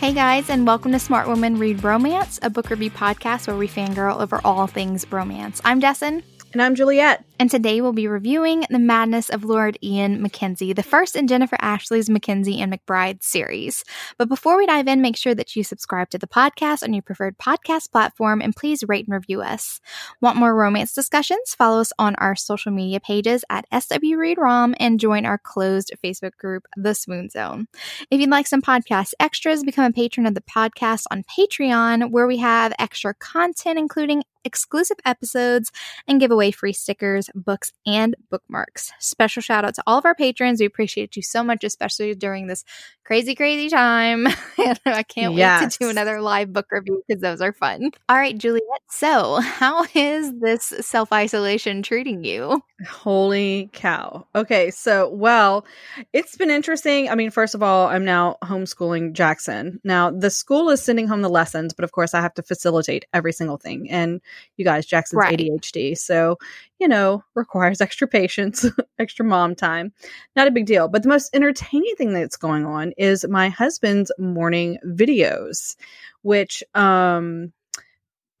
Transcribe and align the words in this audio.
Hey 0.00 0.14
guys, 0.14 0.48
and 0.48 0.66
welcome 0.66 0.92
to 0.92 0.98
Smart 0.98 1.28
Women 1.28 1.58
Read 1.58 1.84
Romance, 1.84 2.38
a 2.40 2.48
book 2.48 2.70
review 2.70 2.90
podcast 2.90 3.46
where 3.46 3.54
we 3.58 3.68
fangirl 3.68 4.18
over 4.18 4.40
all 4.46 4.66
things 4.66 5.04
romance. 5.12 5.60
I'm 5.62 5.78
Destin. 5.78 6.22
And 6.52 6.60
I'm 6.60 6.74
Juliet. 6.74 7.24
And 7.38 7.48
today 7.48 7.80
we'll 7.80 7.92
be 7.92 8.08
reviewing 8.08 8.66
The 8.68 8.80
Madness 8.80 9.30
of 9.30 9.44
Lord 9.44 9.78
Ian 9.82 10.20
Mackenzie, 10.20 10.72
the 10.72 10.82
first 10.82 11.14
in 11.14 11.28
Jennifer 11.28 11.56
Ashley's 11.60 12.10
Mackenzie 12.10 12.60
and 12.60 12.72
McBride 12.72 13.22
series. 13.22 13.84
But 14.18 14.28
before 14.28 14.58
we 14.58 14.66
dive 14.66 14.88
in, 14.88 15.00
make 15.00 15.16
sure 15.16 15.34
that 15.34 15.54
you 15.54 15.62
subscribe 15.62 16.10
to 16.10 16.18
the 16.18 16.26
podcast 16.26 16.82
on 16.82 16.92
your 16.92 17.02
preferred 17.02 17.38
podcast 17.38 17.92
platform 17.92 18.42
and 18.42 18.54
please 18.54 18.84
rate 18.86 19.06
and 19.06 19.14
review 19.14 19.40
us. 19.40 19.80
Want 20.20 20.36
more 20.36 20.54
romance 20.54 20.92
discussions? 20.92 21.54
Follow 21.54 21.80
us 21.80 21.92
on 21.98 22.16
our 22.16 22.34
social 22.34 22.72
media 22.72 22.98
pages 22.98 23.44
at 23.48 23.64
SW 23.72 24.16
Read 24.16 24.36
Rom 24.36 24.74
and 24.80 25.00
join 25.00 25.24
our 25.24 25.38
closed 25.38 25.92
Facebook 26.04 26.36
group, 26.36 26.66
The 26.76 26.94
Swoon 26.94 27.30
Zone. 27.30 27.68
If 28.10 28.20
you'd 28.20 28.28
like 28.28 28.48
some 28.48 28.60
podcast 28.60 29.12
extras, 29.20 29.62
become 29.62 29.86
a 29.86 29.92
patron 29.92 30.26
of 30.26 30.34
the 30.34 30.42
podcast 30.42 31.04
on 31.12 31.22
Patreon, 31.22 32.10
where 32.10 32.26
we 32.26 32.38
have 32.38 32.74
extra 32.78 33.14
content, 33.14 33.78
including 33.78 34.24
exclusive 34.44 34.98
episodes 35.04 35.70
and 36.06 36.20
give 36.20 36.30
away 36.30 36.50
free 36.50 36.72
stickers 36.72 37.28
books, 37.34 37.72
and 37.86 38.14
bookmarks. 38.30 38.92
Special 38.98 39.42
shout 39.42 39.64
out 39.64 39.74
to 39.74 39.82
all 39.86 39.98
of 39.98 40.04
our 40.04 40.14
patrons. 40.14 40.60
We 40.60 40.66
appreciate 40.66 41.16
you 41.16 41.22
so 41.22 41.42
much, 41.42 41.64
especially 41.64 42.14
during 42.14 42.46
this 42.46 42.64
crazy, 43.04 43.34
crazy 43.34 43.68
time. 43.68 44.26
I 44.86 45.02
can't 45.02 45.34
yes. 45.34 45.62
wait 45.62 45.70
to 45.72 45.78
do 45.80 45.90
another 45.90 46.20
live 46.20 46.52
book 46.52 46.66
review 46.70 47.02
because 47.06 47.20
those 47.20 47.40
are 47.40 47.52
fun. 47.52 47.90
All 48.08 48.16
right, 48.16 48.36
Juliet. 48.36 48.62
So, 48.88 49.40
how 49.40 49.84
is 49.94 50.32
this 50.40 50.72
self 50.80 51.12
isolation 51.12 51.82
treating 51.82 52.24
you? 52.24 52.62
Holy 52.88 53.68
cow. 53.72 54.26
Okay. 54.34 54.70
So, 54.70 55.08
well, 55.08 55.66
it's 56.12 56.36
been 56.36 56.50
interesting. 56.50 57.08
I 57.08 57.14
mean, 57.14 57.30
first 57.30 57.54
of 57.54 57.62
all, 57.62 57.88
I'm 57.88 58.04
now 58.04 58.36
homeschooling 58.44 59.12
Jackson. 59.12 59.80
Now, 59.84 60.10
the 60.10 60.30
school 60.30 60.70
is 60.70 60.82
sending 60.82 61.08
home 61.08 61.22
the 61.22 61.28
lessons, 61.28 61.74
but 61.74 61.84
of 61.84 61.92
course, 61.92 62.14
I 62.14 62.20
have 62.20 62.34
to 62.34 62.42
facilitate 62.42 63.06
every 63.12 63.32
single 63.32 63.56
thing. 63.56 63.90
And 63.90 64.20
you 64.56 64.64
guys, 64.64 64.86
Jackson's 64.86 65.18
right. 65.18 65.38
ADHD. 65.38 65.96
So, 65.96 66.38
you 66.78 66.88
know, 66.88 67.22
requires 67.34 67.80
extra 67.80 68.06
patience, 68.08 68.64
extra 68.98 69.24
mom 69.24 69.54
time. 69.54 69.92
Not 70.36 70.48
a 70.48 70.52
big 70.52 70.66
deal. 70.66 70.88
But 70.88 71.02
the 71.02 71.08
most 71.08 71.34
entertaining 71.34 71.94
thing 71.96 72.12
that's 72.12 72.36
going 72.36 72.64
on 72.64 72.92
is 72.96 73.26
my 73.28 73.48
husband's 73.48 74.12
morning 74.18 74.78
videos, 74.84 75.76
which 76.22 76.62
um 76.74 77.52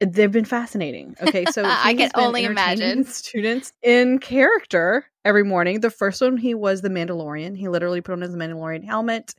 they've 0.00 0.32
been 0.32 0.44
fascinating. 0.44 1.14
Okay, 1.22 1.44
so 1.46 1.62
I 1.66 1.94
can 1.94 2.10
only 2.14 2.44
imagine 2.44 3.04
students 3.04 3.72
in 3.82 4.18
character 4.18 5.04
every 5.24 5.44
morning. 5.44 5.80
The 5.80 5.90
first 5.90 6.20
one 6.20 6.36
he 6.36 6.54
was 6.54 6.80
the 6.80 6.88
Mandalorian. 6.88 7.56
He 7.56 7.68
literally 7.68 8.00
put 8.00 8.12
on 8.12 8.22
his 8.22 8.34
Mandalorian 8.34 8.84
helmet, 8.84 9.34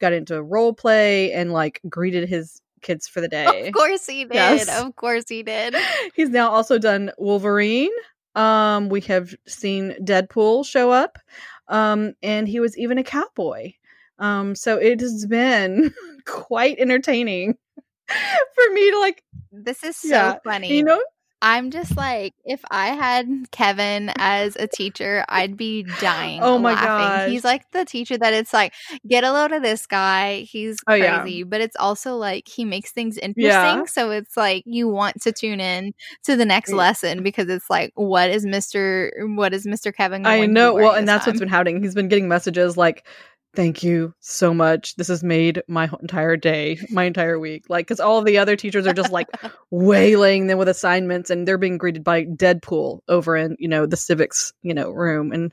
got 0.00 0.12
into 0.12 0.42
role 0.42 0.74
play, 0.74 1.32
and 1.32 1.52
like 1.52 1.80
greeted 1.88 2.28
his 2.28 2.60
kids 2.82 3.06
for 3.06 3.20
the 3.20 3.28
day. 3.38 3.68
Of 3.68 3.74
course 3.74 4.06
he 4.06 4.24
did. 4.24 4.34
Yes. 4.34 4.68
Of 4.68 4.96
course 4.96 5.24
he 5.28 5.42
did. 5.42 5.74
He's 6.14 6.30
now 6.30 6.50
also 6.50 6.78
done 6.78 7.12
Wolverine. 7.18 7.92
Um, 8.34 8.88
we 8.88 9.00
have 9.02 9.34
seen 9.46 9.94
Deadpool 10.02 10.66
show 10.66 10.90
up. 10.90 11.18
Um, 11.68 12.14
and 12.22 12.48
he 12.48 12.60
was 12.60 12.76
even 12.76 12.98
a 12.98 13.04
cowboy. 13.04 13.72
Um, 14.18 14.54
so 14.54 14.76
it 14.76 15.00
has 15.00 15.26
been 15.26 15.94
quite 16.26 16.78
entertaining 16.78 17.56
for 18.54 18.74
me 18.74 18.90
to 18.90 18.98
like 18.98 19.22
this 19.52 19.82
is 19.82 19.96
so 19.96 20.08
yeah, 20.08 20.38
funny. 20.44 20.76
You 20.76 20.84
know, 20.84 21.02
I'm 21.42 21.70
just 21.70 21.96
like, 21.96 22.34
if 22.44 22.60
I 22.70 22.88
had 22.88 23.26
Kevin 23.50 24.12
as 24.18 24.56
a 24.56 24.66
teacher, 24.66 25.24
I'd 25.28 25.56
be 25.56 25.84
dying. 26.00 26.42
Oh 26.42 26.58
my 26.58 26.74
god, 26.74 27.30
he's 27.30 27.44
like 27.44 27.70
the 27.72 27.84
teacher 27.84 28.18
that 28.18 28.34
it's 28.34 28.52
like, 28.52 28.74
get 29.08 29.24
a 29.24 29.32
load 29.32 29.52
of 29.52 29.62
this 29.62 29.86
guy. 29.86 30.40
He's 30.40 30.76
oh, 30.86 30.98
crazy, 30.98 31.38
yeah. 31.38 31.44
but 31.44 31.62
it's 31.62 31.76
also 31.76 32.16
like 32.16 32.46
he 32.46 32.64
makes 32.66 32.92
things 32.92 33.16
interesting. 33.16 33.44
Yeah. 33.44 33.84
So 33.86 34.10
it's 34.10 34.36
like 34.36 34.64
you 34.66 34.88
want 34.88 35.22
to 35.22 35.32
tune 35.32 35.60
in 35.60 35.94
to 36.24 36.36
the 36.36 36.44
next 36.44 36.72
lesson 36.72 37.22
because 37.22 37.48
it's 37.48 37.70
like, 37.70 37.92
what 37.94 38.28
is 38.28 38.44
Mister? 38.44 39.12
What 39.34 39.54
is 39.54 39.66
Mister 39.66 39.92
Kevin? 39.92 40.26
I 40.26 40.44
know. 40.44 40.74
Well, 40.74 40.94
and 40.94 41.08
that's 41.08 41.24
time? 41.24 41.32
what's 41.32 41.40
been 41.40 41.48
happening. 41.48 41.82
He's 41.82 41.94
been 41.94 42.08
getting 42.08 42.28
messages 42.28 42.76
like, 42.76 43.06
thank 43.54 43.82
you 43.82 44.14
so 44.20 44.54
much. 44.54 44.96
This 44.96 45.08
has 45.08 45.22
made 45.22 45.62
my 45.68 45.90
entire 46.00 46.36
day, 46.36 46.78
my 46.90 47.04
entire 47.04 47.38
week. 47.38 47.64
Like, 47.68 47.86
because 47.86 48.00
all 48.00 48.22
the 48.22 48.38
other 48.38 48.56
teachers 48.56 48.86
are 48.86 48.92
just 48.92 49.12
like 49.12 49.28
wailing 49.70 50.46
them 50.46 50.58
with 50.58 50.68
assignments, 50.68 51.30
and 51.30 51.46
they're 51.46 51.58
being 51.58 51.78
greeted 51.78 52.04
by 52.04 52.24
Deadpool 52.24 53.00
over 53.08 53.36
in 53.36 53.56
you 53.58 53.68
know 53.68 53.86
the 53.86 53.96
civics 53.96 54.52
you 54.62 54.74
know 54.74 54.90
room, 54.90 55.32
and 55.32 55.52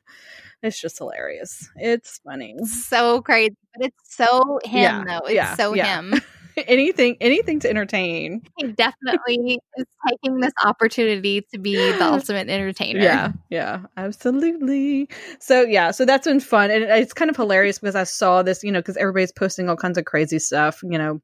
it's 0.63 0.79
just 0.79 0.97
hilarious. 0.97 1.69
It's 1.75 2.19
funny, 2.23 2.55
so 2.65 3.21
crazy, 3.21 3.55
but 3.75 3.87
it's 3.87 4.15
so 4.15 4.59
him 4.63 4.81
yeah, 4.81 5.03
though. 5.05 5.25
It's 5.25 5.33
yeah, 5.33 5.55
so 5.55 5.73
yeah. 5.73 6.01
him. 6.01 6.13
anything 6.67 7.17
anything 7.21 7.59
to 7.59 7.69
entertain. 7.69 8.41
He 8.57 8.67
definitely 8.67 9.59
is 9.77 9.85
taking 10.07 10.39
this 10.39 10.53
opportunity 10.63 11.41
to 11.53 11.59
be 11.59 11.75
the 11.75 12.03
ultimate 12.13 12.49
entertainer. 12.49 12.99
Yeah, 12.99 13.31
yeah, 13.49 13.81
absolutely. 13.97 15.09
So 15.39 15.61
yeah, 15.61 15.91
so 15.91 16.05
that's 16.05 16.27
been 16.27 16.39
fun, 16.39 16.71
and 16.71 16.83
it's 16.83 17.13
kind 17.13 17.29
of 17.29 17.35
hilarious 17.35 17.79
because 17.79 17.95
I 17.95 18.03
saw 18.03 18.43
this, 18.43 18.63
you 18.63 18.71
know, 18.71 18.79
because 18.79 18.97
everybody's 18.97 19.31
posting 19.31 19.69
all 19.69 19.77
kinds 19.77 19.97
of 19.97 20.05
crazy 20.05 20.39
stuff, 20.39 20.81
you 20.83 20.97
know, 20.97 21.21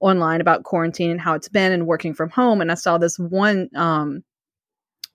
online 0.00 0.40
about 0.40 0.64
quarantine 0.64 1.10
and 1.10 1.20
how 1.20 1.34
it's 1.34 1.48
been 1.48 1.72
and 1.72 1.86
working 1.86 2.14
from 2.14 2.30
home, 2.30 2.60
and 2.60 2.70
I 2.70 2.74
saw 2.74 2.98
this 2.98 3.18
one 3.18 3.68
um 3.74 4.22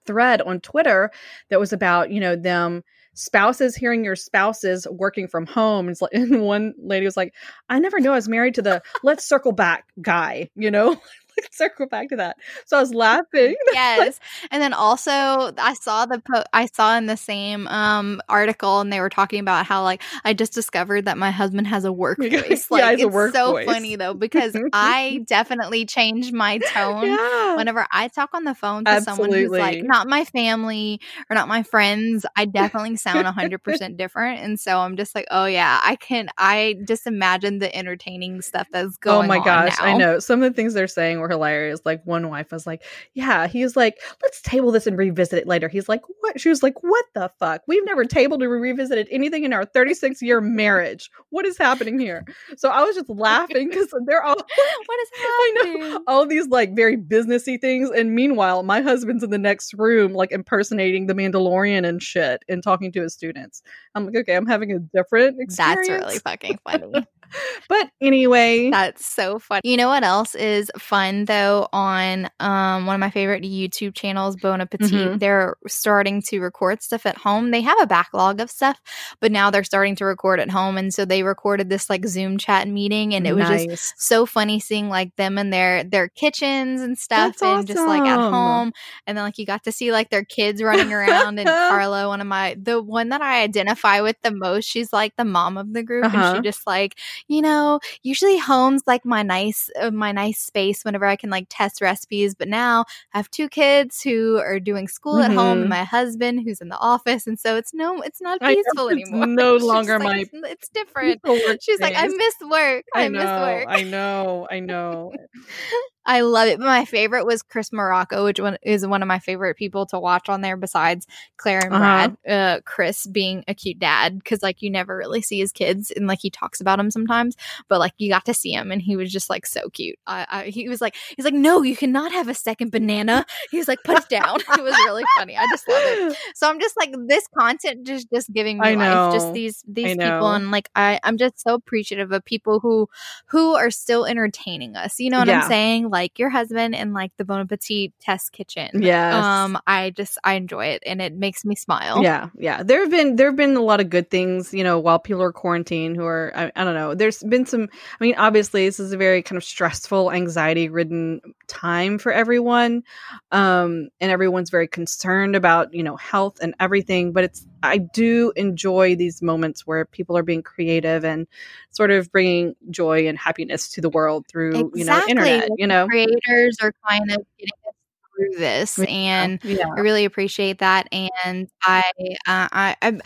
thread 0.05 0.41
on 0.41 0.59
Twitter 0.59 1.11
that 1.49 1.59
was 1.59 1.71
about, 1.71 2.11
you 2.11 2.19
know, 2.19 2.35
them 2.35 2.83
spouses 3.13 3.75
hearing 3.75 4.03
your 4.03 4.15
spouses 4.15 4.87
working 4.89 5.27
from 5.27 5.45
home. 5.45 5.89
It's 5.89 6.01
like, 6.01 6.11
and 6.13 6.43
one 6.43 6.73
lady 6.77 7.05
was 7.05 7.17
like, 7.17 7.33
I 7.69 7.79
never 7.79 7.99
knew 7.99 8.11
I 8.11 8.15
was 8.15 8.29
married 8.29 8.55
to 8.55 8.61
the 8.61 8.81
let's 9.03 9.25
circle 9.25 9.51
back 9.51 9.85
guy, 10.01 10.49
you 10.55 10.71
know? 10.71 10.97
circle 11.51 11.87
back 11.87 12.09
to 12.09 12.15
that. 12.17 12.37
So 12.65 12.77
I 12.77 12.79
was 12.79 12.93
laughing. 12.93 13.55
yes. 13.73 14.19
And 14.51 14.61
then 14.61 14.73
also 14.73 15.11
I 15.57 15.73
saw 15.79 16.05
the 16.05 16.19
po- 16.19 16.43
I 16.53 16.65
saw 16.67 16.97
in 16.97 17.05
the 17.05 17.17
same 17.17 17.67
um 17.67 18.21
article 18.29 18.79
and 18.79 18.91
they 18.91 18.99
were 18.99 19.09
talking 19.09 19.39
about 19.39 19.65
how 19.65 19.83
like 19.83 20.01
I 20.23 20.33
just 20.33 20.53
discovered 20.53 21.05
that 21.05 21.17
my 21.17 21.31
husband 21.31 21.67
has 21.67 21.85
a 21.85 21.91
work 21.91 22.19
voice. 22.19 22.67
Like 22.71 22.99
yeah, 22.99 23.05
it's 23.05 23.13
work 23.13 23.33
so 23.33 23.51
voice. 23.51 23.65
funny 23.65 23.95
though 23.95 24.13
because 24.13 24.55
I 24.71 25.23
definitely 25.27 25.85
change 25.85 26.31
my 26.31 26.57
tone 26.59 27.07
yeah. 27.07 27.55
whenever 27.57 27.85
I 27.91 28.07
talk 28.07 28.29
on 28.33 28.43
the 28.43 28.55
phone 28.55 28.85
to 28.85 28.91
Absolutely. 28.91 29.23
someone 29.23 29.39
who's 29.39 29.59
like 29.59 29.83
not 29.83 30.07
my 30.07 30.23
family 30.25 31.01
or 31.29 31.35
not 31.35 31.47
my 31.47 31.63
friends. 31.63 32.25
I 32.35 32.45
definitely 32.45 32.95
sound 32.97 33.25
100% 33.25 33.97
different 33.97 34.39
and 34.39 34.59
so 34.59 34.79
I'm 34.79 34.95
just 34.95 35.15
like, 35.15 35.25
"Oh 35.31 35.45
yeah, 35.45 35.79
I 35.83 35.95
can 35.95 36.29
I 36.37 36.75
just 36.87 37.07
imagine 37.07 37.59
the 37.59 37.75
entertaining 37.75 38.41
stuff 38.41 38.67
that's 38.71 38.97
going 38.97 39.17
on 39.17 39.25
Oh 39.25 39.27
my 39.27 39.43
gosh, 39.43 39.77
now. 39.79 39.85
I 39.85 39.97
know. 39.97 40.19
Some 40.19 40.43
of 40.43 40.51
the 40.51 40.55
things 40.55 40.73
they're 40.73 40.87
saying 40.87 41.19
were 41.19 41.27
hilarious. 41.31 41.81
Like 41.85 42.05
one 42.05 42.29
wife 42.29 42.51
was 42.51 42.67
like, 42.67 42.83
"Yeah," 43.13 43.47
he's 43.47 43.75
like, 43.75 43.97
"Let's 44.21 44.41
table 44.41 44.71
this 44.71 44.87
and 44.87 44.97
revisit 44.97 45.39
it 45.39 45.47
later." 45.47 45.67
He's 45.67 45.89
like, 45.89 46.01
"What?" 46.19 46.39
She 46.39 46.49
was 46.49 46.61
like, 46.61 46.83
"What 46.83 47.05
the 47.13 47.31
fuck? 47.39 47.61
We've 47.67 47.85
never 47.85 48.05
tabled 48.05 48.43
or 48.43 48.49
revisited 48.49 49.07
anything 49.11 49.43
in 49.43 49.53
our 49.53 49.65
36 49.65 50.21
year 50.21 50.41
marriage. 50.41 51.09
What 51.29 51.45
is 51.45 51.57
happening 51.57 51.99
here?" 51.99 52.25
So 52.57 52.69
I 52.69 52.83
was 52.83 52.95
just 52.95 53.09
laughing 53.09 53.69
because 53.69 53.93
they're 54.05 54.23
all, 54.23 54.35
"What 54.85 54.99
is 55.01 55.09
happening?" 55.15 55.83
I 55.83 55.89
know 55.89 56.03
all 56.07 56.25
these 56.27 56.47
like 56.47 56.75
very 56.75 56.97
businessy 56.97 57.59
things, 57.59 57.89
and 57.89 58.13
meanwhile, 58.13 58.63
my 58.63 58.81
husband's 58.81 59.23
in 59.23 59.29
the 59.29 59.37
next 59.37 59.73
room, 59.73 60.13
like 60.13 60.31
impersonating 60.31 61.07
the 61.07 61.13
Mandalorian 61.13 61.87
and 61.87 62.01
shit, 62.01 62.43
and 62.47 62.63
talking 62.63 62.91
to 62.91 63.01
his 63.01 63.13
students. 63.13 63.61
I'm 63.95 64.05
like, 64.05 64.15
okay, 64.15 64.35
I'm 64.35 64.45
having 64.45 64.71
a 64.71 64.79
different 64.79 65.39
experience. 65.39 65.87
That's 65.87 65.89
really 65.89 66.19
fucking 66.19 66.59
funny. 66.63 67.07
but 67.69 67.89
anyway, 68.01 68.69
that's 68.69 69.05
so 69.05 69.39
funny. 69.39 69.61
You 69.63 69.77
know 69.77 69.87
what 69.87 70.03
else 70.03 70.35
is 70.35 70.71
fun 70.77 71.10
though? 71.25 71.67
On 71.73 72.29
um, 72.39 72.85
one 72.85 72.95
of 72.95 72.99
my 72.99 73.09
favorite 73.09 73.43
YouTube 73.43 73.95
channels, 73.95 74.35
Bon 74.35 74.61
Appetit, 74.61 74.91
mm-hmm. 74.91 75.17
they're 75.17 75.55
starting 75.67 76.21
to 76.23 76.39
record 76.39 76.81
stuff 76.81 77.05
at 77.05 77.17
home. 77.17 77.51
They 77.51 77.61
have 77.61 77.77
a 77.81 77.87
backlog 77.87 78.39
of 78.39 78.49
stuff, 78.49 78.79
but 79.19 79.31
now 79.31 79.49
they're 79.49 79.63
starting 79.63 79.95
to 79.97 80.05
record 80.05 80.39
at 80.39 80.49
home. 80.49 80.77
And 80.77 80.93
so 80.93 81.05
they 81.05 81.23
recorded 81.23 81.69
this 81.69 81.89
like 81.89 82.05
Zoom 82.05 82.37
chat 82.37 82.67
meeting, 82.67 83.13
and 83.13 83.25
it 83.27 83.33
was 83.33 83.49
nice. 83.49 83.65
just 83.65 83.93
so 83.97 84.25
funny 84.25 84.59
seeing 84.59 84.89
like 84.89 85.15
them 85.15 85.37
in 85.37 85.49
their 85.49 85.83
their 85.83 86.07
kitchens 86.09 86.81
and 86.81 86.97
stuff, 86.97 87.33
that's 87.33 87.41
and 87.41 87.51
awesome. 87.51 87.67
just 87.67 87.87
like 87.87 88.03
at 88.03 88.19
home. 88.19 88.71
And 89.07 89.17
then 89.17 89.23
like 89.25 89.37
you 89.37 89.45
got 89.45 89.63
to 89.65 89.71
see 89.71 89.91
like 89.91 90.09
their 90.09 90.25
kids 90.25 90.61
running 90.61 90.93
around. 90.93 91.39
and 91.39 91.47
Carla, 91.47 92.07
one 92.07 92.21
of 92.21 92.27
my 92.27 92.55
the 92.61 92.81
one 92.81 93.09
that 93.09 93.21
I 93.21 93.43
identify 93.43 94.01
with 94.01 94.17
the 94.21 94.31
most, 94.31 94.65
she's 94.65 94.91
like 94.93 95.15
the 95.17 95.25
mom 95.25 95.57
of 95.57 95.73
the 95.73 95.83
group, 95.83 96.05
uh-huh. 96.05 96.17
and 96.17 96.23
she 96.23 96.31
uh-huh. 96.31 96.41
just 96.41 96.67
like 96.67 96.97
you 97.27 97.41
know, 97.41 97.79
usually 98.03 98.37
home's 98.37 98.83
like 98.87 99.05
my 99.05 99.23
nice 99.23 99.69
uh, 99.79 99.91
my 99.91 100.11
nice 100.11 100.39
space 100.39 100.83
whenever 100.83 101.00
I 101.07 101.15
can 101.15 101.29
like 101.29 101.47
test 101.49 101.81
recipes, 101.81 102.35
but 102.35 102.47
now 102.47 102.85
I 103.13 103.17
have 103.17 103.29
two 103.31 103.49
kids 103.49 104.01
who 104.01 104.37
are 104.37 104.59
doing 104.59 104.87
school 104.87 105.15
mm-hmm. 105.15 105.31
at 105.31 105.37
home 105.37 105.51
and 105.51 105.61
mm-hmm. 105.61 105.69
my 105.69 105.83
husband 105.83 106.41
who's 106.43 106.61
in 106.61 106.69
the 106.69 106.77
office 106.77 107.27
and 107.27 107.39
so 107.39 107.55
it's 107.55 107.73
no 107.73 108.01
it's 108.01 108.21
not 108.21 108.39
peaceful 108.41 108.89
anymore. 108.89 109.25
no 109.27 109.57
longer 109.57 109.99
my 109.99 110.05
like, 110.05 110.29
it's, 110.33 110.51
it's, 110.51 110.69
different. 110.69 111.21
She's 111.61 111.79
like 111.79 111.95
I 111.95 112.07
miss 112.07 112.35
work. 112.49 112.85
I, 112.93 113.05
I 113.05 113.07
know, 113.07 113.19
miss 113.19 113.25
work. 113.25 113.65
I 113.67 113.83
know. 113.83 114.47
I 114.49 114.59
know. 114.59 115.13
I 116.05 116.21
love 116.21 116.47
it. 116.47 116.59
My 116.59 116.85
favorite 116.85 117.25
was 117.25 117.43
Chris 117.43 117.71
Morocco, 117.71 118.23
which 118.25 118.39
one 118.39 118.57
is 118.63 118.85
one 118.87 119.01
of 119.03 119.07
my 119.07 119.19
favorite 119.19 119.55
people 119.55 119.85
to 119.87 119.99
watch 119.99 120.29
on 120.29 120.41
there 120.41 120.57
besides 120.57 121.05
Claire 121.37 121.59
and 121.65 121.73
Uh-huh. 121.73 122.09
Brad. 122.09 122.17
Uh, 122.27 122.59
Chris 122.65 123.05
being 123.05 123.43
a 123.47 123.53
cute 123.53 123.77
dad 123.79 124.17
because 124.17 124.41
like 124.41 124.61
you 124.61 124.69
never 124.71 124.97
really 124.97 125.21
see 125.21 125.39
his 125.39 125.51
kids 125.51 125.91
and 125.91 126.07
like 126.07 126.19
he 126.21 126.29
talks 126.29 126.59
about 126.59 126.77
them 126.77 126.89
sometimes, 126.91 127.35
but 127.67 127.79
like 127.79 127.93
you 127.97 128.09
got 128.09 128.25
to 128.25 128.33
see 128.33 128.51
him 128.51 128.71
and 128.71 128.81
he 128.81 128.95
was 128.95 129.11
just 129.11 129.29
like 129.29 129.45
so 129.45 129.69
cute. 129.69 129.97
I, 130.07 130.25
I 130.29 130.43
he 130.45 130.67
was 130.69 130.81
like 130.81 130.95
he's 131.15 131.25
like 131.25 131.33
no, 131.35 131.61
you 131.61 131.75
cannot 131.75 132.11
have 132.11 132.27
a 132.27 132.33
second 132.33 132.71
banana. 132.71 133.25
He 133.51 133.57
was 133.59 133.67
like 133.67 133.79
put 133.83 133.99
it 133.99 134.09
down. 134.09 134.39
it 134.57 134.63
was 134.63 134.73
really 134.85 135.03
funny. 135.17 135.37
I 135.37 135.45
just 135.51 135.67
love 135.67 135.81
it. 135.83 136.17
So 136.35 136.49
I'm 136.49 136.59
just 136.59 136.77
like 136.77 136.93
this 137.07 137.27
content 137.37 137.85
just 137.85 138.09
just 138.11 138.31
giving 138.33 138.57
me 138.57 138.75
life. 138.75 139.13
Just 139.13 139.33
these 139.33 139.63
these 139.67 139.85
people 139.95 140.31
and 140.31 140.49
like 140.51 140.69
I 140.75 140.99
I'm 141.03 141.17
just 141.17 141.39
so 141.39 141.53
appreciative 141.53 142.11
of 142.11 142.25
people 142.25 142.59
who 142.59 142.87
who 143.27 143.53
are 143.55 143.69
still 143.69 144.05
entertaining 144.05 144.75
us. 144.75 144.99
You 144.99 145.09
know 145.11 145.19
what 145.19 145.27
Yeah. 145.27 145.41
I'm 145.41 145.47
saying? 145.47 145.89
Like 145.91 146.17
your 146.17 146.29
husband 146.29 146.73
and 146.73 146.93
like 146.93 147.11
the 147.17 147.25
Bon 147.25 147.41
Appetit 147.41 147.93
Test 147.99 148.31
Kitchen. 148.31 148.81
Yeah. 148.81 149.43
Um, 149.43 149.59
I 149.67 149.89
just 149.91 150.17
I 150.23 150.33
enjoy 150.33 150.67
it 150.67 150.83
and 150.85 151.01
it 151.01 151.13
makes 151.13 151.43
me 151.43 151.55
smile. 151.55 152.01
Yeah, 152.01 152.29
yeah. 152.37 152.63
There 152.63 152.79
have 152.79 152.89
been 152.89 153.17
there 153.17 153.27
have 153.27 153.35
been 153.35 153.57
a 153.57 153.61
lot 153.61 153.81
of 153.81 153.89
good 153.89 154.09
things, 154.09 154.53
you 154.53 154.63
know, 154.63 154.79
while 154.79 154.99
people 154.99 155.21
are 155.21 155.33
quarantined. 155.33 155.97
Who 155.97 156.05
are 156.05 156.31
I, 156.35 156.51
I 156.55 156.63
don't 156.63 156.75
know. 156.75 156.95
There's 156.95 157.21
been 157.21 157.45
some. 157.45 157.63
I 157.63 158.03
mean, 158.03 158.15
obviously, 158.17 158.65
this 158.65 158.79
is 158.79 158.93
a 158.93 158.97
very 158.97 159.21
kind 159.21 159.37
of 159.37 159.43
stressful, 159.43 160.11
anxiety 160.11 160.69
ridden 160.69 161.21
time 161.47 161.97
for 161.97 162.11
everyone, 162.11 162.83
um, 163.31 163.89
and 163.99 164.11
everyone's 164.11 164.49
very 164.49 164.67
concerned 164.67 165.35
about 165.35 165.73
you 165.73 165.83
know 165.83 165.97
health 165.97 166.39
and 166.41 166.55
everything. 166.59 167.11
But 167.11 167.25
it's 167.25 167.45
I 167.63 167.77
do 167.77 168.33
enjoy 168.35 168.95
these 168.95 169.21
moments 169.21 169.65
where 169.65 169.85
people 169.85 170.17
are 170.17 170.23
being 170.23 170.43
creative 170.43 171.03
and 171.05 171.27
sort 171.69 171.91
of 171.91 172.11
bringing 172.11 172.55
joy 172.69 173.07
and 173.07 173.17
happiness 173.17 173.71
to 173.73 173.81
the 173.81 173.89
world 173.89 174.25
through 174.27 174.71
you 174.75 174.85
know 174.85 174.97
Exactly. 174.97 175.11
internet. 175.11 175.49
You 175.57 175.67
know, 175.67 175.87
Creators 175.87 176.57
are 176.61 176.73
kind 176.87 177.11
of 177.11 177.17
getting 177.37 177.53
us 177.67 177.75
through 178.15 178.39
this 178.39 178.79
and 178.79 179.39
yeah, 179.43 179.65
I 179.75 179.81
really 179.81 180.05
appreciate 180.05 180.59
that, 180.59 180.87
and 180.91 181.47
I, 181.63 181.83
uh, 182.27 182.47
I, 182.51 182.75
I, 182.81 182.99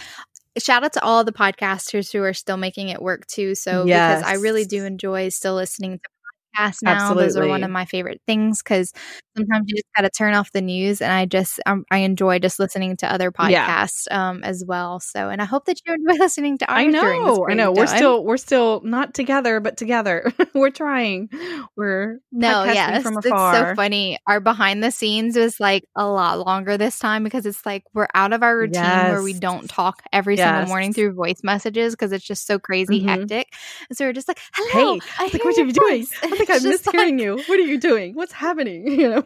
shout 0.58 0.84
out 0.84 0.94
to 0.94 1.04
all 1.04 1.24
the 1.24 1.31
podcasters 1.31 2.12
who 2.12 2.24
are 2.24 2.34
still 2.34 2.58
making 2.58 2.90
it 2.90 3.01
work 3.01 3.28
too. 3.28 3.56
So 3.56 3.86
because 3.86 4.24
I 4.24 4.36
really 4.36 4.66
do 4.66 4.86
enjoy 4.86 5.30
still 5.30 5.56
listening 5.56 6.00
to 6.00 6.10
podcasts 6.56 6.84
now. 6.84 7.13
Those 7.13 7.36
are 7.38 7.48
one 7.48 7.63
of 7.63 7.72
my 7.72 7.86
favorite 7.86 8.22
things 8.28 8.62
because 8.63 8.92
sometimes 9.36 9.66
you 9.68 9.75
just 9.75 9.86
got 9.96 10.02
to 10.04 10.10
turn 10.10 10.34
off 10.34 10.52
the 10.52 10.62
news, 10.62 11.02
and 11.02 11.12
I 11.12 11.25
just 11.25 11.60
um, 11.66 11.86
I 11.92 12.00
enjoy 12.00 12.40
just 12.40 12.60
listening 12.60 12.98
to 12.98 13.12
other 13.12 13.31
Yeah. 13.42 13.66
podcasts 13.68 14.12
um, 14.12 14.44
as 14.44 14.63
well. 14.66 15.00
So, 15.00 15.30
and 15.30 15.42
I 15.42 15.46
hope 15.46 15.66
that 15.66 15.80
you 15.86 15.94
enjoy 15.94 16.19
listening 16.24 16.57
to 16.60 16.66
ours. 16.72 16.80
I 16.80 16.88
know, 16.88 17.48
I 17.50 17.54
know. 17.56 17.72
We're 17.72 17.86
time. 17.86 17.98
still 17.98 18.24
we're 18.24 18.38
still 18.38 18.81
not 18.84 19.13
together, 19.13 19.60
but 19.60 19.78
together. 19.78 20.31
we're 20.54 20.69
trying. 20.72 21.30
We're 21.75 22.19
No, 22.31 22.63
podcasting 22.63 22.74
yes, 22.74 23.04
from 23.04 23.18
it's 23.18 23.28
so 23.28 23.66
funny. 23.75 24.18
Our 24.28 24.40
behind 24.40 24.84
the 24.84 24.92
scenes 24.92 25.38
was 25.38 25.60
like 25.60 25.84
a 25.96 26.08
lot 26.08 26.40
longer 26.46 26.78
this 26.78 27.00
time 27.00 27.24
because 27.24 27.46
it's 27.46 27.66
like 27.66 27.84
we're 27.94 28.08
out 28.13 28.34
of 28.34 28.44
our 28.44 28.58
routine 28.58 29.08
where 29.08 29.22
we 29.24 29.34
don't 29.34 29.68
talk 29.69 30.01
every 30.13 30.38
single 30.38 30.63
morning 30.63 30.94
through 30.94 31.13
voice 31.13 31.42
messages 31.44 31.94
because 31.94 32.12
it's 32.12 32.25
just 32.25 32.46
so 32.48 32.60
crazy 32.60 33.00
Mhm. 33.01 33.08
hectic. 33.08 33.48
And 33.90 33.98
so 33.98 34.06
we're 34.06 34.13
just 34.13 34.28
like, 34.28 34.40
"Hello, 34.54 34.96
Hey, 34.96 35.01
I 35.19 35.30
Like, 35.34 35.44
what 35.44 35.58
are 35.58 35.62
you 35.66 35.74
doing? 35.74 36.00
voice." 36.00 36.12
I 36.24 36.45
I'm 36.50 36.56
just 36.62 36.66
missed 36.86 36.92
hearing 36.92 37.20
you. 37.20 37.38
What 37.48 37.60
are 37.60 37.64
you 37.64 37.80
doing? 37.80 38.14
What's 38.16 38.34
happening? 38.34 38.88
You 39.00 39.10
know. 39.10 39.24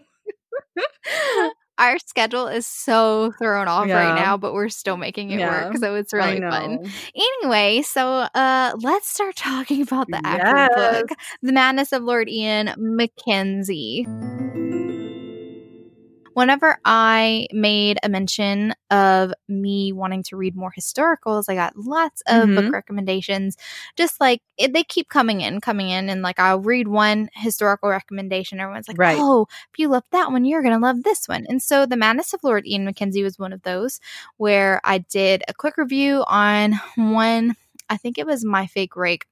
our 1.77 1.98
schedule 2.00 2.48
is 2.48 2.68
so 2.68 3.31
thrown 3.39 3.68
off 3.68 3.88
Yeah. 3.88 3.95
right 3.98 4.16
now, 4.16 4.38
but 4.38 4.54
we're 4.54 4.69
still 4.69 4.98
making 4.98 5.31
it 5.31 5.39
Yeah. 5.39 5.68
work, 5.69 5.77
so 5.77 5.95
it's 5.95 6.12
really 6.13 6.39
fun. 6.42 6.92
Anyway, 7.16 7.81
so 7.81 8.27
uh 8.33 8.74
let's 8.81 9.07
start 9.10 9.36
talking 9.36 9.81
about 9.81 10.07
the 10.10 10.21
actual 10.25 10.75
book. 10.75 11.10
The 11.42 11.54
Madness 11.54 11.92
of 11.94 12.04
Lord 12.04 12.30
Ian 12.30 12.74
Mackenzie. 12.77 14.06
Whenever 16.33 16.77
I 16.85 17.47
made 17.51 17.97
a 18.03 18.09
mention 18.09 18.73
of 18.91 19.33
me 19.47 19.91
wanting 19.91 20.23
to 20.23 20.37
read 20.37 20.55
more 20.55 20.71
historicals, 20.77 21.45
I 21.49 21.55
got 21.55 21.75
lots 21.75 22.21
of 22.27 22.49
Mhm. 22.49 22.55
book 22.55 22.73
recommendations. 22.73 23.57
Just 23.97 24.19
like 24.21 24.41
it, 24.57 24.73
they 24.73 24.83
keep 24.83 25.09
coming 25.09 25.41
in, 25.41 25.59
coming 25.61 25.89
in, 25.89 26.09
and 26.09 26.21
like 26.21 26.39
I'll 26.39 26.59
read 26.59 26.87
one 26.87 27.29
historical 27.33 27.89
recommendation. 27.89 28.59
Everyone's 28.59 28.87
like, 28.87 28.97
Right. 28.97 29.17
"Oh, 29.19 29.47
if 29.71 29.79
you 29.79 29.87
love 29.89 30.03
that 30.11 30.31
one, 30.31 30.45
you're 30.45 30.61
gonna 30.63 30.79
love 30.79 31.03
this 31.03 31.27
one." 31.27 31.45
And 31.49 31.61
so, 31.61 31.85
The 31.85 31.97
Madness 31.97 32.33
of 32.33 32.41
Lord 32.43 32.65
Ian 32.67 32.85
Mackenzie 32.85 33.23
was 33.23 33.39
one 33.39 33.53
of 33.53 33.63
those 33.63 33.99
where 34.37 34.79
I 34.83 34.99
did 34.99 35.43
a 35.47 35.53
quick 35.53 35.77
review 35.77 36.23
on 36.27 36.79
one. 36.95 37.55
I 37.89 37.97
think 37.97 38.17
it 38.17 38.25
was 38.27 38.45
My 38.45 38.67
Fake 38.67 38.95
Rake. 38.95 39.25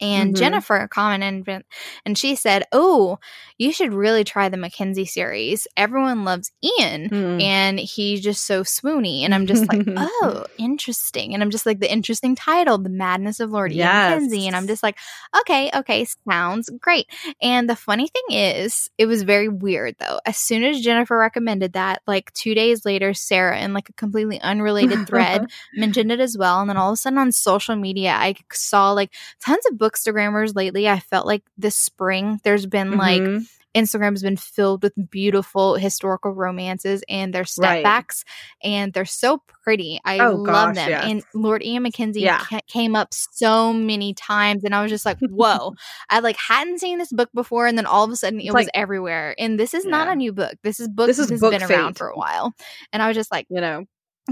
And 0.00 0.34
Mhm. 0.34 0.38
Jennifer 0.38 0.88
commented 0.90 1.64
and 2.06 2.16
she 2.18 2.34
said, 2.34 2.64
Oh, 2.72 3.18
you 3.58 3.72
should 3.72 3.92
really 3.92 4.24
try 4.24 4.48
the 4.48 4.56
Mackenzie 4.56 5.04
series. 5.04 5.66
Everyone 5.76 6.24
loves 6.24 6.50
Ian 6.62 7.10
Mm. 7.10 7.42
and 7.42 7.78
he's 7.78 8.20
just 8.20 8.46
so 8.46 8.62
swoony. 8.62 9.22
And 9.22 9.34
I'm 9.34 9.46
just 9.46 9.68
like, 9.68 9.82
Oh, 9.96 10.44
interesting. 10.58 11.34
And 11.34 11.42
I'm 11.42 11.50
just 11.50 11.66
like, 11.66 11.80
the 11.80 11.92
interesting 11.92 12.34
title, 12.34 12.78
The 12.78 12.88
Madness 12.88 13.40
of 13.40 13.50
Lord 13.50 13.72
Ian 13.72 13.80
Mackenzie. 14.10 14.46
And 14.46 14.56
I'm 14.56 14.66
just 14.66 14.82
like, 14.82 14.96
Okay, 15.40 15.70
okay, 15.74 16.06
sounds 16.28 16.70
great. 16.80 17.06
And 17.42 17.68
the 17.68 17.76
funny 17.76 18.08
thing 18.08 18.36
is, 18.36 18.88
it 18.98 19.06
was 19.06 19.22
very 19.22 19.48
weird 19.48 19.96
though. 19.98 20.20
As 20.24 20.36
soon 20.38 20.64
as 20.64 20.80
Jennifer 20.80 21.16
recommended 21.18 21.74
that, 21.74 22.02
like 22.06 22.32
two 22.32 22.54
days 22.54 22.84
later, 22.84 23.12
Sarah, 23.14 23.60
in 23.60 23.74
like 23.74 23.88
a 23.88 23.92
completely 23.94 24.40
unrelated 24.40 25.06
thread, 25.06 25.46
mentioned 25.74 26.10
it 26.12 26.20
as 26.20 26.36
well. 26.38 26.60
And 26.60 26.70
then 26.70 26.76
all 26.76 26.90
of 26.90 26.94
a 26.94 26.96
sudden 26.96 27.18
on 27.18 27.32
social 27.32 27.76
media, 27.76 28.12
I 28.12 28.34
saw 28.52 28.92
like 28.92 29.12
tons 29.44 29.64
of 29.70 29.78
bookstagrammers 29.90 30.54
lately. 30.54 30.88
I 30.88 31.00
felt 31.00 31.26
like 31.26 31.42
this 31.58 31.76
spring 31.76 32.40
there's 32.44 32.66
been 32.66 32.96
like 32.96 33.22
Mhm. 33.22 33.46
Instagram's 33.72 34.22
been 34.22 34.36
filled 34.36 34.82
with 34.82 34.92
beautiful 35.10 35.76
historical 35.76 36.32
romances 36.32 37.04
and 37.08 37.32
their 37.32 37.44
Right. 37.56 37.84
stepbacks, 37.84 38.24
and 38.64 38.92
they're 38.92 39.04
so 39.04 39.44
pretty. 39.62 40.00
I 40.04 40.18
Oh, 40.18 40.32
love 40.34 40.46
gosh, 40.46 40.74
them. 40.74 40.88
yes. 40.90 41.04
And 41.06 41.22
Lord 41.34 41.62
Ian 41.62 41.84
Mackenzie 41.84 42.22
Yeah. 42.22 42.38
ca- 42.40 42.60
came 42.66 42.96
up 42.96 43.14
so 43.14 43.72
many 43.72 44.12
times, 44.12 44.64
and 44.64 44.74
I 44.74 44.82
was 44.82 44.90
just 44.90 45.06
like, 45.06 45.18
"Whoa!" 45.20 45.74
I 46.08 46.18
like 46.18 46.36
hadn't 46.36 46.80
seen 46.80 46.98
this 46.98 47.12
book 47.12 47.28
before, 47.32 47.68
and 47.68 47.78
then 47.78 47.86
all 47.86 48.02
of 48.04 48.10
a 48.10 48.16
sudden 48.16 48.40
it 48.40 48.46
It's 48.46 48.54
was 48.54 48.64
like- 48.64 48.70
everywhere. 48.74 49.36
And 49.38 49.56
this 49.58 49.72
is 49.72 49.84
not 49.84 50.08
a 50.08 50.16
new 50.16 50.32
book. 50.32 50.54
This 50.64 50.80
is 50.80 50.88
book. 50.88 51.06
This 51.06 51.20
is 51.20 51.30
has 51.30 51.40
book 51.40 51.52
been 51.52 51.62
around 51.62 51.94
for 51.96 52.08
a 52.08 52.16
while, 52.16 52.52
and 52.92 53.00
I 53.00 53.06
was 53.06 53.16
just 53.16 53.30
like. 53.30 53.46
You 53.50 53.60
know. 53.60 53.84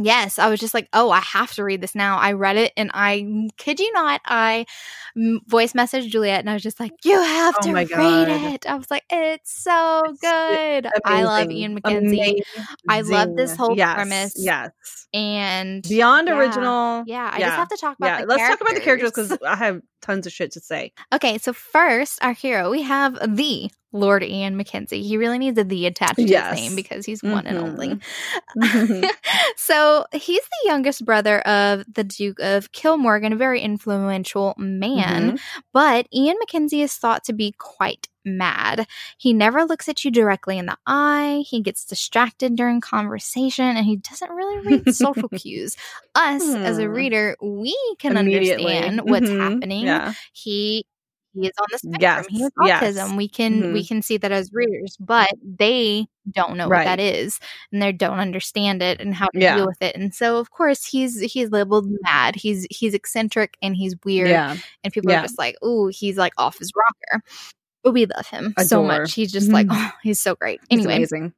Yes, 0.05 0.39
I 0.39 0.49
was 0.49 0.61
just 0.61 0.75
like, 0.75 0.89
oh, 0.93 1.11
I 1.11 1.21
have 1.21 1.53
to 1.55 1.65
read 1.65 1.81
this 1.81 1.95
now. 1.95 2.19
I 2.19 2.33
read 2.33 2.57
it 2.57 2.73
and 2.77 2.91
I 2.95 3.49
kid 3.59 3.81
you 3.81 3.93
not, 3.93 4.21
I 4.25 4.67
mm, 5.17 5.39
voice 5.47 5.73
messaged 5.73 6.09
Juliet 6.11 6.41
and 6.41 6.51
I 6.51 6.55
was 6.55 6.63
just 6.63 6.81
like, 6.81 6.93
you 7.05 7.21
have 7.21 7.55
Oh 7.61 7.67
to 7.67 7.75
read 7.75 7.89
God. 7.89 8.29
it. 8.31 8.67
I 8.67 8.75
was 8.77 8.91
like, 8.91 9.05
it's 9.11 9.53
so 9.63 10.03
It's 10.07 10.21
good. 10.21 10.89
I 11.05 11.23
love 11.25 11.45
Amazing. 11.47 11.57
Ian 11.59 11.75
Mackenzie 11.75 12.43
I 12.89 13.01
love 13.03 13.37
this 13.37 13.57
whole 13.57 13.77
yes. 13.77 13.95
premise. 13.95 14.33
Yes. 14.37 14.71
and 15.13 15.83
Beyond 15.89 16.29
yeah, 16.29 16.39
original. 16.39 17.05
Yeah, 17.07 17.31
I 17.33 17.39
Yeah. 17.39 17.47
just 17.47 17.57
have 17.57 17.69
to 17.69 17.77
talk 17.77 17.97
about 17.99 18.21
Yeah. 18.21 18.27
Let's 18.27 18.49
talk 18.49 18.61
about 18.61 18.75
the 18.75 18.81
characters 18.81 19.13
characters. 19.13 19.39
because 19.39 19.49
I 19.49 19.57
have 19.57 19.81
tons 20.01 20.27
of 20.27 20.33
shit 20.33 20.53
to 20.53 20.61
say. 20.61 20.93
Okay, 21.13 21.39
so 21.39 21.53
first, 21.53 22.19
our 22.23 22.33
hero, 22.33 22.71
we 22.71 22.83
have 22.83 23.19
the 23.37 23.71
Lord 23.93 24.23
Ian 24.23 24.57
Mackenzie. 24.57 25.03
He 25.03 25.17
really 25.17 25.39
needs 25.39 25.59
a 25.59 25.65
the 25.65 25.87
attached 25.87 26.17
to 26.17 26.23
Yes. 26.23 26.59
his 26.59 26.69
name 26.69 26.77
because 26.77 27.07
he's 27.07 27.23
one 27.23 27.47
and 27.47 27.57
only. 27.59 27.99
Mhm. 28.57 29.09
so 29.57 30.05
he's 30.13 30.43
the 30.43 30.69
youngest 30.69 31.05
brother 31.05 31.41
of 31.41 31.85
the 31.93 32.05
Duke 32.05 32.39
of 32.41 32.71
Kilmorgan, 32.73 33.33
a 33.33 33.37
very 33.37 33.61
influential 33.61 34.55
man. 34.59 35.33
Mhm. 35.33 35.41
But 35.73 36.07
Ian 36.15 36.37
Mackenzie 36.39 36.83
is 36.83 36.95
thought 36.95 37.25
to 37.25 37.33
be 37.33 37.55
quite 37.59 38.09
mad. 38.37 38.87
He 39.17 39.33
never 39.33 39.65
looks 39.65 39.89
at 39.89 40.05
you 40.05 40.11
directly 40.11 40.59
in 40.59 40.67
the 40.67 40.77
eye. 40.87 41.45
He 41.49 41.61
gets 41.63 41.85
distracted 41.85 42.57
during 42.57 42.81
conversation 42.81 43.65
and 43.77 43.85
he 43.87 43.97
doesn't 43.97 44.31
really 44.31 44.59
read 44.67 44.95
social 44.95 45.29
cues. 45.37 45.77
Us, 46.15 46.43
as 46.55 46.79
a 46.79 46.85
Hmm. 46.85 46.91
reader, 46.93 47.37
we 47.43 47.77
can 47.99 48.17
understand 48.17 49.01
what's 49.05 49.29
Mhm. 49.29 49.41
happening. 49.41 49.87
Yeah. 49.87 50.13
He 50.33 50.85
he 51.35 51.47
is 51.47 51.53
on 51.61 51.67
the 51.71 51.79
spectrum. 51.79 52.01
Yes, 52.01 52.27
He 52.31 52.41
has 52.41 52.51
yes. 52.65 52.83
autism. 52.97 53.17
We 53.17 53.29
can 53.29 53.73
we 53.73 53.83
Mhm. 53.85 53.89
can 53.89 54.03
see 54.03 54.17
that 54.17 54.33
as 54.33 54.51
readers, 54.53 54.97
but 54.99 55.31
they 55.45 56.07
don't 56.35 56.57
know 56.57 56.69
what 56.69 56.85
that 56.85 56.99
is 56.99 57.39
and 57.71 57.81
they 57.81 57.93
don't 57.93 58.19
understand 58.19 58.83
it 58.83 59.01
and 59.01 59.15
how 59.15 59.27
to 59.27 59.39
Yeah. 59.39 59.57
deal 59.57 59.67
with 59.67 59.81
it. 59.81 59.95
And 59.95 60.13
so 60.13 60.39
of 60.39 60.51
course 60.51 60.85
he's 60.87 61.21
he's 61.21 61.51
labeled 61.51 61.87
mad. 62.03 62.35
He's 62.35 62.67
he's 62.71 62.93
eccentric 62.95 63.57
and 63.63 63.77
he's 63.77 63.95
weird 64.05 64.31
Yeah. 64.31 64.57
and 64.83 64.93
people 64.93 65.13
Yeah. 65.13 65.21
are 65.21 65.23
just 65.23 65.39
like, 65.39 65.55
"Ooh, 65.63 65.89
he's 65.89 66.17
like 66.17 66.33
off 66.39 66.59
his 66.59 66.73
rocker." 66.75 67.23
But 67.85 67.93
we 67.93 68.07
love 68.07 68.27
him 68.27 68.55
so 68.67 68.83
much. 68.83 69.15
He's 69.15 69.31
just 69.33 69.51
like, 69.51 69.67
Mhm. 69.67 69.77
oh, 69.77 69.93
he's 70.03 70.21
so 70.21 70.35
great. 70.35 70.61
He's 70.69 70.81
Anyway, 70.81 70.97
amazing. 70.97 71.33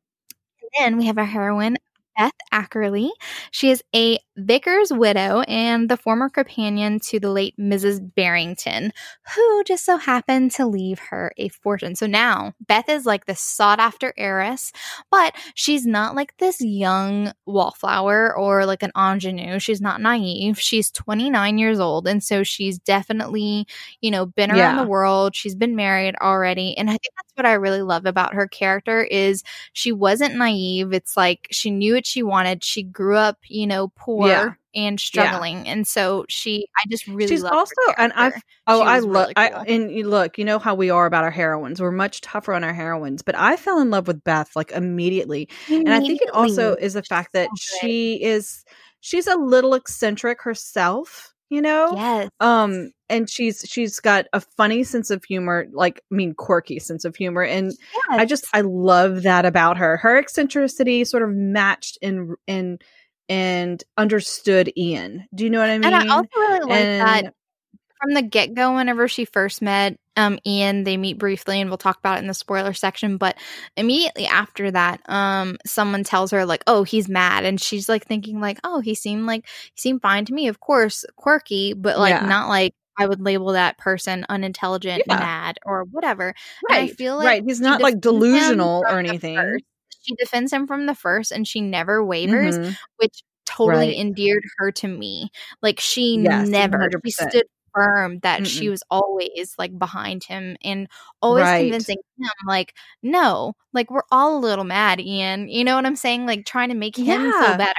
then 0.78 0.96
we 0.96 1.06
have 1.06 1.18
our 1.18 1.24
heroine, 1.24 1.76
Beth 2.20 2.32
Ackerley. 2.52 3.08
She 3.50 3.70
is 3.70 3.82
a 3.96 4.18
vicar's 4.36 4.92
widow 4.92 5.40
and 5.42 5.88
the 5.88 5.96
former 5.96 6.28
companion 6.28 6.98
to 7.00 7.18
the 7.18 7.30
late 7.30 7.54
Mrs. 7.58 8.00
Barrington, 8.14 8.92
who 9.34 9.64
just 9.64 9.84
so 9.86 9.96
happened 9.96 10.50
to 10.52 10.66
leave 10.66 10.98
her 10.98 11.32
a 11.38 11.48
fortune. 11.48 11.94
So 11.94 12.06
now 12.06 12.52
Beth 12.66 12.88
is 12.90 13.06
like 13.06 13.24
the 13.26 13.34
sought 13.34 13.80
after 13.80 14.12
heiress, 14.18 14.72
but 15.10 15.34
she's 15.54 15.86
not 15.86 16.14
like 16.14 16.36
this 16.38 16.60
young 16.60 17.32
wallflower 17.46 18.36
or 18.36 18.66
like 18.66 18.82
an 18.82 18.92
ingenue. 18.96 19.58
She's 19.58 19.80
not 19.80 20.00
naive. 20.02 20.60
She's 20.60 20.90
29 20.90 21.56
years 21.58 21.80
old. 21.80 22.06
And 22.06 22.22
so 22.22 22.42
she's 22.42 22.78
definitely, 22.78 23.66
you 24.02 24.10
know, 24.10 24.26
been 24.26 24.50
around 24.50 24.76
Yeah. 24.76 24.82
the 24.84 24.88
world. 24.88 25.34
She's 25.34 25.54
been 25.54 25.74
married 25.76 26.16
already. 26.20 26.76
And 26.76 26.88
I 26.90 26.92
think 26.92 27.14
that's 27.16 27.32
what 27.36 27.46
I 27.46 27.54
really 27.54 27.82
love 27.82 28.04
about 28.04 28.34
her 28.34 28.46
character 28.46 29.02
is 29.02 29.42
she 29.72 29.92
wasn't 29.92 30.36
naive. 30.36 30.92
It's 30.92 31.16
like 31.16 31.48
she 31.50 31.70
knew 31.70 31.94
what 31.94 32.06
she 32.10 32.22
wanted. 32.22 32.64
She 32.64 32.82
grew 32.82 33.16
up, 33.16 33.38
you 33.48 33.66
know, 33.66 33.88
poor 33.96 34.28
Yeah. 34.28 34.52
and 34.74 34.98
struggling. 35.00 35.66
And 35.68 35.86
so 35.86 36.24
she 36.28 36.66
I 36.78 36.88
just 36.90 37.06
really 37.06 37.28
She's 37.28 37.44
also, 37.44 37.74
and 37.98 38.12
I've. 38.14 38.34
Oh, 38.66 38.82
I 38.82 38.98
love. 38.98 39.28
really 39.28 39.32
I 39.36 39.48
cool. 39.50 39.64
and 39.66 39.90
you 39.92 40.08
look, 40.08 40.38
you 40.38 40.44
know 40.44 40.58
how 40.58 40.74
we 40.74 40.90
are 40.90 41.06
about 41.06 41.24
our 41.24 41.30
heroines. 41.30 41.80
We're 41.80 41.90
much 41.90 42.20
tougher 42.20 42.52
on 42.54 42.62
our 42.64 42.72
heroines, 42.74 43.22
but 43.22 43.34
I 43.36 43.56
fell 43.56 43.80
in 43.80 43.90
love 43.90 44.06
with 44.06 44.22
Beth 44.24 44.50
like 44.54 44.70
immediately, 44.72 45.48
and 45.68 45.88
I 45.92 46.00
think 46.00 46.20
it 46.22 46.30
also 46.30 46.74
is 46.76 46.94
the 46.94 47.02
fact 47.02 47.32
that 47.32 47.48
she 47.56 48.22
is 48.22 48.64
she's 49.00 49.26
a 49.26 49.36
little 49.36 49.74
eccentric 49.74 50.42
herself. 50.42 51.29
You 51.50 51.60
know, 51.62 51.92
Yes. 51.96 52.30
um, 52.38 52.92
and 53.08 53.28
she's 53.28 53.64
she's 53.68 53.98
got 53.98 54.26
a 54.32 54.40
funny 54.40 54.84
sense 54.84 55.10
of 55.10 55.24
humor, 55.24 55.66
like 55.72 56.00
I 56.10 56.14
mean, 56.14 56.32
quirky 56.32 56.78
sense 56.78 57.04
of 57.04 57.16
humor, 57.16 57.42
and 57.42 57.72
I 58.08 58.24
just 58.24 58.46
I 58.54 58.60
love 58.60 59.24
that 59.24 59.44
about 59.44 59.76
her. 59.78 59.96
Her 59.96 60.16
eccentricity 60.16 61.04
sort 61.04 61.24
of 61.24 61.30
matched 61.30 61.98
and 62.02 62.36
and 62.46 62.80
and 63.28 63.82
understood 63.98 64.72
Ian. 64.76 65.26
Do 65.34 65.42
you 65.44 65.50
know 65.50 65.58
what 65.60 65.70
I 65.70 65.78
mean? 65.78 65.92
And 65.92 65.94
I 66.10 66.14
also 66.14 66.28
really 66.36 66.60
like 66.60 66.68
that 66.68 67.24
And- 67.24 67.34
from 68.00 68.14
the 68.14 68.22
get 68.22 68.54
go, 68.54 68.74
whenever 68.76 69.08
she 69.08 69.24
first 69.24 69.62
met 69.62 69.96
um, 70.16 70.38
Ian, 70.46 70.84
they 70.84 70.96
meet 70.96 71.18
briefly, 71.18 71.60
and 71.60 71.70
we'll 71.70 71.78
talk 71.78 71.98
about 71.98 72.18
it 72.18 72.22
in 72.22 72.26
the 72.26 72.34
spoiler 72.34 72.72
section. 72.74 73.16
But 73.16 73.36
immediately 73.76 74.26
after 74.26 74.70
that, 74.72 75.00
um, 75.08 75.56
someone 75.66 76.04
tells 76.04 76.30
her 76.32 76.44
like, 76.46 76.62
"Oh, 76.66 76.82
he's 76.84 77.08
mad," 77.08 77.44
and 77.44 77.60
she's 77.60 77.88
like 77.88 78.06
thinking 78.06 78.40
like, 78.40 78.58
"Oh, 78.64 78.80
he 78.80 78.94
seemed 78.94 79.26
like 79.26 79.46
he 79.74 79.80
seemed 79.80 80.02
fine 80.02 80.24
to 80.26 80.34
me. 80.34 80.48
Of 80.48 80.60
course, 80.60 81.04
quirky, 81.16 81.72
but 81.74 81.98
like 81.98 82.20
Yeah. 82.20 82.22
not 82.22 82.48
like." 82.48 82.74
I 82.98 83.06
would 83.06 83.20
label 83.22 83.52
that 83.52 83.78
person 83.78 84.26
unintelligent, 84.28 85.06
Yeah. 85.06 85.06
mad, 85.06 85.58
or 85.64 85.84
whatever. 85.84 86.34
And 86.68 86.78
I 86.78 86.86
feel 86.88 87.16
like 87.16 87.36
right. 87.36 87.42
He's 87.46 87.60
she 87.62 87.62
not 87.62 87.80
like 87.82 88.00
delusional 88.00 88.86
or 88.88 88.98
anything. 88.98 89.36
first. 89.36 89.64
She 90.02 90.14
defends 90.16 90.52
him 90.52 90.66
from 90.66 90.86
the 90.86 90.94
first, 90.94 91.32
and 91.32 91.46
she 91.48 91.60
never 91.60 92.04
wavers 92.04 92.58
Mhm. 92.58 92.76
which 92.98 93.22
totally 93.46 93.96
Right. 93.96 93.98
endeared 93.98 94.44
her 94.58 94.70
to 94.72 94.88
me. 94.88 95.30
Like 95.62 95.80
she 95.80 96.16
Yes, 96.16 96.50
never, 96.58 96.92
100%. 96.98 97.06
stood 97.06 97.46
that 98.22 98.46
she 98.46 98.68
Mm-mm. 98.68 98.70
was 98.70 98.82
always 98.90 99.54
like 99.58 99.78
behind 99.78 100.24
him 100.24 100.56
and 100.64 100.88
always 101.22 101.52
Right. 101.52 101.52
convincing 101.52 101.98
him, 102.18 102.28
like, 102.46 102.74
no, 103.02 103.54
like 103.72 103.90
we're 103.90 104.02
all 104.10 104.36
a 104.36 104.40
little 104.40 104.64
mad, 104.64 105.00
Ian. 105.00 105.48
You 105.48 105.64
know 105.64 105.76
what 105.76 105.86
I'm 105.86 105.96
saying? 105.96 106.26
Like 106.26 106.44
trying 106.46 106.68
to 106.70 106.74
make 106.74 106.96
him 106.98 107.06
Yeah. 107.22 107.32
feel 107.48 107.56
better. 107.58 107.74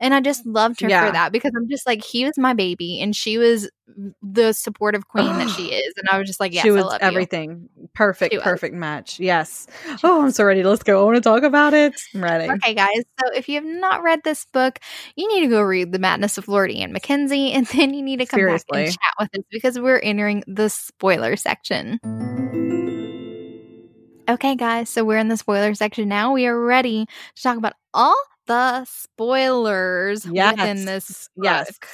And 0.00 0.14
I 0.14 0.20
just 0.20 0.46
loved 0.46 0.80
her 0.80 0.88
Yeah. 0.88 1.06
for 1.06 1.12
that 1.12 1.32
because 1.32 1.52
I'm 1.56 1.68
just 1.68 1.86
like, 1.86 2.02
he 2.02 2.24
was 2.24 2.38
my 2.38 2.54
baby 2.54 3.00
and 3.00 3.14
she 3.14 3.36
was 3.36 3.70
the 4.22 4.52
supportive 4.52 5.06
queen 5.08 5.26
that 5.38 5.48
she 5.50 5.64
is. 5.72 5.92
And 5.98 6.08
I 6.10 6.18
was 6.18 6.26
just 6.26 6.40
like, 6.40 6.52
yes, 6.54 6.62
she 6.64 6.70
was 6.70 6.82
I 6.84 6.86
love 6.86 6.98
everything. 7.02 7.68
Perfect, 7.94 8.32
She 8.32 8.38
was. 8.38 8.44
perfect 8.44 8.74
match. 8.74 9.20
Yes. 9.20 9.66
Oh, 10.02 10.22
I'm 10.22 10.30
so 10.30 10.44
ready. 10.44 10.62
Let's 10.62 10.82
go. 10.82 11.00
I 11.02 11.04
want 11.04 11.16
to 11.16 11.20
talk 11.20 11.42
about 11.42 11.74
it. 11.74 11.94
I'm 12.14 12.24
ready. 12.24 12.50
Okay, 12.52 12.74
guys. 12.74 13.02
So 13.20 13.32
if 13.34 13.48
you 13.48 13.56
have 13.56 13.64
not 13.64 14.02
read 14.02 14.20
this 14.24 14.46
book, 14.46 14.78
you 15.16 15.28
need 15.28 15.42
to 15.42 15.48
go 15.48 15.60
read 15.60 15.92
The 15.92 15.98
Madness 15.98 16.38
of 16.38 16.48
Lord 16.48 16.70
Ian 16.70 16.92
Mackenzie, 16.92 17.52
and 17.52 17.66
then 17.66 17.92
you 17.94 18.02
need 18.02 18.18
to 18.20 18.26
come 18.26 18.40
back 18.44 18.62
and 18.72 18.86
chat 18.88 18.98
with 19.20 19.28
us 19.38 19.44
because 19.50 19.78
we're 19.78 19.98
entering 19.98 20.42
the 20.46 20.68
spoiler 20.70 21.36
section. 21.36 22.00
Okay, 24.28 24.56
guys. 24.56 24.88
So 24.90 25.04
we're 25.04 25.18
in 25.18 25.28
the 25.28 25.36
spoiler 25.36 25.74
section 25.74 26.08
now. 26.08 26.32
We 26.32 26.46
are 26.46 26.58
ready 26.58 27.06
to 27.36 27.42
talk 27.42 27.56
about 27.58 27.74
all 27.94 28.16
the 28.46 28.84
spoilers 28.84 30.26
Yes. 30.26 30.58
within 30.58 30.84
this. 30.84 31.28
Yes. 31.40 31.78
book. 31.78 31.88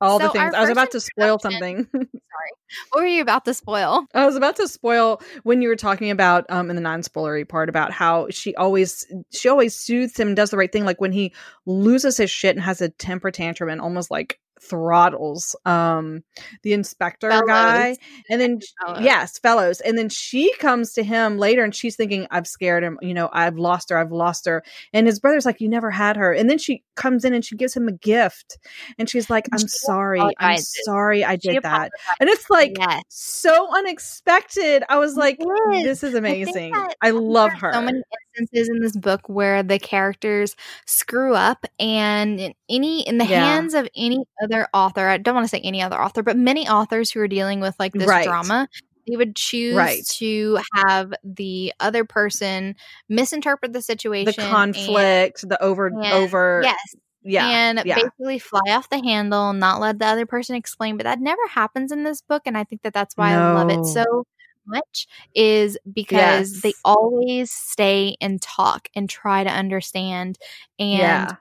All 0.00 0.18
the 0.18 0.24
So 0.24 0.28
our 0.28 0.32
things. 0.32 0.54
I 0.54 0.60
was 0.62 0.70
about 0.70 0.90
to 0.90 1.00
spoil 1.00 1.38
something. 1.38 1.86
Sorry. 1.92 2.50
What 2.90 3.00
were 3.00 3.06
you 3.06 3.22
about 3.22 3.44
to 3.44 3.54
spoil? 3.54 4.06
I 4.14 4.26
was 4.26 4.36
about 4.36 4.56
to 4.56 4.68
spoil 4.68 5.20
when 5.44 5.62
you 5.62 5.68
were 5.68 5.76
talking 5.76 6.10
about 6.10 6.44
um 6.50 6.68
in 6.68 6.76
the 6.76 6.82
non-spoilery 6.82 7.48
part 7.48 7.68
about 7.68 7.92
how 7.92 8.28
she 8.30 8.54
always 8.56 9.06
she 9.32 9.48
always 9.48 9.74
soothes 9.76 10.18
him 10.18 10.28
and 10.28 10.36
does 10.36 10.50
the 10.50 10.56
right 10.56 10.72
thing 10.72 10.84
like 10.84 11.00
when 11.00 11.12
he 11.12 11.32
loses 11.64 12.16
his 12.16 12.30
shit 12.30 12.56
and 12.56 12.64
has 12.64 12.80
a 12.80 12.88
temper 12.88 13.30
tantrum 13.30 13.70
and 13.70 13.80
almost 13.80 14.10
like 14.10 14.38
throttles 14.60 15.56
um 15.64 16.22
the 16.62 16.72
inspector 16.72 17.28
Fellows. 17.30 17.46
guy 17.46 17.96
and 18.30 18.40
then 18.40 18.60
Fellows. 18.86 19.02
yes 19.04 19.38
fellows 19.38 19.80
and 19.80 19.98
then 19.98 20.08
she 20.08 20.52
comes 20.58 20.92
to 20.94 21.02
him 21.02 21.38
later 21.38 21.64
and 21.64 21.74
she's 21.74 21.96
thinking 21.96 22.26
i've 22.30 22.46
scared 22.46 22.82
him 22.82 22.98
you 23.02 23.12
know 23.14 23.28
i've 23.32 23.58
lost 23.58 23.90
her 23.90 23.98
i've 23.98 24.12
lost 24.12 24.46
her 24.46 24.62
and 24.92 25.06
his 25.06 25.18
brother's 25.20 25.44
like 25.44 25.60
you 25.60 25.68
never 25.68 25.90
had 25.90 26.16
her 26.16 26.32
and 26.32 26.48
then 26.48 26.58
she 26.58 26.82
comes 26.94 27.24
in 27.24 27.34
and 27.34 27.44
she 27.44 27.56
gives 27.56 27.76
him 27.76 27.88
a 27.88 27.92
gift 27.92 28.56
and 28.98 29.10
she's 29.10 29.28
like 29.28 29.46
i'm 29.52 29.58
she 29.58 29.68
sorry 29.68 30.22
i'm 30.38 30.58
sorry 30.58 31.24
i 31.24 31.36
did 31.36 31.62
that 31.62 31.90
and 32.20 32.28
it's 32.30 32.48
like 32.50 32.72
yes. 32.78 33.02
so 33.08 33.68
unexpected. 33.76 34.84
I 34.88 34.98
was 34.98 35.16
like, 35.16 35.38
is. 35.40 35.84
this 35.84 36.02
is 36.04 36.14
amazing. 36.14 36.74
I, 36.74 36.94
I 37.02 37.10
love 37.10 37.52
her. 37.52 37.72
So 37.72 37.82
many 37.82 38.02
instances 38.38 38.68
in 38.68 38.80
this 38.80 38.96
book 38.96 39.20
where 39.28 39.62
the 39.62 39.78
characters 39.78 40.56
screw 40.86 41.34
up, 41.34 41.66
and 41.78 42.40
in 42.40 42.54
any 42.68 43.06
in 43.06 43.18
the 43.18 43.26
Yeah. 43.26 43.44
hands 43.44 43.74
of 43.74 43.88
any 43.96 44.24
other 44.44 44.68
author, 44.72 45.08
I 45.08 45.18
don't 45.18 45.34
want 45.34 45.44
to 45.44 45.48
say 45.48 45.60
any 45.60 45.82
other 45.82 46.00
author, 46.00 46.22
but 46.22 46.36
many 46.36 46.68
authors 46.68 47.10
who 47.10 47.20
are 47.20 47.28
dealing 47.28 47.60
with 47.60 47.74
like 47.78 47.92
this 47.92 48.06
Right. 48.06 48.26
drama, 48.26 48.68
they 49.08 49.16
would 49.16 49.36
choose 49.36 49.74
Right. 49.74 50.04
to 50.18 50.58
have 50.74 51.12
the 51.24 51.72
other 51.80 52.04
person 52.04 52.76
misinterpret 53.08 53.72
the 53.72 53.82
situation, 53.82 54.32
the 54.36 54.42
and- 54.42 54.50
conflict, 54.52 55.48
the 55.48 55.62
over 55.62 55.88
and- 55.88 56.06
over 56.06 56.60
yes, 56.64 56.76
yeah. 57.22 57.46
and 57.48 57.82
yeah. 57.84 57.96
basically 57.96 58.38
fly 58.38 58.60
off 58.68 58.88
the 58.88 59.02
handle, 59.02 59.52
not 59.52 59.80
let 59.80 59.98
the 59.98 60.06
other 60.06 60.26
person 60.26 60.56
explain. 60.56 60.96
But 60.96 61.04
that 61.04 61.20
never 61.20 61.46
happens 61.48 61.92
in 61.92 62.04
this 62.04 62.22
book, 62.22 62.42
and 62.46 62.56
I 62.56 62.64
think 62.64 62.82
that 62.82 62.94
that's 62.94 63.16
why 63.16 63.32
I 63.32 63.52
love 63.52 63.70
it 63.70 63.84
so 63.84 64.24
much. 64.66 65.06
Is 65.34 65.76
because 65.92 66.62
they 66.62 66.72
always 66.84 67.50
stay 67.50 68.16
and 68.22 68.40
talk 68.40 68.88
and 68.96 69.10
try 69.10 69.44
to 69.44 69.50
understand, 69.50 70.38
and 70.78 70.98
yeah. 70.98 71.36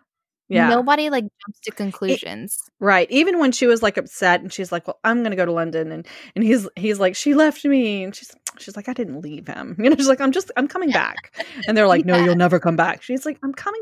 Yeah. 0.49 0.69
nobody 0.69 1.09
like 1.09 1.23
jumps 1.23 1.59
to 1.63 1.71
conclusions. 1.71 2.57
Right. 2.79 3.09
Even 3.09 3.39
when 3.39 3.51
she 3.51 3.65
was 3.65 3.81
like 3.81 3.97
upset 3.97 4.41
and 4.41 4.51
she's 4.51 4.71
like, 4.71 4.85
"Well, 4.87 4.99
I'm 5.03 5.19
going 5.19 5.31
to 5.31 5.37
go 5.37 5.45
to 5.45 5.51
London." 5.51 5.91
And 5.91 6.07
and 6.35 6.43
he's 6.43 6.67
he's 6.75 6.99
like, 6.99 7.15
"She 7.15 7.33
left 7.33 7.63
me." 7.65 8.03
And 8.03 8.15
she's 8.15 8.31
she's 8.59 8.75
like, 8.75 8.89
"I 8.89 8.93
didn't 8.93 9.21
leave 9.21 9.47
him." 9.47 9.75
You 9.83 9.89
know, 9.89 9.95
she's 9.95 10.07
like, 10.07 10.21
"I'm 10.21 10.31
just 10.31 10.51
I'm 10.57 10.67
coming 10.67 10.91
back." 11.03 11.33
And 11.67 11.77
they're 11.77 11.87
like, 11.87 12.05
"No, 12.05 12.17
you'll 12.17 12.35
never 12.35 12.59
come 12.59 12.75
back." 12.75 13.01
She's 13.01 13.25
like, 13.25 13.37
"I'm 13.43 13.53
coming. 13.53 13.81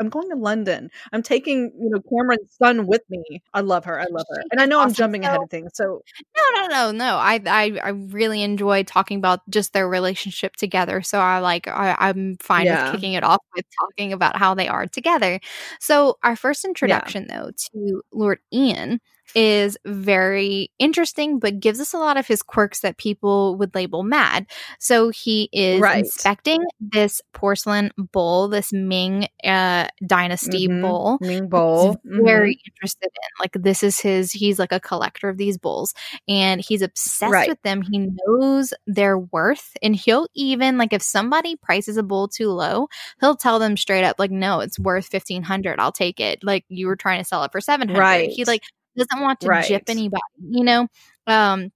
I'm 0.00 0.08
going 0.08 0.28
to 0.30 0.36
London. 0.36 0.90
I'm 1.12 1.22
taking, 1.22 1.72
you 1.80 1.90
know, 1.90 2.00
Cameron's 2.10 2.52
son 2.56 2.86
with 2.86 3.02
me." 3.10 3.42
I 3.54 3.60
love 3.60 3.84
her. 3.86 3.98
I 4.00 4.06
love 4.10 4.26
her. 4.30 4.42
And 4.50 4.60
I 4.60 4.66
know 4.66 4.80
I'm 4.80 4.88
awesome. 4.88 4.94
jumping 4.94 5.24
ahead 5.24 5.42
of 5.42 5.50
things. 5.50 5.70
So, 5.74 6.02
No, 6.54 6.62
no, 6.62 6.68
no, 6.68 6.90
no. 6.92 7.16
I, 7.16 7.40
I, 7.46 7.78
I 7.82 7.88
really 7.90 8.42
enjoy 8.42 8.82
talking 8.84 9.18
about 9.18 9.40
just 9.50 9.72
their 9.72 9.88
relationship 9.88 10.56
together. 10.56 11.02
So 11.02 11.18
I 11.18 11.38
like, 11.40 11.66
I, 11.68 11.96
I'm 11.98 12.36
fine 12.40 12.66
Yeah. 12.66 12.82
with 12.82 12.84
kicking 12.84 13.14
it 13.14 13.24
off 13.24 13.40
with 13.54 13.64
talking 13.80 14.12
about 14.12 14.36
how 14.36 14.54
they 14.54 14.68
are 14.68 14.86
together. 14.86 15.40
So 15.80 16.18
our 16.22 16.36
first 16.36 16.64
introduction, 16.64 17.26
though, 17.28 17.50
to 17.74 18.02
Lord 18.12 18.38
Ian 18.52 19.00
is 19.34 19.76
very 19.84 20.70
interesting, 20.78 21.38
but 21.38 21.60
gives 21.60 21.80
us 21.80 21.92
a 21.92 21.98
lot 21.98 22.16
of 22.16 22.26
his 22.26 22.42
quirks 22.42 22.80
that 22.80 22.96
people 22.96 23.56
would 23.56 23.74
label 23.74 24.02
mad. 24.02 24.46
So 24.78 25.10
he 25.10 25.48
is 25.52 25.80
Right. 25.80 25.98
inspecting 26.04 26.62
this 26.80 27.20
porcelain 27.32 27.90
bowl, 27.96 28.48
this 28.48 28.72
Ming 28.72 29.28
uh, 29.44 29.88
dynasty 30.06 30.68
Mhm. 30.68 30.82
bowl 30.82 31.18
Ming 31.20 31.48
Bowl. 31.48 31.88
he's 31.88 31.96
very 32.22 32.60
interested 32.66 33.06
in. 33.06 33.30
Like 33.40 33.52
this 33.62 33.82
is 33.82 34.00
his 34.00 34.32
he's 34.32 34.58
like 34.58 34.72
a 34.72 34.80
collector 34.80 35.28
of 35.28 35.36
these 35.36 35.58
bowls 35.58 35.92
and 36.28 36.60
he's 36.60 36.82
obsessed 36.82 37.32
Right. 37.32 37.48
with 37.48 37.60
them. 37.62 37.82
He 37.82 37.98
knows 38.26 38.72
their 38.86 39.18
worth 39.18 39.76
and 39.82 39.94
he'll 39.96 40.26
even 40.34 40.78
like 40.78 40.92
if 40.92 41.02
somebody 41.02 41.56
prices 41.56 41.96
a 41.96 42.02
bowl 42.02 42.28
too 42.28 42.50
low, 42.50 42.88
he'll 43.20 43.36
tell 43.36 43.58
them 43.58 43.76
straight 43.76 44.04
up 44.04 44.16
like 44.18 44.30
no, 44.30 44.60
it's 44.60 44.78
worth 44.78 45.08
1500. 45.08 45.78
I'll 45.78 45.92
take 45.92 46.20
it. 46.20 46.42
Like 46.42 46.64
you 46.68 46.86
were 46.86 46.96
trying 46.96 47.18
to 47.20 47.24
sell 47.24 47.44
it 47.44 47.52
for 47.52 47.60
700. 47.60 47.98
Right. 48.00 48.30
He 48.30 48.44
like 48.44 48.62
doesn't 48.96 49.22
want 49.22 49.40
to 49.40 49.48
Right. 49.48 49.64
jip 49.66 49.84
anybody, 49.88 50.22
you 50.40 50.64
know? 50.64 50.88
Um 51.26 51.70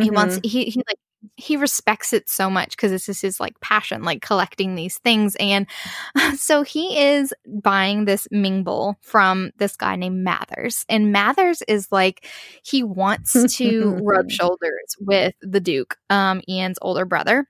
he 0.00 0.10
wants 0.10 0.38
Mhm. 0.38 0.44
he 0.44 0.64
he 0.66 0.82
like 0.88 0.98
he 1.36 1.56
respects 1.56 2.12
it 2.12 2.28
so 2.28 2.50
much 2.50 2.70
because 2.76 2.90
this 2.90 3.08
is 3.08 3.20
his 3.20 3.40
like 3.40 3.58
passion 3.60 4.02
like 4.02 4.20
collecting 4.22 4.74
these 4.74 4.98
things 4.98 5.36
and 5.40 5.66
so 6.36 6.62
he 6.62 6.98
is 6.98 7.32
buying 7.62 8.04
this 8.04 8.28
ming 8.30 8.62
bowl 8.64 8.96
from 9.02 9.50
this 9.58 9.76
guy 9.76 9.96
named 9.96 10.22
mathers 10.22 10.84
and 10.88 11.12
mathers 11.12 11.62
is 11.68 11.90
like 11.92 12.26
he 12.64 12.82
wants 12.82 13.44
to 13.56 13.96
rub 14.00 14.30
shoulders 14.30 14.96
with 15.00 15.34
the 15.40 15.60
duke 15.60 15.96
um 16.10 16.42
ian's 16.48 16.78
older 16.82 17.04
brother 17.06 17.46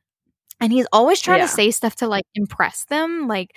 and 0.60 0.72
he's 0.72 0.86
always 0.92 1.20
trying 1.20 1.38
Yeah. 1.40 1.46
to 1.46 1.52
say 1.52 1.70
stuff 1.70 1.96
to 1.96 2.08
like 2.08 2.24
impress 2.34 2.84
them 2.86 3.26
like 3.28 3.56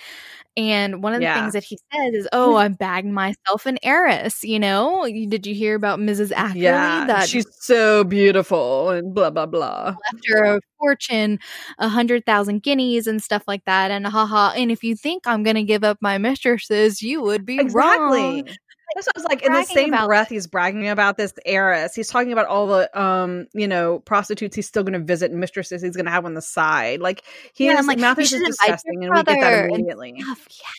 and 0.56 1.02
one 1.02 1.14
of 1.14 1.20
the 1.20 1.24
Yeah. 1.24 1.40
things 1.40 1.52
that 1.54 1.64
he 1.64 1.78
says 1.92 2.14
is 2.14 2.28
oh 2.32 2.56
i 2.56 2.68
bagged 2.68 3.06
myself 3.08 3.66
an 3.66 3.78
heiress 3.82 4.42
you 4.44 4.58
know 4.58 5.06
did 5.28 5.46
you 5.46 5.54
hear 5.54 5.74
about 5.76 5.98
mrs 6.00 6.32
ackerley 6.32 6.54
Yeah, 6.62 7.06
that 7.06 7.28
she's 7.28 7.46
so 7.60 8.04
beautiful 8.04 8.90
and 8.90 9.14
blah 9.14 9.30
blah 9.30 9.46
blah. 9.46 9.94
left 10.12 10.26
her 10.28 10.56
a 10.56 10.60
fortune 10.78 11.38
a 11.78 11.88
hundred 11.88 12.26
thousand 12.26 12.62
guineas 12.62 13.06
and 13.06 13.22
stuff 13.22 13.44
like 13.46 13.64
that 13.66 13.90
and 13.90 14.06
haha 14.06 14.52
and 14.56 14.70
if 14.72 14.82
you 14.84 14.96
think 14.96 15.26
i'm 15.26 15.42
gonna 15.42 15.62
give 15.64 15.84
up 15.84 15.98
my 16.00 16.18
mistresses 16.18 17.02
you 17.02 17.22
would 17.22 17.44
be 17.46 17.58
Exactly. 17.60 18.18
wrong 18.42 18.48
That's 18.94 19.06
what 19.06 19.16
I 19.16 19.18
was 19.20 19.24
like. 19.24 19.42
In 19.44 19.52
the 19.52 19.62
same 19.64 19.90
breath, 20.06 20.28
he's 20.28 20.46
bragging 20.46 20.88
about 20.88 21.16
this 21.16 21.32
heiress. 21.44 21.94
He's 21.94 22.08
talking 22.08 22.32
about 22.32 22.46
all 22.46 22.66
the, 22.66 23.00
um, 23.00 23.46
you 23.52 23.68
know, 23.68 24.00
prostitutes 24.00 24.56
he's 24.56 24.66
still 24.66 24.82
going 24.82 24.94
to 24.94 24.98
visit 25.04 25.30
and 25.30 25.38
mistresses 25.40 25.82
he's 25.82 25.94
going 25.94 26.06
to 26.06 26.10
have 26.10 26.24
on 26.24 26.34
the 26.34 26.42
side. 26.42 27.00
Like 27.00 27.22
he 27.52 27.66
Yeah, 27.66 27.74
is 27.74 27.80
I'm 27.80 27.86
like, 27.86 27.98
Mathers 27.98 28.24
is 28.26 28.30
should 28.30 28.42
invite 28.42 28.56
your 28.66 28.76
disgusting, 28.76 29.04
and 29.04 29.14
we 29.14 29.22
get 29.24 29.40
brother," 29.40 29.40
that 29.40 29.64
and 29.64 29.74
immediately. 29.76 30.14
stuff. 30.22 30.46
Yes. 30.48 30.74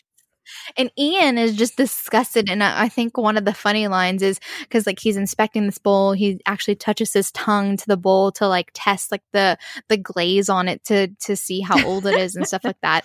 And 0.76 0.90
Ian 0.98 1.38
is 1.38 1.56
just 1.56 1.76
disgusted. 1.76 2.50
And 2.50 2.62
I 2.62 2.84
I 2.84 2.88
think 2.88 3.16
one 3.16 3.36
of 3.36 3.44
the 3.44 3.54
funny 3.54 3.86
lines 3.88 4.22
is 4.22 4.40
because 4.60 4.86
like 4.86 4.98
he's 4.98 5.16
inspecting 5.16 5.66
this 5.66 5.78
bowl, 5.78 6.12
he 6.12 6.40
actually 6.46 6.74
touches 6.76 7.12
his 7.12 7.30
tongue 7.32 7.76
to 7.76 7.86
the 7.86 7.96
bowl 7.96 8.32
to 8.32 8.48
like 8.48 8.70
test 8.74 9.12
like 9.12 9.22
the 9.32 9.56
the 9.88 9.96
glaze 9.96 10.48
on 10.48 10.68
it 10.68 10.82
to 10.84 11.08
to 11.20 11.36
see 11.36 11.60
how 11.60 11.80
old 11.86 12.06
it 12.06 12.16
is 12.16 12.34
and 12.36 12.46
stuff 12.46 12.64
like 12.64 12.80
that. 12.82 13.04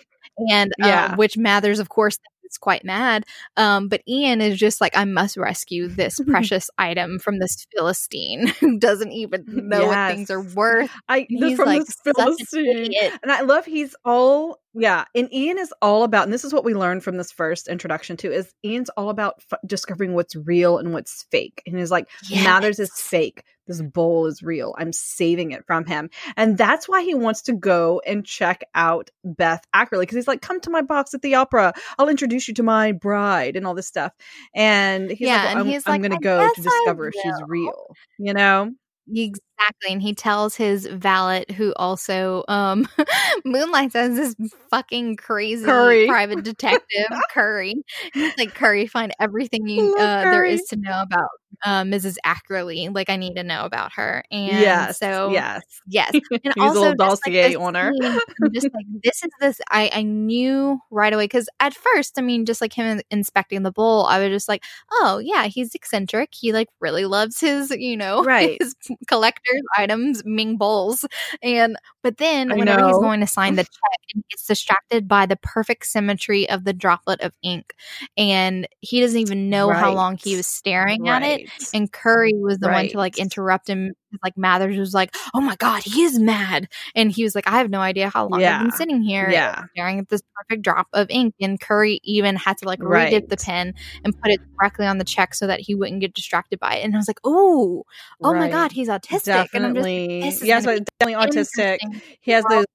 And 0.51 0.73
uh, 0.81 0.87
Yeah. 0.87 1.15
which 1.15 1.37
Mathers, 1.37 1.79
of 1.79 1.89
course, 1.89 2.17
is 2.49 2.57
quite 2.57 2.83
mad. 2.85 3.25
Um, 3.57 3.87
but 3.87 4.01
Ian 4.07 4.41
is 4.41 4.57
just 4.57 4.81
like, 4.81 4.95
I 4.97 5.05
must 5.05 5.37
rescue 5.37 5.87
this 5.87 6.19
precious 6.27 6.69
item 6.77 7.19
from 7.19 7.39
this 7.39 7.65
Philistine 7.75 8.47
who 8.59 8.79
doesn't 8.79 9.11
even 9.11 9.43
know 9.47 9.87
what 9.87 10.15
things 10.15 10.29
are 10.29 10.41
worth. 10.41 10.89
I 11.09 11.25
And 11.29 11.43
he's 11.45 11.57
from 11.57 11.67
like 11.67 11.85
this 11.85 11.95
an 12.05 12.13
Philistine. 12.13 12.77
idiot. 12.77 13.13
And 13.23 13.31
I 13.31 13.41
love 13.41 13.65
he's 13.65 13.95
all 14.05 14.59
yeah, 14.77 15.05
and 15.15 15.33
Ian 15.33 15.57
is 15.57 15.73
all 15.81 16.03
about 16.03 16.25
and 16.25 16.33
this 16.33 16.43
is 16.43 16.53
what 16.53 16.65
we 16.65 16.73
learned 16.73 17.01
from 17.01 17.15
this 17.15 17.31
first 17.31 17.69
introduction 17.69 18.17
too 18.17 18.29
is 18.33 18.53
Ian's 18.65 18.89
all 18.97 19.09
about 19.09 19.35
f- 19.49 19.57
discovering 19.65 20.13
what's 20.15 20.35
real 20.35 20.77
and 20.79 20.91
what's 20.91 21.23
fake. 21.31 21.63
And 21.65 21.77
he's 21.77 21.91
like 21.91 22.09
Mathers 22.43 22.79
is 22.79 22.89
Yes. 22.93 23.01
fake. 23.01 23.43
This 23.67 23.81
bowl 23.81 24.27
is 24.27 24.43
real. 24.43 24.75
I'm 24.77 24.91
saving 24.91 25.51
it 25.51 25.65
from 25.65 25.85
him. 25.85 26.09
And 26.35 26.55
that's 26.57 26.87
why 26.89 27.03
he 27.03 27.15
wants 27.15 27.41
to 27.43 27.53
go 27.53 28.01
and 28.05 28.23
check 28.25 28.63
out 28.75 29.09
Beth 29.23 29.63
Ackerley 29.73 30.01
because 30.01 30.17
he's 30.17 30.27
like, 30.27 30.41
come 30.41 30.59
to 30.61 30.69
my 30.69 30.81
box 30.83 31.13
at 31.15 31.21
the 31.23 31.35
opera. 31.35 31.73
I'll 31.97 32.09
introduce 32.09 32.34
you 32.47 32.53
to 32.55 32.63
my 32.63 32.91
bride 32.91 33.55
and 33.55 33.65
all 33.65 33.73
this 33.73 33.87
stuff. 33.87 34.13
And 34.55 35.09
he's 35.09 35.27
Yeah, 35.27 35.43
like, 35.43 35.51
and 35.51 35.59
I'm, 35.59 35.67
he's 35.67 35.87
I'm 35.87 36.01
like, 36.01 36.09
to 36.11 36.17
go 36.23 36.39
to 36.47 36.61
discover 36.61 37.07
if 37.07 37.15
she's 37.15 37.41
real, 37.47 37.95
you 38.17 38.33
know? 38.33 38.71
Exactly. 39.07 39.41
And 39.89 40.01
he 40.01 40.13
tells 40.13 40.55
his 40.55 40.85
valet, 40.87 41.45
who 41.55 41.73
also 41.77 42.43
um 42.47 42.87
moonlights 43.45 43.95
as 43.95 44.15
this 44.15 44.35
fucking 44.69 45.17
crazy 45.17 45.65
Curry. 45.65 46.07
private 46.07 46.43
detective, 46.43 47.07
Curry. 47.31 47.75
He's 48.13 48.37
like, 48.37 48.53
Curry, 48.55 48.87
find 48.87 49.13
everything 49.19 49.67
you 49.67 49.95
uh, 49.97 50.23
there 50.23 50.45
is 50.45 50.63
to 50.69 50.75
know 50.77 51.01
about 51.01 51.29
uh, 51.63 51.83
Mrs. 51.83 52.15
Ackerley. 52.25 52.93
Like, 52.93 53.09
I 53.09 53.15
need 53.15 53.35
to 53.35 53.43
know 53.43 53.63
about 53.65 53.93
her. 53.95 54.23
And 54.31 54.47
yes. 54.59 54.99
so, 54.99 55.29
yes. 55.29 55.61
yes. 55.87 56.11
And 56.43 56.53
He's 56.55 56.75
a 56.75 56.79
also, 56.79 56.81
little 56.81 56.95
just, 56.95 57.21
like, 57.25 57.33
this 57.33 57.55
on 57.55 57.75
her. 57.75 57.91
scene, 58.01 58.19
just 58.53 58.67
like, 58.73 58.85
this 59.03 59.23
is 59.23 59.29
this. 59.39 59.61
I, 59.71 59.89
I 59.93 60.01
knew 60.03 60.79
right 60.91 61.13
away 61.13 61.25
because 61.25 61.47
at 61.59 61.73
first, 61.73 62.17
I 62.17 62.21
mean, 62.21 62.45
just 62.45 62.61
like 62.61 62.73
him 62.73 63.01
inspecting 63.09 63.63
the 63.63 63.71
bowl, 63.71 64.05
I 64.05 64.19
was 64.19 64.29
just 64.29 64.47
like, 64.49 64.63
oh, 64.91 65.19
yeah, 65.23 65.45
he's 65.45 65.73
eccentric. 65.73 66.29
He 66.33 66.51
like 66.53 66.67
really 66.81 67.05
loves 67.05 67.39
his, 67.39 67.71
you 67.71 67.95
know, 67.97 68.23
Right. 68.23 68.57
his 68.61 68.75
collector's 69.07 69.44
items, 69.77 70.23
Ming 70.25 70.57
bowls. 70.57 71.05
And, 71.43 71.77
but 72.05 72.17
then 72.17 72.55
whenever 72.55 72.85
he's 72.85 72.99
going 72.99 73.19
to 73.19 73.25
sign 73.25 73.55
the 73.55 73.63
check, 73.63 73.99
and 74.13 74.23
he 74.23 74.25
gets 74.29 74.45
distracted 74.45 75.07
by 75.07 75.25
the 75.25 75.35
perfect 75.37 75.87
symmetry 75.87 76.47
of 76.47 76.63
the 76.63 76.71
droplet 76.71 77.19
of 77.21 77.33
ink. 77.41 77.73
And 78.15 78.67
he 78.81 79.01
doesn't 79.01 79.19
even 79.19 79.49
know 79.49 79.71
how 79.71 79.91
long 79.91 80.15
he 80.23 80.35
was 80.35 80.45
staring 80.45 81.09
at 81.09 81.23
it. 81.23 81.49
And 81.73 81.91
Curry 81.91 82.33
was 82.35 82.59
the 82.59 82.67
one 82.69 82.87
to 82.89 82.97
like 82.99 83.17
interrupt 83.17 83.67
him. 83.67 83.93
Like 84.23 84.37
Mathers 84.37 84.77
was 84.77 84.93
like, 84.93 85.13
"Oh 85.33 85.41
my 85.41 85.57
god, 85.57 85.83
he 85.83 86.03
is 86.03 86.17
mad," 86.17 86.69
and 86.95 87.11
he 87.11 87.23
was 87.23 87.35
like, 87.35 87.47
"I 87.49 87.57
have 87.57 87.69
no 87.69 87.81
idea 87.81 88.09
how 88.09 88.27
long 88.27 88.41
I've 88.41 88.61
been 88.61 88.71
sitting 88.71 89.01
here, 89.01 89.29
Yeah. 89.29 89.63
staring 89.73 89.99
at 89.99 90.07
this 90.07 90.21
perfect 90.35 90.61
drop 90.61 90.87
of 90.93 91.09
ink." 91.09 91.35
And 91.41 91.59
Curry 91.59 91.99
even 92.03 92.37
had 92.37 92.57
to 92.59 92.65
like 92.65 92.79
redip 92.79 93.27
the 93.27 93.35
pen 93.35 93.73
and 94.05 94.13
put 94.21 94.31
it 94.31 94.39
directly 94.57 94.85
on 94.85 94.99
the 94.99 95.03
check 95.03 95.33
so 95.35 95.47
that 95.47 95.59
he 95.59 95.75
wouldn't 95.75 95.99
get 95.99 96.13
distracted 96.13 96.61
by 96.61 96.75
it. 96.75 96.85
And 96.85 96.95
I 96.95 96.97
was 96.97 97.09
like, 97.09 97.19
"Oh, 97.25 97.83
oh 98.23 98.33
my 98.33 98.49
god, 98.49 98.71
he's 98.71 98.87
autistic!" 98.87 99.49
And 99.53 99.65
I'm 99.65 99.75
just 99.75 99.83
like, 99.83 100.07
Definitely. 100.07 100.21
"This 100.21 100.35
is 100.41 100.47
yes, 100.47 100.65
gonna 100.65 100.79
definitely 100.99 101.27
autistic. 101.27 101.79
Interesting." 101.95 102.17
He 102.21 102.31
has 102.31 102.45
those 102.45 102.65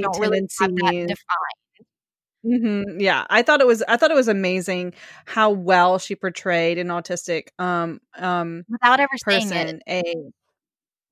don't 0.00 0.18
really 0.20 0.40
have 0.60 0.70
that 0.76 0.94
tendencies. 0.96 1.18
defined. 2.44 2.84
hmm 2.94 3.00
Yeah, 3.00 3.26
I 3.30 3.42
thought 3.42 3.60
it 3.60 3.66
was. 3.66 3.82
I 3.88 3.96
thought 3.96 4.10
it 4.10 4.14
was 4.14 4.28
amazing 4.28 4.94
how 5.26 5.50
well 5.50 5.98
she 5.98 6.14
portrayed 6.14 6.78
an 6.78 6.88
autistic 6.88 7.48
um 7.58 8.00
um 8.16 8.64
without 8.68 9.00
ever 9.00 9.10
saying 9.28 9.52
it. 9.52 9.68
person. 9.68 9.80
A 9.88 10.02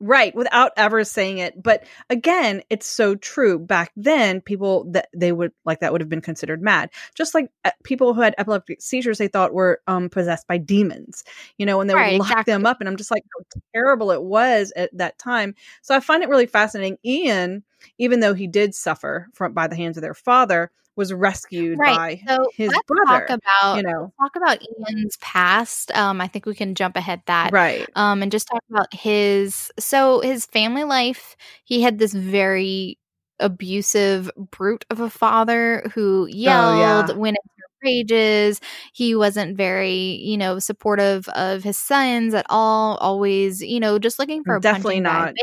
right 0.01 0.35
without 0.35 0.73
ever 0.77 1.05
saying 1.05 1.39
it. 1.39 1.61
But 1.63 1.85
again, 2.11 2.63
it's 2.71 2.87
so 2.87 3.15
true. 3.15 3.59
Back 3.59 3.93
then, 3.97 4.41
people 4.41 4.85
that 4.93 5.09
they 5.15 5.33
would 5.33 5.53
like 5.65 5.81
that 5.81 5.93
would 5.93 6.01
have 6.01 6.09
been 6.11 6.21
considered 6.21 6.63
mad. 6.63 6.91
Just 7.15 7.35
like 7.35 7.51
uh, 7.65 7.71
people 7.85 8.15
who 8.15 8.21
had 8.21 8.35
epileptic 8.39 8.83
seizures, 8.83 9.19
they 9.19 9.29
thought 9.29 9.55
were 9.55 9.81
um 9.87 10.09
possessed 10.11 10.47
by 10.47 10.59
demons. 10.59 11.25
You 11.59 11.67
know, 11.67 11.81
and 11.81 11.89
they 11.89 11.95
Right, 11.95 12.13
would 12.13 12.19
lock 12.19 12.29
exactly. 12.29 12.53
them 12.53 12.67
up. 12.67 12.79
And 12.81 12.89
I'm 12.89 12.97
just 12.97 13.11
like 13.11 13.25
how 13.35 13.61
terrible 13.75 14.11
it 14.11 14.23
was 14.23 14.73
at 14.77 14.91
that 14.97 15.19
time. 15.19 15.55
So 15.83 15.95
I 15.95 16.01
find 16.01 16.23
it 16.23 16.29
really 16.29 16.47
fascinating. 16.47 16.99
Ian, 17.05 17.65
even 17.99 18.21
though 18.21 18.35
he 18.35 18.47
did 18.47 18.75
suffer 18.75 19.29
from 19.35 19.53
by 19.53 19.67
the 19.67 19.77
hands 19.77 19.97
of 19.97 20.03
their 20.03 20.15
father, 20.15 20.71
was 20.97 21.13
rescued 21.13 21.79
Right. 21.79 21.97
by 21.97 22.21
So 22.27 22.37
his 22.57 22.71
let's 22.71 22.83
brother. 22.87 23.27
talk 23.27 23.39
about 23.39 23.77
you 23.77 23.83
know, 23.83 24.13
talk 24.21 24.37
about 24.37 24.63
Ian's 24.63 25.17
past. 25.19 25.91
Um, 25.97 26.21
I 26.21 26.29
think 26.29 26.47
we 26.47 26.55
can 26.55 26.75
jump 26.75 26.97
ahead 26.97 27.23
that. 27.27 27.53
right? 27.53 27.87
um, 27.95 28.23
and 28.23 28.33
just 28.33 28.49
talk 28.49 28.63
about 28.71 28.93
his 28.95 29.71
so 29.79 30.21
his 30.21 30.47
family 30.47 30.85
life. 30.85 31.37
He 31.65 31.83
had 31.83 31.99
this 31.99 32.13
very 32.15 32.99
abusive 33.39 34.31
brute 34.51 34.85
of 34.91 35.01
a 35.01 35.11
father 35.11 35.83
who 35.95 36.27
yelled, 36.31 37.11
Oh, 37.11 37.13
yeah. 37.13 37.19
went 37.19 37.37
into 37.37 37.67
rages. 37.85 38.61
He 38.95 39.15
wasn't 39.15 39.57
very, 39.59 39.93
you 40.23 40.39
know, 40.39 40.59
supportive 40.59 41.29
of 41.29 41.63
his 41.63 41.77
sons 41.77 42.33
at 42.33 42.47
all. 42.49 42.97
Always, 42.97 43.61
you 43.63 43.79
know, 43.81 43.99
just 43.99 44.19
looking 44.19 44.43
for 44.45 44.57
a 44.57 44.61
Definitely 44.61 45.01
not. 45.01 45.35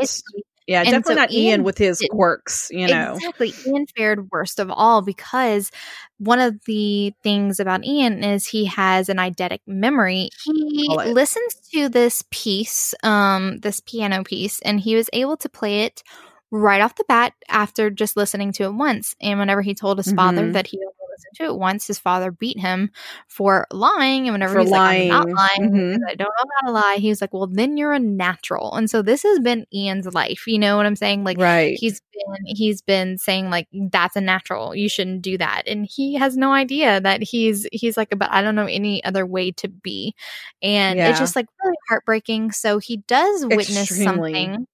Yeah, 0.66 0.80
And 0.80 0.86
definitely 0.90 1.14
so 1.14 1.20
not 1.20 1.30
Ian, 1.32 1.42
Ian 1.44 1.62
with 1.64 1.76
his 1.78 1.98
didn't- 1.98 2.10
quirks. 2.16 2.68
You 2.70 2.88
know, 2.88 3.14
Exactly. 3.16 3.52
Ian 3.66 3.86
fared 3.96 4.30
worst 4.30 4.58
of 4.58 4.70
all 4.70 5.02
because 5.02 5.70
one 6.18 6.40
of 6.40 6.58
the 6.64 7.12
things 7.22 7.60
about 7.60 7.84
Ian 7.84 8.24
is 8.24 8.46
he 8.46 8.64
has 8.66 9.08
an 9.08 9.18
eidetic 9.18 9.60
memory. 9.66 10.30
He 10.44 10.88
listens 10.88 11.54
to 11.74 11.88
this 11.90 12.24
piece, 12.30 12.94
um, 13.02 13.58
this 13.58 13.80
piano 13.80 14.24
piece, 14.24 14.60
and 14.62 14.80
he 14.80 14.94
was 14.96 15.10
able 15.12 15.36
to 15.38 15.48
play 15.50 15.82
it 15.82 16.02
right 16.50 16.80
off 16.80 16.94
the 16.94 17.04
bat 17.08 17.32
after 17.48 17.90
just 17.90 18.16
listening 18.16 18.52
to 18.52 18.62
it 18.62 18.74
once. 18.74 19.16
And 19.20 19.38
whenever 19.40 19.60
he 19.60 19.74
told 19.74 19.98
his 19.98 20.12
father 20.12 20.44
Mhm. 20.44 20.52
that 20.54 20.68
he 20.68 20.78
only 21.24 21.30
listened 21.32 21.48
to 21.48 21.54
it 21.54 21.58
once, 21.58 21.86
his 21.86 21.98
father 21.98 22.30
beat 22.30 22.58
him 22.58 22.90
for 23.28 23.66
lying. 23.72 24.26
And 24.28 24.34
whenever 24.34 24.54
For 24.54 24.60
he's 24.60 24.70
like, 24.70 25.02
I'm 25.02 25.08
not 25.08 25.28
lying. 25.28 25.34
lying, 25.34 25.72
Mhm. 25.72 25.98
I 26.08 26.14
don't 26.14 26.28
know 26.28 26.50
how 26.60 26.66
to 26.68 26.72
lie, 26.72 26.96
he 26.98 27.08
was 27.08 27.20
like, 27.20 27.32
Well, 27.32 27.46
then 27.46 27.76
you're 27.76 27.92
a 27.92 27.98
natural. 27.98 28.74
And 28.74 28.88
so 28.90 29.02
this 29.02 29.22
has 29.22 29.38
been 29.40 29.66
Ian's 29.74 30.06
life. 30.14 30.46
You 30.46 30.58
know 30.58 30.76
what 30.76 30.86
I'm 30.86 30.96
saying? 30.96 31.24
Like 31.24 31.38
right? 31.38 31.76
he's 31.80 32.00
been 32.12 32.56
he's 32.56 32.80
been 32.82 33.18
saying 33.18 33.50
like 33.50 33.66
that's 33.90 34.14
a 34.16 34.20
natural 34.20 34.74
you 34.74 34.88
shouldn't 34.88 35.20
do 35.22 35.36
that 35.36 35.62
and 35.66 35.84
he 35.90 36.14
has 36.14 36.36
no 36.36 36.52
idea 36.52 37.00
that 37.00 37.22
he's 37.24 37.66
he's 37.72 37.96
like 37.96 38.08
but 38.16 38.30
i 38.30 38.40
don't 38.40 38.54
know 38.54 38.66
any 38.66 39.02
other 39.04 39.26
way 39.26 39.50
to 39.50 39.66
be 39.68 40.14
and 40.62 40.96
Yeah. 40.96 41.10
it's 41.10 41.18
just 41.18 41.34
like 41.34 41.46
really 41.64 41.76
heartbreaking 41.88 42.52
so 42.52 42.78
he 42.78 42.98
does 43.08 43.44
witness 43.44 43.90
Extremely. 43.90 44.32
something 44.32 44.66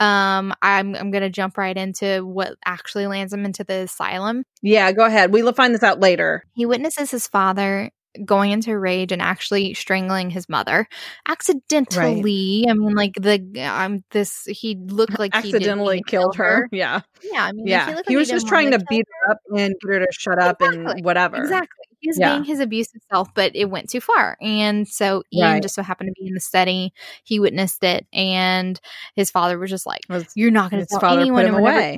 um 0.00 0.52
i'm 0.62 0.94
i'm 0.96 1.10
gonna 1.10 1.30
jump 1.30 1.56
right 1.56 1.76
into 1.76 2.24
what 2.26 2.54
actually 2.64 3.06
lands 3.06 3.32
him 3.32 3.44
into 3.44 3.62
the 3.64 3.74
asylum 3.74 4.44
yeah, 4.62 4.90
go 4.92 5.04
ahead. 5.04 5.30
We'll 5.32 5.52
find 5.52 5.74
this 5.74 5.82
out 5.82 6.00
later. 6.00 6.42
he 6.54 6.64
witnesses 6.64 7.10
his 7.10 7.26
father 7.26 7.90
going 8.24 8.50
into 8.52 8.78
rage 8.78 9.10
and 9.12 9.20
actually 9.22 9.74
strangling 9.74 10.30
his 10.30 10.48
mother 10.48 10.86
accidentally 11.28 12.64
i 12.68 12.72
mean 12.74 12.94
like 12.94 13.14
the 13.14 13.40
I'm 13.60 13.92
um 13.94 14.04
this 14.10 14.44
he 14.46 14.76
looked 14.76 15.18
like 15.18 15.34
he 15.34 15.38
Accidentally 15.54 15.96
mean 15.96 16.04
killed 16.06 16.34
kill 16.36 16.44
her. 16.44 16.68
Yeah, 16.72 17.00
yeah 17.22 17.44
i 17.44 17.52
mean 17.52 17.66
yeah. 17.66 17.86
looked 17.94 18.08
He 18.08 18.14
like 18.16 18.20
was 18.20 18.28
just 18.28 18.46
trying 18.46 18.70
to 18.72 18.78
beat 18.88 19.06
her 19.24 19.30
up 19.32 19.38
and 19.56 19.74
get 19.80 19.88
her 19.94 19.98
to 20.00 20.06
shut 20.12 20.38
up 20.38 20.56
Exactly. 20.60 20.92
and 20.96 21.04
whatever. 21.04 21.36
Exactly. 21.38 21.84
He 22.00 22.08
was 22.10 22.18
Yeah. 22.18 22.32
being 22.34 22.44
his 22.44 22.60
abusive 22.60 23.00
self, 23.10 23.28
but 23.34 23.52
it 23.56 23.70
went 23.70 23.88
too 23.88 24.00
far. 24.00 24.36
And 24.42 24.86
so 24.86 25.22
Ian 25.32 25.52
Right. 25.54 25.62
just 25.62 25.74
so 25.74 25.82
happened 25.82 26.10
to 26.14 26.20
be 26.20 26.28
in 26.28 26.34
the 26.34 26.40
study. 26.40 26.92
He 27.24 27.40
witnessed 27.40 27.82
it, 27.82 28.06
and 28.12 28.78
his 29.16 29.30
father 29.30 29.58
was 29.58 29.70
just 29.70 29.86
like, 29.86 30.02
Was- 30.10 30.26
"You're 30.34 30.50
not 30.50 30.70
going 30.70 30.82
to 30.84 30.86
tell 30.86 31.00
put 31.00 31.18
anyone." 31.18 31.46
him 31.46 31.54
away. 31.54 31.96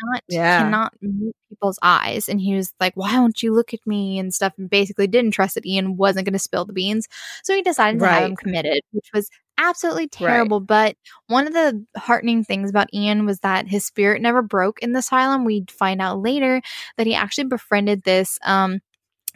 Cannot 0.00 0.22
Yeah. 0.28 0.58
cannot 0.58 0.94
meet 1.02 1.34
people's 1.48 1.78
eyes, 1.82 2.28
and 2.28 2.40
he 2.40 2.54
was 2.54 2.72
like, 2.80 2.94
"Why 2.96 3.12
don't 3.12 3.42
you 3.42 3.54
look 3.54 3.74
at 3.74 3.86
me?" 3.86 4.18
and 4.18 4.32
stuff, 4.34 4.54
and 4.58 4.70
basically 4.70 5.06
didn't 5.06 5.32
trust 5.32 5.54
that 5.56 5.66
Ian 5.66 5.96
wasn't 5.96 6.26
going 6.26 6.32
to 6.34 6.38
spill 6.38 6.64
the 6.64 6.72
beans. 6.72 7.08
So 7.44 7.54
he 7.54 7.62
decided 7.62 8.00
to 8.00 8.06
have 8.06 8.24
him 8.24 8.36
committed, 8.36 8.80
which 8.92 9.08
was 9.14 9.28
absolutely 9.58 10.08
terrible. 10.08 10.60
Right. 10.60 10.66
But 10.66 10.96
one 11.26 11.46
of 11.46 11.52
the 11.52 11.84
heartening 11.96 12.44
things 12.44 12.70
about 12.70 12.92
Ian 12.94 13.26
was 13.26 13.40
that 13.40 13.68
his 13.68 13.84
spirit 13.84 14.22
never 14.22 14.42
broke 14.42 14.78
in 14.80 14.92
the 14.92 15.00
asylum. 15.00 15.44
We 15.44 15.64
find 15.70 16.00
out 16.00 16.20
later 16.20 16.62
that 16.96 17.06
he 17.06 17.14
actually 17.14 17.44
befriended 17.44 18.02
this 18.04 18.38
um 18.44 18.80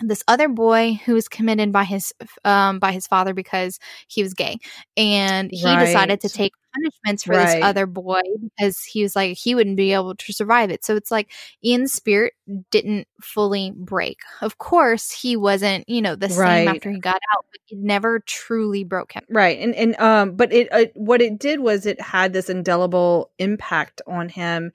this 0.00 0.22
other 0.28 0.48
boy 0.48 1.00
who 1.04 1.14
was 1.14 1.28
committed 1.28 1.72
by 1.72 1.84
his 1.84 2.12
um 2.44 2.78
by 2.78 2.92
his 2.92 3.06
father 3.06 3.32
because 3.32 3.78
he 4.08 4.22
was 4.22 4.34
gay 4.34 4.58
and 4.96 5.50
he 5.50 5.64
right. 5.64 5.86
decided 5.86 6.20
to 6.20 6.28
take 6.28 6.52
punishments 6.74 7.24
for 7.24 7.32
right. 7.32 7.56
this 7.56 7.64
other 7.64 7.86
boy 7.86 8.20
because 8.42 8.82
he 8.82 9.02
was 9.02 9.16
like 9.16 9.36
he 9.38 9.54
wouldn't 9.54 9.76
be 9.76 9.92
able 9.92 10.14
to 10.14 10.32
survive 10.32 10.70
it 10.70 10.84
so 10.84 10.94
it's 10.96 11.10
like 11.10 11.32
ian's 11.64 11.92
spirit 11.92 12.34
didn't 12.70 13.08
fully 13.22 13.72
break 13.74 14.18
of 14.42 14.58
course 14.58 15.10
he 15.10 15.36
wasn't 15.36 15.88
you 15.88 16.02
know 16.02 16.14
the 16.14 16.28
right. 16.28 16.66
same 16.66 16.68
after 16.68 16.90
he 16.90 16.98
got 16.98 17.20
out 17.34 17.46
but 17.50 17.60
it 17.70 17.78
never 17.78 18.20
truly 18.20 18.84
broke 18.84 19.12
him 19.12 19.24
right 19.30 19.58
and 19.60 19.74
and 19.74 19.98
um 19.98 20.32
but 20.36 20.52
it 20.52 20.68
uh, 20.72 20.84
what 20.94 21.22
it 21.22 21.38
did 21.38 21.60
was 21.60 21.86
it 21.86 22.00
had 22.00 22.34
this 22.34 22.50
indelible 22.50 23.30
impact 23.38 24.02
on 24.06 24.28
him 24.28 24.72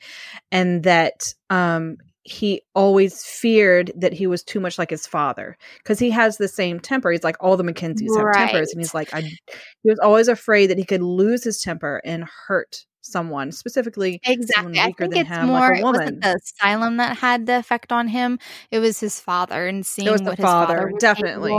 and 0.52 0.84
that 0.84 1.34
um 1.52 1.98
he 2.24 2.62
always 2.76 3.24
feared 3.24 3.92
that 3.96 4.14
he 4.14 4.28
was 4.28 4.44
too 4.44 4.60
much 4.60 4.78
like 4.78 4.90
his 4.90 5.08
father 5.08 5.58
because 5.78 6.00
he 6.00 6.12
has 6.12 6.38
the 6.38 6.48
same 6.48 6.80
temper. 6.80 7.12
He's 7.12 7.24
like 7.24 7.38
all 7.40 7.58
the 7.58 7.64
Mackenzies 7.64 8.16
have 8.16 8.34
tempers, 8.34 8.72
and 8.72 8.82
he's 8.82 8.94
like, 8.94 9.14
I. 9.14 9.22
He 9.22 9.90
was 9.90 10.00
always 10.00 10.28
afraid 10.28 10.68
that 10.68 10.78
he 10.78 10.86
could 10.86 11.02
lose 11.02 11.44
his 11.44 11.62
temper 11.62 12.02
and 12.06 12.26
hurt 12.48 12.86
someone 13.02 13.52
specifically 13.52 14.20
exactly 14.26 14.80
i 14.80 14.92
think 14.92 15.16
it's 15.16 15.28
him, 15.28 15.48
more 15.48 15.72
like 15.72 15.80
it 15.80 15.84
wasn't 15.84 16.22
the 16.22 16.36
asylum 16.36 16.98
that 16.98 17.18
had 17.18 17.48
the 17.48 17.58
effect 17.58 17.92
on 17.92 18.08
him 18.08 18.38
it 18.70 18.80
was 18.80 19.00
his 19.00 19.20
father 19.20 19.68
and 19.68 19.86
seeing 19.86 20.08
it 20.08 20.12
was 20.12 20.22
the 20.22 20.38
father, 20.38 20.78
father 20.78 20.94
definitely 21.00 21.52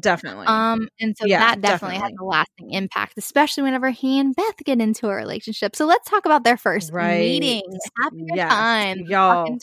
definitely 0.00 0.46
um 0.46 0.86
and 1.00 1.16
so 1.16 1.24
yeah, 1.26 1.38
that 1.38 1.60
definitely, 1.60 1.96
definitely, 1.96 1.96
had 1.96 2.12
a 2.20 2.24
lasting 2.24 2.70
impact 2.72 3.14
especially 3.16 3.62
whenever 3.62 3.90
he 3.90 4.18
and 4.18 4.36
beth 4.36 4.56
get 4.64 4.80
into 4.80 5.08
a 5.08 5.14
relationship 5.14 5.74
so 5.74 5.86
let's 5.86 6.08
talk 6.08 6.26
about 6.26 6.44
their 6.44 6.58
first 6.58 6.92
right. 6.92 7.20
meeting 7.20 7.62
happy 8.02 8.26
yes. 8.34 8.52
time 8.52 8.98
y'all 9.06 9.58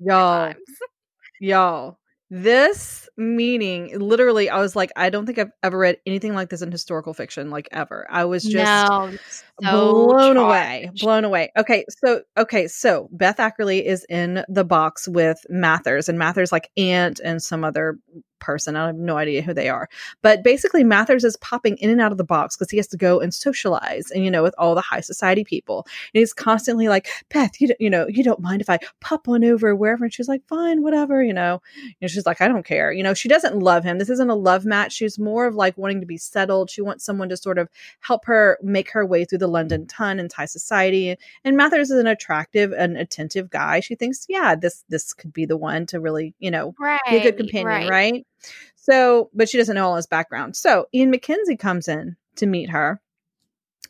y'all 0.00 0.54
y'all 1.40 1.98
this 2.34 3.10
meaning, 3.18 3.98
literally 3.98 4.48
i 4.48 4.58
was 4.58 4.74
like 4.74 4.90
i 4.96 5.10
don't 5.10 5.26
think 5.26 5.38
i've 5.38 5.50
ever 5.62 5.76
read 5.76 5.98
anything 6.06 6.34
like 6.34 6.48
this 6.48 6.62
in 6.62 6.72
historical 6.72 7.12
fiction 7.12 7.50
like 7.50 7.68
ever. 7.72 8.06
I 8.08 8.24
was 8.24 8.42
just 8.42 8.54
no, 8.54 9.10
so 9.60 9.70
blown 9.70 10.36
charged. 10.36 10.38
away 10.38 10.90
blown 11.00 11.24
away. 11.24 11.52
Okay 11.58 11.84
so 11.90 12.22
okay 12.38 12.68
so 12.68 13.10
beth 13.12 13.36
ackerley 13.36 13.84
is 13.84 14.06
in 14.08 14.46
the 14.48 14.64
box 14.64 15.06
with 15.06 15.44
mathers 15.50 16.08
and 16.08 16.18
mathers 16.18 16.52
like 16.52 16.70
aunt 16.78 17.20
and 17.22 17.42
some 17.42 17.64
other 17.64 17.98
person. 18.42 18.76
I 18.76 18.86
have 18.86 18.96
no 18.96 19.16
idea 19.16 19.40
who 19.40 19.54
they 19.54 19.68
are. 19.70 19.88
But 20.20 20.42
basically, 20.42 20.84
Mathers 20.84 21.24
is 21.24 21.36
popping 21.38 21.76
in 21.78 21.88
and 21.88 22.00
out 22.00 22.12
of 22.12 22.18
the 22.18 22.24
box 22.24 22.56
because 22.56 22.70
he 22.70 22.76
has 22.76 22.88
to 22.88 22.96
go 22.96 23.20
and 23.20 23.32
socialize 23.32 24.10
and, 24.10 24.24
you 24.24 24.30
know, 24.30 24.42
with 24.42 24.54
all 24.58 24.74
the 24.74 24.82
high 24.82 25.00
society 25.00 25.44
people. 25.44 25.86
And 26.12 26.20
he's 26.20 26.34
constantly 26.34 26.88
like, 26.88 27.08
Beth, 27.30 27.60
you, 27.60 27.74
you 27.78 27.88
know, 27.88 28.06
you 28.08 28.24
don't 28.24 28.40
mind 28.40 28.60
if 28.60 28.68
I 28.68 28.78
pop 29.00 29.28
on 29.28 29.44
over 29.44 29.74
wherever. 29.74 30.04
And 30.04 30.12
she's 30.12 30.28
like, 30.28 30.42
fine, 30.48 30.82
whatever, 30.82 31.22
you 31.22 31.32
know. 31.32 31.62
And 32.00 32.10
she's 32.10 32.26
like, 32.26 32.40
I 32.40 32.48
don't 32.48 32.66
care. 32.66 32.92
You 32.92 33.02
know, 33.02 33.14
she 33.14 33.28
doesn't 33.28 33.58
love 33.58 33.84
him. 33.84 33.98
This 33.98 34.10
isn't 34.10 34.30
a 34.30 34.34
love 34.34 34.64
match. 34.64 34.92
She's 34.92 35.18
more 35.18 35.46
of 35.46 35.54
like 35.54 35.78
wanting 35.78 36.00
to 36.00 36.06
be 36.06 36.18
settled. 36.18 36.68
She 36.68 36.82
wants 36.82 37.04
someone 37.04 37.28
to 37.28 37.36
sort 37.36 37.58
of 37.58 37.68
help 38.00 38.26
her 38.26 38.58
make 38.62 38.90
her 38.90 39.06
way 39.06 39.24
through 39.24 39.38
the 39.38 39.46
London 39.46 39.86
ton 39.86 40.18
and 40.18 40.32
high 40.32 40.46
society. 40.46 41.10
And, 41.10 41.18
and 41.44 41.56
Mathers 41.56 41.90
is 41.90 41.98
an 41.98 42.06
attractive 42.06 42.72
and 42.72 42.96
attentive 42.96 43.50
guy. 43.50 43.80
She 43.80 43.94
thinks, 43.94 44.24
yeah, 44.28 44.54
this 44.54 44.84
this 44.88 45.12
could 45.12 45.32
be 45.32 45.44
the 45.44 45.56
one 45.56 45.86
to 45.86 46.00
really, 46.00 46.34
you 46.38 46.50
know, 46.50 46.74
right, 46.80 47.00
be 47.08 47.18
a 47.18 47.22
good 47.22 47.36
companion, 47.36 47.66
right? 47.66 47.90
right? 47.90 48.26
So, 48.76 49.30
but 49.32 49.48
she 49.48 49.58
doesn't 49.58 49.74
know 49.74 49.86
all 49.86 49.96
his 49.96 50.06
background. 50.06 50.56
So 50.56 50.86
Ian 50.92 51.10
Mackenzie 51.10 51.56
comes 51.56 51.88
in 51.88 52.16
to 52.36 52.46
meet 52.46 52.70
her. 52.70 53.00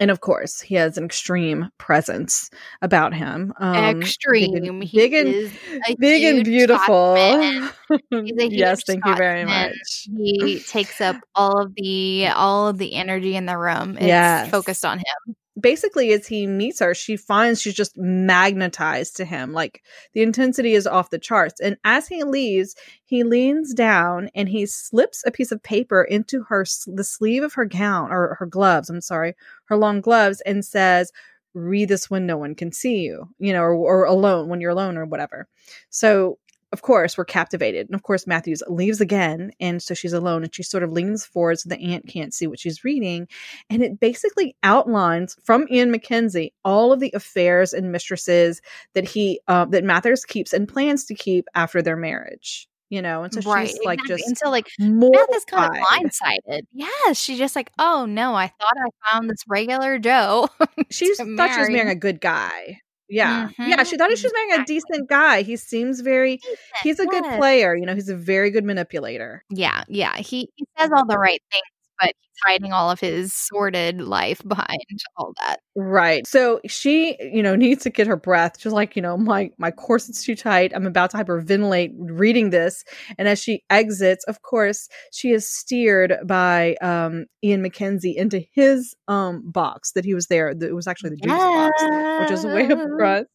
And 0.01 0.11
of 0.11 0.21
course, 0.21 0.61
he 0.61 0.75
has 0.77 0.99
an 0.99 1.05
extreme 1.05 1.71
presence 1.79 2.51
about 2.81 3.15
him. 3.15 3.53
Um, 3.59 4.01
extreme. 4.01 4.53
Big 4.53 4.65
and, 4.65 4.81
big 4.81 5.13
and, 5.15 5.99
big 5.99 6.25
and 6.25 6.45
beautiful. 6.45 7.15
yes, 8.11 8.83
thank 8.85 9.05
you 9.05 9.15
very 9.15 9.45
much. 9.45 10.09
He 10.17 10.61
takes 10.61 11.01
up 11.01 11.17
all 11.35 11.61
of 11.61 11.75
the 11.77 12.29
all 12.29 12.69
of 12.69 12.79
the 12.79 12.95
energy 12.95 13.37
in 13.37 13.47
the 13.47 13.57
room. 13.57 13.97
It's 13.97 14.07
yes. 14.07 14.51
focused 14.51 14.85
on 14.85 14.99
him 14.99 15.37
basically 15.61 16.13
as 16.13 16.27
he 16.27 16.47
meets 16.47 16.81
her 16.81 16.95
she 16.95 17.17
finds 17.17 17.61
she's 17.61 17.75
just 17.75 17.97
magnetized 17.99 19.17
to 19.17 19.25
him 19.25 19.53
like 19.53 19.83
the 20.15 20.23
intensity 20.23 20.75
is 20.75 20.87
off 20.87 21.11
the 21.11 21.19
charts. 21.19 21.61
And 21.61 21.77
as 21.85 22.09
he 22.09 22.25
leaves 22.25 22.75
he 23.05 23.23
leans 23.23 23.75
down 23.75 24.31
and 24.35 24.49
he 24.49 24.65
slips 24.67 25.23
a 25.27 25.31
piece 25.31 25.53
of 25.53 25.63
paper 25.63 26.03
into 26.03 26.45
her 26.45 26.65
the 26.87 27.05
sleeve 27.05 27.43
of 27.43 27.55
her 27.55 27.67
gown 27.67 28.11
or 28.11 28.37
her 28.39 28.47
gloves 28.47 28.89
i'm 28.89 29.01
sorry 29.01 29.35
her 29.67 29.77
long 29.77 30.01
gloves 30.01 30.41
and 30.43 30.65
says 30.65 31.13
read 31.55 31.89
this 31.89 32.09
when 32.09 32.25
no 32.27 32.39
one 32.39 32.55
can 32.55 32.73
see 32.73 33.01
you 33.01 33.29
you 33.39 33.53
know 33.53 33.61
or, 33.61 33.75
or 33.75 34.05
alone 34.05 34.49
when 34.49 34.61
you're 34.61 34.71
alone 34.71 34.97
or 34.97 35.05
whatever. 35.05 35.47
So 35.91 36.39
of 36.73 36.83
course, 36.83 37.19
we're 37.19 37.25
captivated. 37.25 37.87
And 37.87 37.95
of 37.95 38.03
course, 38.03 38.27
Mathers 38.27 38.63
leaves 38.67 39.01
again. 39.01 39.53
And 39.61 39.83
so 39.83 39.95
she's 39.95 40.15
alone 40.15 40.43
and 40.43 40.55
she 40.55 40.63
sort 40.63 40.83
of 40.83 40.91
leans 40.91 41.25
forward 41.25 41.61
so 41.61 41.69
the 41.69 41.81
aunt 41.81 42.09
can't 42.09 42.33
see 42.33 42.47
what 42.47 42.59
she's 42.59 42.83
reading. 42.83 43.29
And 43.69 43.83
it 43.83 44.01
basically 44.01 44.57
outlines 44.63 45.37
from 45.45 45.67
Ian 45.71 45.91
Mackenzie 45.91 46.55
all 46.65 46.93
of 46.93 47.01
the 47.01 47.13
affairs 47.15 47.73
and 47.73 47.93
mistresses 47.93 48.63
that 48.95 49.05
he, 49.05 49.41
uh, 49.49 49.67
that 49.67 49.85
Mathers 49.85 50.25
keeps 50.25 50.53
and 50.53 50.67
plans 50.67 51.05
to 51.05 51.15
keep 51.15 51.47
after 51.55 51.83
their 51.83 51.97
marriage 51.97 52.69
you 52.89 53.01
know 53.01 53.23
and 53.23 53.33
so 53.33 53.41
right, 53.51 53.69
she's 53.69 53.79
like 53.87 53.99
exactly. 54.01 54.17
just 54.17 54.29
and 54.29 54.39
so 54.39 54.51
like 54.51 54.67
Beth 54.79 55.35
is 55.35 55.45
kind 55.47 55.65
of 55.65 55.83
blindsided 55.87 56.67
Yeah, 56.75 57.13
she's 57.15 57.39
just 57.39 57.57
like 57.57 57.71
oh 57.79 58.05
no 58.05 58.35
i 58.35 58.49
thought 58.49 58.75
i 58.77 59.11
found 59.11 59.31
this 59.31 59.43
regular 59.49 59.99
joe 59.99 60.49
she 60.91 61.15
thought 61.15 61.55
she 61.55 61.61
was 61.61 61.71
marrying 61.71 61.89
a 61.89 61.95
good 61.95 62.21
guy 62.21 62.81
yeah. 63.13 63.49
Mm-hmm. 63.49 63.71
Yeah. 63.71 63.83
She 63.85 63.97
thought 63.97 64.17
she 64.17 64.27
was 64.27 64.33
marrying 64.33 64.63
a 64.63 64.65
decent 64.65 65.09
guy. 65.09 65.43
He 65.43 65.57
seems 65.57 66.01
very, 66.01 66.39
decent, 66.39 66.59
he's 66.83 66.99
a 66.99 67.07
good 67.07 67.25
player. 67.37 67.77
You 67.77 67.87
know, 67.87 67.95
he's 67.95 68.09
a 68.09 68.17
very 68.17 68.51
good 68.51 68.65
manipulator. 68.65 69.45
Yeah. 69.51 69.85
Yeah. 69.89 70.17
He, 70.17 70.51
he 70.57 70.67
says 70.79 70.91
all 70.95 71.07
the 71.07 71.19
right 71.19 71.43
things 71.51 71.63
but 72.03 72.15
he's 72.21 72.37
hiding 72.45 72.73
all 72.73 72.91
of 72.91 73.01
his 73.01 73.33
sordid 73.33 74.01
life 74.01 74.43
behind 74.47 74.81
all 75.17 75.33
that. 75.41 75.61
Right. 75.77 76.27
So 76.27 76.61
she, 76.67 77.17
you 77.21 77.43
know, 77.43 77.55
needs 77.55 77.85
to 77.85 77.91
get 77.91 78.07
her 78.07 78.17
breath. 78.17 78.61
She's 78.61 78.73
like, 78.73 78.97
you 78.97 79.03
know, 79.03 79.17
my 79.17 79.51
my 79.59 79.71
corset's 79.71 80.25
too 80.25 80.35
tight. 80.35 80.73
I'm 80.75 80.87
about 80.87 81.11
to 81.11 81.17
hyperventilate 81.19 81.93
reading 81.97 82.51
this. 82.51 82.85
And 83.19 83.29
as 83.29 83.41
she 83.41 83.63
exits, 83.71 84.25
of 84.25 84.43
course, 84.43 84.89
she 85.13 85.31
is 85.31 85.49
steered 85.49 86.15
by 86.27 86.77
um 86.83 87.27
Ian 87.45 87.63
Mackenzie 87.63 88.17
into 88.17 88.45
his 88.53 88.95
um 89.09 89.49
box 89.51 89.93
that 89.93 90.05
he 90.05 90.15
was 90.15 90.27
there. 90.27 90.49
It 90.49 90.75
was 90.75 90.87
actually 90.87 91.11
the 91.11 91.17
juice 91.17 91.33
yes. 91.33 91.71
box, 91.81 92.21
which 92.21 92.39
is 92.39 92.45
way 92.45 92.67
up 92.67 92.81
front. 92.99 93.29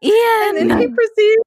Yeah. 0.00 0.48
and 0.50 0.70
then 0.70 0.78
he 0.78 0.86
proceeds 0.94 1.43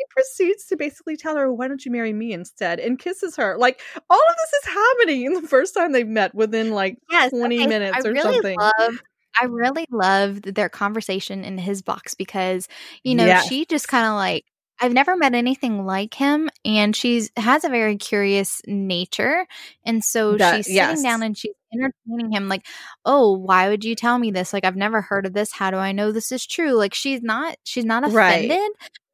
he 0.00 0.04
proceeds 0.08 0.64
to 0.66 0.76
basically 0.76 1.16
tell 1.16 1.36
her, 1.36 1.52
"Why 1.52 1.68
don't 1.68 1.84
you 1.84 1.92
marry 1.92 2.12
me 2.12 2.32
instead?" 2.32 2.80
and 2.80 2.98
kisses 2.98 3.36
her. 3.36 3.56
Like 3.58 3.80
all 4.08 4.18
of 4.18 4.36
this 4.36 4.62
is 4.62 4.74
happening 4.74 5.24
in 5.26 5.34
the 5.34 5.46
first 5.46 5.74
time 5.74 5.92
they've 5.92 6.06
met 6.06 6.34
within 6.34 6.70
like 6.70 6.98
yes, 7.10 7.30
twenty 7.30 7.58
okay, 7.58 7.66
minutes 7.66 8.06
or 8.06 8.12
really 8.12 8.34
something. 8.34 8.58
Love, 8.58 9.02
I 9.40 9.44
really 9.44 9.86
loved 9.90 10.54
their 10.54 10.68
conversation 10.68 11.44
in 11.44 11.58
his 11.58 11.82
box 11.82 12.14
because 12.14 12.66
you 13.04 13.14
know 13.14 13.26
yes. 13.26 13.46
she 13.46 13.66
just 13.66 13.88
kind 13.88 14.06
of 14.06 14.14
like 14.14 14.44
I've 14.80 14.94
never 14.94 15.14
met 15.16 15.34
anything 15.34 15.84
like 15.84 16.14
him, 16.14 16.48
and 16.64 16.96
she's 16.96 17.30
has 17.36 17.64
a 17.64 17.68
very 17.68 17.96
curious 17.96 18.62
nature, 18.66 19.46
and 19.84 20.02
so 20.02 20.38
that, 20.38 20.56
she's 20.56 20.66
sitting 20.66 20.76
yes. 20.76 21.02
down 21.02 21.22
and 21.22 21.36
she's 21.36 21.52
entertaining 21.74 22.32
him, 22.32 22.48
like, 22.48 22.64
"Oh, 23.04 23.36
why 23.36 23.68
would 23.68 23.84
you 23.84 23.94
tell 23.94 24.18
me 24.18 24.30
this? 24.30 24.54
Like, 24.54 24.64
I've 24.64 24.76
never 24.76 25.02
heard 25.02 25.26
of 25.26 25.34
this. 25.34 25.52
How 25.52 25.70
do 25.70 25.76
I 25.76 25.92
know 25.92 26.10
this 26.12 26.32
is 26.32 26.46
true?" 26.46 26.72
Like, 26.72 26.94
she's 26.94 27.20
not 27.20 27.56
she's 27.64 27.84
not 27.84 28.04
offended, 28.04 28.50
right 28.50 28.70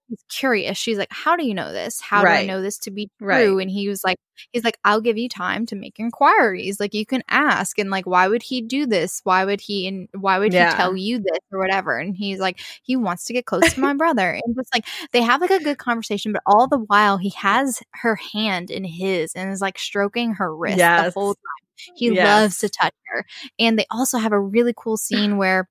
she's 0.09 0.25
curious. 0.29 0.77
She's 0.77 0.99
like, 0.99 1.09
How 1.11 1.37
do 1.37 1.47
you 1.47 1.55
know 1.55 1.73
this? 1.73 2.01
How 2.01 2.23
right. 2.23 2.38
do 2.38 2.42
I 2.42 2.47
know 2.47 2.62
this 2.62 2.79
to 2.81 2.90
be 2.90 3.11
true? 3.19 3.57
Right. 3.57 3.62
And 3.62 3.71
he 3.71 3.88
was 3.88 4.03
like, 4.05 4.19
He's 4.53 4.64
like, 4.64 4.79
I'll 4.85 5.01
give 5.01 5.16
you 5.16 5.29
time 5.29 5.66
to 5.66 5.77
make 5.77 5.99
inquiries. 5.99 6.79
Like, 6.79 6.95
you 6.95 7.07
can 7.07 7.23
ask. 7.29 7.79
And 7.79 7.90
like, 7.90 8.07
why 8.07 8.29
would 8.29 8.42
he 8.42 8.61
do 8.61 8.87
this? 8.87 9.21
Why 9.25 9.45
would 9.45 9.61
he, 9.61 9.87
and 9.87 10.09
why 10.12 10.38
would 10.38 10.53
yeah. 10.53 10.71
he 10.71 10.77
tell 10.77 10.97
you 10.97 11.19
this 11.19 11.38
or 11.53 11.59
whatever? 11.59 11.99
And 11.99 12.16
he's 12.16 12.38
like, 12.38 12.61
He 12.83 12.97
wants 12.97 13.25
to 13.27 13.33
get 13.33 13.47
close 13.47 13.73
to 13.75 13.81
my 13.81 13.95
brother. 13.95 14.33
And 14.45 14.57
just 14.57 14.75
like, 14.75 14.87
they 15.12 15.23
have 15.23 15.40
like 15.40 15.51
a 15.51 15.62
good 15.62 15.79
conversation, 15.79 16.33
but 16.33 16.42
all 16.47 16.69
the 16.69 16.79
while, 16.79 17.19
he 17.19 17.31
has 17.31 17.83
her 17.92 18.16
hand 18.16 18.71
in 18.71 18.85
his 18.85 19.33
and 19.35 19.53
is 19.53 19.61
like 19.61 19.79
stroking 19.79 20.35
her 20.35 20.55
wrist 20.55 20.79
yes. 20.79 21.07
the 21.07 21.21
whole 21.21 21.35
time. 21.35 21.66
He 21.95 22.11
yes. 22.11 22.27
loves 22.27 22.59
to 22.59 22.69
touch 22.69 22.95
her. 23.09 23.25
And 23.59 23.79
they 23.79 23.87
also 23.90 24.19
have 24.19 24.33
a 24.33 24.40
really 24.40 24.73
cool 24.75 24.97
scene 24.97 25.37
where 25.37 25.69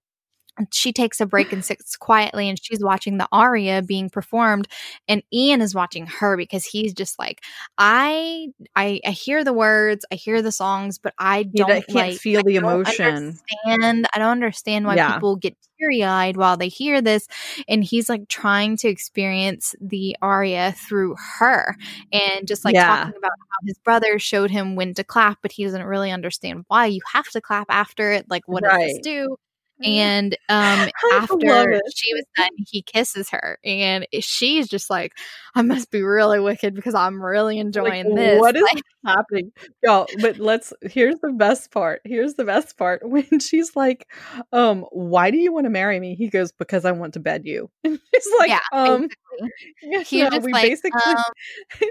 she 0.71 0.91
takes 0.93 1.19
a 1.19 1.25
break 1.25 1.51
and 1.51 1.63
sits 1.65 1.95
quietly 1.97 2.49
and 2.49 2.59
she's 2.61 2.83
watching 2.83 3.17
the 3.17 3.27
aria 3.31 3.81
being 3.81 4.09
performed 4.09 4.67
and 5.07 5.21
ian 5.33 5.61
is 5.61 5.75
watching 5.75 6.05
her 6.07 6.37
because 6.37 6.65
he's 6.65 6.93
just 6.93 7.17
like 7.19 7.41
i 7.77 8.47
i, 8.75 8.99
I 9.05 9.11
hear 9.11 9.43
the 9.43 9.53
words 9.53 10.05
i 10.11 10.15
hear 10.15 10.41
the 10.41 10.51
songs 10.51 10.97
but 10.97 11.13
i 11.19 11.43
don't 11.43 11.67
can't 11.67 11.93
like 11.93 12.17
feel 12.19 12.39
I 12.39 12.43
the 12.43 12.55
emotion. 12.57 13.37
and 13.65 14.07
i 14.13 14.19
don't 14.19 14.31
understand 14.31 14.85
why 14.85 14.95
Yeah. 14.95 15.13
people 15.13 15.35
get 15.35 15.55
teary-eyed 15.79 16.37
while 16.37 16.55
they 16.55 16.69
hear 16.69 17.01
this 17.01 17.27
and 17.67 17.83
he's 17.83 18.07
like 18.07 18.27
trying 18.29 18.77
to 18.77 18.87
experience 18.87 19.75
the 19.81 20.15
aria 20.21 20.73
through 20.87 21.15
her 21.39 21.75
and 22.13 22.47
just 22.47 22.63
like 22.63 22.73
Yeah. 22.75 22.85
talking 22.87 23.17
about 23.17 23.31
how 23.31 23.57
his 23.65 23.77
brother 23.79 24.17
showed 24.19 24.51
him 24.51 24.75
when 24.75 24.93
to 24.93 25.03
clap 25.03 25.39
but 25.41 25.51
he 25.51 25.65
doesn't 25.65 25.83
really 25.83 26.11
understand 26.11 26.63
why 26.69 26.85
you 26.85 27.01
have 27.13 27.29
to 27.31 27.41
clap 27.41 27.67
after 27.69 28.11
it 28.13 28.25
like 28.29 28.43
what 28.47 28.63
does 28.63 28.77
this 28.79 28.99
do 29.03 29.37
and 29.83 30.37
um 30.49 30.87
after 31.13 31.79
she 31.95 32.13
was 32.13 32.23
done 32.37 32.49
he 32.67 32.81
kisses 32.81 33.29
her 33.29 33.57
and 33.65 34.07
she's 34.21 34.67
just 34.67 34.89
like 34.89 35.11
i 35.55 35.61
must 35.61 35.91
be 35.91 36.01
really 36.01 36.39
wicked 36.39 36.73
because 36.73 36.95
i'm 36.95 37.21
really 37.21 37.59
enjoying 37.59 38.05
Like, 38.09 38.15
this 38.15 38.39
What 38.39 38.55
is 38.55 38.63
Like, 38.73 38.83
happening? 39.05 39.51
Y'all, 39.83 40.07
but 40.21 40.39
let's 40.39 40.73
here's 40.81 41.19
the 41.19 41.31
best 41.31 41.71
part. 41.71 42.01
Here's 42.05 42.33
the 42.35 42.43
best 42.45 42.75
part. 42.77 43.01
When 43.07 43.39
she's 43.39 43.75
like, 43.75 44.07
um, 44.51 44.85
why 44.91 45.29
do 45.29 45.37
you 45.37 45.53
want 45.53 45.65
to 45.65 45.69
marry 45.69 45.99
me? 45.99 46.15
He 46.15 46.27
goes, 46.27 46.51
Because 46.51 46.85
I 46.85 46.91
want 46.91 47.13
to 47.13 47.19
bed 47.19 47.43
you. 47.45 47.69
And 47.83 47.99
she's 48.13 48.33
like, 48.39 48.49
yeah 48.49 48.59
um 48.71 49.01
basically. 49.01 49.51
yeah, 49.83 49.99
He's 50.01 50.23
no, 50.23 50.29
just 50.31 50.45
we 50.45 50.53
like, 50.53 50.63
basically 50.63 51.13
um, 51.13 51.23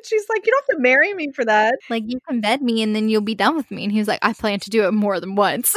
she's 0.05 0.25
like, 0.29 0.44
You 0.44 0.53
don't 0.53 0.64
have 0.68 0.77
to 0.77 0.83
marry 0.83 1.14
me 1.14 1.31
for 1.33 1.44
that. 1.44 1.75
like 1.88 2.03
you 2.07 2.18
can 2.29 2.40
bed 2.40 2.62
me 2.62 2.83
and 2.83 2.97
then 2.97 3.09
you'll 3.09 3.20
be 3.20 3.35
done 3.37 3.55
with 3.55 3.70
me 3.70 3.85
and 3.85 3.92
he 3.92 3.99
was 3.99 4.09
like 4.09 4.18
i 4.23 4.33
plan 4.33 4.59
to 4.61 4.70
do 4.70 4.85
it 4.85 4.92
more 4.92 5.20
than 5.20 5.37
once 5.37 5.77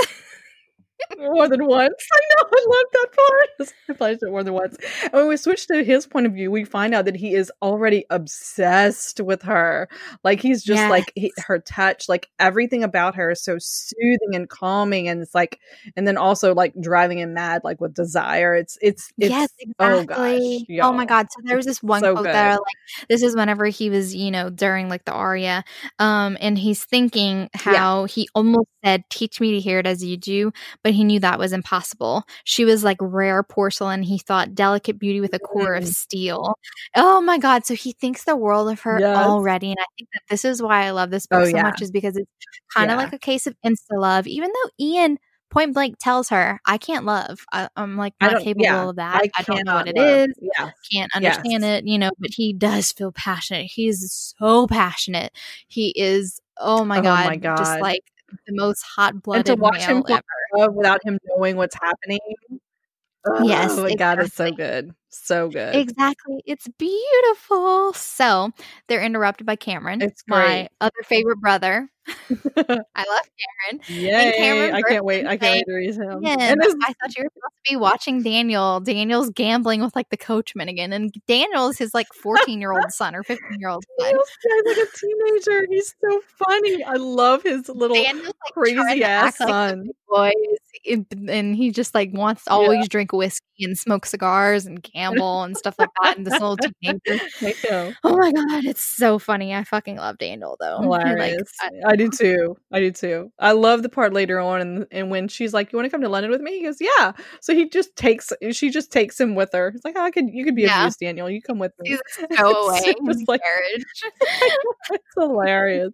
more 1.17 1.47
than 1.47 1.65
once. 1.65 1.93
I 2.13 2.19
know, 2.37 2.49
I 2.51 2.65
love 2.67 2.85
that 2.93 3.07
part. 3.15 3.73
I 3.89 3.93
played 3.93 4.19
it 4.21 4.29
more 4.29 4.43
than 4.43 4.53
once. 4.53 4.77
And 5.03 5.13
when 5.13 5.27
we 5.27 5.37
switch 5.37 5.67
to 5.67 5.83
his 5.83 6.05
point 6.07 6.25
of 6.25 6.33
view, 6.33 6.51
we 6.51 6.63
find 6.65 6.93
out 6.93 7.05
that 7.05 7.15
he 7.15 7.33
is 7.33 7.51
already 7.61 8.05
obsessed 8.09 9.19
with 9.21 9.41
her. 9.43 9.89
Like 10.23 10.41
he's 10.41 10.63
just 10.63 10.77
Yes. 10.77 10.89
like 10.89 11.11
he, 11.15 11.33
her 11.47 11.59
touch, 11.59 12.07
like 12.09 12.29
everything 12.39 12.83
about 12.83 13.15
her 13.15 13.31
is 13.31 13.41
so 13.41 13.57
soothing 13.59 14.35
and 14.35 14.49
calming, 14.49 15.07
and 15.07 15.21
it's 15.21 15.33
like, 15.35 15.59
and 15.95 16.07
then 16.07 16.17
also 16.17 16.53
like 16.53 16.73
driving 16.79 17.19
him 17.19 17.33
mad, 17.33 17.61
like 17.63 17.79
with 17.81 17.93
desire. 17.93 18.55
It's 18.55 18.77
it's, 18.81 19.11
it's 19.19 19.29
yes, 19.31 19.49
oh 19.79 19.99
exactly. 20.01 20.65
gosh, 20.69 20.77
Oh, 20.87 20.93
my 20.93 21.05
god! 21.05 21.27
So 21.31 21.41
there 21.45 21.57
was 21.57 21.65
this 21.65 21.81
one 21.81 22.01
so 22.01 22.13
quote 22.13 22.25
good. 22.25 22.35
that 22.35 22.51
like. 22.59 23.07
This 23.09 23.21
is 23.23 23.35
whenever 23.35 23.65
he 23.65 23.89
was, 23.89 24.15
you 24.15 24.31
know, 24.31 24.49
during 24.49 24.89
like 24.89 25.05
the 25.05 25.13
aria, 25.13 25.63
um, 25.99 26.37
and 26.41 26.57
he's 26.57 26.83
thinking 26.85 27.49
how 27.53 28.05
he 28.05 28.27
almost 28.35 28.67
said, 28.83 29.03
"Teach 29.09 29.39
me 29.41 29.51
to 29.51 29.59
hear 29.59 29.79
it 29.79 29.87
as 29.87 30.03
you 30.03 30.17
do," 30.17 30.51
but 30.83 30.86
he 30.91 31.03
knew 31.03 31.19
that 31.19 31.39
was 31.39 31.53
impossible. 31.53 32.23
She 32.43 32.65
was 32.65 32.83
like 32.83 32.97
rare 33.01 33.43
porcelain. 33.43 34.03
He 34.03 34.17
thought 34.17 34.55
delicate 34.55 34.99
beauty 34.99 35.21
with 35.21 35.33
a 35.33 35.39
core 35.39 35.75
of 35.75 35.83
Mm. 35.83 35.93
steel. 35.93 36.55
Oh 36.95 37.21
my 37.21 37.37
god! 37.37 37.65
So 37.65 37.73
he 37.75 37.93
thinks 37.93 38.23
the 38.23 38.35
world 38.35 38.69
of 38.69 38.81
her 38.81 38.99
Yes. 38.99 39.15
already, 39.15 39.71
and 39.71 39.79
I 39.79 39.85
think 39.97 40.09
that 40.13 40.21
this 40.29 40.45
is 40.45 40.61
why 40.61 40.85
I 40.85 40.91
love 40.91 41.09
this 41.11 41.27
book 41.27 41.39
Oh, 41.41 41.45
so 41.45 41.57
yeah. 41.57 41.63
much, 41.63 41.81
is 41.81 41.91
because 41.91 42.17
it's 42.17 42.29
kind 42.75 42.89
of 42.91 42.95
Yeah. 42.97 43.03
like 43.03 43.13
a 43.13 43.19
case 43.19 43.47
of 43.47 43.55
insta 43.65 43.99
love. 43.99 44.27
Even 44.27 44.49
though 44.51 44.69
Ian 44.85 45.17
point 45.49 45.73
blank 45.73 45.97
tells 45.99 46.29
her, 46.29 46.59
"I 46.65 46.77
can't 46.77 47.05
love. 47.05 47.39
I, 47.51 47.69
I'm 47.75 47.95
like 47.97 48.13
I 48.21 48.27
not 48.27 48.39
capable 48.43 48.63
Yeah, 48.63 48.89
of 48.89 48.95
that. 48.97 49.21
I, 49.37 49.43
don't 49.43 49.65
know 49.65 49.75
what 49.75 49.87
it 49.87 49.97
love. 49.97 50.19
is. 50.29 50.35
Yeah, 50.41 50.71
Can't 50.91 51.11
Yes. 51.19 51.37
understand 51.37 51.63
it, 51.65 51.85
you 51.87 51.97
know." 51.97 52.11
But 52.19 52.31
he 52.35 52.53
does 52.53 52.91
feel 52.91 53.11
passionate. 53.11 53.65
He's 53.67 54.33
so 54.39 54.67
passionate. 54.67 55.31
He 55.67 55.89
is. 55.99 56.39
Oh 56.59 56.83
my 56.85 56.99
Oh 56.99 57.03
god! 57.03 57.25
my 57.25 57.35
God. 57.37 57.57
Just 57.57 57.81
like 57.81 58.01
the 58.45 58.53
most 58.53 58.81
hot 58.83 59.13
and 59.13 59.23
to 59.23 59.55
blooded 59.55 59.59
watch 59.59 59.83
him 59.83 60.03
male 60.07 60.19
ever. 60.55 60.71
without 60.71 61.03
him 61.03 61.19
knowing 61.27 61.55
what's 61.55 61.75
happening. 61.75 62.19
Oh 63.25 63.43
yes, 63.47 63.71
Oh 63.77 63.83
my 63.83 63.93
god, 63.95 64.19
it's 64.19 64.35
so 64.35 64.51
good, 64.51 64.91
so 65.09 65.49
good. 65.49 65.75
Exactly. 65.75 66.41
It's 66.45 66.67
beautiful. 66.77 67.91
So 67.93 68.51
they're 68.87 69.03
interrupted 69.03 69.45
by 69.45 69.55
Cameron, 69.57 70.01
It's 70.01 70.23
my 70.27 70.45
great. 70.45 70.69
other 70.79 71.03
favorite 71.03 71.39
brother. 71.41 71.89
I 72.07 72.23
love 72.37 73.25
Cameron. 73.67 73.81
Yay! 73.89 74.33
Cameron 74.37 74.75
I 74.75 74.81
can't 74.81 75.03
wait. 75.03 75.25
I 75.27 75.35
can't 75.35 75.55
wait 75.57 75.65
to 75.67 75.73
read 75.75 75.93
him. 75.95 76.25
And 76.25 76.61
I 76.61 76.93
thought 76.93 77.17
you 77.17 77.23
were 77.23 77.29
supposed 77.33 77.55
to 77.65 77.71
be 77.71 77.75
watching 77.75 78.23
Daniel. 78.23 78.79
Daniel's 78.79 79.29
gambling 79.31 79.81
with 79.81 79.93
like 79.93 80.09
the 80.09 80.15
coachman 80.15 80.69
again, 80.69 80.93
and 80.93 81.11
Daniel's 81.27 81.77
his 81.77 81.93
like 81.93 82.07
14 82.13 82.61
year 82.61 82.71
old 82.71 82.91
son 82.93 83.13
or 83.13 83.23
15 83.23 83.59
year 83.59 83.67
old 83.67 83.83
son. 83.99 84.05
Daniel's 84.07 84.29
guy's 84.41 84.77
like 84.77 84.87
a 84.87 84.97
teenager. 84.97 85.65
He's 85.69 85.93
so 86.01 86.21
funny. 86.47 86.81
I 86.85 86.93
love 86.93 87.43
his 87.43 87.67
little 87.67 87.97
Daniel's 87.97 88.27
like 88.27 88.53
crazy 88.53 89.03
ass 89.03 89.25
act 89.33 89.39
like 89.41 89.49
son. 89.49 89.83
big 89.83 89.91
boys, 90.07 90.33
and- 90.89 91.29
and 91.29 91.55
he 91.55 91.71
just 91.71 91.93
like 91.95 92.11
wants 92.13 92.43
to 92.45 92.51
always 92.51 92.87
drink 92.87 93.11
whiskey 93.13 93.43
and 93.61 93.77
smoke 93.77 94.05
cigars 94.05 94.65
and 94.65 94.81
gamble 94.83 95.43
and 95.43 95.57
stuff 95.57 95.75
like 95.79 95.89
that. 96.03 96.17
And 96.17 96.25
this 96.25 96.33
little 96.33 96.57
teenager. 96.81 97.95
Oh 98.03 98.17
my 98.17 98.31
god, 98.31 98.65
it's 98.65 98.81
so 98.83 99.19
funny. 99.19 99.53
I 99.53 99.63
fucking 99.63 99.97
love 99.97 100.17
Daniel 100.17 100.57
though. 100.59 100.77
Like, 100.79 101.05
Hilarious. 101.07 101.51
I- 101.61 101.91
I, 101.91 101.95
do 101.95 102.09
too. 102.09 102.57
I 102.71 102.79
do 102.79 102.91
too. 102.91 103.31
I 103.39 103.51
love 103.53 103.83
the 103.83 103.89
part 103.89 104.13
later 104.13 104.39
on, 104.39 104.61
and, 104.61 104.85
and 104.91 105.09
when 105.11 105.27
she's 105.27 105.53
like, 105.53 105.71
"You 105.71 105.77
want 105.77 105.85
to 105.87 105.89
come 105.91 106.01
to 106.01 106.09
London 106.09 106.31
with 106.31 106.41
me?" 106.41 106.59
He 106.59 106.63
goes, 106.65 106.77
"Yeah." 106.79 107.13
So 107.41 107.53
he 107.53 107.67
just 107.69 107.95
takes. 107.95 108.31
She 108.51 108.69
just 108.69 108.91
takes 108.91 109.19
him 109.19 109.35
with 109.35 109.49
her. 109.53 109.69
It's 109.75 109.83
like, 109.85 109.95
oh, 109.97 110.03
"I 110.03 110.11
could. 110.11 110.25
You 110.31 110.45
could 110.45 110.55
be 110.55 110.63
Yeah. 110.63 110.81
of 110.81 110.85
use, 110.87 110.97
Daniel. 110.97 111.29
You 111.29 111.41
come 111.41 111.59
with 111.59 111.73
me." 111.79 111.89
He's 111.89 111.99
go 112.37 112.67
away 112.67 112.81
It's 112.85 113.27
like- 113.27 113.41
it's 113.71 115.01
hilarious. 115.15 115.91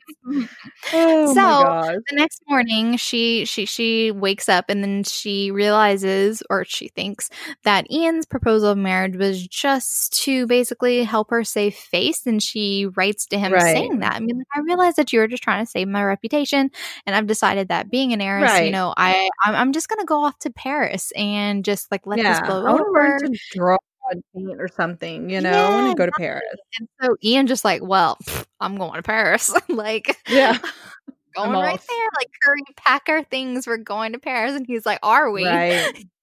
Oh 0.94 1.34
So, 1.34 2.00
the 2.10 2.16
next 2.16 2.42
morning 2.48 2.98
she 2.98 3.46
she 3.46 3.66
she 3.66 4.12
wakes 4.12 4.50
up 4.50 4.66
and 4.70 4.83
then 4.84 5.04
she 5.04 5.52
realizes 5.52 6.44
or 6.50 6.66
she 6.66 6.90
thinks 6.90 7.30
that 7.64 7.90
Ian's 7.92 8.26
proposal 8.26 8.70
of 8.72 8.78
marriage 8.78 9.16
was 9.16 9.46
just 9.48 10.14
to 10.24 10.46
basically 10.48 11.04
help 11.04 11.30
her 11.32 11.44
save 11.44 11.76
face 11.76 12.26
and 12.26 12.42
she 12.44 12.88
writes 12.96 13.26
to 13.28 13.40
him 13.40 13.52
Right. 13.54 13.62
saying 13.74 14.00
that 14.00 14.16
I 14.16 14.20
mean 14.20 14.38
like, 14.38 14.48
I 14.56 14.60
realize 14.60 14.96
that 14.96 15.14
you're 15.14 15.28
just 15.28 15.44
trying 15.44 15.64
to 15.66 15.70
save 15.70 15.88
my 15.88 16.04
reputation 16.04 16.70
and 17.06 17.16
I've 17.16 17.28
decided 17.28 17.70
that 17.70 17.90
being 17.90 18.14
an 18.14 18.22
heiress 18.22 18.60
you 18.62 18.72
know 18.72 18.94
I 18.98 19.30
I'm, 19.46 19.56
I'm 19.56 19.72
just 19.74 19.88
gonna 19.90 20.06
go 20.06 20.24
off 20.24 20.38
to 20.40 20.50
Paris 20.52 21.12
and 21.16 21.64
just 21.64 21.92
like 21.92 22.06
let 22.06 22.20
yeah, 22.20 22.34
this 22.34 22.42
blow 22.48 22.60
I 22.66 22.72
want 22.72 22.82
to 22.82 22.90
over 22.90 23.00
learn 23.00 23.32
to 23.34 23.40
draw 23.52 23.78
and 24.12 24.22
paint 24.36 24.62
or 24.62 24.68
something. 24.68 25.30
You 25.30 25.40
know, 25.40 25.50
I 25.50 25.70
want 25.70 25.88
to 25.88 25.96
go 25.96 26.06
to 26.06 26.12
Paris. 26.12 26.44
and 26.78 26.90
so 27.02 27.16
Ian 27.24 27.48
just 27.48 27.64
like 27.64 27.82
well 27.82 28.18
pff, 28.26 28.46
I'm 28.60 28.76
going 28.78 28.96
to 28.96 29.02
Paris 29.04 29.54
like 29.70 30.18
Yeah, 30.28 30.58
going 31.36 31.52
right 31.52 31.80
there. 31.90 32.08
Like, 32.16 32.30
hurry, 32.42 32.62
pack 32.78 33.04
our 33.10 33.24
things. 33.24 33.68
We're 33.68 33.78
going 33.78 34.14
to 34.14 34.20
Paris. 34.20 34.54
And 34.54 34.66
he's 34.66 34.86
like, 34.86 35.00
Are 35.04 35.32
we? 35.32 35.46
right. 35.46 36.06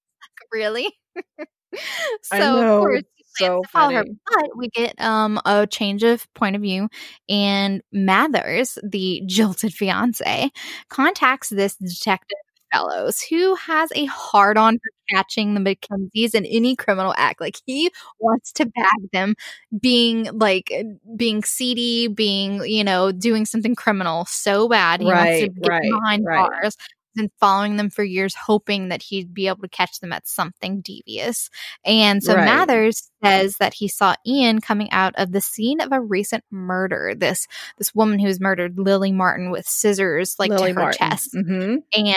Really? 0.53 0.91
so, 2.23 2.57
of 2.59 2.81
course, 2.81 3.03
plans 3.03 3.05
so 3.37 3.61
to 3.61 3.67
follow 3.69 3.93
her. 3.93 4.03
But 4.03 4.57
we 4.57 4.67
get 4.69 4.99
um 4.99 5.39
a 5.45 5.65
change 5.65 6.03
of 6.03 6.27
point 6.33 6.55
of 6.55 6.61
view. 6.61 6.89
And 7.29 7.81
Mathers, 7.91 8.77
the 8.83 9.23
jilted 9.25 9.73
fiance, 9.73 10.51
contacts 10.89 11.49
this 11.49 11.75
detective. 11.75 12.37
Fellows 12.71 13.21
who 13.21 13.55
has 13.55 13.91
a 13.95 14.05
hard 14.05 14.57
on 14.57 14.75
for 14.75 14.91
catching 15.09 15.53
the 15.53 15.59
Mackenzies 15.59 16.33
in 16.33 16.45
any 16.45 16.75
criminal 16.75 17.13
act. 17.17 17.41
Like 17.41 17.57
he 17.65 17.91
wants 18.19 18.51
to 18.53 18.65
bag 18.65 19.11
them 19.11 19.35
being 19.81 20.29
like 20.37 20.69
eh, 20.71 20.83
being 21.15 21.43
seedy, 21.43 22.07
being, 22.07 22.63
you 22.65 22.83
know, 22.83 23.11
doing 23.11 23.45
something 23.45 23.75
criminal 23.75 24.25
so 24.25 24.69
bad. 24.69 25.01
He 25.01 25.07
wants 25.07 25.41
to 25.41 25.49
get 25.49 25.69
right, 25.69 25.81
behind 25.81 26.25
right. 26.25 26.49
bars 26.49 26.77
and 27.17 27.29
following 27.39 27.77
them 27.77 27.89
for 27.89 28.03
years, 28.03 28.33
hoping 28.35 28.89
that 28.89 29.01
he'd 29.01 29.33
be 29.33 29.47
able 29.47 29.61
to 29.61 29.67
catch 29.69 29.99
them 29.99 30.13
at 30.13 30.27
something 30.27 30.81
devious. 30.81 31.49
And 31.85 32.23
so 32.23 32.35
Right. 32.35 32.45
Mathers 32.45 33.09
says 33.23 33.55
that 33.59 33.73
he 33.73 33.87
saw 33.87 34.15
Ian 34.25 34.61
coming 34.61 34.89
out 34.91 35.13
of 35.17 35.31
the 35.31 35.41
scene 35.41 35.81
of 35.81 35.91
a 35.91 36.01
recent 36.01 36.43
murder. 36.49 37.13
This 37.15 37.47
this 37.77 37.93
woman 37.93 38.19
who 38.19 38.27
was 38.27 38.39
murdered, 38.39 38.77
Lily 38.77 39.11
Martin, 39.11 39.51
with 39.51 39.67
scissors 39.67 40.35
like 40.39 40.49
Lily 40.49 40.69
to 40.71 40.75
her 40.75 40.81
Martin. 40.81 41.09
chest. 41.09 41.29
hmm 41.33 41.75
And 41.95 42.15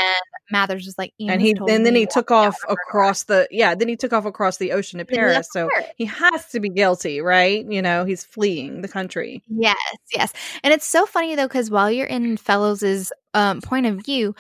Mathers 0.51 0.87
was 0.87 0.97
like, 0.97 1.13
Ian 1.21 1.33
And 1.33 1.43
he 1.43 1.55
told 1.55 1.71
and 1.71 1.85
then 1.85 1.95
he 1.95 2.07
took 2.07 2.31
off 2.31 2.57
across 2.69 3.25
the 3.25 3.49
yeah. 3.51 3.75
Then 3.75 3.89
he 3.89 3.97
took 3.97 4.13
off 4.13 4.25
across 4.25 4.57
the 4.59 4.73
ocean 4.73 4.99
to 4.99 5.05
Paris. 5.05 5.49
So 5.53 5.69
he 5.97 6.05
has 6.07 6.47
to 6.51 6.61
be 6.61 6.69
guilty, 6.69 7.21
right? 7.21 7.65
You 7.69 7.83
know, 7.83 8.05
he's 8.05 8.25
fleeing 8.25 8.83
the 8.83 8.89
country. 8.89 9.43
Yes, 9.49 9.77
yes. 10.15 10.33
And 10.63 10.73
it's 10.73 10.87
so 10.87 11.07
funny 11.07 11.35
though, 11.35 11.49
because 11.49 11.71
while 11.71 11.91
you're 11.91 12.07
in 12.07 12.37
Fellows's 12.37 13.13
um, 13.35 13.61
point 13.61 13.87
of 13.87 14.05
view, 14.05 14.35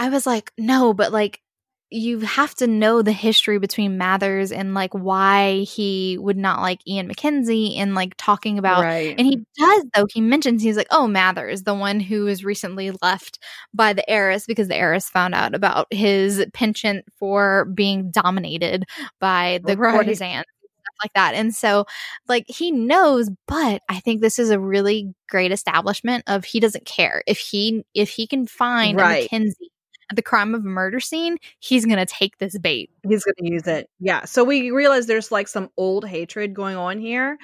I 0.00 0.08
was 0.08 0.26
like, 0.26 0.50
no, 0.56 0.94
but 0.94 1.12
like 1.12 1.42
you 1.90 2.20
have 2.20 2.54
to 2.54 2.66
know 2.66 3.02
the 3.02 3.12
history 3.12 3.58
between 3.58 3.98
Mathers 3.98 4.50
and 4.52 4.74
like 4.74 4.94
why 4.94 5.58
he 5.58 6.16
would 6.18 6.36
not 6.36 6.60
like 6.60 6.80
Ian 6.86 7.08
Mackenzie 7.08 7.76
and 7.76 7.94
like 7.94 8.14
talking 8.16 8.58
about 8.58 8.82
right. 8.82 9.14
and 9.18 9.26
he 9.26 9.44
does 9.58 9.84
though. 9.94 10.06
He 10.10 10.22
mentions 10.22 10.62
he's 10.62 10.76
like, 10.78 10.86
oh, 10.90 11.06
Mathers, 11.06 11.64
the 11.64 11.74
one 11.74 12.00
who 12.00 12.24
was 12.24 12.44
recently 12.44 12.92
left 13.02 13.38
by 13.74 13.92
the 13.92 14.08
heiress 14.08 14.46
because 14.46 14.68
the 14.68 14.76
heiress 14.76 15.10
found 15.10 15.34
out 15.34 15.54
about 15.54 15.86
his 15.92 16.46
penchant 16.54 17.04
for 17.18 17.66
being 17.66 18.10
dominated 18.10 18.84
by 19.20 19.60
the 19.64 19.76
Right. 19.76 19.96
courtesans. 19.96 20.44
Stuff 20.46 20.94
like 21.04 21.12
that. 21.14 21.34
And 21.34 21.54
so, 21.54 21.84
like, 22.26 22.46
he 22.48 22.70
knows, 22.70 23.28
but 23.46 23.82
I 23.88 24.00
think 24.00 24.22
this 24.22 24.38
is 24.38 24.50
a 24.50 24.58
really 24.58 25.12
great 25.28 25.52
establishment 25.52 26.24
of 26.26 26.44
he 26.44 26.58
doesn't 26.58 26.86
care 26.86 27.22
if 27.26 27.38
he 27.38 27.84
if 27.94 28.08
he 28.08 28.26
can 28.26 28.46
find 28.46 28.96
Right. 28.96 29.24
Mackenzie 29.24 29.69
the 30.16 30.22
crime 30.22 30.54
of 30.54 30.64
a 30.64 30.68
murder 30.68 31.00
scene, 31.00 31.38
he's 31.58 31.86
going 31.86 31.98
to 31.98 32.06
take 32.06 32.38
this 32.38 32.58
bait. 32.58 32.90
He's 33.08 33.24
going 33.24 33.34
to 33.38 33.52
use 33.52 33.66
it. 33.66 33.88
Yeah. 33.98 34.24
So 34.24 34.44
we 34.44 34.70
realize 34.70 35.06
there's 35.06 35.30
like 35.30 35.48
some 35.48 35.70
old 35.76 36.06
hatred 36.06 36.54
going 36.54 36.76
on 36.76 36.98
here. 36.98 37.38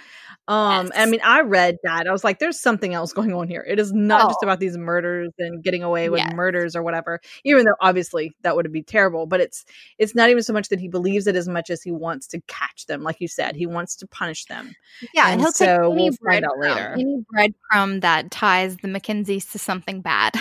Um, 0.48 0.86
yes. 0.86 0.92
I 0.96 1.06
mean, 1.06 1.20
I 1.24 1.40
read 1.42 1.78
that. 1.84 2.06
I 2.06 2.12
was 2.12 2.24
like, 2.24 2.38
there's 2.38 2.60
something 2.60 2.94
else 2.94 3.12
going 3.12 3.32
on 3.32 3.48
here. 3.48 3.64
It 3.66 3.78
is 3.78 3.92
not 3.92 4.24
oh. 4.24 4.28
just 4.28 4.42
about 4.42 4.60
these 4.60 4.76
murders 4.76 5.30
and 5.38 5.62
getting 5.62 5.82
away 5.82 6.08
with 6.08 6.20
yes. 6.20 6.32
murders 6.34 6.76
or 6.76 6.82
whatever. 6.82 7.20
Even 7.44 7.64
though 7.64 7.74
obviously 7.80 8.34
that 8.42 8.56
would 8.56 8.70
be 8.72 8.82
terrible, 8.82 9.26
but 9.26 9.40
it's 9.40 9.64
it's 9.98 10.14
not 10.14 10.30
even 10.30 10.42
so 10.42 10.52
much 10.52 10.68
that 10.68 10.80
he 10.80 10.88
believes 10.88 11.26
it 11.26 11.36
as 11.36 11.48
much 11.48 11.70
as 11.70 11.82
he 11.82 11.90
wants 11.90 12.26
to 12.28 12.40
catch 12.46 12.86
them. 12.86 13.02
Like 13.02 13.20
you 13.20 13.28
said, 13.28 13.56
he 13.56 13.66
wants 13.66 13.96
to 13.96 14.06
punish 14.06 14.44
them. 14.46 14.74
Yeah, 15.14 15.24
and, 15.24 15.32
and 15.34 15.40
he'll 15.40 15.52
so 15.52 15.64
take 15.64 15.80
any 15.80 16.10
we'll 16.10 16.12
breadcrumb, 16.12 16.60
later. 16.60 16.92
any 16.92 17.24
breadcrumb 17.34 18.00
that 18.02 18.30
ties 18.30 18.76
the 18.76 18.88
Mackenzies 18.88 19.50
to 19.52 19.58
something 19.58 20.00
bad. 20.00 20.34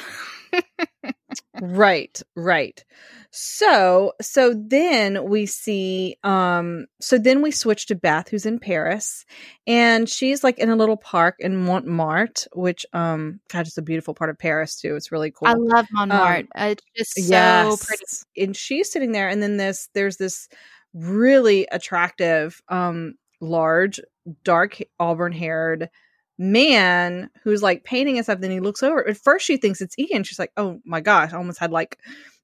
right, 1.61 2.21
right. 2.35 2.83
So, 3.31 4.13
so 4.21 4.53
then 4.55 5.29
we 5.29 5.45
see 5.45 6.17
um 6.23 6.85
so 7.01 7.17
then 7.17 7.41
we 7.41 7.51
switch 7.51 7.87
to 7.87 7.95
Beth 7.95 8.29
who's 8.29 8.45
in 8.45 8.59
Paris 8.59 9.25
and 9.67 10.07
she's 10.07 10.43
like 10.43 10.57
in 10.57 10.69
a 10.69 10.75
little 10.75 10.97
park 10.97 11.35
in 11.39 11.57
Montmartre, 11.57 12.47
which 12.53 12.85
um 12.93 13.39
god 13.49 13.67
is 13.67 13.77
a 13.77 13.81
beautiful 13.81 14.13
part 14.13 14.29
of 14.29 14.37
Paris 14.37 14.75
too. 14.75 14.95
It's 14.95 15.11
really 15.11 15.31
cool. 15.31 15.49
I 15.49 15.53
love 15.53 15.87
Montmartre. 15.91 16.47
Um, 16.55 16.69
it's 16.69 16.83
just 16.95 17.15
so 17.15 17.33
yes. 17.33 17.85
pretty. 17.85 18.05
And 18.45 18.55
she's 18.55 18.91
sitting 18.91 19.11
there 19.11 19.27
and 19.27 19.43
then 19.43 19.57
this 19.57 19.89
there's 19.93 20.17
this 20.17 20.47
really 20.93 21.67
attractive 21.71 22.61
um 22.69 23.15
large 23.41 23.99
dark 24.43 24.79
auburn 24.99 25.33
haired 25.33 25.89
man 26.37 27.29
who's 27.43 27.63
like 27.63 27.83
painting 27.83 28.17
and 28.17 28.25
stuff. 28.25 28.39
Then 28.39 28.51
he 28.51 28.59
looks 28.59 28.83
over. 28.83 29.07
At 29.07 29.17
first, 29.17 29.45
she 29.45 29.57
thinks 29.57 29.81
it's 29.81 29.97
Ian. 29.97 30.23
She's 30.23 30.39
like, 30.39 30.51
"Oh 30.57 30.79
my 30.85 31.01
gosh!" 31.01 31.33
I 31.33 31.37
almost 31.37 31.59
had 31.59 31.71
like, 31.71 31.97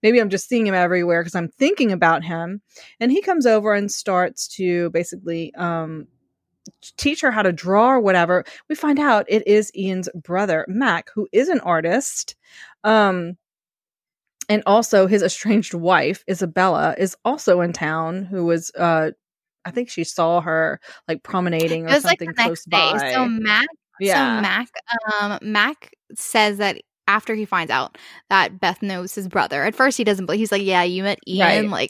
maybe 0.03 0.19
I'm 0.19 0.29
just 0.29 0.47
seeing 0.47 0.67
him 0.67 0.75
everywhere 0.75 1.21
because 1.21 1.35
I'm 1.35 1.49
thinking 1.49 1.91
about 1.91 2.23
him. 2.23 2.61
And 2.99 3.11
he 3.11 3.21
comes 3.21 3.45
over 3.45 3.73
and 3.73 3.91
starts 3.91 4.47
to 4.55 4.89
basically 4.91 5.53
um, 5.55 6.07
teach 6.97 7.21
her 7.21 7.31
how 7.31 7.41
to 7.41 7.51
draw 7.51 7.91
or 7.91 7.99
whatever. 7.99 8.45
We 8.69 8.75
find 8.75 8.99
out 8.99 9.25
it 9.27 9.47
is 9.47 9.71
Ian's 9.75 10.09
brother, 10.15 10.65
Mac, 10.67 11.09
who 11.13 11.27
is 11.31 11.49
an 11.49 11.59
artist. 11.61 12.35
Um, 12.83 13.37
and 14.49 14.63
also 14.65 15.07
his 15.07 15.23
estranged 15.23 15.73
wife, 15.73 16.23
Isabella, 16.29 16.95
is 16.97 17.15
also 17.23 17.61
in 17.61 17.73
town, 17.73 18.25
who 18.25 18.45
was 18.45 18.71
uh 18.77 19.11
I 19.63 19.69
think 19.69 19.89
she 19.89 20.03
saw 20.03 20.41
her 20.41 20.79
like 21.07 21.21
promenading 21.21 21.85
or 21.85 21.99
something 21.99 22.29
like 22.29 22.35
close 22.35 22.65
day. 22.65 22.77
by. 22.93 23.13
So 23.13 23.27
Mac 23.27 23.67
yeah. 24.01 24.37
So 24.37 24.41
Mac, 24.41 24.69
um, 25.21 25.39
Mac 25.41 25.93
says 26.15 26.57
that 26.57 26.81
after 27.07 27.35
he 27.35 27.45
finds 27.45 27.71
out 27.71 27.97
that 28.29 28.59
Beth 28.59 28.81
knows 28.81 29.15
his 29.15 29.27
brother, 29.27 29.63
at 29.63 29.75
first 29.75 29.97
he 29.97 30.03
doesn't 30.03 30.25
believe. 30.25 30.39
He's 30.39 30.51
like, 30.51 30.63
"Yeah, 30.63 30.83
you 30.83 31.03
met 31.03 31.19
Ian." 31.27 31.71
Right. 31.71 31.89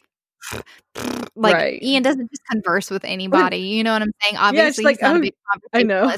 Like, 0.95 0.95
like 1.35 1.53
right. 1.53 1.81
Ian 1.81 2.03
doesn't 2.03 2.29
just 2.29 2.41
converse 2.49 2.89
with 2.89 3.05
anybody. 3.05 3.57
You 3.57 3.83
know 3.83 3.93
what 3.93 4.01
I'm 4.01 4.11
saying? 4.23 4.37
Obviously, 4.37 4.83
yeah, 4.83 4.89
like, 4.89 4.99
oh, 5.03 5.15
a 5.15 5.19
big 5.19 5.33
I 5.73 5.83
know. 5.83 6.13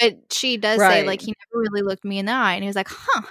But 0.00 0.32
she 0.32 0.56
does 0.56 0.80
right. 0.80 1.02
say 1.02 1.06
like 1.06 1.20
he 1.20 1.32
never 1.52 1.62
really 1.62 1.82
looked 1.82 2.04
me 2.04 2.18
in 2.18 2.26
the 2.26 2.32
eye, 2.32 2.54
and 2.54 2.64
he 2.64 2.68
was 2.68 2.76
like, 2.76 2.88
"Huh." 2.90 3.22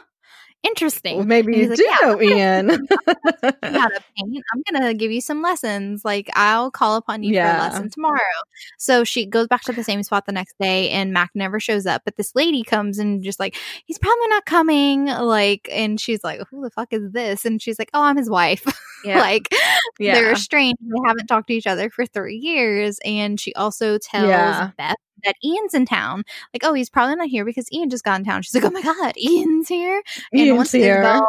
Interesting. 0.63 1.17
Well, 1.17 1.26
maybe 1.26 1.56
you 1.56 1.69
like, 1.69 1.78
do 1.78 1.84
yeah, 1.84 2.08
know 2.08 2.21
Ian. 2.21 2.69
how 2.69 3.88
to 3.88 4.04
paint. 4.17 4.43
I'm 4.54 4.63
gonna 4.71 4.93
give 4.93 5.12
you 5.12 5.21
some 5.21 5.41
lessons. 5.41 6.04
Like 6.04 6.30
I'll 6.36 6.71
call 6.71 6.95
upon 6.95 7.23
you 7.23 7.34
yeah. 7.34 7.54
for 7.54 7.58
a 7.58 7.69
lesson 7.69 7.89
tomorrow. 7.89 8.19
So 8.78 9.04
she 9.04 9.26
goes 9.26 9.47
back 9.47 9.63
to 9.63 9.73
the 9.73 9.84
same 9.84 10.04
spot 10.04 10.26
the 10.26 10.32
next 10.32 10.56
day, 10.60 10.89
and 10.89 11.13
Mac 11.13 11.32
never 11.36 11.60
shows 11.60 11.86
up. 11.86 12.04
But 12.06 12.17
this 12.17 12.34
lady 12.36 12.63
comes 12.63 12.99
and 12.99 13.23
just 13.23 13.39
like 13.39 13.58
he's 13.86 13.99
probably 13.99 14.28
not 14.28 14.45
coming. 14.45 15.06
Like, 15.06 15.69
and 15.71 15.99
she's 15.99 16.23
like, 16.23 16.41
"Who 16.49 16.62
the 16.62 16.71
fuck 16.71 16.93
is 16.93 17.12
this?" 17.12 17.45
And 17.45 17.62
she's 17.62 17.80
like, 17.80 17.89
"Oh, 17.93 18.02
I'm 18.02 18.17
his 18.17 18.30
wife." 18.30 18.65
Yeah. 19.06 19.19
like 19.19 19.49
they're 19.99 20.32
estranged. 20.32 20.78
They 20.80 20.95
haven't 21.06 21.28
talked 21.28 21.47
to 21.47 21.54
each 21.54 21.67
other 21.67 21.89
for 21.89 22.06
three 22.06 22.38
years. 22.38 22.99
And 23.04 23.38
she 23.38 23.54
also 23.54 23.97
tells. 23.97 24.71
Beth 24.78 24.95
that 25.24 25.36
Ian's 25.44 25.74
in 25.74 25.86
town. 25.86 26.24
Like, 26.54 26.64
oh, 26.64 26.74
he's 26.74 26.90
probably 26.90 27.16
not 27.16 27.28
here 27.28 27.46
because 27.46 27.72
Ian 27.72 27.90
just 27.90 28.04
got 28.04 28.20
in 28.20 28.26
town. 28.26 28.42
She's 28.42 28.56
like, 28.56 28.64
oh 28.64 28.70
my 28.72 28.82
God, 28.82 29.14
Ian's 29.18 29.68
here. 29.68 30.02
Ian's 30.34 30.58
once 30.58 30.72
here. 30.72 31.02
Isabel 31.02 31.28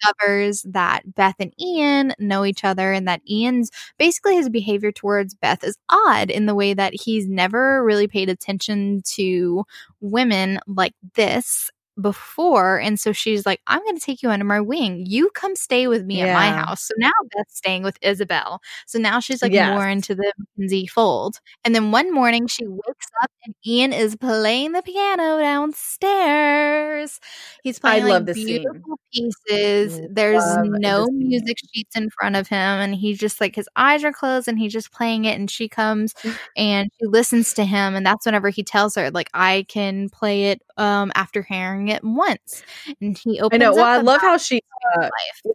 discovers 0.00 0.62
that 0.62 1.14
Beth 1.14 1.36
and 1.38 1.52
Ian 1.60 2.14
know 2.18 2.44
each 2.44 2.64
other 2.64 2.92
and 2.92 3.06
that 3.08 3.22
Ian's 3.28 3.70
basically 3.98 4.36
his 4.36 4.48
behavior 4.48 4.92
towards 4.92 5.34
Beth 5.34 5.64
is 5.64 5.76
odd 5.88 6.30
in 6.30 6.46
the 6.46 6.54
way 6.54 6.74
that 6.74 6.94
he's 6.94 7.26
never 7.26 7.82
really 7.84 8.06
paid 8.06 8.28
attention 8.28 9.02
to 9.14 9.64
women 10.00 10.58
like 10.66 10.94
this 11.14 11.70
before. 12.00 12.78
And 12.78 13.00
so 13.00 13.12
she's 13.12 13.46
like, 13.46 13.60
I'm 13.66 13.82
going 13.82 13.96
to 13.96 14.04
take 14.04 14.22
you 14.22 14.30
under 14.30 14.44
my 14.44 14.60
wing. 14.60 15.04
You 15.06 15.30
come 15.30 15.56
stay 15.56 15.86
with 15.86 16.04
me 16.04 16.18
yeah. 16.18 16.26
at 16.26 16.34
my 16.34 16.50
house. 16.50 16.82
So 16.82 16.94
now 16.98 17.10
Beth's 17.34 17.56
staying 17.56 17.82
with 17.82 17.98
Isabel. 18.02 18.60
So 18.86 18.98
now 18.98 19.20
she's 19.20 19.42
like 19.42 19.52
yes. 19.52 19.70
more 19.70 19.88
into 19.88 20.14
the 20.14 20.32
Mackenzie 20.38 20.86
fold. 20.86 21.40
And 21.64 21.74
then 21.74 21.90
one 21.92 22.12
morning 22.12 22.46
she 22.46 22.66
wakes 22.66 23.06
up 23.22 23.30
and 23.44 23.54
Ian 23.66 23.92
is 23.92 24.16
playing 24.16 24.72
the 24.72 24.82
piano 24.82 25.38
downstairs. 25.38 27.18
He's 27.62 27.78
playing 27.78 28.04
I 28.04 28.18
like 28.18 28.34
beautiful 28.34 28.98
scene. 29.12 29.30
pieces. 29.48 30.00
There's 30.10 30.44
no 30.58 31.06
music 31.06 31.56
sheets 31.72 31.96
in 31.96 32.10
front 32.10 32.36
of 32.36 32.48
him. 32.48 32.58
And 32.58 32.94
he's 32.94 33.18
just 33.18 33.40
like, 33.40 33.56
his 33.56 33.68
eyes 33.76 34.04
are 34.04 34.12
closed 34.12 34.48
and 34.48 34.58
he's 34.58 34.72
just 34.72 34.92
playing 34.92 35.24
it. 35.24 35.38
And 35.38 35.50
she 35.50 35.68
comes 35.68 36.14
and 36.56 36.90
she 36.98 37.06
listens 37.06 37.54
to 37.54 37.64
him. 37.64 37.94
And 37.94 38.04
that's 38.04 38.26
whenever 38.26 38.50
he 38.50 38.62
tells 38.62 38.94
her, 38.96 39.10
like, 39.10 39.30
I 39.32 39.64
can 39.68 40.08
play 40.10 40.50
it 40.50 40.62
um, 40.76 41.10
after 41.14 41.42
hearing 41.42 41.85
it 41.88 42.02
once. 42.04 42.62
And 43.00 43.16
he 43.16 43.40
opens. 43.40 43.60
I 43.60 43.64
know. 43.64 43.74
Well, 43.74 43.84
I 43.84 43.98
love 43.98 44.20
how 44.20 44.36
she 44.36 44.60
uh, 44.98 45.08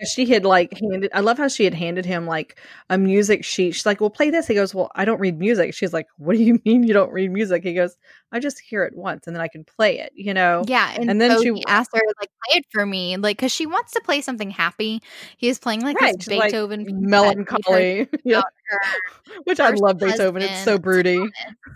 she 0.05 0.25
had 0.25 0.45
like 0.45 0.77
handed. 0.79 1.11
I 1.13 1.21
love 1.21 1.37
how 1.37 1.47
she 1.47 1.63
had 1.63 1.73
handed 1.73 2.05
him 2.05 2.25
like 2.25 2.59
a 2.89 2.97
music 2.97 3.45
sheet. 3.45 3.73
She's 3.73 3.85
like, 3.85 4.01
"Well, 4.01 4.09
play 4.09 4.29
this." 4.29 4.47
He 4.47 4.53
goes, 4.53 4.73
"Well, 4.73 4.91
I 4.95 5.05
don't 5.05 5.19
read 5.19 5.39
music." 5.39 5.73
She's 5.73 5.93
like, 5.93 6.07
"What 6.17 6.35
do 6.35 6.43
you 6.43 6.59
mean 6.65 6.83
you 6.83 6.93
don't 6.93 7.11
read 7.11 7.31
music?" 7.31 7.63
He 7.63 7.73
goes, 7.73 7.95
"I 8.31 8.39
just 8.39 8.59
hear 8.59 8.83
it 8.83 8.95
once 8.95 9.27
and 9.27 9.35
then 9.35 9.41
I 9.41 9.47
can 9.47 9.63
play 9.63 9.99
it." 9.99 10.11
You 10.15 10.33
know? 10.33 10.63
Yeah. 10.67 10.93
And, 10.95 11.09
and 11.09 11.21
then 11.21 11.37
so 11.37 11.43
she 11.43 11.63
asked 11.67 11.91
her 11.93 12.01
like, 12.19 12.29
"Play 12.45 12.59
it 12.59 12.65
for 12.71 12.85
me," 12.85 13.17
like 13.17 13.37
because 13.37 13.51
she 13.51 13.65
wants 13.65 13.93
to 13.93 14.01
play 14.01 14.21
something 14.21 14.51
happy. 14.51 15.01
He 15.37 15.47
is 15.47 15.59
playing 15.59 15.81
like 15.81 15.99
right, 15.99 16.17
this 16.17 16.27
Beethoven 16.27 16.85
like, 16.85 16.93
melancholy, 16.93 18.07
yeah. 18.23 18.41
Which 19.43 19.59
I 19.59 19.71
love 19.71 19.99
Beethoven. 19.99 20.41
It's 20.41 20.63
so 20.63 20.77
broody. 20.77 21.23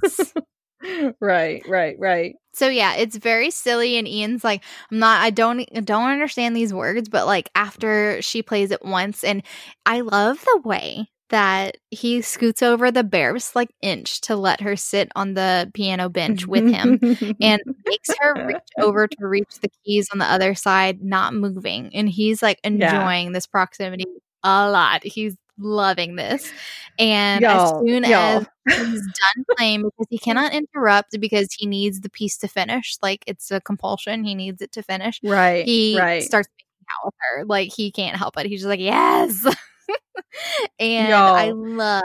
right, 1.19 1.63
right, 1.67 1.95
right. 1.99 2.35
So 2.53 2.67
yeah, 2.67 2.95
it's 2.95 3.17
very 3.17 3.51
silly 3.51 3.97
and 3.97 4.07
Ian's 4.07 4.43
like, 4.43 4.63
I'm 4.91 4.99
not 4.99 5.21
I 5.21 5.29
don't 5.29 5.61
I 5.75 5.81
don't 5.81 6.09
understand 6.09 6.55
these 6.55 6.73
words, 6.73 7.09
but 7.09 7.25
like 7.25 7.49
after 7.55 8.21
she 8.21 8.41
plays 8.41 8.71
it 8.71 8.83
once 8.83 9.23
and 9.23 9.43
I 9.85 10.01
love 10.01 10.39
the 10.41 10.61
way 10.63 11.09
that 11.29 11.77
he 11.89 12.21
scoots 12.21 12.61
over 12.61 12.91
the 12.91 13.03
barest 13.03 13.55
like 13.55 13.73
inch 13.81 14.21
to 14.21 14.35
let 14.35 14.61
her 14.61 14.75
sit 14.75 15.11
on 15.15 15.33
the 15.33 15.71
piano 15.73 16.07
bench 16.07 16.45
with 16.45 16.67
him 16.67 16.99
and 17.41 17.61
makes 17.85 18.09
her 18.19 18.45
reach 18.45 18.57
over 18.79 19.07
to 19.07 19.27
reach 19.27 19.59
the 19.61 19.69
keys 19.83 20.07
on 20.13 20.19
the 20.19 20.25
other 20.25 20.53
side, 20.53 21.01
not 21.01 21.33
moving. 21.33 21.93
And 21.95 22.07
he's 22.07 22.43
like 22.43 22.59
enjoying 22.63 23.27
yeah. 23.27 23.33
this 23.33 23.47
proximity 23.47 24.05
a 24.43 24.69
lot. 24.69 25.03
He's 25.03 25.35
loving 25.57 26.15
this. 26.15 26.51
And 26.97 27.41
y'all, 27.41 27.75
as 27.75 27.85
soon 27.85 28.03
y'all. 28.03 28.45
as 28.67 28.77
he's 28.77 29.01
done 29.01 29.45
playing, 29.57 29.83
because 29.83 30.07
he 30.09 30.17
cannot 30.17 30.53
interrupt 30.53 31.19
because 31.19 31.53
he 31.53 31.65
needs 31.65 32.01
the 32.01 32.09
piece 32.09 32.37
to 32.37 32.47
finish, 32.47 32.97
like 33.01 33.23
it's 33.27 33.51
a 33.51 33.61
compulsion, 33.61 34.23
he 34.23 34.35
needs 34.35 34.61
it 34.61 34.71
to 34.73 34.83
finish. 34.83 35.19
Right. 35.23 35.65
He 35.65 35.97
right. 35.99 36.23
starts 36.23 36.49
making 36.57 36.85
out 36.89 37.05
with 37.05 37.13
her. 37.19 37.45
Like 37.45 37.71
he 37.73 37.91
can't 37.91 38.17
help 38.17 38.37
it. 38.37 38.45
He's 38.45 38.61
just 38.61 38.69
like, 38.69 38.79
yes. 38.79 39.45
and 40.79 41.09
y'all. 41.09 41.35
I 41.35 41.51
love, 41.51 42.03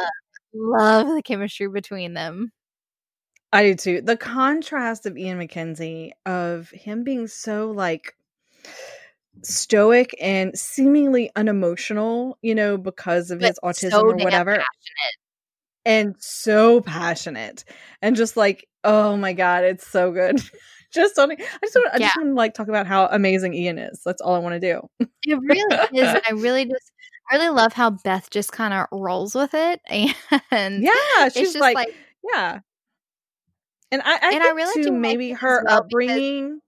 love 0.52 1.06
the 1.08 1.22
chemistry 1.22 1.68
between 1.68 2.14
them. 2.14 2.52
I 3.52 3.64
do 3.64 3.74
too. 3.74 4.00
The 4.00 4.16
contrast 4.16 5.06
of 5.06 5.16
Ian 5.18 5.38
Mackenzie, 5.38 6.12
of 6.24 6.70
him 6.70 7.02
being 7.02 7.26
so 7.26 7.70
like 7.70 8.14
stoic 9.42 10.14
and 10.20 10.56
seemingly 10.58 11.30
unemotional, 11.36 12.38
you 12.42 12.54
know, 12.54 12.76
because 12.76 13.30
of 13.30 13.40
but 13.40 13.48
his 13.48 13.58
autism 13.62 13.90
so 13.90 14.00
or 14.02 14.16
whatever. 14.16 14.52
Passionate. 14.52 15.16
And 15.84 16.14
so 16.18 16.80
passionate. 16.80 17.64
And 18.02 18.16
just 18.16 18.36
like, 18.36 18.66
oh 18.84 19.16
my 19.16 19.32
God, 19.32 19.64
it's 19.64 19.86
so 19.86 20.12
good. 20.12 20.36
just 20.92 21.18
I 21.18 21.26
just 21.36 21.76
want 21.76 21.94
I 21.94 21.98
yeah. 21.98 22.06
just 22.06 22.16
want 22.16 22.30
to 22.30 22.34
like 22.34 22.54
talk 22.54 22.68
about 22.68 22.86
how 22.86 23.06
amazing 23.06 23.54
Ian 23.54 23.78
is. 23.78 24.02
That's 24.04 24.20
all 24.20 24.34
I 24.34 24.38
want 24.38 24.60
to 24.60 24.72
do. 24.72 25.06
it 25.22 25.38
really 25.38 25.76
is. 25.92 26.20
I 26.28 26.32
really 26.32 26.64
just 26.64 26.92
I 27.30 27.36
really 27.36 27.50
love 27.50 27.72
how 27.72 27.90
Beth 27.90 28.28
just 28.30 28.52
kind 28.52 28.74
of 28.74 28.86
rolls 28.92 29.34
with 29.34 29.54
it 29.54 29.80
and 30.50 30.82
yeah, 30.82 31.28
she's 31.28 31.56
like, 31.56 31.76
like, 31.76 31.94
yeah. 32.32 32.58
And 33.92 34.02
I, 34.02 34.14
I 34.14 34.34
and 34.34 34.42
I 34.44 34.50
really 34.50 34.84
too, 34.84 34.92
maybe 34.92 35.32
her 35.32 35.64
well 35.64 35.78
upbringing 35.78 36.60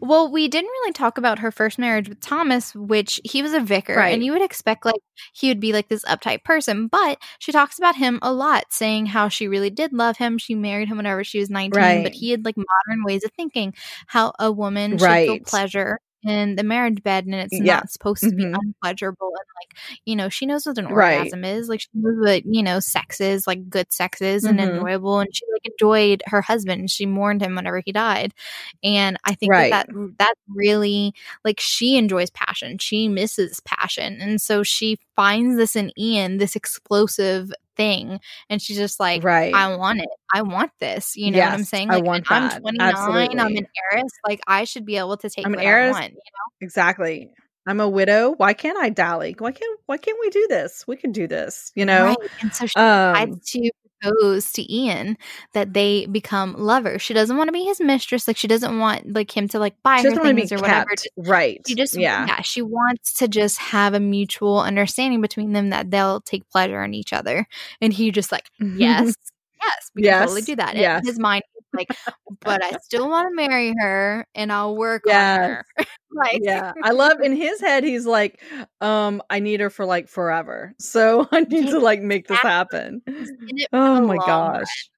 well, 0.00 0.30
we 0.30 0.48
didn't 0.48 0.68
really 0.68 0.92
talk 0.92 1.18
about 1.18 1.38
her 1.38 1.50
first 1.50 1.78
marriage 1.78 2.08
with 2.08 2.20
Thomas, 2.20 2.74
which 2.74 3.20
he 3.24 3.42
was 3.42 3.52
a 3.52 3.60
vicar, 3.60 3.94
right. 3.94 4.12
and 4.14 4.24
you 4.24 4.32
would 4.32 4.42
expect 4.42 4.84
like 4.84 5.00
he 5.32 5.48
would 5.48 5.60
be 5.60 5.72
like 5.72 5.88
this 5.88 6.04
uptight 6.04 6.44
person, 6.44 6.86
but 6.86 7.18
she 7.38 7.52
talks 7.52 7.78
about 7.78 7.96
him 7.96 8.18
a 8.22 8.32
lot, 8.32 8.64
saying 8.70 9.06
how 9.06 9.28
she 9.28 9.48
really 9.48 9.70
did 9.70 9.92
love 9.92 10.16
him. 10.16 10.38
She 10.38 10.54
married 10.54 10.88
him 10.88 10.96
whenever 10.96 11.24
she 11.24 11.38
was 11.38 11.50
19, 11.50 11.80
right. 11.80 12.02
but 12.02 12.12
he 12.12 12.30
had 12.30 12.44
like 12.44 12.56
modern 12.56 13.04
ways 13.04 13.24
of 13.24 13.32
thinking, 13.32 13.74
how 14.06 14.32
a 14.38 14.50
woman 14.50 14.98
should 14.98 15.08
feel 15.08 15.38
pleasure 15.40 16.00
in 16.22 16.56
the 16.56 16.62
marriage 16.62 17.02
bed 17.02 17.24
and 17.26 17.34
it's 17.34 17.58
Yeah. 17.58 17.76
not 17.76 17.90
supposed 17.90 18.22
to 18.22 18.30
be 18.34 18.44
Mhm. 18.44 18.56
unpleasurable 18.62 19.28
and 19.28 19.46
like 19.60 19.98
you 20.04 20.14
know 20.16 20.28
she 20.28 20.46
knows 20.46 20.66
what 20.66 20.78
an 20.78 20.86
Right. 20.88 21.18
orgasm 21.18 21.44
is 21.44 21.68
like 21.68 21.80
she 21.80 21.88
knows 21.94 22.16
what 22.24 22.42
you 22.46 22.62
know 22.62 22.78
sex 22.80 23.20
is 23.20 23.46
like 23.46 23.68
good 23.70 23.92
sex 23.92 24.20
is 24.20 24.44
and 24.44 24.58
Mhm. 24.60 24.68
enjoyable 24.76 25.20
and 25.20 25.34
she 25.34 25.44
like 25.52 25.64
enjoyed 25.66 26.22
her 26.26 26.42
husband 26.42 26.80
and 26.80 26.90
she 26.90 27.06
mourned 27.06 27.42
him 27.42 27.54
whenever 27.54 27.82
he 27.84 27.92
died 27.92 28.34
and 28.82 29.16
i 29.24 29.34
think 29.34 29.50
Right. 29.52 29.70
that, 29.70 29.86
that 29.88 30.16
that 30.18 30.34
really 30.48 31.14
like 31.44 31.60
she 31.60 31.96
enjoys 31.96 32.30
passion 32.30 32.78
she 32.78 33.08
misses 33.08 33.60
passion 33.60 34.18
and 34.20 34.40
so 34.40 34.62
she 34.62 34.98
finds 35.16 35.56
this 35.56 35.74
in 35.76 35.90
ian 35.98 36.38
this 36.38 36.54
explosive 36.56 37.52
thing 37.76 38.20
and 38.48 38.60
she's 38.60 38.76
just 38.76 39.00
like 39.00 39.22
right. 39.24 39.54
I 39.54 39.76
want 39.76 40.00
it. 40.00 40.08
I 40.32 40.42
want 40.42 40.70
this. 40.80 41.16
You 41.16 41.30
know 41.30 41.38
what 41.38 41.52
I'm 41.52 41.58
Yes, 41.60 41.68
saying? 41.68 41.90
I 41.90 41.94
Like, 41.96 42.04
want 42.04 42.26
I'm 42.28 42.48
that. 42.48 42.60
29. 42.60 43.38
I'm 43.40 43.56
an 43.56 43.66
heiress. 43.92 44.12
Like, 44.26 44.40
I 44.46 44.64
should 44.64 44.84
be 44.84 44.96
able 44.96 45.16
to 45.18 45.30
take 45.30 45.46
I'm 45.46 45.54
an 45.54 45.60
heiress. 45.60 45.96
I 45.96 46.00
want. 46.02 46.14
exactly. 46.60 47.30
I'm 47.66 47.80
a 47.80 47.88
widow. 47.88 48.34
Why 48.36 48.52
can't 48.54 48.78
I 48.78 48.88
dally? 48.88 49.34
Why 49.38 49.52
can't 49.52 49.80
Why 49.86 49.96
can't 49.96 50.18
we 50.20 50.30
do 50.30 50.46
this? 50.48 50.84
We 50.86 50.96
can 50.96 51.12
do 51.12 51.26
this. 51.26 51.72
You 51.74 51.84
know. 51.84 52.04
Right. 52.04 52.16
And 52.40 52.54
so 52.54 52.66
she 52.66 52.78
Um. 52.80 53.14
decides 53.14 53.50
to 53.52 53.70
propose 54.00 54.52
to 54.52 54.72
Ian 54.72 55.16
that 55.52 55.74
they 55.74 56.06
become 56.06 56.54
lovers. 56.56 57.02
She 57.02 57.14
doesn't 57.14 57.36
want 57.36 57.48
to 57.48 57.52
be 57.52 57.64
his 57.64 57.80
mistress. 57.80 58.26
Like, 58.26 58.36
she 58.36 58.48
doesn't 58.48 58.78
want 58.78 59.12
like 59.12 59.34
him 59.36 59.48
to 59.48 59.58
like 59.58 59.74
buy 59.82 59.98
She 59.98 60.04
her 60.04 60.10
doesn't 60.10 60.24
want 60.24 60.30
to 60.30 60.34
be 60.34 60.46
things 60.46 60.52
or 60.52 60.62
whatever. 60.62 60.90
Right. 61.16 61.60
She 61.66 61.74
just 61.74 61.96
yeah. 61.96 62.26
yeah, 62.26 62.40
she 62.42 62.62
wants 62.62 63.14
to 63.14 63.28
just 63.28 63.58
have 63.58 63.94
a 63.94 64.00
mutual 64.00 64.60
understanding 64.60 65.20
between 65.20 65.52
them 65.52 65.70
that 65.70 65.90
they'll 65.90 66.20
take 66.20 66.48
pleasure 66.50 66.82
in 66.82 66.94
each 66.94 67.12
other. 67.12 67.46
And 67.80 67.92
he 67.92 68.10
just 68.10 68.32
like, 68.32 68.50
mm-hmm. 68.60 68.80
yes, 68.80 69.14
yes, 69.60 69.90
we 69.94 70.02
can 70.02 70.20
totally 70.20 70.42
do 70.42 70.56
that. 70.56 70.76
Yes. 70.76 71.00
in 71.00 71.06
his 71.06 71.18
mind, 71.18 71.42
like, 71.74 71.88
but 72.40 72.64
I 72.64 72.72
still 72.82 73.08
want 73.08 73.28
to 73.30 73.34
marry 73.34 73.74
her 73.78 74.26
and 74.34 74.52
I'll 74.52 74.76
work 74.76 75.02
Yes. 75.06 75.38
on 75.44 75.50
her. 75.50 75.64
like, 76.12 76.40
yeah 76.42 76.72
i 76.82 76.90
love 76.90 77.20
in 77.20 77.36
his 77.36 77.60
head 77.60 77.84
he's 77.84 78.04
like 78.04 78.42
um 78.80 79.22
i 79.30 79.38
need 79.38 79.60
her 79.60 79.70
for 79.70 79.84
like 79.84 80.08
forever 80.08 80.74
so 80.78 81.28
i 81.32 81.40
need 81.42 81.68
to 81.68 81.78
like 81.78 82.02
make 82.02 82.26
this 82.26 82.38
happen 82.38 83.00
in 83.06 83.24
it 83.58 83.68
for 83.70 83.78
oh 83.78 84.00
my 84.06 84.18
gosh 84.26 84.90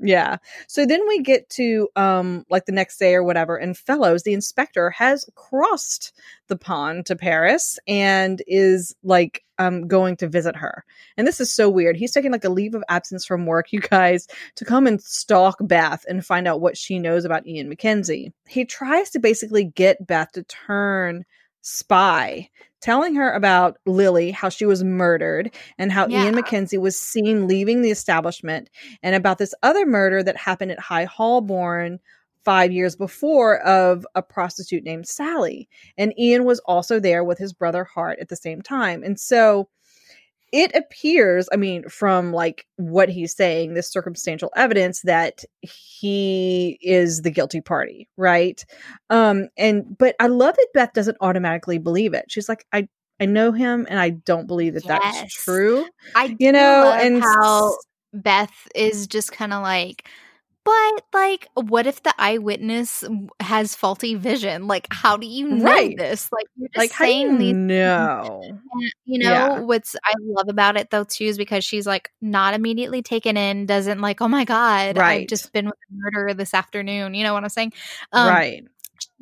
yeah 0.00 0.36
so 0.66 0.84
then 0.84 1.06
we 1.06 1.20
get 1.22 1.48
to 1.48 1.88
um 1.94 2.44
like 2.50 2.64
the 2.66 2.72
next 2.72 2.98
day 2.98 3.14
or 3.14 3.22
whatever 3.22 3.56
and 3.56 3.78
fellows 3.78 4.24
the 4.24 4.32
inspector 4.32 4.90
has 4.90 5.24
crossed 5.36 6.12
the 6.48 6.56
pond 6.56 7.06
to 7.06 7.14
paris 7.14 7.78
and 7.86 8.42
is 8.48 8.96
like 9.04 9.44
um 9.66 9.86
going 9.88 10.16
to 10.16 10.28
visit 10.28 10.56
her. 10.56 10.84
And 11.16 11.26
this 11.26 11.40
is 11.40 11.52
so 11.52 11.68
weird. 11.70 11.96
He's 11.96 12.12
taking 12.12 12.32
like 12.32 12.44
a 12.44 12.48
leave 12.48 12.74
of 12.74 12.84
absence 12.88 13.24
from 13.24 13.46
work 13.46 13.66
you 13.72 13.80
guys 13.80 14.26
to 14.56 14.64
come 14.64 14.86
and 14.86 15.00
stalk 15.02 15.56
beth 15.60 16.04
and 16.08 16.24
find 16.24 16.48
out 16.48 16.60
what 16.60 16.76
she 16.76 16.98
knows 16.98 17.24
about 17.24 17.46
ian 17.46 17.68
mackenzie. 17.68 18.32
He 18.48 18.64
tries 18.64 19.10
to 19.10 19.18
basically 19.20 19.64
get 19.64 20.06
beth 20.06 20.32
to 20.32 20.42
turn 20.44 21.24
spy 21.62 22.48
telling 22.80 23.14
her 23.14 23.32
about 23.32 23.78
lily 23.86 24.32
how 24.32 24.48
she 24.48 24.66
was 24.66 24.82
murdered 24.82 25.54
and 25.78 25.92
how 25.92 26.02
ian 26.08 26.10
Yeah. 26.10 26.30
mackenzie 26.32 26.78
was 26.78 26.98
seen 27.00 27.46
leaving 27.46 27.82
the 27.82 27.92
establishment 27.92 28.68
and 29.04 29.14
about 29.14 29.38
this 29.38 29.54
other 29.62 29.86
murder 29.86 30.24
that 30.24 30.36
happened 30.36 30.72
at 30.72 30.80
high 30.80 31.04
holborn 31.04 32.00
five 32.44 32.72
years 32.72 32.96
before 32.96 33.60
of 33.60 34.06
a 34.14 34.22
prostitute 34.22 34.84
named 34.84 35.06
sally. 35.06 35.68
And 35.96 36.12
ian 36.18 36.44
was 36.44 36.58
also 36.60 36.98
there 37.00 37.24
with 37.24 37.38
his 37.38 37.52
brother 37.52 37.84
hart 37.84 38.18
at 38.20 38.28
the 38.28 38.36
same 38.36 38.62
time. 38.62 39.02
And 39.02 39.18
so 39.18 39.68
it 40.52 40.70
appears 40.76 41.48
i 41.50 41.56
mean 41.56 41.82
from 41.88 42.30
like 42.30 42.66
what 42.76 43.08
he's 43.08 43.34
saying 43.34 43.72
this 43.72 43.90
circumstantial 43.90 44.50
evidence 44.54 45.00
that 45.00 45.44
he 45.62 46.78
is 46.82 47.22
the 47.22 47.30
guilty 47.30 47.62
party 47.62 48.06
right? 48.18 48.62
Um 49.08 49.48
and 49.56 49.96
but 49.96 50.14
i 50.20 50.26
love 50.26 50.54
that 50.56 50.68
beth 50.74 50.92
doesn't 50.92 51.16
automatically 51.22 51.78
believe 51.78 52.12
it. 52.12 52.26
She's 52.28 52.50
like 52.50 52.66
i 52.72 52.86
i 53.18 53.24
know 53.24 53.52
him 53.52 53.86
and 53.88 53.98
i 53.98 54.10
don't 54.10 54.46
believe 54.46 54.74
that 54.74 54.84
Yes. 54.84 55.20
that's 55.20 55.34
true 55.34 55.86
I 56.14 56.24
you 56.38 56.48
do 56.48 56.52
know? 56.52 56.92
and 56.92 57.22
how 57.22 57.76
Beth 58.14 58.68
is 58.74 59.06
just 59.06 59.32
kind 59.32 59.54
of 59.54 59.62
like, 59.62 60.06
but 60.64 61.02
like, 61.14 61.48
what 61.54 61.86
if 61.86 62.02
the 62.02 62.14
eyewitness 62.18 63.04
has 63.40 63.74
faulty 63.76 64.14
vision? 64.14 64.66
Like, 64.68 64.86
how 64.90 65.16
do 65.16 65.26
you 65.26 65.48
know 65.48 65.62
Right. 65.64 65.96
this? 65.96 66.30
Like, 66.32 66.46
you're 66.56 66.68
just 66.74 66.78
like 66.78 66.92
saying 66.92 67.38
these 67.38 67.56
And, 67.96 68.92
You 69.04 69.18
know, 69.20 69.30
Yeah. 69.30 69.60
what's 69.62 69.96
I 70.04 70.14
love 70.20 70.48
about 70.48 70.76
it 70.76 70.90
though 70.90 71.04
too 71.04 71.24
is 71.24 71.38
because 71.38 71.64
she's 71.64 71.86
like 71.86 72.10
not 72.20 72.54
immediately 72.54 73.02
taken 73.02 73.36
in, 73.36 73.66
doesn't 73.66 74.00
like, 74.00 74.20
oh 74.22 74.28
my 74.28 74.44
god, 74.44 74.98
I've 74.98 75.26
just 75.26 75.52
been 75.52 75.66
with 75.66 75.74
a 75.90 75.94
murderer 75.94 76.34
this 76.34 76.54
afternoon. 76.54 77.14
You 77.14 77.24
know 77.24 77.34
what 77.34 77.44
I'm 77.44 77.50
saying? 77.50 77.72
Um, 78.12 78.24
right 78.26 78.64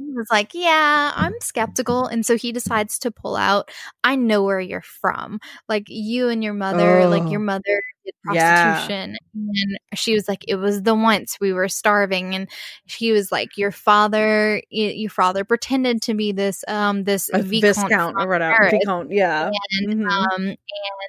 He 0.06 0.12
was 0.14 0.26
like, 0.30 0.54
yeah, 0.54 1.12
I'm 1.14 1.32
skeptical, 1.42 2.06
and 2.06 2.24
so 2.24 2.36
he 2.36 2.52
decides 2.52 2.98
to 3.00 3.10
pull 3.10 3.36
out. 3.36 3.70
I 4.04 4.16
know 4.16 4.42
where 4.44 4.60
you're 4.60 4.82
from, 4.82 5.40
like 5.68 5.84
you 5.88 6.28
and 6.28 6.42
your 6.42 6.54
mother, 6.54 7.06
like 7.06 7.30
your 7.30 7.40
Oh. 7.40 7.44
mother 7.44 7.82
did 8.04 8.14
Yeah. 8.24 8.92
prostitution, 8.92 9.16
and 9.34 9.78
she 9.94 10.14
was 10.14 10.26
like, 10.28 10.44
it 10.48 10.56
was 10.56 10.82
the 10.82 10.94
once 10.94 11.36
we 11.40 11.52
were 11.52 11.68
starving, 11.68 12.34
and 12.34 12.48
she 12.86 13.12
was 13.12 13.30
like, 13.30 13.56
your 13.58 13.72
father, 13.72 14.62
your 14.70 15.10
father 15.10 15.44
pretended 15.44 16.02
to 16.02 16.14
be 16.14 16.32
this, 16.32 16.64
um, 16.68 17.04
this 17.04 17.28
a 17.34 17.42
viscount 17.42 18.16
or 18.18 18.26
whatever 18.28 18.70
viscount 18.70 19.12
yeah 19.12 19.50
and 19.80 19.88
Mhm. 20.00 20.06
um 20.08 20.56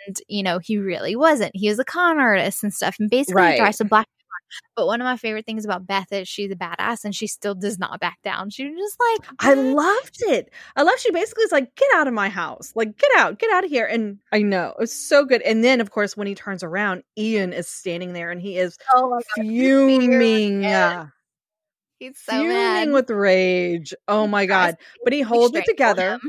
and 0.07 0.17
you 0.27 0.43
know 0.43 0.59
he 0.59 0.77
really 0.77 1.15
wasn't 1.15 1.51
he 1.55 1.69
was 1.69 1.79
a 1.79 1.85
con 1.85 2.19
artist 2.19 2.63
and 2.63 2.73
stuff 2.73 2.95
and 2.99 3.09
basically 3.09 3.35
Right. 3.35 3.53
he 3.53 3.57
tries 3.57 3.77
to 3.77 3.85
black 3.85 4.07
but 4.75 4.87
one 4.87 5.01
of 5.01 5.05
my 5.05 5.17
favorite 5.17 5.45
things 5.45 5.65
about 5.65 5.87
beth 5.87 6.11
is 6.11 6.27
she's 6.27 6.51
a 6.51 6.55
badass 6.55 7.03
and 7.03 7.15
she 7.15 7.27
still 7.27 7.55
does 7.55 7.79
not 7.79 7.99
back 7.99 8.19
down 8.23 8.49
she 8.49 8.69
was 8.69 8.77
just 8.77 8.97
like 8.99 9.31
I 9.39 9.53
loved 9.53 10.21
it. 10.21 10.51
I 10.75 10.83
love 10.83 10.99
she 10.99 11.11
basically 11.11 11.43
is 11.43 11.51
like, 11.51 11.75
get 11.75 11.89
out 11.95 12.07
of 12.07 12.13
my 12.13 12.29
house. 12.29 12.71
Like, 12.75 12.97
get 12.97 13.09
out, 13.17 13.39
get 13.39 13.51
out 13.51 13.63
of 13.63 13.69
here. 13.69 13.85
And 13.85 14.19
I 14.31 14.41
know 14.41 14.73
it's 14.79 14.93
so 14.93 15.25
good. 15.25 15.41
And 15.41 15.63
then, 15.63 15.81
of 15.81 15.91
course, 15.91 16.15
when 16.15 16.27
he 16.27 16.35
turns 16.35 16.63
around, 16.63 17.03
Ian 17.17 17.53
is 17.53 17.67
standing 17.67 18.13
there 18.13 18.31
and 18.31 18.41
he 18.41 18.57
is 18.57 18.77
oh 18.93 19.19
fuming, 19.35 20.63
yes. 20.63 21.07
he's 21.99 22.17
so 22.19 22.33
fuming 22.33 22.49
mad 22.49 22.91
with 22.91 23.09
rage. 23.09 23.93
Oh 24.07 24.27
my 24.27 24.45
God. 24.45 24.77
But 25.03 25.13
he 25.13 25.21
holds 25.21 25.55
it 25.55 25.65
together. 25.65 26.19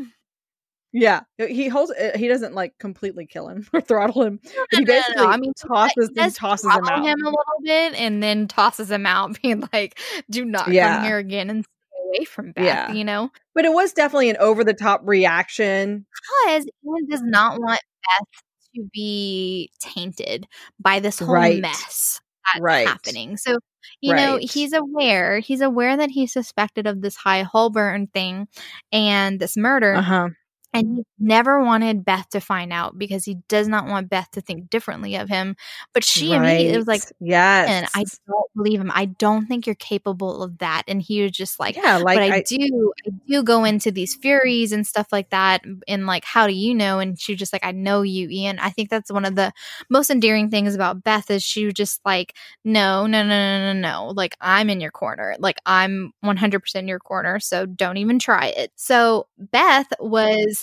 Yeah. 0.92 1.20
He 1.38 1.68
holds 1.68 1.90
uh, 1.92 2.12
he 2.16 2.28
doesn't 2.28 2.54
like 2.54 2.76
completely 2.78 3.26
kill 3.26 3.48
him 3.48 3.66
or 3.72 3.80
throttle 3.80 4.22
him, 4.22 4.40
he 4.42 4.56
No, 4.56 4.62
no, 4.72 4.78
no, 4.80 4.84
basically 4.86 5.26
I 5.26 5.36
mean, 5.38 5.52
tosses 5.54 6.10
and 6.16 6.34
tosses 6.34 6.66
him 6.74 6.84
out. 6.88 7.04
him 7.04 7.20
a 7.22 7.28
little 7.30 7.60
bit 7.62 7.94
and 7.94 8.22
then 8.22 8.46
tosses 8.48 8.90
him 8.90 9.06
out 9.06 9.38
being 9.42 9.64
like 9.72 9.98
do 10.30 10.44
not 10.44 10.68
Yeah. 10.68 10.96
come 10.96 11.04
here 11.04 11.18
again 11.18 11.48
and 11.50 11.64
stay 11.64 12.18
away 12.18 12.24
from 12.24 12.52
beth 12.52 12.64
Yeah. 12.64 12.92
you 12.92 13.04
know 13.04 13.30
But 13.54 13.64
it 13.64 13.72
was 13.72 13.92
definitely 13.92 14.30
an 14.30 14.36
over 14.38 14.64
the 14.64 14.74
top 14.74 15.00
reaction. 15.04 16.04
because 16.46 16.66
Ian 16.84 17.08
does 17.08 17.22
not 17.22 17.58
want 17.60 17.80
Beth 18.18 18.28
to 18.74 18.88
be 18.92 19.70
tainted 19.80 20.46
by 20.80 20.98
this 21.00 21.18
whole 21.18 21.34
Right. 21.34 21.60
mess 21.60 22.20
that's 22.52 22.60
Right. 22.60 22.88
happening. 22.88 23.36
So, 23.36 23.58
you 24.00 24.14
know, 24.14 24.36
he's 24.42 24.72
aware. 24.72 25.38
He's 25.38 25.60
aware 25.60 25.96
that 25.96 26.10
he's 26.10 26.32
suspected 26.32 26.86
of 26.88 27.00
this 27.00 27.14
High 27.14 27.42
Holborn 27.44 28.08
thing 28.08 28.48
and 28.90 29.38
this 29.38 29.56
murder. 29.56 29.94
Uh 29.94 30.02
huh. 30.02 30.28
And 30.74 30.96
he 30.98 31.04
never 31.18 31.62
wanted 31.62 32.04
Beth 32.04 32.28
to 32.30 32.40
find 32.40 32.72
out 32.72 32.98
because 32.98 33.24
he 33.24 33.36
does 33.48 33.68
not 33.68 33.86
want 33.86 34.08
Beth 34.08 34.30
to 34.32 34.40
think 34.40 34.70
differently 34.70 35.16
of 35.16 35.28
him. 35.28 35.56
But 35.92 36.04
she 36.04 36.32
immediately 36.32 36.78
was 36.78 36.86
like, 36.86 37.02
yes. 37.20 37.68
and 37.68 37.86
I 37.94 38.04
don't 38.26 38.50
believe 38.56 38.80
him. 38.80 38.90
I 38.94 39.06
don't 39.06 39.46
think 39.46 39.66
you're 39.66 39.74
capable 39.74 40.42
of 40.42 40.58
that. 40.58 40.84
And 40.88 41.02
he 41.02 41.22
was 41.22 41.32
just 41.32 41.60
like, 41.60 41.76
yeah, 41.76 41.98
like 41.98 42.16
but 42.16 42.22
I, 42.22 42.36
I, 42.36 42.42
do 42.42 42.92
I 43.06 43.10
do 43.28 43.42
go 43.42 43.64
into 43.64 43.90
these 43.90 44.14
furies 44.14 44.72
and 44.72 44.86
stuff 44.86 45.08
like 45.12 45.30
that 45.30 45.62
and 45.88 46.06
like 46.06 46.24
how 46.24 46.46
do 46.46 46.52
you 46.52 46.74
know 46.74 46.98
and 46.98 47.18
she 47.18 47.32
was 47.32 47.38
just 47.38 47.52
like 47.52 47.64
I 47.64 47.72
know 47.72 48.02
you 48.02 48.28
Ian 48.30 48.58
I 48.58 48.70
think 48.70 48.90
that's 48.90 49.10
one 49.10 49.24
of 49.24 49.34
the 49.34 49.52
most 49.88 50.10
endearing 50.10 50.50
things 50.50 50.74
about 50.74 51.02
Beth 51.02 51.30
is 51.30 51.42
she 51.42 51.64
was 51.64 51.74
just 51.74 52.00
like 52.04 52.34
no 52.64 53.06
no 53.06 53.22
no 53.22 53.28
no 53.28 53.72
no 53.72 53.80
no 53.80 54.12
like 54.14 54.36
I'm 54.40 54.70
in 54.70 54.80
your 54.80 54.90
corner 54.90 55.36
like 55.38 55.58
I'm 55.66 56.12
100% 56.24 56.74
in 56.74 56.88
your 56.88 56.98
corner 56.98 57.40
so 57.40 57.66
don't 57.66 57.96
even 57.96 58.18
try 58.18 58.48
it 58.48 58.72
so 58.76 59.26
Beth 59.38 59.92
was 60.00 60.61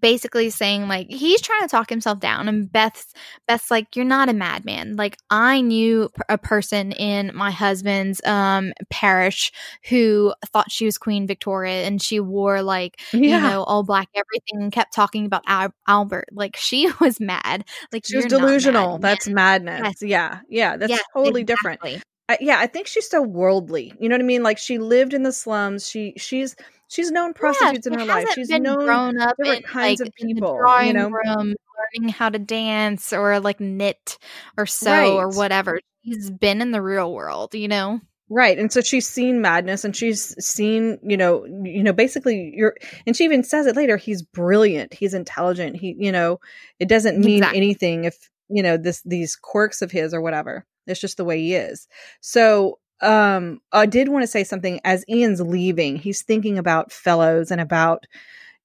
basically 0.00 0.50
saying 0.50 0.88
like 0.88 1.08
he's 1.08 1.40
trying 1.40 1.62
to 1.62 1.68
talk 1.68 1.88
himself 1.88 2.20
down 2.20 2.48
and 2.48 2.70
Beth's 2.70 3.12
Beth's 3.46 3.70
like 3.70 3.96
you're 3.96 4.04
not 4.04 4.28
a 4.28 4.32
madman 4.32 4.96
like 4.96 5.16
I 5.30 5.60
knew 5.60 6.10
a 6.28 6.38
person 6.38 6.92
in 6.92 7.32
my 7.34 7.50
husband's 7.50 8.24
um 8.24 8.72
parish 8.90 9.50
who 9.88 10.34
thought 10.46 10.70
she 10.70 10.84
was 10.84 10.98
Queen 10.98 11.26
Victoria 11.26 11.84
and 11.84 12.02
she 12.02 12.20
wore 12.20 12.62
like 12.62 13.00
yeah. 13.12 13.20
you 13.20 13.50
know 13.50 13.62
all 13.64 13.82
black 13.82 14.08
everything 14.14 14.62
and 14.62 14.72
kept 14.72 14.94
talking 14.94 15.24
about 15.26 15.42
Al- 15.46 15.74
Albert 15.86 16.28
like 16.32 16.56
she 16.56 16.90
was 17.00 17.18
mad 17.20 17.64
like 17.92 18.04
she 18.06 18.16
was 18.16 18.26
delusional. 18.26 18.98
That's 18.98 19.28
madness. 19.28 19.80
Yes. 20.00 20.02
Yeah, 20.02 20.40
yeah, 20.48 20.76
that's 20.76 20.90
Yes, 20.90 21.02
totally 21.14 21.44
different. 21.44 21.80
I, 22.30 22.36
yeah, 22.40 22.58
I 22.58 22.66
think 22.66 22.86
she's 22.86 23.08
so 23.08 23.22
worldly. 23.22 23.94
You 23.98 24.08
know 24.08 24.14
what 24.14 24.20
I 24.20 24.24
mean? 24.24 24.42
Like 24.42 24.58
she 24.58 24.78
lived 24.78 25.14
in 25.14 25.22
the 25.22 25.32
slums. 25.32 25.88
She 25.88 26.14
she's 26.16 26.54
she's 26.88 27.10
known 27.10 27.34
prostitutes 27.34 27.86
yeah, 27.86 27.92
in 27.92 27.98
her 28.00 28.04
life. 28.04 28.28
She's 28.34 28.48
been 28.48 28.62
known 28.62 28.84
grown 28.84 29.20
up 29.20 29.36
different 29.36 29.64
in, 29.64 29.70
kinds 29.70 30.00
like, 30.00 30.08
of 30.08 30.14
people, 30.14 30.58
you 30.82 30.92
know? 30.92 31.08
room 31.08 31.54
learning 31.94 32.08
how 32.10 32.28
to 32.28 32.38
dance 32.38 33.12
or 33.12 33.38
like 33.40 33.60
knit 33.60 34.18
or 34.56 34.66
sew 34.66 35.16
or 35.16 35.28
whatever 35.28 35.80
she's 36.04 36.30
been 36.30 36.60
in 36.60 36.72
the 36.72 36.82
real 36.82 37.12
world 37.12 37.54
you 37.54 37.68
know 37.68 38.00
Right. 38.30 38.58
And 38.58 38.70
so 38.70 38.82
she's 38.82 39.08
seen 39.08 39.40
madness 39.40 39.84
and 39.84 39.96
she's 39.96 40.34
seen, 40.44 40.98
you 41.02 41.16
know, 41.16 41.46
you 41.46 41.82
know, 41.82 41.94
basically 41.94 42.52
you're 42.54 42.76
and 43.06 43.16
she 43.16 43.24
even 43.24 43.42
says 43.42 43.66
it 43.66 43.74
later, 43.74 43.96
he's 43.96 44.22
brilliant, 44.22 44.92
he's 44.92 45.14
intelligent. 45.14 45.76
He, 45.76 45.96
you 45.98 46.12
know, 46.12 46.38
it 46.78 46.88
doesn't 46.88 47.18
mean 47.18 47.38
exactly. 47.38 47.56
anything 47.56 48.04
if, 48.04 48.30
you 48.50 48.62
know, 48.62 48.76
this 48.76 49.00
these 49.02 49.34
quirks 49.34 49.80
of 49.80 49.90
his 49.90 50.12
or 50.12 50.20
whatever. 50.20 50.66
It's 50.86 51.00
just 51.00 51.16
the 51.16 51.24
way 51.24 51.38
he 51.40 51.54
is. 51.54 51.88
So 52.20 52.78
um 53.00 53.60
I 53.72 53.86
did 53.86 54.08
want 54.08 54.22
to 54.22 54.26
say 54.26 54.44
something 54.44 54.80
as 54.84 55.04
Ian's 55.08 55.40
leaving, 55.40 55.96
he's 55.96 56.22
thinking 56.22 56.58
about 56.58 56.92
fellows 56.92 57.50
and 57.50 57.60
about 57.60 58.06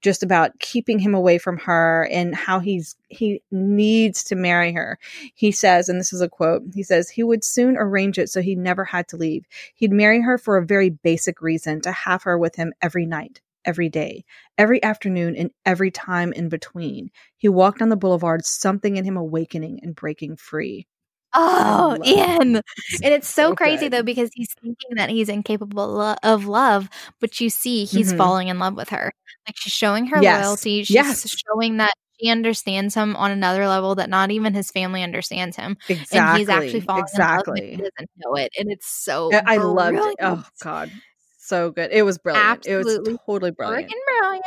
just 0.03 0.21
about 0.21 0.59
keeping 0.59 0.99
him 0.99 1.15
away 1.15 1.37
from 1.37 1.57
her 1.57 2.07
and 2.11 2.35
how 2.35 2.59
he's 2.59 2.95
he 3.09 3.41
needs 3.51 4.23
to 4.25 4.35
marry 4.35 4.73
her. 4.73 4.99
He 5.33 5.51
says, 5.51 5.89
and 5.89 5.99
this 5.99 6.13
is 6.13 6.21
a 6.21 6.29
quote, 6.29 6.63
he 6.73 6.83
says, 6.83 7.09
he 7.09 7.23
would 7.23 7.43
soon 7.43 7.77
arrange 7.77 8.19
it 8.19 8.29
so 8.29 8.41
he 8.41 8.53
never 8.55 8.83
had 8.83 9.07
to 9.09 9.17
leave. 9.17 9.45
He'd 9.75 9.91
marry 9.93 10.21
her 10.21 10.37
for 10.37 10.57
a 10.57 10.65
very 10.65 10.89
basic 10.89 11.41
reason 11.41 11.81
to 11.81 11.91
have 11.91 12.23
her 12.23 12.37
with 12.37 12.55
him 12.55 12.73
every 12.81 13.05
night, 13.05 13.41
every 13.65 13.89
day, 13.89 14.25
every 14.57 14.83
afternoon, 14.83 15.35
and 15.37 15.51
every 15.65 15.89
time 15.89 16.33
in 16.33 16.49
between. 16.49 17.09
He 17.37 17.47
walked 17.47 17.81
on 17.81 17.89
the 17.89 17.95
boulevard, 17.95 18.45
something 18.45 18.97
in 18.97 19.05
him 19.05 19.15
awakening 19.17 19.79
and 19.83 19.95
breaking 19.95 20.35
free. 20.35 20.85
Oh, 21.33 21.97
Ian. 22.05 22.57
And 22.57 22.63
it's 23.01 23.27
so, 23.27 23.49
so 23.49 23.55
crazy 23.55 23.85
good. 23.85 23.93
though 23.93 24.03
because 24.03 24.29
he's 24.33 24.53
thinking 24.61 24.95
that 24.95 25.09
he's 25.09 25.29
incapable 25.29 25.87
lo- 25.87 26.15
of 26.23 26.45
love, 26.45 26.89
but 27.19 27.39
you 27.41 27.49
see 27.49 27.85
he's 27.85 28.09
mm-hmm. 28.09 28.17
falling 28.17 28.47
in 28.49 28.59
love 28.59 28.75
with 28.75 28.89
her. 28.89 29.11
Like 29.47 29.55
she's 29.57 29.73
showing 29.73 30.07
her 30.07 30.21
yes. 30.21 30.45
loyalty. 30.45 30.83
She's 30.83 30.95
yes. 30.95 31.35
showing 31.47 31.77
that 31.77 31.93
she 32.19 32.29
understands 32.29 32.95
him 32.95 33.15
on 33.15 33.31
another 33.31 33.67
level 33.67 33.95
that 33.95 34.09
not 34.09 34.31
even 34.31 34.53
his 34.53 34.71
family 34.71 35.03
understands 35.03 35.57
him. 35.57 35.77
Exactly. 35.89 36.19
And 36.19 36.37
he's 36.37 36.49
actually 36.49 36.79
falling 36.81 37.03
exactly. 37.03 37.19
in 37.19 37.33
love. 37.33 37.45
With 37.47 37.59
her. 37.59 37.69
He 37.69 37.77
doesn't 37.77 38.11
know 38.17 38.35
it. 38.35 38.51
And 38.57 38.71
it's 38.71 38.87
so 38.87 39.31
I, 39.33 39.57
loved 39.57 39.97
it. 39.97 40.15
Oh 40.21 40.45
God. 40.61 40.91
So 41.39 41.71
good. 41.71 41.91
It 41.91 42.03
was 42.03 42.17
brilliant. 42.17 42.47
Absolutely 42.47 42.93
it 42.93 43.13
was 43.13 43.19
totally 43.25 43.51
brilliant. 43.51 43.89
Freaking 43.89 44.19
brilliant. 44.19 44.45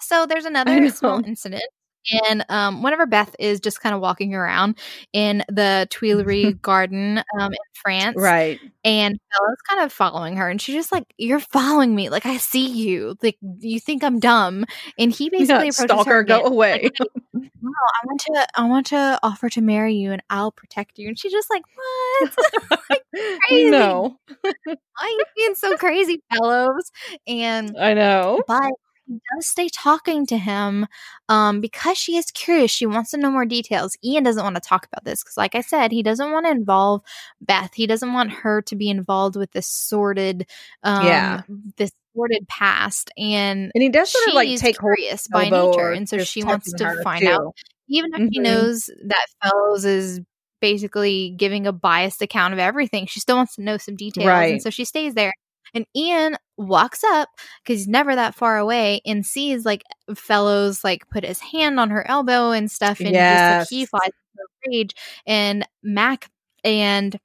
So 0.00 0.26
there's 0.26 0.44
another 0.44 0.88
small 0.90 1.24
incident 1.24 1.62
and 2.10 2.44
um, 2.48 2.82
whenever 2.82 3.06
Beth 3.06 3.34
is 3.38 3.60
just 3.60 3.80
kind 3.80 3.94
of 3.94 4.00
walking 4.00 4.34
around 4.34 4.78
in 5.12 5.44
the 5.48 5.86
Tuileries 5.90 6.54
garden 6.62 7.18
um, 7.38 7.52
in 7.52 7.58
France, 7.74 8.16
right, 8.18 8.58
and 8.84 9.18
Bella's 9.30 9.60
kind 9.68 9.84
of 9.84 9.92
following 9.92 10.36
her, 10.36 10.48
and 10.48 10.60
she's 10.60 10.74
just 10.74 10.92
like, 10.92 11.04
"You're 11.18 11.40
following 11.40 11.94
me, 11.94 12.08
like 12.08 12.26
I 12.26 12.36
see 12.36 12.66
you, 12.68 13.16
like 13.22 13.38
you 13.60 13.78
think 13.78 14.02
I'm 14.02 14.18
dumb." 14.18 14.64
And 14.98 15.12
he 15.12 15.30
basically 15.30 15.66
yeah, 15.66 15.84
approaches 15.84 16.06
her, 16.06 16.24
go 16.24 16.44
away. 16.44 16.90
Like, 16.98 17.10
no, 17.34 17.70
I 17.70 18.06
want 18.06 18.20
to, 18.20 18.46
I 18.56 18.64
want 18.64 18.86
to 18.86 19.18
offer 19.22 19.48
to 19.50 19.60
marry 19.60 19.94
you, 19.94 20.12
and 20.12 20.22
I'll 20.30 20.52
protect 20.52 20.98
you. 20.98 21.08
And 21.08 21.18
she's 21.18 21.32
just 21.32 21.50
like, 21.50 21.62
"What? 21.74 22.36
like, 22.90 23.02
crazy. 23.48 23.70
No, 23.70 24.16
why 24.42 24.76
are 25.00 25.08
you 25.08 25.24
being 25.36 25.54
so 25.54 25.76
crazy, 25.76 26.22
fellows?" 26.32 26.90
And 27.26 27.76
I 27.78 27.94
know, 27.94 28.42
but 28.46 28.72
does 29.12 29.46
stay 29.46 29.68
talking 29.68 30.26
to 30.26 30.36
him 30.36 30.86
um, 31.28 31.60
because 31.60 31.98
she 31.98 32.16
is 32.16 32.26
curious. 32.30 32.70
She 32.70 32.86
wants 32.86 33.10
to 33.10 33.16
know 33.16 33.30
more 33.30 33.44
details. 33.44 33.96
Ian 34.04 34.24
doesn't 34.24 34.42
want 34.42 34.56
to 34.56 34.60
talk 34.60 34.86
about 34.86 35.04
this 35.04 35.22
because, 35.22 35.36
like 35.36 35.54
I 35.54 35.60
said, 35.60 35.92
he 35.92 36.02
doesn't 36.02 36.30
want 36.30 36.46
to 36.46 36.52
involve 36.52 37.02
Beth. 37.40 37.72
He 37.74 37.86
doesn't 37.86 38.12
want 38.12 38.30
her 38.32 38.62
to 38.62 38.76
be 38.76 38.88
involved 38.88 39.36
with 39.36 39.52
this 39.52 39.66
sordid, 39.66 40.46
um, 40.82 41.06
yeah, 41.06 41.42
this 41.76 41.92
sordid 42.14 42.46
past. 42.48 43.10
And 43.16 43.70
and 43.74 43.82
he 43.82 43.88
does 43.88 44.10
sort 44.10 44.28
of 44.28 44.34
like 44.34 44.58
take 44.58 44.78
curious 44.78 45.28
by 45.28 45.48
nature, 45.48 45.90
and 45.90 46.08
so 46.08 46.18
she 46.18 46.44
wants 46.44 46.72
to 46.72 47.02
find 47.02 47.22
too. 47.22 47.30
out, 47.30 47.56
even 47.88 48.12
if 48.14 48.20
mm-hmm. 48.20 48.28
he 48.30 48.38
knows 48.40 48.90
that 49.06 49.26
Fellows 49.42 49.84
is 49.84 50.20
basically 50.60 51.34
giving 51.36 51.66
a 51.66 51.72
biased 51.72 52.22
account 52.22 52.54
of 52.54 52.60
everything. 52.60 53.06
She 53.06 53.20
still 53.20 53.36
wants 53.36 53.56
to 53.56 53.62
know 53.62 53.76
some 53.76 53.96
details, 53.96 54.26
right. 54.26 54.52
and 54.52 54.62
so 54.62 54.70
she 54.70 54.84
stays 54.84 55.14
there. 55.14 55.32
And 55.74 55.86
Ian 55.96 56.36
walks 56.62 57.04
up 57.04 57.28
because 57.62 57.80
he's 57.80 57.88
never 57.88 58.14
that 58.14 58.34
far 58.34 58.58
away 58.58 59.00
and 59.04 59.24
sees 59.24 59.64
like 59.64 59.82
fellows 60.14 60.84
like 60.84 61.08
put 61.10 61.24
his 61.24 61.40
hand 61.40 61.78
on 61.78 61.90
her 61.90 62.06
elbow 62.08 62.50
and 62.50 62.70
stuff. 62.70 63.00
And 63.00 63.10
yes. 63.10 63.62
just 63.62 63.72
like 63.72 63.78
he 63.78 63.86
flies 63.86 64.10
into 64.32 64.78
rage. 64.78 64.94
And 65.26 65.66
Mac 65.82 66.30
and 66.64 67.18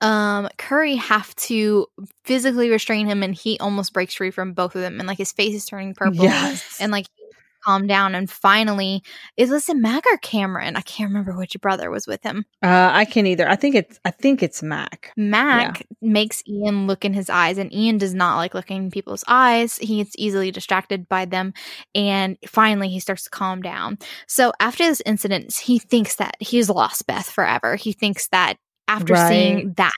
um 0.00 0.48
Curry 0.58 0.96
have 0.96 1.34
to 1.36 1.86
physically 2.24 2.68
restrain 2.68 3.06
him 3.06 3.22
and 3.22 3.34
he 3.34 3.58
almost 3.58 3.92
breaks 3.92 4.14
free 4.14 4.30
from 4.30 4.52
both 4.52 4.74
of 4.74 4.82
them 4.82 4.98
and 4.98 5.06
like 5.06 5.16
his 5.16 5.32
face 5.32 5.54
is 5.54 5.64
turning 5.64 5.94
purple 5.94 6.24
yes. 6.24 6.78
and 6.80 6.92
like 6.92 7.06
calm 7.66 7.86
down. 7.86 8.14
And 8.14 8.30
finally, 8.30 9.02
is 9.36 9.50
this 9.50 9.68
a 9.68 9.74
Mac 9.74 10.04
or 10.06 10.16
Cameron? 10.18 10.76
I 10.76 10.80
can't 10.82 11.10
remember 11.10 11.36
which 11.36 11.56
brother 11.60 11.90
was 11.90 12.06
with 12.06 12.22
him. 12.22 12.44
Uh, 12.62 12.90
I 12.92 13.04
can't 13.04 13.26
either. 13.26 13.48
I 13.48 13.56
think 13.56 13.74
it's 13.74 13.98
I 14.04 14.10
think 14.10 14.42
it's 14.42 14.62
Mac. 14.62 15.12
Mac 15.16 15.80
yeah. 15.80 16.08
makes 16.08 16.42
Ian 16.48 16.86
look 16.86 17.04
in 17.04 17.14
his 17.14 17.28
eyes, 17.28 17.58
and 17.58 17.72
Ian 17.72 17.98
does 17.98 18.14
not 18.14 18.36
like 18.36 18.54
looking 18.54 18.76
in 18.84 18.90
people's 18.90 19.24
eyes. 19.26 19.76
He 19.78 19.98
gets 19.98 20.14
easily 20.18 20.50
distracted 20.50 21.08
by 21.08 21.24
them, 21.24 21.52
and 21.94 22.36
finally 22.46 22.88
he 22.88 23.00
starts 23.00 23.24
to 23.24 23.30
calm 23.30 23.62
down. 23.62 23.98
So 24.26 24.52
after 24.60 24.84
this 24.84 25.02
incident, 25.04 25.54
he 25.54 25.78
thinks 25.78 26.16
that 26.16 26.36
he's 26.40 26.70
lost 26.70 27.06
Beth 27.06 27.28
forever. 27.28 27.76
He 27.76 27.92
thinks 27.92 28.28
that 28.28 28.56
after 28.88 29.14
right. 29.14 29.28
seeing 29.28 29.74
that 29.76 29.92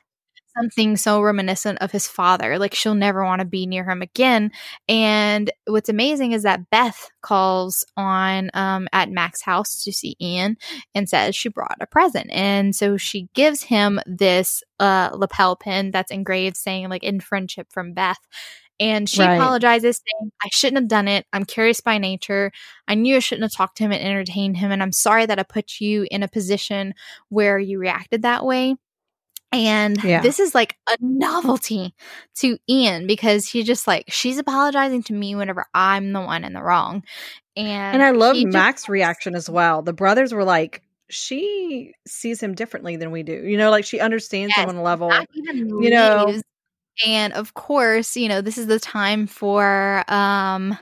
something 0.59 0.97
so 0.97 1.21
reminiscent 1.21 1.79
of 1.81 1.93
his 1.93 2.09
father. 2.09 2.59
Like 2.59 2.75
she'll 2.75 2.95
never 2.95 3.25
want 3.25 3.41
to 3.41 3.47
be 3.47 3.67
near 3.67 3.89
him 3.89 4.03
again. 4.03 4.51
And 4.89 5.51
what's 5.67 5.89
amazing 5.89 6.33
is 6.33 6.43
that 6.43 6.71
Beth 6.71 7.11
calls 7.23 7.85
on 7.97 8.51
um, 8.55 8.89
at 8.93 9.11
Mac's 9.11 9.43
house 9.43 9.83
to 9.85 9.93
see 9.93 10.17
Ian 10.21 10.57
and 10.95 11.09
says 11.09 11.37
she 11.37 11.49
brought 11.49 11.77
a 11.81 11.87
present. 11.87 12.31
And 12.31 12.75
so 12.75 12.97
she 12.97 13.29
gives 13.35 13.63
him 13.63 14.01
this 14.07 14.63
uh, 14.81 15.11
lapel 15.13 15.57
pin 15.57 15.91
that's 15.91 16.11
engraved 16.11 16.57
saying 16.57 16.89
like 16.89 17.05
in 17.05 17.21
friendship 17.21 17.69
from 17.71 17.93
Beth. 17.93 18.19
And 18.81 19.09
she 19.09 19.23
right. 19.23 19.35
apologizes, 19.35 19.97
saying, 19.97 20.31
I 20.41 20.49
shouldn't 20.53 20.79
have 20.79 20.89
done 20.89 21.09
it. 21.09 21.27
I'm 21.33 21.45
curious 21.45 21.81
by 21.81 21.99
nature. 21.99 22.53
I 22.87 22.95
knew 22.95 23.17
I 23.17 23.19
shouldn't 23.19 23.43
have 23.43 23.53
talked 23.53 23.77
to 23.79 23.83
him 23.83 23.91
and 23.91 24.01
entertained 24.01 24.57
him. 24.57 24.71
And 24.71 24.81
I'm 24.83 24.93
sorry 24.93 25.27
that 25.27 25.41
I 25.41 25.43
put 25.43 25.81
you 25.81 26.07
in 26.13 26.23
a 26.23 26.29
position 26.29 26.95
where 27.29 27.59
you 27.59 27.81
reacted 27.81 28.23
that 28.23 28.45
way. 28.45 28.77
And 29.51 30.03
yeah. 30.05 30.21
this 30.21 30.41
is 30.41 30.55
like 30.55 30.77
a 30.91 30.97
novelty 31.01 31.95
to 32.37 32.59
Ian 32.69 33.07
because 33.07 33.49
he's 33.49 33.67
just 33.67 33.87
like, 33.87 34.05
she's 34.09 34.39
apologizing 34.39 35.03
to 35.05 35.15
me 35.15 35.35
whenever 35.35 35.67
I'm 35.73 36.13
the 36.13 36.21
one 36.21 36.45
in 36.45 36.53
the 36.53 36.63
wrong. 36.63 37.03
And, 37.57 37.95
and 37.95 38.03
I 38.03 38.11
love 38.11 38.37
Mac's 38.37 38.83
just- 38.83 38.89
reaction 38.89 39.35
as 39.35 39.49
well. 39.49 39.83
The 39.83 39.95
brothers 39.95 40.35
were 40.35 40.45
like, 40.45 40.83
she 41.11 41.95
sees 42.07 42.43
him 42.43 42.55
differently 42.55 42.97
than 42.97 43.11
we 43.11 43.23
do. 43.23 43.33
You 43.33 43.57
know, 43.57 43.71
like 43.71 43.87
she 43.87 43.99
understands 43.99 44.53
yes, 44.55 44.65
him 44.65 44.69
on 44.69 44.77
a 44.77 44.83
level. 44.83 45.11
You 45.33 45.91
know, 45.91 46.41
and 47.07 47.33
of 47.33 47.55
course, 47.55 48.17
you 48.17 48.29
know, 48.29 48.43
this 48.43 48.59
is 48.59 48.67
the 48.67 48.79
time 48.79 49.27
for 49.27 50.05
um 50.09 50.79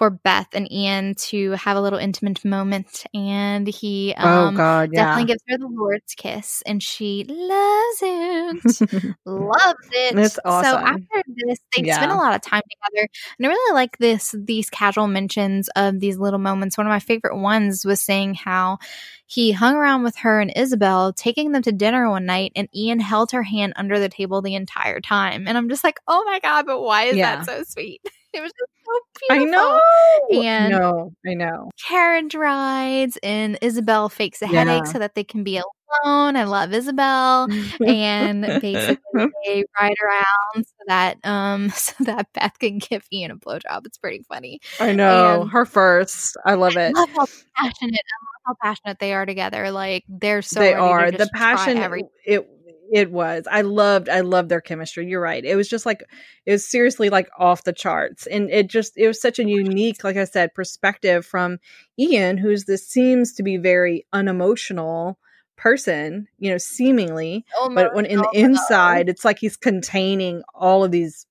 for 0.00 0.08
Beth 0.08 0.48
and 0.54 0.72
Ian 0.72 1.14
to 1.26 1.50
have 1.50 1.76
a 1.76 1.80
little 1.82 1.98
intimate 1.98 2.42
moment, 2.42 3.04
and 3.12 3.68
he 3.68 4.14
oh, 4.16 4.26
um, 4.26 4.54
oh 4.54 4.56
god, 4.56 4.88
yeah. 4.94 5.04
definitely 5.04 5.26
gives 5.26 5.42
her 5.46 5.58
the 5.58 5.68
Lord's 5.68 6.14
kiss, 6.14 6.62
and 6.64 6.82
she 6.82 7.26
loves 7.28 7.98
it, 8.00 9.16
loves 9.26 9.88
it. 9.92 10.18
It's 10.18 10.38
awesome. 10.42 10.70
So 10.70 10.78
after 10.78 11.22
this, 11.26 11.58
they 11.76 11.82
yeah. 11.84 11.96
spend 11.96 12.12
a 12.12 12.14
lot 12.14 12.34
of 12.34 12.40
time 12.40 12.62
together, 12.62 13.08
and 13.38 13.46
I 13.46 13.50
really 13.50 13.74
like 13.74 13.98
this 13.98 14.34
these 14.38 14.70
casual 14.70 15.06
mentions 15.06 15.68
of 15.76 16.00
these 16.00 16.16
little 16.16 16.38
moments. 16.38 16.78
One 16.78 16.86
of 16.86 16.90
my 16.90 17.00
favorite 17.00 17.36
ones 17.36 17.84
was 17.84 18.00
saying 18.00 18.36
how 18.36 18.78
he 19.26 19.52
hung 19.52 19.74
around 19.74 20.02
with 20.02 20.16
her 20.16 20.40
and 20.40 20.50
Isabel, 20.56 21.12
taking 21.12 21.52
them 21.52 21.60
to 21.60 21.72
dinner 21.72 22.08
one 22.08 22.24
night, 22.24 22.52
and 22.56 22.74
Ian 22.74 23.00
held 23.00 23.32
her 23.32 23.42
hand 23.42 23.74
under 23.76 23.98
the 23.98 24.08
table 24.08 24.40
the 24.40 24.54
entire 24.54 25.02
time. 25.02 25.46
And 25.46 25.58
I'm 25.58 25.68
just 25.68 25.84
like, 25.84 26.00
oh 26.08 26.24
my 26.24 26.40
god, 26.40 26.64
but 26.64 26.80
why 26.80 27.02
is 27.02 27.16
yeah. 27.18 27.36
that 27.36 27.44
so 27.44 27.64
sweet? 27.64 28.00
It 28.34 28.42
was 28.42 28.52
just 28.52 28.70
so 28.84 29.38
beautiful. 29.38 29.58
I 29.58 30.38
know. 30.38 30.42
And 30.44 30.70
no, 30.72 31.12
I 31.26 31.34
know. 31.34 31.70
Carriage 31.88 32.34
rides 32.34 33.18
and 33.24 33.58
Isabel 33.60 34.08
fakes 34.08 34.40
a 34.40 34.46
yeah. 34.46 34.64
headache 34.64 34.86
so 34.86 35.00
that 35.00 35.16
they 35.16 35.24
can 35.24 35.42
be 35.42 35.56
alone. 35.58 36.36
I 36.36 36.44
love 36.44 36.72
Isabel. 36.72 37.48
and 37.84 38.42
basically 38.42 38.98
they 39.44 39.64
ride 39.80 39.96
around 40.04 40.64
so 40.64 40.84
that 40.86 41.18
um 41.24 41.70
so 41.74 42.04
that 42.04 42.28
Beth 42.32 42.56
can 42.60 42.78
give 42.78 43.04
Ian 43.12 43.32
a 43.32 43.36
blowjob. 43.36 43.84
It's 43.86 43.98
pretty 43.98 44.22
funny. 44.28 44.60
I 44.78 44.92
know. 44.92 45.42
And 45.42 45.50
her 45.50 45.64
first. 45.66 46.36
I 46.46 46.54
love 46.54 46.76
it. 46.76 46.92
I 46.96 47.00
love 47.00 47.10
how 47.10 47.26
passionate 47.56 47.94
I 47.94 48.20
love 48.22 48.40
how 48.46 48.54
passionate 48.62 48.98
they 49.00 49.12
are 49.12 49.26
together. 49.26 49.72
Like 49.72 50.04
they're 50.08 50.42
so 50.42 50.60
they 50.60 50.74
are. 50.74 51.10
the 51.10 51.28
passion 51.34 51.78
it 52.24 52.48
it 52.92 53.10
was. 53.10 53.46
I 53.50 53.62
loved 53.62 54.08
I 54.08 54.20
loved 54.20 54.48
their 54.48 54.60
chemistry. 54.60 55.06
You're 55.06 55.20
right. 55.20 55.44
It 55.44 55.56
was 55.56 55.68
just 55.68 55.86
like 55.86 56.02
it 56.46 56.52
was 56.52 56.66
seriously 56.66 57.10
like 57.10 57.28
off 57.38 57.64
the 57.64 57.72
charts. 57.72 58.26
And 58.26 58.50
it 58.50 58.66
just 58.68 58.94
it 58.96 59.06
was 59.06 59.20
such 59.20 59.38
a 59.38 59.44
unique, 59.44 60.02
like 60.04 60.16
I 60.16 60.24
said, 60.24 60.54
perspective 60.54 61.24
from 61.24 61.58
Ian, 61.98 62.36
who's 62.36 62.64
this 62.64 62.86
seems 62.86 63.32
to 63.34 63.42
be 63.42 63.56
very 63.56 64.06
unemotional 64.12 65.18
person, 65.56 66.26
you 66.38 66.50
know, 66.50 66.58
seemingly. 66.58 67.44
Oh 67.56 67.70
but 67.74 67.94
when 67.94 68.06
in 68.06 68.18
the 68.18 68.30
inside, 68.34 69.08
it's 69.08 69.24
like 69.24 69.38
he's 69.38 69.56
containing 69.56 70.42
all 70.54 70.84
of 70.84 70.90
these 70.90 71.26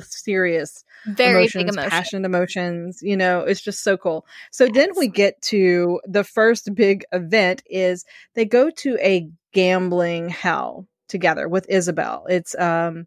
serious 0.00 0.84
very 1.06 1.42
emotions, 1.44 1.64
big 1.64 1.72
emotion. 1.72 1.90
passionate 1.90 2.26
emotions. 2.26 3.00
You 3.02 3.16
know, 3.16 3.40
it's 3.40 3.60
just 3.60 3.82
so 3.82 3.96
cool. 3.96 4.24
So 4.50 4.64
yes. 4.64 4.74
then 4.74 4.90
we 4.96 5.08
get 5.08 5.40
to 5.42 6.00
the 6.04 6.24
first 6.24 6.74
big 6.74 7.04
event 7.12 7.62
is 7.68 8.04
they 8.34 8.44
go 8.44 8.70
to 8.70 8.96
a 9.00 9.28
gambling 9.52 10.28
hell 10.28 10.86
together 11.08 11.48
with 11.48 11.66
Isabel. 11.68 12.24
It's 12.28 12.54
um 12.58 13.06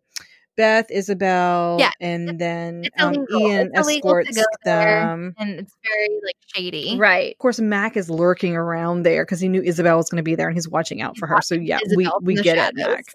Beth, 0.57 0.89
Isabel, 0.89 1.77
Yeah, 1.79 1.91
and 1.99 2.39
then 2.39 2.85
um. 2.97 3.13
Ian 3.29 3.71
It's 3.73 3.89
escorts 3.89 4.41
them. 4.63 5.35
and 5.37 5.59
it's 5.59 5.75
very 5.83 6.19
like 6.23 6.37
shady. 6.55 6.97
Right. 6.97 7.33
Of 7.33 7.39
course, 7.39 7.59
Mac 7.59 7.97
is 7.97 8.09
lurking 8.09 8.55
around 8.55 9.03
there 9.03 9.25
because 9.25 9.41
he 9.41 9.49
knew 9.49 9.61
Isabel 9.61 9.97
was 9.97 10.09
going 10.09 10.17
to 10.17 10.23
be 10.23 10.35
there 10.35 10.47
and 10.47 10.55
he's 10.55 10.69
watching 10.69 11.01
out 11.01 11.15
He's 11.15 11.19
for 11.19 11.27
her. 11.27 11.41
So 11.41 11.55
yeah, 11.55 11.79
we 11.97 12.03
Isabel 12.05 12.19
we 12.21 12.35
the 12.35 12.43
get 12.43 12.57
it. 12.57 12.75
Mac. 12.75 13.05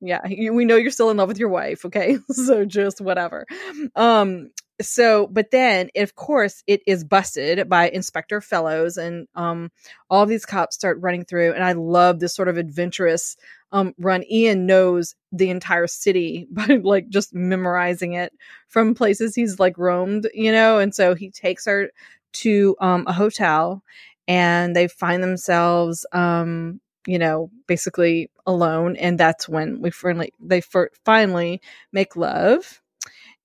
Yeah, 0.00 0.26
you- 0.26 0.52
we 0.54 0.64
know 0.64 0.76
you're 0.76 0.90
still 0.90 1.10
in 1.10 1.16
love 1.18 1.28
with 1.28 1.38
your 1.38 1.48
wife. 1.48 1.84
Okay, 1.84 2.18
so 2.30 2.64
just 2.64 3.00
whatever. 3.00 3.46
Um. 3.94 4.50
So, 4.82 5.26
but 5.26 5.50
then 5.50 5.90
of 5.94 6.14
course 6.14 6.62
it 6.66 6.80
is 6.86 7.04
busted 7.04 7.68
by 7.68 7.90
Inspector 7.90 8.40
Fellows, 8.40 8.96
and 8.96 9.28
um, 9.34 9.70
all 10.08 10.24
these 10.24 10.46
cops 10.46 10.74
start 10.74 10.96
running 11.02 11.26
through, 11.26 11.52
and 11.52 11.62
I 11.62 11.72
love 11.72 12.18
this 12.18 12.34
sort 12.34 12.48
of 12.48 12.56
adventurous 12.56 13.36
um 13.72 13.94
run. 13.98 14.24
Ian 14.30 14.64
knows 14.66 15.14
the 15.32 15.50
entire 15.50 15.86
city 15.86 16.46
by 16.52 16.80
like 16.82 17.10
just 17.10 17.34
memorizing 17.34 18.14
it 18.14 18.32
from 18.68 18.94
places 18.94 19.34
he's 19.34 19.60
like 19.60 19.76
roamed, 19.76 20.28
you 20.32 20.50
know, 20.52 20.78
and 20.78 20.94
so 20.94 21.14
he 21.14 21.30
takes 21.30 21.66
her 21.66 21.90
to 22.34 22.74
um 22.80 23.04
a 23.06 23.12
hotel 23.12 23.82
and 24.28 24.74
they 24.74 24.88
find 24.88 25.22
themselves 25.22 26.06
um 26.12 26.80
you 27.06 27.18
know 27.18 27.50
basically 27.66 28.30
alone 28.46 28.96
and 28.96 29.18
that's 29.18 29.48
when 29.48 29.80
we 29.80 29.90
finally 29.90 30.32
they 30.40 30.60
fir- 30.60 30.90
finally 31.04 31.60
make 31.92 32.16
love 32.16 32.80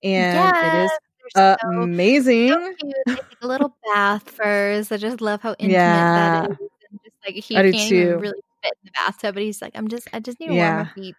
and 0.04 0.56
it 0.58 0.74
is 0.84 0.92
so- 1.36 1.56
amazing 1.64 2.50
so 2.50 3.16
little 3.48 3.76
bath 3.84 4.30
first. 4.30 4.92
I 4.92 4.98
just 4.98 5.22
love 5.22 5.42
how 5.42 5.56
intimate 5.60 5.72
Yeah. 5.72 6.42
that 6.42 6.52
is. 6.52 6.58
And 6.90 7.00
just 7.04 7.16
like 7.26 7.36
he 7.36 7.58
I 7.58 7.72
can't 7.72 7.92
even 7.92 8.20
really 8.20 8.42
fit 8.64 8.74
in 8.84 8.86
the 8.86 8.92
bathtub, 8.92 9.36
but 9.36 9.44
he's 9.44 9.62
like, 9.62 9.74
I'm 9.76 9.88
just, 9.88 10.08
I 10.14 10.20
just 10.20 10.40
need 10.40 10.48
to 10.48 10.56
warm 10.56 10.76
my 10.78 10.86
feet. 10.96 11.16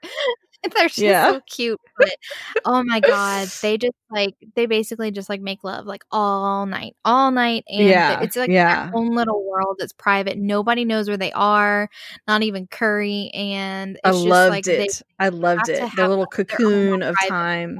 They're 0.75 0.89
just 0.89 1.05
Yeah. 1.05 1.25
so 1.25 1.41
cute. 1.49 1.81
But 1.99 2.11
oh 2.65 2.83
my 2.85 3.01
god, 3.01 3.49
they 3.63 3.79
just 3.79 3.95
like 4.11 4.35
they 4.55 4.67
basically 4.67 5.11
just 5.11 5.29
like 5.29 5.41
make 5.41 5.65
love 5.65 5.87
like 5.87 6.05
all 6.11 6.67
night, 6.67 6.97
all 7.05 7.31
night, 7.31 7.65
and 7.69 7.89
Yeah, 7.89 8.21
it's 8.23 8.37
like 8.37 8.51
yeah. 8.51 8.91
their 8.93 9.01
own 9.01 9.15
little 9.15 9.45
world 9.49 9.77
that's 9.79 9.93
private. 9.93 10.39
Nobody 10.39 10.85
knows 10.85 11.09
where 11.09 11.17
they 11.17 11.33
are, 11.33 11.89
not 12.29 12.43
even 12.43 12.67
Curry. 12.67 13.31
And 13.35 13.97
it's 13.97 14.05
i 14.05 14.11
just 14.11 14.27
loved 14.29 14.51
like 14.51 14.65
they 14.65 14.87
it 14.87 15.03
i 15.19 15.29
loved 15.29 15.69
it 15.69 15.91
the 15.97 16.07
little 16.07 16.27
like, 16.31 16.31
their 16.49 16.59
own 16.65 16.87
cocoon 16.89 17.03
of 17.03 17.17
time 17.29 17.79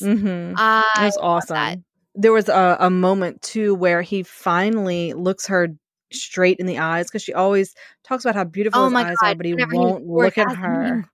hmm 0.00 0.54
I 0.56 0.84
it 0.96 1.02
was 1.02 1.16
love 1.16 1.44
that. 1.54 1.72
awesome 1.74 1.84
there 2.14 2.32
was 2.32 2.48
a, 2.48 2.76
a 2.80 2.90
moment 2.90 3.42
too 3.42 3.74
where 3.74 4.02
he 4.02 4.22
finally 4.22 5.12
looks 5.12 5.46
her 5.46 5.68
straight 6.12 6.58
in 6.58 6.66
the 6.66 6.78
eyes 6.78 7.06
because 7.06 7.22
she 7.22 7.32
always 7.34 7.74
talks 8.04 8.24
about 8.24 8.34
how 8.36 8.44
beautiful 8.44 8.80
Oh 8.80 8.84
his 8.84 8.94
eyes 8.94 9.16
are 9.22 9.34
but 9.34 9.46
he 9.46 9.54
Whenever 9.54 9.74
won't 9.74 10.06
look 10.06 10.38
at 10.38 10.54
her 10.56 11.04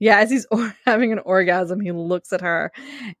yeah 0.00 0.18
as 0.18 0.30
he's 0.30 0.46
or- 0.50 0.74
having 0.86 1.12
an 1.12 1.20
orgasm 1.20 1.78
he 1.80 1.92
looks 1.92 2.32
at 2.32 2.40
her 2.40 2.72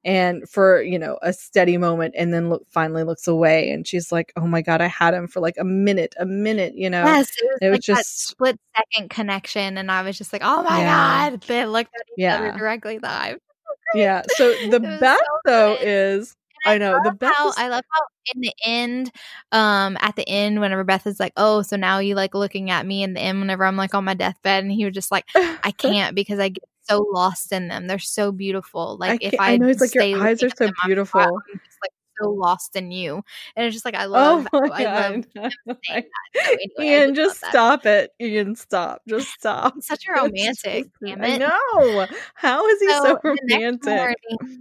and 0.04 0.48
for 0.48 0.82
you 0.82 0.98
know 0.98 1.18
a 1.22 1.32
steady 1.32 1.76
moment 1.76 2.14
and 2.16 2.32
then 2.34 2.48
look 2.48 2.66
finally 2.70 3.04
looks 3.04 3.28
away 3.28 3.70
and 3.70 3.86
she's 3.86 4.10
like 4.10 4.32
oh 4.36 4.46
my 4.46 4.60
god 4.62 4.80
i 4.80 4.86
had 4.88 5.14
him 5.14 5.28
for 5.28 5.40
like 5.40 5.56
a 5.58 5.64
minute 5.64 6.14
a 6.18 6.26
minute 6.26 6.74
you 6.74 6.90
know 6.90 7.04
Yes, 7.04 7.28
it 7.38 7.44
was 7.44 7.58
it 7.62 7.70
like 7.70 7.80
that 7.82 7.96
just 7.96 8.28
split 8.28 8.58
second 8.76 9.10
connection, 9.10 9.78
and 9.78 9.90
I 9.92 10.02
was 10.02 10.16
just 10.18 10.32
like, 10.32 10.42
"Oh 10.44 10.62
my 10.62 10.80
Yeah. 10.80 11.30
god!" 11.30 11.40
They 11.42 11.64
looked 11.66 11.94
at 11.94 12.06
each 12.08 12.14
Yeah. 12.18 12.36
other 12.36 12.58
directly 12.58 12.98
live. 12.98 13.38
yeah 13.94 14.22
so 14.28 14.52
the 14.70 14.80
best 14.80 15.20
so 15.20 15.38
though 15.44 15.76
good. 15.78 15.86
is 15.88 16.36
And 16.64 16.74
I 16.74 16.78
know 16.78 16.98
the 17.04 17.12
best 17.12 17.34
how 17.34 17.48
is 17.48 17.54
I 17.58 17.68
love 17.68 17.84
how 17.90 18.02
in 18.34 18.40
the 18.42 18.52
end, 18.64 19.10
um, 19.52 19.96
at 20.00 20.14
the 20.16 20.28
end, 20.28 20.60
whenever 20.60 20.84
Beth 20.84 21.06
is 21.06 21.18
like, 21.18 21.32
"Oh, 21.36 21.62
so 21.62 21.76
now 21.76 21.98
you 22.00 22.14
like 22.14 22.34
looking 22.34 22.70
at 22.70 22.86
me," 22.86 23.02
in 23.02 23.14
the 23.14 23.20
end, 23.20 23.40
whenever 23.40 23.64
I'm 23.64 23.76
like 23.76 23.94
on 23.94 24.04
my 24.04 24.14
deathbed, 24.14 24.62
and 24.64 24.72
he 24.72 24.84
was 24.84 24.94
just 24.94 25.10
like, 25.10 25.24
"I 25.64 25.72
can't 25.72 26.14
because 26.14 26.38
I 26.38 26.50
get 26.50 26.64
so 26.90 27.06
lost 27.12 27.52
in 27.52 27.68
them. 27.68 27.86
They're 27.86 27.98
so 27.98 28.32
beautiful. 28.32 28.96
Like 28.98 29.22
if 29.22 29.38
I, 29.40 29.52
I 29.52 29.56
know 29.56 29.68
it's 29.68 29.80
like 29.80 29.94
your 29.94 30.04
eyes 30.22 30.42
are 30.42 30.50
so 30.50 30.66
them, 30.66 30.74
I'm, 30.82 30.88
beautiful. 30.88 31.20
I'm 31.20 31.60
just 31.64 31.78
like 31.82 31.90
so 32.20 32.30
lost 32.30 32.76
in 32.76 32.90
you." 32.90 33.22
And 33.56 33.66
it's 33.66 33.74
just 33.74 33.84
like 33.84 33.94
I 33.94 34.04
love. 34.06 34.46
Oh 34.52 34.60
my 34.68 34.80
I 34.80 34.84
god! 34.84 35.26
love 35.36 35.54
saying 35.66 35.84
that. 35.86 36.04
So 36.44 36.50
anyway, 36.52 36.68
Ian, 36.80 37.14
just 37.14 37.28
love 37.28 37.40
that. 37.42 37.50
stop 37.50 37.86
it. 37.86 38.10
Ian, 38.20 38.54
stop. 38.56 39.02
Just 39.08 39.28
stop. 39.38 39.74
He's 39.74 39.86
such 39.86 40.04
a 40.08 40.12
romantic. 40.22 40.86
Damn 41.04 41.22
I 41.24 41.36
it. 41.36 41.38
know. 41.38 42.06
How 42.34 42.66
is 42.66 42.80
he 42.80 42.88
so, 42.88 43.02
So 43.02 43.20
romantic? 43.24 43.84
morning, 43.84 44.16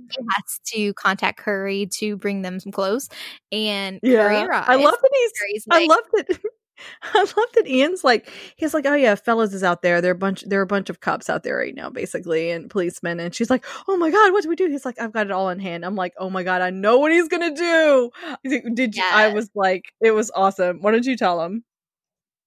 he 0.10 0.18
has 0.36 0.60
to 0.74 0.94
contact 0.94 1.40
Curry 1.40 1.88
to 1.98 2.18
bring 2.18 2.42
them 2.42 2.60
some 2.60 2.72
clothes, 2.72 3.10
and 3.52 4.00
Yeah, 4.02 4.24
Curry 4.24 4.48
arrives. 4.48 4.68
I 4.70 4.76
love 4.76 4.96
that 5.02 5.32
he's. 5.50 5.66
I 5.70 5.80
like, 5.80 5.90
love 5.90 6.04
that. 6.14 6.40
I 7.14 7.20
love 7.20 7.50
that 7.56 7.68
Ian's 7.68 8.04
like 8.04 8.30
he's 8.56 8.74
like, 8.74 8.86
oh 8.86 8.96
yeah, 8.96 9.16
Fellows 9.16 9.54
is 9.54 9.64
out 9.64 9.82
there. 9.82 10.02
There 10.02 10.12
are 10.12 10.16
a 10.16 10.18
bunch. 10.18 10.44
There 10.44 10.60
are 10.60 10.64
a 10.64 10.68
bunch 10.68 10.90
of 10.90 11.00
cops 11.00 11.30
out 11.30 11.44
there 11.44 11.58
right 11.58 11.76
now, 11.76 11.90
basically, 11.90 12.52
and 12.52 12.70
policemen. 12.70 13.20
And 13.20 13.34
she's 13.34 13.50
like, 13.50 13.66
oh 13.88 13.98
my 13.98 14.10
god, 14.10 14.32
what 14.34 14.44
do 14.44 14.50
we 14.50 14.56
do? 14.56 14.68
He's 14.68 14.86
like, 14.86 15.00
I've 15.00 15.14
got 15.14 15.28
it 15.28 15.32
all 15.32 15.50
in 15.50 15.60
hand. 15.60 15.86
I'm 15.86 15.96
like, 15.96 16.14
oh 16.18 16.30
my 16.30 16.44
god, 16.44 16.62
I 16.62 16.70
know 16.70 17.00
what 17.00 17.12
he's 17.12 17.28
gonna 17.28 17.56
do. 17.56 18.12
Did 18.74 18.96
you? 18.96 19.04
I 19.12 19.30
was 19.30 19.50
like, 19.56 19.86
it 20.02 20.12
was 20.12 20.32
awesome. 20.36 20.82
What 20.82 20.92
don't 20.92 21.06
you 21.06 21.18
tell 21.18 21.44
him? 21.44 21.64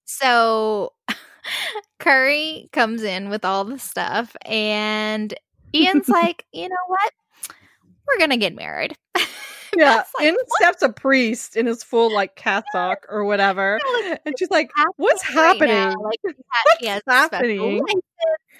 So 0.05 0.93
Curry 1.99 2.68
comes 2.72 3.03
in 3.03 3.28
with 3.28 3.45
all 3.45 3.64
the 3.64 3.78
stuff, 3.78 4.37
and 4.45 5.33
Ian's 5.74 6.09
like, 6.09 6.45
you 6.53 6.68
know 6.68 6.76
what? 6.87 7.12
We're 8.07 8.18
gonna 8.18 8.37
get 8.37 8.55
married. 8.55 8.97
Yeah, 9.77 10.03
like, 10.18 10.29
in 10.29 10.35
"What?" 10.35 10.49
steps 10.61 10.83
a 10.83 10.91
priest 10.91 11.57
in 11.57 11.66
his 11.66 11.83
full 11.83 12.12
like 12.12 12.37
cassock 12.37 13.07
or 13.09 13.25
whatever, 13.25 13.79
and 14.27 14.35
she's 14.39 14.51
like, 14.51 14.70
"What's 14.97 15.23
happening?" 15.23 15.99
Like 15.99 16.18
he, 16.27 16.35
ha- 16.51 16.77
he 16.81 16.87
has 16.89 17.03
What's 17.07 17.33
happening? 17.33 17.81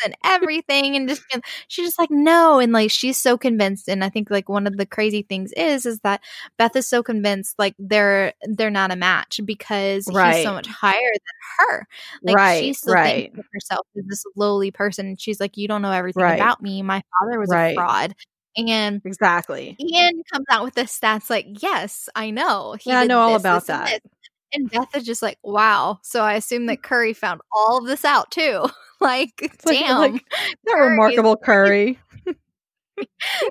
and 0.05 0.17
everything, 0.25 0.97
and 0.97 1.09
just 1.09 1.23
and 1.33 1.45
she's 1.69 1.87
just 1.89 1.99
like 1.99 2.11
no, 2.11 2.59
and 2.59 2.73
like 2.73 2.91
she's 2.91 3.19
so 3.19 3.37
convinced. 3.39 3.89
And 3.89 4.03
I 4.03 4.09
think 4.09 4.31
like 4.31 4.49
one 4.49 4.67
of 4.67 4.77
the 4.77 4.87
crazy 4.87 5.23
things 5.23 5.53
is 5.53 5.85
is 5.87 6.01
that 6.01 6.21
Beth 6.59 6.75
is 6.77 6.89
so 6.89 7.03
convinced 7.03 7.59
like 7.59 7.75
they're 7.79 8.33
they're 8.49 8.71
not 8.71 8.91
a 8.91 8.97
match 8.97 9.41
because 9.45 10.07
he's 10.07 10.43
so 10.43 10.55
much 10.55 10.67
higher 10.67 10.97
than 10.99 11.67
her. 11.69 11.87
Like 12.23 12.37
Right, 12.37 12.61
she 12.65 12.73
still 12.73 12.95
right. 12.95 13.25
thinks 13.33 13.39
of 13.39 13.45
herself 13.53 13.87
as 13.99 14.05
this 14.09 14.25
lowly 14.35 14.71
person, 14.71 15.07
and 15.07 15.21
she's 15.21 15.39
like, 15.41 15.57
you 15.57 15.69
don't 15.69 15.83
know 15.83 15.93
everything 15.93 16.23
Right. 16.23 16.35
about 16.35 16.63
me. 16.63 16.83
My 16.83 17.03
father 17.21 17.39
was 17.39 17.51
Right. 17.51 17.73
a 17.73 17.75
fraud. 17.75 18.15
And 18.57 19.01
Exactly. 19.05 19.77
Ian 19.81 20.23
comes 20.33 20.47
out 20.51 20.65
with 20.65 20.75
the 20.75 20.83
stats 20.83 21.31
like, 21.31 21.47
yes, 21.63 22.09
I 22.15 22.31
know. 22.31 22.75
He 22.81 22.91
Yeah, 22.91 23.01
I 23.01 23.05
know 23.07 23.21
all 23.21 23.33
this, 23.33 23.43
about 23.43 23.61
this, 23.63 23.67
that. 23.69 23.87
this." 23.87 24.13
And 24.55 24.71
Beth 24.71 24.95
is 24.95 25.05
just 25.05 25.23
like, 25.23 25.39
wow. 25.43 25.99
So 26.03 26.23
I 26.23 26.35
assume 26.35 26.67
that 26.67 26.83
Curry 26.83 27.15
found 27.15 27.41
all 27.51 27.79
of 27.79 27.87
this 27.87 28.05
out 28.05 28.31
too. 28.31 28.67
like, 29.01 29.33
It's 29.41 29.65
damn. 29.65 29.99
like, 29.99 30.23
That 30.65 30.75
Curry 30.75 30.91
remarkable 30.91 31.37
curry. 31.37 31.99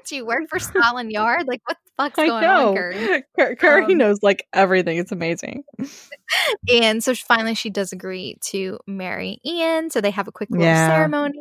Do 0.05 0.15
you 0.15 0.25
work 0.25 0.43
for 0.49 0.59
Scotland 0.59 1.11
Yard? 1.11 1.47
Like, 1.47 1.61
what 1.65 1.75
the 1.83 1.91
fuck's 2.03 2.19
I 2.19 2.27
going 2.27 2.43
know. 2.43 2.69
on, 2.69 2.75
Curry? 2.75 3.23
Cur- 3.39 3.55
Curry 3.55 3.85
Um, 3.85 3.97
knows 3.97 4.19
like 4.21 4.45
everything. 4.53 4.97
It's 4.99 5.11
amazing. 5.11 5.63
And 6.71 7.03
so 7.03 7.15
finally, 7.15 7.55
she 7.55 7.69
does 7.71 7.91
agree 7.91 8.37
to 8.51 8.79
marry 8.87 9.39
Ian. 9.45 9.89
So 9.89 9.99
they 10.01 10.11
have 10.11 10.27
a 10.27 10.31
quick 10.31 10.49
little 10.51 10.65
Yeah. 10.65 10.87
ceremony. 10.87 11.39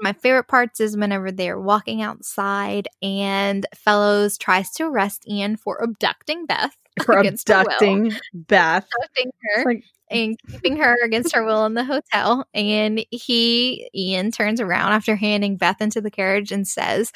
My 0.00 0.12
favorite 0.12 0.48
parts 0.48 0.80
is 0.80 0.96
whenever 0.96 1.30
they're 1.30 1.60
walking 1.60 2.02
outside 2.02 2.88
and 3.02 3.66
Fellows 3.74 4.38
tries 4.38 4.70
to 4.72 4.84
arrest 4.84 5.28
Ian 5.28 5.56
for 5.56 5.82
abducting 5.82 6.46
Beth. 6.46 6.76
For 7.04 7.18
against 7.18 7.48
her 7.48 7.54
will. 7.54 7.62
abducting 7.62 8.12
Beth. 8.34 8.86
Abducting 8.98 9.30
her. 9.42 9.64
Like, 9.64 9.84
and 10.10 10.36
keeping 10.50 10.76
her 10.76 10.96
against 11.04 11.34
her 11.34 11.44
will 11.44 11.64
in 11.66 11.74
the 11.74 11.84
hotel. 11.84 12.46
And 12.52 13.04
he, 13.10 13.88
Ian, 13.94 14.32
turns 14.32 14.60
around 14.60 14.92
after 14.92 15.14
handing 15.14 15.56
Beth 15.56 15.80
into 15.80 16.00
the 16.00 16.10
carriage 16.10 16.50
and 16.50 16.66
says, 16.66 17.12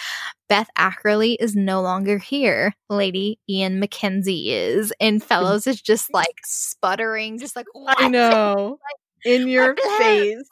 Beth 0.49 0.69
Ackerley 0.79 1.37
is 1.41 1.57
no 1.57 1.83
longer 1.83 2.19
here. 2.19 2.75
Lady 2.89 3.41
Ian 3.49 3.81
Mackenzie 3.81 4.53
is. 4.53 4.93
And 5.01 5.23
Fellows 5.23 5.67
is 5.67 5.83
just 5.83 6.15
like 6.15 6.41
sputtering, 6.45 7.39
just 7.39 7.57
like, 7.57 7.67
what? 7.73 8.01
I 8.01 8.09
know. 8.09 8.79
In 9.25 9.49
your 9.49 9.75
face. 9.99 10.45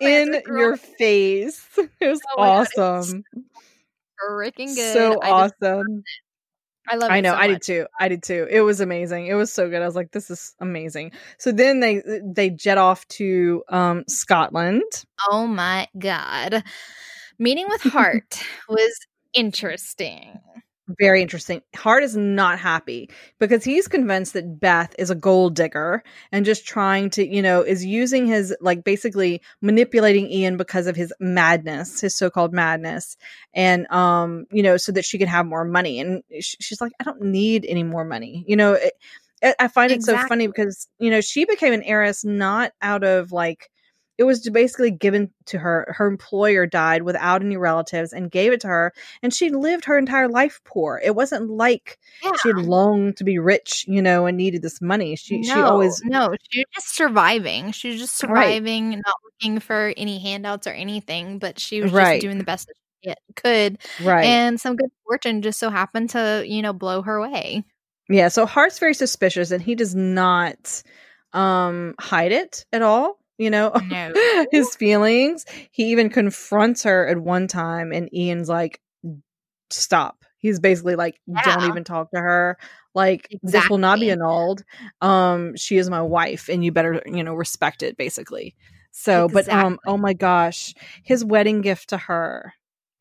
In 0.00 0.42
your 0.46 0.76
face. 0.76 1.66
It 2.00 2.08
was 2.08 2.20
Oh 2.36 2.42
my 2.42 2.46
God, 2.46 2.66
awesome. 2.76 3.24
Freaking 4.30 4.74
good. 4.74 4.94
So 4.94 5.20
I 5.22 5.30
awesome. 5.30 6.04
I 6.88 6.96
love 6.96 7.10
it. 7.10 7.14
I 7.14 7.20
know, 7.20 7.32
so 7.32 7.38
I 7.38 7.46
did 7.48 7.62
too. 7.62 7.86
I 8.00 8.08
did 8.08 8.22
too. 8.22 8.46
It 8.50 8.62
was 8.62 8.80
amazing. 8.80 9.26
It 9.26 9.34
was 9.34 9.52
so 9.52 9.68
good. 9.68 9.82
I 9.82 9.86
was 9.86 9.94
like, 9.94 10.10
this 10.12 10.30
is 10.30 10.54
amazing. 10.60 11.12
So 11.38 11.52
then 11.52 11.80
they 11.80 12.02
they 12.24 12.50
jet 12.50 12.78
off 12.78 13.06
to 13.08 13.62
um 13.68 14.04
Scotland. 14.08 14.82
Oh 15.30 15.46
my 15.46 15.88
God. 15.98 16.64
Meeting 17.38 17.66
with 17.68 17.82
Hart 17.92 18.42
was 18.68 18.98
interesting. 19.34 20.40
Very 20.98 21.20
interesting. 21.20 21.60
Hart 21.76 22.02
is 22.02 22.16
not 22.16 22.58
happy 22.58 23.10
because 23.38 23.62
he's 23.62 23.86
convinced 23.86 24.32
that 24.32 24.58
Beth 24.58 24.94
is 24.98 25.10
a 25.10 25.14
gold 25.14 25.54
digger 25.54 26.02
and 26.32 26.46
just 26.46 26.66
trying 26.66 27.10
to, 27.10 27.26
you 27.26 27.42
know, 27.42 27.60
is 27.60 27.84
using 27.84 28.26
his 28.26 28.56
like 28.62 28.82
basically 28.82 29.42
manipulating 29.60 30.30
Ian 30.30 30.56
because 30.56 30.86
of 30.86 30.96
his 30.96 31.12
madness, 31.20 32.00
his 32.00 32.16
so-called 32.16 32.54
madness, 32.54 33.18
and 33.52 33.86
um, 33.90 34.46
you 34.50 34.62
know, 34.62 34.78
so 34.78 34.90
that 34.92 35.04
she 35.04 35.18
can 35.18 35.28
have 35.28 35.44
more 35.44 35.64
money. 35.66 36.00
And 36.00 36.22
sh- 36.40 36.56
she's 36.60 36.80
like, 36.80 36.92
I 36.98 37.04
don't 37.04 37.22
need 37.22 37.66
any 37.68 37.82
more 37.82 38.04
money. 38.04 38.44
You 38.48 38.56
know, 38.56 38.72
it, 38.72 38.94
I- 39.42 39.54
I 39.60 39.68
find 39.68 39.92
it 39.92 40.02
so 40.02 40.16
funny 40.28 40.46
because 40.46 40.88
you 40.98 41.10
know 41.10 41.20
she 41.20 41.44
became 41.44 41.74
an 41.74 41.82
heiress 41.82 42.24
not 42.24 42.72
out 42.80 43.04
of 43.04 43.32
like 43.32 43.70
it 44.20 44.24
was 44.24 44.46
basically 44.50 44.90
given 44.90 45.30
to 45.46 45.58
her. 45.58 45.94
Her 45.96 46.06
employer 46.06 46.66
died 46.66 47.02
without 47.04 47.42
any 47.42 47.56
relatives 47.56 48.12
and 48.12 48.30
gave 48.30 48.52
it 48.52 48.60
to 48.60 48.68
her, 48.68 48.92
and 49.22 49.32
she 49.32 49.48
lived 49.48 49.86
her 49.86 49.96
entire 49.96 50.28
life 50.28 50.60
poor. 50.64 51.00
It 51.02 51.14
wasn't 51.16 51.48
like 51.48 51.98
Yeah. 52.22 52.32
she 52.42 52.52
longed 52.52 53.16
to 53.16 53.24
be 53.24 53.38
rich, 53.38 53.86
you 53.88 54.02
know, 54.02 54.26
and 54.26 54.36
needed 54.36 54.60
this 54.60 54.82
money. 54.82 55.16
She 55.16 55.38
no, 55.38 55.54
she 55.54 55.62
always 55.62 56.02
no, 56.04 56.28
she 56.50 56.60
was 56.60 56.66
just 56.74 56.94
surviving. 56.94 57.72
She 57.72 57.88
was 57.88 57.98
just 57.98 58.22
Right. 58.22 58.48
surviving, 58.56 58.90
not 58.90 59.14
looking 59.24 59.58
for 59.58 59.94
any 59.96 60.18
handouts 60.18 60.66
or 60.66 60.72
anything, 60.72 61.38
but 61.38 61.58
she 61.58 61.80
was 61.80 61.90
Right. 61.90 62.20
just 62.20 62.26
doing 62.26 62.36
the 62.36 62.44
best 62.44 62.68
that 62.68 62.74
she 63.02 63.14
could. 63.36 63.78
right. 64.04 64.26
And 64.26 64.60
some 64.60 64.76
good 64.76 64.90
fortune 65.06 65.40
just 65.40 65.58
so 65.58 65.70
happened 65.70 66.10
to, 66.10 66.44
you 66.46 66.60
know, 66.60 66.74
blow 66.74 67.00
her 67.00 67.22
way. 67.22 67.64
Yeah, 68.10 68.28
so 68.28 68.44
Hart's 68.44 68.78
very 68.78 68.92
suspicious 68.92 69.50
and 69.50 69.62
he 69.62 69.74
does 69.76 69.94
not 69.94 70.82
um 71.32 71.94
hide 72.00 72.32
it 72.32 72.66
at 72.72 72.82
all, 72.82 73.19
you 73.40 73.50
know. 73.50 73.72
No. 73.90 74.12
His 74.52 74.76
feelings. 74.76 75.44
He 75.72 75.90
even 75.90 76.10
confronts 76.10 76.84
her 76.84 77.08
at 77.08 77.18
one 77.18 77.48
time 77.48 77.92
and 77.92 78.12
Ian's 78.14 78.48
like 78.48 78.80
stop. 79.70 80.24
He's 80.38 80.60
basically 80.60 80.94
like 80.94 81.20
don't 81.44 81.64
even 81.68 81.82
talk 81.82 82.10
to 82.12 82.20
her. 82.20 82.56
Like 82.94 83.28
this 83.42 83.68
will 83.68 83.78
not 83.78 83.98
be 83.98 84.10
annulled. 84.10 84.62
Um 85.00 85.56
she 85.56 85.76
is 85.76 85.90
my 85.90 86.02
wife 86.02 86.48
and 86.48 86.64
you 86.64 86.70
better, 86.70 87.02
you 87.06 87.24
know, 87.24 87.34
respect 87.34 87.82
it 87.82 87.96
basically. 87.96 88.54
So, 88.92 89.28
but 89.28 89.48
um 89.48 89.78
oh 89.86 89.96
my 89.96 90.12
gosh, 90.12 90.74
his 91.02 91.24
wedding 91.24 91.62
gift 91.62 91.88
to 91.88 91.96
her. 91.96 92.54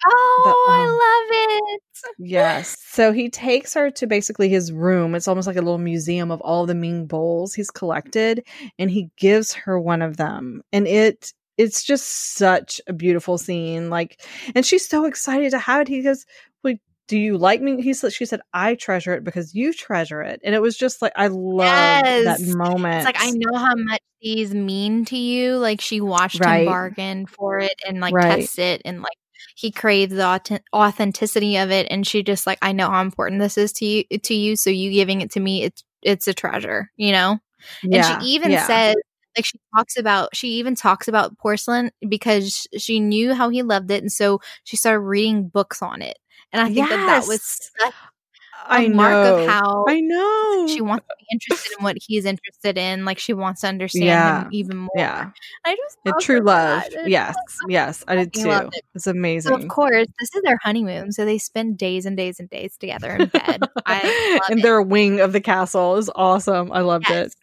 Oh, 0.06 0.66
um, 0.68 0.74
I 0.74 0.86
love 0.88 1.72
it. 1.76 1.82
Yes. 2.18 2.78
So 2.88 3.12
he 3.12 3.30
takes 3.30 3.74
her 3.74 3.90
to 3.92 4.08
basically 4.08 4.50
his 4.50 4.72
room. 4.72 5.16
It's 5.16 5.28
almost 5.28 5.48
like 5.48 5.56
a 5.58 5.62
little 5.62 5.78
museum 5.78 6.32
of 6.32 6.42
all 6.42 6.66
the 6.66 6.76
Ming 6.76 7.06
bowls 7.06 7.54
he's 7.54 7.72
collected, 7.72 8.46
and 8.78 8.90
he 8.92 9.10
gives 9.18 9.54
her 9.54 9.80
one 9.80 10.02
of 10.02 10.18
them. 10.18 10.62
And 10.74 10.88
it 10.88 11.34
it's 11.58 11.84
just 11.84 12.36
such 12.38 12.80
a 12.88 12.94
beautiful 12.94 13.38
scene. 13.38 13.90
Like, 13.90 14.22
and 14.56 14.66
she's 14.66 14.88
so 14.88 15.06
excited 15.06 15.52
to 15.52 15.60
have 15.60 15.82
it. 15.82 15.88
He 15.90 16.02
goes, 16.04 16.26
"Wait, 16.64 16.80
do 17.08 17.18
you 17.18 17.38
like 17.38 17.62
me?" 17.62 17.82
He 17.82 17.94
said, 17.94 18.14
"She 18.14 18.26
said 18.26 18.42
I 18.54 18.76
treasure 18.76 19.14
it 19.14 19.24
because 19.26 19.54
you 19.56 19.74
treasure 19.74 20.22
it." 20.22 20.40
And 20.44 20.56
it 20.56 20.62
was 20.62 20.78
just 20.78 21.02
like 21.02 21.14
I 21.18 21.28
love 21.28 21.66
that 22.26 22.40
moment. 22.42 22.96
It's 22.98 23.06
like 23.06 23.18
I 23.20 23.32
know 23.32 23.58
how 23.58 23.76
much 23.76 24.00
these 24.22 24.54
mean 24.54 25.06
to 25.06 25.18
you. 25.18 25.58
Like 25.58 25.82
she 25.82 26.02
watched 26.02 26.40
Right. 26.40 26.60
him 26.62 26.66
bargain 26.66 27.26
for 27.28 27.60
it 27.60 27.74
and 27.88 28.00
like 28.02 28.14
Right. 28.14 28.40
test 28.42 28.60
it 28.60 28.82
and 28.86 29.02
like 29.02 29.18
he 29.56 29.72
craves 29.72 30.14
the 30.14 30.22
authen- 30.22 30.62
authenticity 30.74 31.58
of 31.58 31.72
it 31.72 31.88
and 31.90 32.06
she 32.06 32.24
just 32.24 32.48
like 32.48 32.60
I 32.62 32.72
know 32.72 32.90
how 32.90 33.02
important 33.02 33.42
this 33.42 33.58
is 33.58 33.72
to 33.74 33.86
you 33.86 34.04
to 34.06 34.34
you 34.34 34.56
so 34.56 34.70
you 34.70 34.92
giving 34.92 35.22
it 35.22 35.32
to 35.32 35.40
me 35.40 35.64
it's 35.64 35.84
it's 36.02 36.28
a 36.28 36.34
treasure, 36.34 36.92
you 36.96 37.12
know? 37.12 37.40
Yeah, 37.84 38.14
and 38.14 38.24
she 38.24 38.30
even 38.30 38.52
yeah. 38.52 38.66
says 38.66 38.96
like 39.38 39.46
she 39.46 39.60
talks 39.76 39.98
about 39.98 40.36
she 40.36 40.50
even 40.54 40.76
talks 40.76 41.08
about 41.08 41.38
porcelain 41.38 41.92
because 42.08 42.68
she 42.78 43.00
knew 43.00 43.34
how 43.34 43.50
he 43.50 43.64
loved 43.64 43.92
it 43.92 44.02
and 44.02 44.12
so 44.12 44.40
she 44.64 44.78
started 44.78 45.00
reading 45.02 45.48
books 45.48 45.82
on 45.82 46.02
it. 46.02 46.18
And 46.52 46.62
I 46.62 46.74
think 46.74 46.90
that 46.90 47.06
that 47.06 47.28
was 47.28 47.70
such 47.78 47.94
I 48.68 48.88
mark 48.90 49.12
know. 49.12 49.38
of 49.44 49.50
how 49.50 49.86
I 49.88 50.00
know. 50.02 50.68
she 50.68 50.82
wants 50.82 51.06
to 51.08 51.16
be 51.20 51.26
interested 51.32 51.72
in 51.78 51.84
what 51.84 51.98
he's 52.00 52.26
interested 52.26 52.78
in. 52.78 53.06
Like 53.06 53.18
she 53.20 53.34
wants 53.34 53.62
to 53.62 53.68
understand 53.68 54.06
Yeah. 54.06 54.42
him 54.44 54.50
even 54.52 54.78
more. 54.78 54.90
Yeah. 54.96 55.32
I 55.66 55.76
just 55.76 55.98
love 56.06 56.20
true 56.22 56.40
love. 56.42 56.84
that. 56.92 57.10
Yes. 57.10 57.36
Yes. 57.68 58.04
I 58.08 58.16
did 58.18 58.34
too. 58.34 58.50
it. 58.50 58.70
It's 58.96 59.06
So 59.06 59.12
amazing. 59.12 59.54
of 59.54 59.68
course, 59.68 60.08
this 60.20 60.36
is 60.36 60.42
their 60.44 60.60
honeymoon, 60.64 61.12
so 61.12 61.26
they 61.26 61.38
spend 61.38 61.78
days 61.78 62.06
and 62.06 62.16
days 62.18 62.40
and 62.40 62.50
days 62.50 62.78
together 62.78 63.12
in 63.16 63.26
bed. 63.28 63.62
I 63.86 64.02
love 64.40 64.50
and 64.50 64.60
it. 64.60 64.64
their 64.64 64.82
wing 64.82 65.20
of 65.20 65.34
the 65.34 65.42
castle 65.42 65.96
is 65.98 66.10
awesome. 66.16 66.72
I 66.72 66.82
loved 66.82 67.06
Yes. 67.10 67.28
it. 67.28 67.36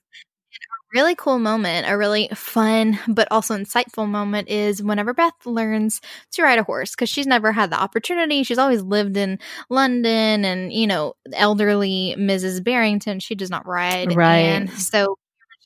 Really 0.93 1.15
cool 1.15 1.39
moment, 1.39 1.87
a 1.89 1.97
really 1.97 2.29
fun 2.35 2.99
but 3.09 3.29
also 3.31 3.57
insightful 3.57 4.09
moment 4.09 4.49
is 4.49 4.83
whenever 4.83 5.13
Beth 5.13 5.33
learns 5.45 6.01
to 6.33 6.43
ride 6.43 6.59
a 6.59 6.63
horse 6.63 6.93
because 6.93 7.09
she's 7.09 7.27
never 7.27 7.53
had 7.53 7.71
the 7.71 7.81
opportunity. 7.81 8.43
She's 8.43 8.59
always 8.59 8.83
lived 8.83 9.17
in 9.17 9.39
London 9.69 10.45
and, 10.45 10.73
you 10.73 10.87
know, 10.87 11.15
elderly 11.33 12.15
Mrs. 12.19 12.63
Barrington, 12.63 13.21
she 13.21 13.35
does 13.35 13.51
not 13.51 13.67
ride. 13.67 14.15
Right. 14.17 14.39
And 14.39 14.71
so 14.71 15.17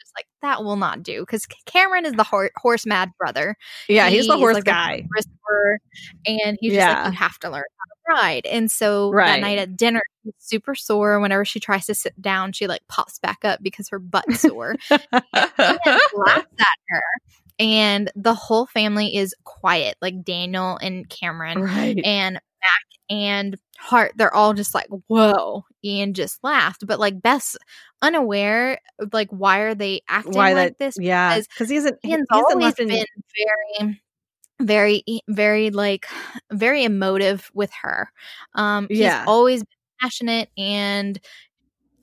just 0.01 0.13
like, 0.17 0.27
that 0.43 0.65
will 0.65 0.77
not 0.77 1.03
do 1.03 1.21
because 1.21 1.47
Cameron 1.67 2.07
is 2.07 2.13
the 2.15 2.25
hor- 2.25 2.51
horse 2.57 2.87
mad 2.87 3.11
brother. 3.19 3.57
Yeah, 3.89 4.09
he's 4.09 4.27
the 4.27 4.37
horse 4.39 4.55
like 4.55 4.65
guy. 4.65 5.07
and 6.27 6.57
he's 6.61 6.73
just 6.73 6.81
Yeah. 6.87 7.03
like, 7.05 7.13
you 7.13 7.19
have 7.19 7.39
to 7.41 7.51
learn 7.51 7.65
ride. 8.11 8.47
And 8.47 8.71
so 8.71 9.11
Right. 9.11 9.27
that 9.27 9.41
night 9.41 9.59
at 9.59 9.77
dinner, 9.77 10.03
she's 10.25 10.35
super 10.39 10.75
sore. 10.75 11.21
Whenever 11.21 11.45
she 11.45 11.61
tries 11.61 11.87
to 11.87 11.95
sit 11.95 12.21
down, 12.21 12.53
she 12.53 12.67
like 12.67 12.83
pops 12.89 13.19
back 13.19 13.45
up 13.45 13.61
because 13.63 13.89
her 13.91 13.99
butt's 13.99 14.41
sore. 14.41 14.77
Laughs 14.91 15.27
at 16.59 16.79
her, 16.89 17.03
and 17.59 18.11
the 18.17 18.35
whole 18.35 18.67
family 18.67 19.17
is 19.17 19.35
quiet, 19.45 19.97
like 20.03 20.25
Daniel 20.25 20.77
and 20.79 21.09
Cameron 21.09 21.63
right. 21.63 21.99
and 22.05 22.35
Mac 22.35 22.85
and 23.09 23.57
Hart. 23.79 24.13
They're 24.17 24.35
all 24.35 24.55
just 24.55 24.75
like, 24.75 24.89
"Whoa!" 25.07 25.65
Ian 25.85 26.15
just 26.15 26.43
laughed, 26.43 26.87
but 26.87 26.99
like 27.01 27.21
Beth's 27.23 27.57
unaware, 28.03 28.79
like, 29.13 29.29
why 29.31 29.61
are 29.61 29.75
they 29.75 30.03
acting 30.09 30.35
Why 30.35 30.53
like 30.53 30.79
that? 30.79 30.79
this? 30.79 30.97
Yeah, 30.99 31.39
because 31.39 31.69
he 31.69 31.77
hasn't. 31.77 31.99
He, 32.03 32.11
hasn't 32.11 32.29
always 32.31 32.75
been 32.75 32.89
very 32.89 34.01
very 34.61 35.03
very 35.29 35.71
like 35.71 36.07
very 36.53 36.85
emotive 36.85 37.51
with 37.55 37.71
her 37.83 38.11
um 38.55 38.87
Yeah. 38.91 39.21
he's 39.21 39.29
always 39.29 39.65
passionate 40.01 40.51
and 40.59 41.19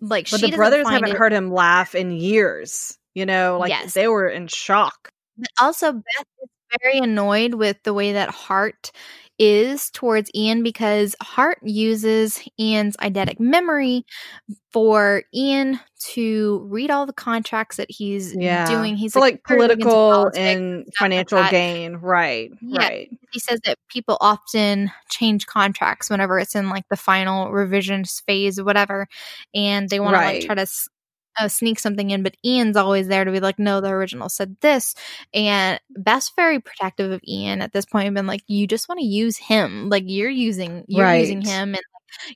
like 0.02 0.30
but 0.30 0.40
she 0.40 0.52
the 0.52 0.58
brothers 0.58 0.88
haven't 0.90 1.12
it- 1.12 1.18
heard 1.18 1.34
him 1.34 1.52
laugh 1.52 1.96
in 1.96 2.12
years. 2.12 2.98
You 3.16 3.26
know, 3.26 3.58
like 3.60 3.70
Yes. 3.70 3.94
they 3.96 4.08
were 4.08 4.28
in 4.30 4.48
shock. 4.48 5.12
but 5.38 5.50
also 5.60 5.92
beth 5.94 6.04
is 6.44 6.50
very 6.82 7.00
annoyed 7.00 7.56
with 7.56 7.78
the 7.84 7.94
way 7.94 8.14
that 8.14 8.30
hart 8.30 8.92
is 9.40 9.90
towards 9.92 10.30
ian 10.36 10.64
because 10.64 11.16
hart 11.22 11.60
uses 11.62 12.42
ian's 12.60 12.98
eidetic 12.98 13.40
memory 13.40 14.06
for 14.72 15.24
ian 15.34 15.80
to 16.00 16.66
read 16.70 16.92
all 16.92 17.06
the 17.06 17.14
contracts 17.14 17.78
that 17.78 17.90
he's 17.90 18.36
Yeah, 18.36 18.68
doing 18.68 18.96
he's 18.96 19.16
like 19.16 19.36
into 19.36 19.44
political 19.46 20.32
and 20.36 20.86
financial 20.98 21.40
that. 21.40 21.52
gain. 21.52 21.96
Right. 21.98 22.52
Yeah. 22.62 22.80
Right. 22.80 23.10
he 23.32 23.40
says 23.40 23.60
that 23.66 23.78
people 23.90 24.18
often 24.22 24.92
change 25.10 25.46
contracts 25.48 26.10
whenever 26.10 26.40
it's 26.40 26.56
in 26.56 26.70
like 26.70 26.88
the 26.90 26.98
final 26.98 27.52
revisions 27.52 28.22
phase 28.28 28.60
or 28.60 28.64
whatever 28.64 29.08
and 29.56 29.90
they 29.90 30.00
want 30.00 30.16
to 30.16 30.22
like 30.22 30.46
try 30.46 30.56
to 30.56 30.68
uh, 31.40 31.48
sneak 31.48 31.80
something 31.80 32.10
in 32.10 32.24
but 32.24 32.36
ian's 32.46 32.78
always 32.78 33.08
there 33.08 33.24
to 33.26 33.32
be 33.32 33.40
like 33.40 33.60
no 33.60 33.82
the 33.82 33.90
original 33.90 34.30
said 34.30 34.56
this 34.62 34.96
and 35.34 35.80
beth's 35.98 36.32
very 36.36 36.60
protective 36.60 37.12
of 37.12 37.22
ian 37.28 37.62
at 37.62 37.74
this 37.74 37.86
point 37.86 38.14
been 38.14 38.28
like 38.28 38.44
you 38.48 38.68
just 38.68 38.88
want 38.90 39.00
to 39.00 39.06
use 39.06 39.38
him 39.38 39.90
like 39.90 40.04
you're 40.08 40.30
using 40.30 40.84
you're 40.88 41.14
using 41.14 41.42
him 41.42 41.70
and 41.76 41.82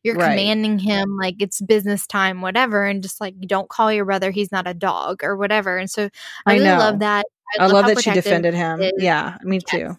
you're 0.03 0.15
Right. 0.15 0.31
commanding 0.31 0.79
him 0.79 1.17
like 1.19 1.35
it's 1.39 1.61
business 1.61 2.05
time 2.05 2.41
whatever 2.41 2.83
and 2.85 3.01
just 3.01 3.21
like 3.21 3.35
don't 3.47 3.69
call 3.69 3.91
your 3.91 4.05
brother 4.05 4.31
he's 4.31 4.51
not 4.51 4.67
a 4.67 4.73
dog 4.73 5.23
or 5.23 5.35
whatever 5.37 5.77
and 5.77 5.89
so 5.89 6.09
i 6.45 6.53
I 6.53 6.53
really 6.55 6.65
know. 6.69 6.77
love 6.79 6.99
that 6.99 7.25
I 7.59 7.67
love 7.67 7.83
how 7.83 7.89
that 7.89 8.03
she 8.03 8.11
defended 8.11 8.53
him. 8.53 8.79
Yeah, 8.97 9.37
me 9.43 9.59
Yes. 9.73 9.97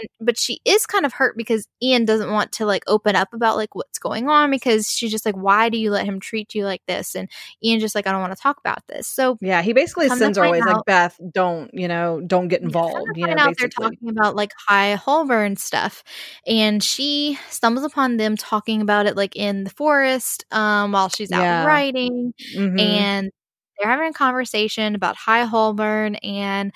And 0.00 0.08
but 0.26 0.38
she 0.38 0.60
is 0.64 0.86
kind 0.86 1.04
of 1.04 1.12
hurt 1.12 1.36
because 1.36 1.66
Ian 1.82 2.04
doesn't 2.04 2.30
want 2.30 2.52
to 2.52 2.66
like 2.66 2.82
open 2.86 3.16
up 3.16 3.32
about 3.32 3.56
like 3.56 3.74
what's 3.74 3.98
going 3.98 4.28
on 4.28 4.50
because 4.50 4.88
she's 4.90 5.10
just 5.10 5.26
like, 5.26 5.36
why 5.36 5.68
do 5.68 5.78
you 5.78 5.90
let 5.90 6.04
him 6.06 6.20
treat 6.20 6.54
you 6.54 6.64
like 6.64 6.82
this? 6.86 7.14
And 7.14 7.28
Ian 7.62 7.80
just 7.80 7.94
like, 7.94 8.06
I 8.06 8.12
don't 8.12 8.20
want 8.20 8.34
to 8.36 8.40
talk 8.42 8.58
about 8.58 8.86
this. 8.88 9.08
So 9.08 9.36
Yeah, 9.40 9.62
he 9.62 9.72
basically 9.72 10.08
sends 10.08 10.38
her 10.38 10.44
always 10.44 10.64
like 10.64 10.84
Beth, 10.86 11.18
don't 11.32 11.70
you 11.74 11.88
know, 11.88 12.20
don't 12.26 12.48
get 12.48 12.62
involved. 12.62 13.16
You 13.16 13.26
know, 13.26 13.36
out 13.36 13.54
they're 13.58 13.68
talking 13.68 14.08
about 14.10 14.36
like 14.36 14.52
High 14.68 14.94
Holborn 14.94 15.56
stuff, 15.56 16.02
and 16.46 16.82
she 16.82 17.38
stumbles 17.48 17.84
upon 17.84 18.16
them 18.16 18.36
talking 18.36 18.80
about 18.82 19.06
it 19.06 19.16
like 19.16 19.36
in 19.36 19.64
the 19.64 19.70
forest 19.70 20.44
um, 20.50 20.92
while 20.92 21.08
she's 21.08 21.32
out 21.32 21.42
Yeah. 21.42 21.64
riding, 21.64 22.32
Mhm. 22.56 22.80
and 22.80 23.30
they're 23.78 23.90
having 23.90 24.08
a 24.10 24.12
conversation 24.12 24.94
about 24.94 25.16
High 25.16 25.44
Holborn 25.44 26.16
and 26.16 26.72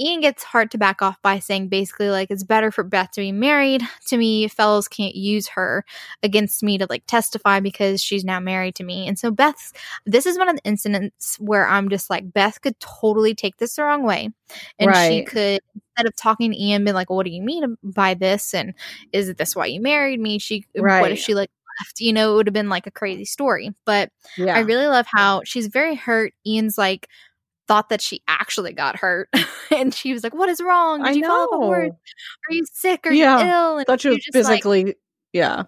Ian 0.00 0.20
gets 0.20 0.44
Hart 0.44 0.70
to 0.70 0.78
back 0.78 1.02
off 1.02 1.20
by 1.22 1.38
saying 1.38 1.68
basically 1.68 2.10
like 2.10 2.30
it's 2.30 2.44
better 2.44 2.70
for 2.70 2.84
Beth 2.84 3.10
to 3.12 3.20
be 3.20 3.32
married 3.32 3.82
to 4.06 4.16
me. 4.16 4.46
Fellows 4.48 4.88
can't 4.88 5.14
use 5.14 5.48
her 5.48 5.84
against 6.22 6.62
me 6.62 6.78
to 6.78 6.86
like 6.88 7.04
testify 7.06 7.60
because 7.60 8.00
she's 8.00 8.24
now 8.24 8.38
married 8.38 8.76
to 8.76 8.84
me. 8.84 9.08
And 9.08 9.18
so 9.18 9.30
Beth, 9.30 9.72
this 10.06 10.26
is 10.26 10.38
one 10.38 10.48
of 10.48 10.56
the 10.56 10.64
incidents 10.64 11.36
where 11.40 11.66
I'm 11.66 11.88
just 11.88 12.10
like 12.10 12.32
Beth 12.32 12.60
could 12.60 12.78
totally 12.80 13.34
take 13.34 13.56
this 13.56 13.76
the 13.76 13.82
wrong 13.82 14.04
way, 14.04 14.30
and 14.78 14.94
she 14.96 15.24
could 15.24 15.60
instead 15.74 16.06
of 16.06 16.14
talking 16.16 16.52
to 16.52 16.62
Ian, 16.62 16.84
be 16.84 16.92
like, 16.92 17.10
"What 17.10 17.24
do 17.26 17.30
you 17.30 17.42
mean 17.42 17.76
by 17.82 18.14
this?" 18.14 18.54
and 18.54 18.74
"Is 19.12 19.34
this 19.34 19.56
why 19.56 19.66
you 19.66 19.80
married 19.80 20.20
me?" 20.20 20.38
She 20.38 20.64
what 20.74 21.10
if 21.12 21.18
she 21.18 21.34
like 21.34 21.50
left? 21.80 22.00
You 22.00 22.12
know, 22.12 22.32
it 22.32 22.36
would 22.36 22.46
have 22.46 22.54
been 22.54 22.68
like 22.68 22.86
a 22.86 22.92
crazy 22.92 23.24
story, 23.24 23.74
but. 23.84 24.10
yeah. 24.36 24.54
I 24.54 24.60
really 24.60 24.86
love 24.86 25.06
how 25.08 25.42
she's 25.44 25.66
very 25.66 25.94
hurt. 25.94 26.32
Ian's 26.46 26.78
like 26.78 27.08
thought 27.68 27.90
that 27.90 28.00
she 28.00 28.22
actually 28.26 28.72
got 28.72 28.96
hurt, 28.96 29.28
and 29.70 29.94
she 29.94 30.12
was 30.12 30.24
like, 30.24 30.34
"What 30.34 30.48
is 30.48 30.60
wrong? 30.60 31.02
Did 31.02 31.08
I 31.08 31.12
you 31.12 31.26
fall 31.26 31.54
off? 31.64 31.70
Are 31.72 31.90
you 32.50 32.64
sick? 32.72 33.06
Are 33.06 33.12
Yeah. 33.12 33.38
you 33.44 33.50
ill?" 33.50 33.78
And 33.78 33.86
thought 33.86 34.00
she 34.00 34.08
was 34.08 34.18
just 34.18 34.34
like- 34.34 34.44
physically 34.62 34.94
yeah. 35.32 35.64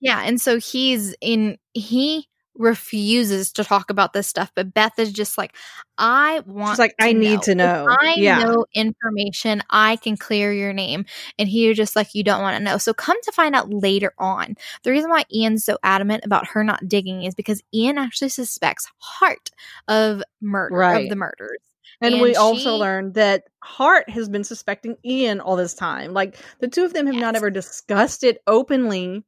yeah. 0.00 0.22
And 0.24 0.40
so 0.40 0.58
he's 0.58 1.14
in. 1.20 1.56
He 1.74 2.28
refuses 2.56 3.52
to 3.52 3.64
talk 3.64 3.90
about 3.90 4.12
this 4.12 4.26
stuff, 4.26 4.52
but 4.54 4.74
Beth 4.74 4.98
is 4.98 5.12
just 5.12 5.38
like, 5.38 5.56
I 5.96 6.40
want. 6.46 6.72
She's 6.72 6.78
like, 6.78 6.94
I 7.00 7.12
need 7.12 7.42
to 7.42 7.54
know. 7.54 7.86
If 7.88 7.96
I 8.00 8.14
yeah. 8.16 8.38
know 8.42 8.66
information. 8.74 9.62
I 9.70 9.96
can 9.96 10.16
clear 10.16 10.52
your 10.52 10.72
name. 10.72 11.04
And 11.38 11.48
he 11.48 11.72
just 11.74 11.96
like, 11.96 12.14
you 12.14 12.22
don't 12.22 12.42
want 12.42 12.56
to 12.56 12.62
know. 12.62 12.78
So 12.78 12.92
come 12.92 13.16
to 13.22 13.32
find 13.32 13.54
out 13.54 13.72
later 13.72 14.12
on, 14.18 14.56
the 14.82 14.90
reason 14.90 15.10
why 15.10 15.24
Ian's 15.32 15.64
so 15.64 15.78
adamant 15.82 16.24
about 16.24 16.48
her 16.48 16.64
not 16.64 16.88
digging 16.88 17.22
is 17.24 17.34
because 17.34 17.62
Ian 17.74 17.98
actually 17.98 18.30
suspects 18.30 18.88
Hart 18.98 19.50
of 19.88 20.22
murder 20.40 20.74
Right. 20.74 21.04
of 21.04 21.10
the 21.10 21.16
murders. 21.16 21.60
And, 22.02 22.14
And 22.14 22.22
we 22.22 22.34
also 22.34 22.76
learned 22.76 23.14
that 23.14 23.44
Hart 23.62 24.08
has 24.08 24.28
been 24.28 24.44
suspecting 24.44 24.96
Ian 25.04 25.40
all 25.40 25.56
this 25.56 25.74
time. 25.74 26.14
Like 26.14 26.36
the 26.60 26.68
two 26.68 26.84
of 26.84 26.94
them 26.94 27.06
have 27.06 27.16
not 27.16 27.36
ever 27.36 27.50
discussed 27.50 28.24
it 28.24 28.42
openly. 28.46 29.24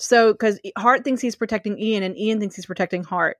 So, 0.00 0.32
because 0.32 0.58
Hart 0.76 1.04
thinks 1.04 1.20
he's 1.22 1.36
protecting 1.36 1.78
Ian, 1.78 2.02
and 2.02 2.16
Ian 2.18 2.40
thinks 2.40 2.56
he's 2.56 2.66
protecting 2.66 3.04
Hart. 3.04 3.36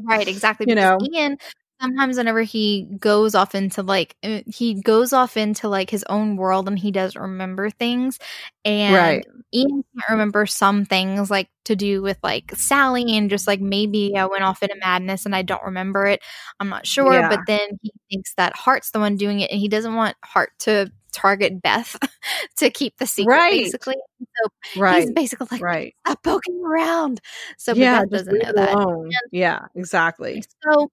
Right, 0.00 0.26
exactly. 0.28 0.66
You 0.68 0.74
because 0.74 1.00
know? 1.02 1.08
Ian 1.12 1.38
sometimes 1.80 2.16
whenever 2.16 2.40
he 2.42 2.88
goes 2.98 3.34
off 3.34 3.54
into 3.54 3.82
like 3.82 4.16
uh, 4.22 4.40
he 4.46 4.80
goes 4.80 5.12
off 5.12 5.36
into 5.36 5.68
like 5.68 5.90
his 5.90 6.02
own 6.08 6.36
world 6.36 6.68
and 6.68 6.78
he 6.78 6.90
does 6.90 7.14
remember 7.14 7.68
things 7.68 8.18
and 8.64 8.94
Right. 8.94 9.26
Ian 9.54 9.84
can't 9.94 10.10
remember 10.10 10.46
some 10.46 10.86
things 10.86 11.30
like 11.30 11.50
to 11.66 11.76
do 11.76 12.00
with 12.00 12.18
like 12.22 12.50
Sally 12.56 13.16
and 13.16 13.28
just 13.28 13.46
like 13.46 13.60
maybe 13.60 14.16
I 14.16 14.24
went 14.24 14.42
off 14.42 14.62
into 14.62 14.74
madness 14.80 15.26
and 15.26 15.36
I 15.36 15.42
don't 15.42 15.62
remember 15.64 16.06
it. 16.06 16.22
I'm 16.60 16.70
not 16.70 16.86
sure, 16.86 17.12
Yeah. 17.12 17.28
but 17.28 17.40
then 17.46 17.68
he 17.82 17.92
thinks 18.10 18.32
that 18.36 18.56
Hart's 18.56 18.90
the 18.92 18.98
one 18.98 19.16
doing 19.16 19.40
it 19.40 19.50
and 19.50 19.60
he 19.60 19.68
doesn't 19.68 19.94
want 19.94 20.16
Hart 20.24 20.52
to 20.60 20.90
target 21.16 21.60
Beth 21.62 21.96
to 22.58 22.70
keep 22.70 22.96
the 22.98 23.06
secret 23.06 23.32
Right. 23.34 23.62
basically. 23.64 23.96
So 24.20 24.80
Right. 24.80 25.00
he's 25.02 25.10
basically 25.12 25.48
like 25.50 25.62
right. 25.62 25.94
stop 26.06 26.22
poking 26.22 26.62
around. 26.64 27.20
So 27.58 27.74
yeah. 27.74 28.00
Beth 28.02 28.10
doesn't 28.10 28.38
know 28.38 28.52
that. 28.54 28.74
alone. 28.74 29.10
Yeah. 29.32 29.66
Exactly. 29.74 30.44
So, 30.62 30.90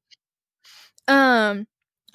um, 1.07 1.67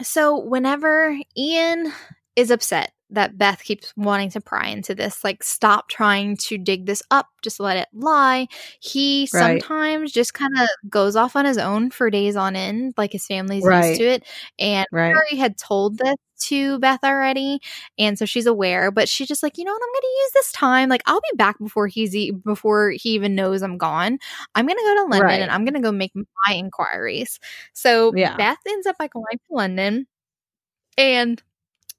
so 0.03 0.39
whenever 0.39 1.17
Ian 1.37 1.93
is 2.37 2.51
upset 2.51 2.93
that 3.11 3.39
Beth 3.39 3.63
keeps 3.65 3.93
wanting 3.97 4.31
to 4.31 4.41
pry 4.41 4.69
into 4.69 4.95
this, 4.95 5.25
like 5.25 5.43
stop 5.43 5.89
trying 5.89 6.37
to 6.37 6.59
dig 6.59 6.85
this 6.87 7.03
up, 7.11 7.27
just 7.43 7.59
let 7.59 7.77
it 7.79 7.89
lie. 7.95 8.47
He 8.81 9.29
Right. 9.33 9.61
sometimes 9.63 10.13
just 10.13 10.35
kind 10.35 10.53
of 10.59 10.69
goes 10.91 11.17
off 11.17 11.35
on 11.35 11.47
his 11.47 11.57
own 11.59 11.91
for 11.91 12.11
days 12.11 12.37
on 12.37 12.55
end, 12.55 12.95
like 12.99 13.13
his 13.13 13.27
family's 13.27 13.65
Right. 13.65 13.89
used 13.89 14.01
to 14.01 14.07
it. 14.09 14.25
And 14.59 14.87
Right. 14.93 15.15
Curry 15.15 15.39
had 15.39 15.57
told 15.57 15.97
this 15.99 16.15
to 16.41 16.79
Beth 16.79 17.01
already, 17.05 17.61
and 17.99 18.19
so 18.19 18.25
she's 18.25 18.47
aware. 18.47 18.91
But 18.91 19.09
she's 19.09 19.29
just 19.29 19.43
like, 19.43 19.59
you 19.59 19.65
know 19.65 19.73
what? 19.73 19.83
I'm 19.83 19.89
going 19.93 20.01
to 20.03 20.21
use 20.23 20.31
this 20.35 20.53
time. 20.53 20.89
Like, 20.89 21.03
I'll 21.07 21.21
be 21.21 21.37
back 21.37 21.59
before 21.59 21.87
he's 21.87 22.15
e- 22.17 22.31
before 22.33 22.91
he 22.91 23.11
even 23.11 23.35
knows 23.35 23.63
I'm 23.63 23.79
gone. 23.79 24.19
I'm 24.55 24.67
going 24.67 24.79
to 24.79 24.85
go 24.85 24.95
to 24.97 25.03
London 25.11 25.23
Right. 25.27 25.41
and 25.43 25.51
I'm 25.51 25.65
going 25.65 25.75
to 25.75 25.81
go 25.81 25.93
make 25.93 26.13
my 26.15 26.55
inquiries. 26.55 27.39
So 27.73 28.13
Yeah. 28.15 28.37
Beth 28.37 28.59
ends 28.69 28.87
up 28.87 28.97
by 28.99 29.09
going 29.09 29.25
to 29.39 29.55
London, 29.55 30.07
and 30.97 31.43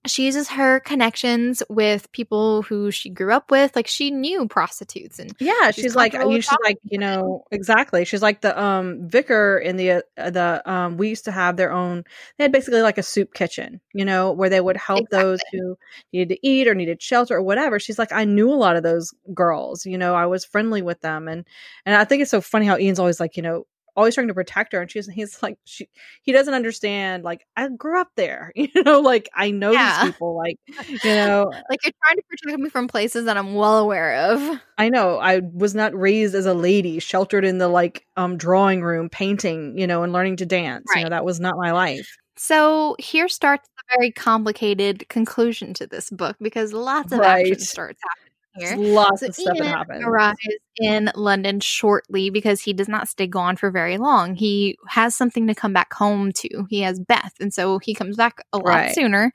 she 0.06 0.26
uses 0.26 0.48
her 0.50 0.80
connections 0.80 1.62
with 1.70 2.12
people 2.14 2.62
who 2.62 2.90
she 2.90 3.10
grew 3.10 3.34
up 3.34 3.52
with. 3.52 3.76
Like 3.76 3.88
she 3.88 4.12
knew 4.12 4.48
prostitutes 4.48 5.20
and 5.20 5.34
Yeah, 5.40 5.72
She's 5.72 5.84
she's, 5.84 5.96
like, 5.96 6.14
comfortable 6.14 6.36
you 6.36 6.42
she's 6.42 6.58
like, 6.64 6.78
you 6.86 6.98
know, 6.98 7.44
exactly. 7.52 8.06
She's 8.06 8.22
like 8.22 8.42
the 8.42 8.60
um 8.60 9.10
vicar 9.10 9.58
in 9.58 9.76
the 9.78 9.92
uh, 9.92 10.30
the 10.30 10.62
um. 10.66 10.98
We 10.98 11.10
used 11.10 11.26
to 11.26 11.32
have 11.32 11.58
their 11.58 11.72
own. 11.72 12.04
They 12.38 12.46
had 12.46 12.52
basically 12.52 12.82
like 12.82 12.98
a 12.98 13.04
soup 13.04 13.34
kitchen, 13.34 13.82
you 13.94 14.06
know, 14.06 14.32
where 14.32 14.50
they 14.50 14.62
would 14.62 14.78
help 14.78 15.10
those 15.10 15.42
who 15.52 15.78
needed 16.14 16.30
to 16.36 16.48
eat 16.48 16.68
or 16.68 16.76
needed 16.76 17.02
shelter 17.02 17.36
or 17.36 17.42
whatever. 17.42 17.80
She's 17.80 18.00
like, 18.00 18.12
I 18.14 18.24
knew 18.26 18.50
a 18.50 18.56
lot 18.56 18.78
of 18.78 18.84
those 18.84 19.14
girls. 19.34 19.86
You 19.86 19.98
know, 19.98 20.16
I 20.16 20.26
was 20.28 20.46
friendly 20.46 20.82
with 20.82 21.02
them, 21.02 21.28
and 21.28 21.46
and 21.86 21.96
I 21.96 22.06
think 22.06 22.22
it's 22.22 22.32
so 22.32 22.42
funny 22.42 22.66
how 22.66 22.78
Ian's 22.78 23.00
always 23.00 23.20
like, 23.20 23.36
you 23.38 23.44
know. 23.44 23.66
Always 24.00 24.16
trying 24.16 24.30
to 24.30 24.34
protect 24.34 24.72
her, 24.72 24.80
and 24.82 24.90
she's 24.90 25.08
he's 25.10 25.44
like 25.44 25.58
she 25.66 25.90
he 26.24 26.32
doesn't 26.32 26.54
understand. 26.54 27.26
Like 27.26 27.46
I 27.58 27.68
grew 27.68 28.00
up 28.00 28.08
there, 28.16 28.54
you 28.56 28.70
know. 28.86 29.02
Like 29.02 29.28
I 29.36 29.52
know 29.52 29.74
Yeah. 29.74 30.04
these 30.04 30.12
people. 30.12 30.38
Like 30.38 30.56
you 31.04 31.14
know, 31.16 31.52
like 31.70 31.84
you're 31.84 31.92
trying 32.06 32.16
to 32.16 32.24
protect 32.30 32.60
me 32.60 32.70
from 32.70 32.88
places 32.88 33.26
that 33.26 33.36
I'm 33.36 33.56
well 33.56 33.78
aware 33.80 34.32
of. 34.32 34.62
I 34.78 34.88
know 34.88 35.20
I 35.20 35.42
was 35.54 35.76
not 35.76 35.94
raised 35.94 36.34
as 36.34 36.46
a 36.46 36.54
lady, 36.54 37.00
sheltered 37.00 37.44
in 37.44 37.58
the 37.58 37.68
like 37.68 38.06
um 38.16 38.38
drawing 38.38 38.82
room, 38.84 39.10
painting, 39.10 39.78
you 39.78 39.86
know, 39.86 40.04
and 40.04 40.14
learning 40.14 40.38
to 40.38 40.46
dance. 40.46 40.90
You 40.96 41.04
know, 41.04 41.10
that 41.10 41.26
was 41.26 41.42
not 41.42 41.58
my 41.58 41.72
life. 41.74 42.16
So 42.38 42.96
here 43.00 43.28
starts 43.28 43.68
the 43.76 43.98
very 43.98 44.12
complicated 44.12 45.10
conclusion 45.10 45.74
to 45.74 45.88
this 45.88 46.10
book 46.10 46.38
because 46.40 46.72
lots 46.72 47.12
of 47.12 47.20
action 47.20 47.60
starts 47.60 48.00
happening 48.02 48.29
here. 48.56 48.76
lots 48.78 49.22
So 49.22 49.28
of 49.28 49.36
stuff 49.36 49.56
Ian 49.56 49.66
happened. 49.66 50.04
arrives 50.04 50.40
in 50.78 51.12
London 51.16 51.60
shortly 51.60 52.30
because 52.30 52.62
he 52.62 52.74
does 52.74 52.88
not 52.88 53.08
stay 53.08 53.28
gone 53.28 53.56
for 53.56 53.70
very 53.72 53.98
long. 53.98 54.36
He 54.36 54.78
has 54.88 55.16
something 55.16 55.48
to 55.48 55.56
come 55.56 55.74
back 55.74 55.94
home 55.94 56.32
to. 56.34 56.66
He 56.70 56.82
has 56.82 57.00
Beth, 57.00 57.34
and 57.40 57.54
so 57.54 57.80
he 57.80 57.94
comes 57.94 58.18
back 58.18 58.42
a 58.54 58.58
lot 58.58 58.66
Right. 58.66 58.96
sooner. 58.96 59.32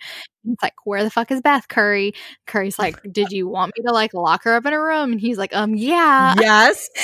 It's 0.47 0.63
like, 0.63 0.75
where 0.85 1.03
the 1.05 1.11
fuck 1.11 1.31
is 1.31 1.41
Beth, 1.41 1.69
Curry? 1.69 2.13
Curry's 2.47 2.79
like, 2.79 3.01
did 3.11 3.31
you 3.33 3.49
want 3.49 3.73
me 3.77 3.85
to 3.87 3.93
like 3.93 4.13
lock 4.15 4.45
her 4.45 4.55
up 4.55 4.67
in 4.67 4.73
a 4.73 4.81
room? 4.81 5.13
And 5.13 5.21
he's 5.21 5.39
like, 5.39 5.55
um, 5.55 5.75
yeah. 5.75 6.35
Yes. 6.39 6.89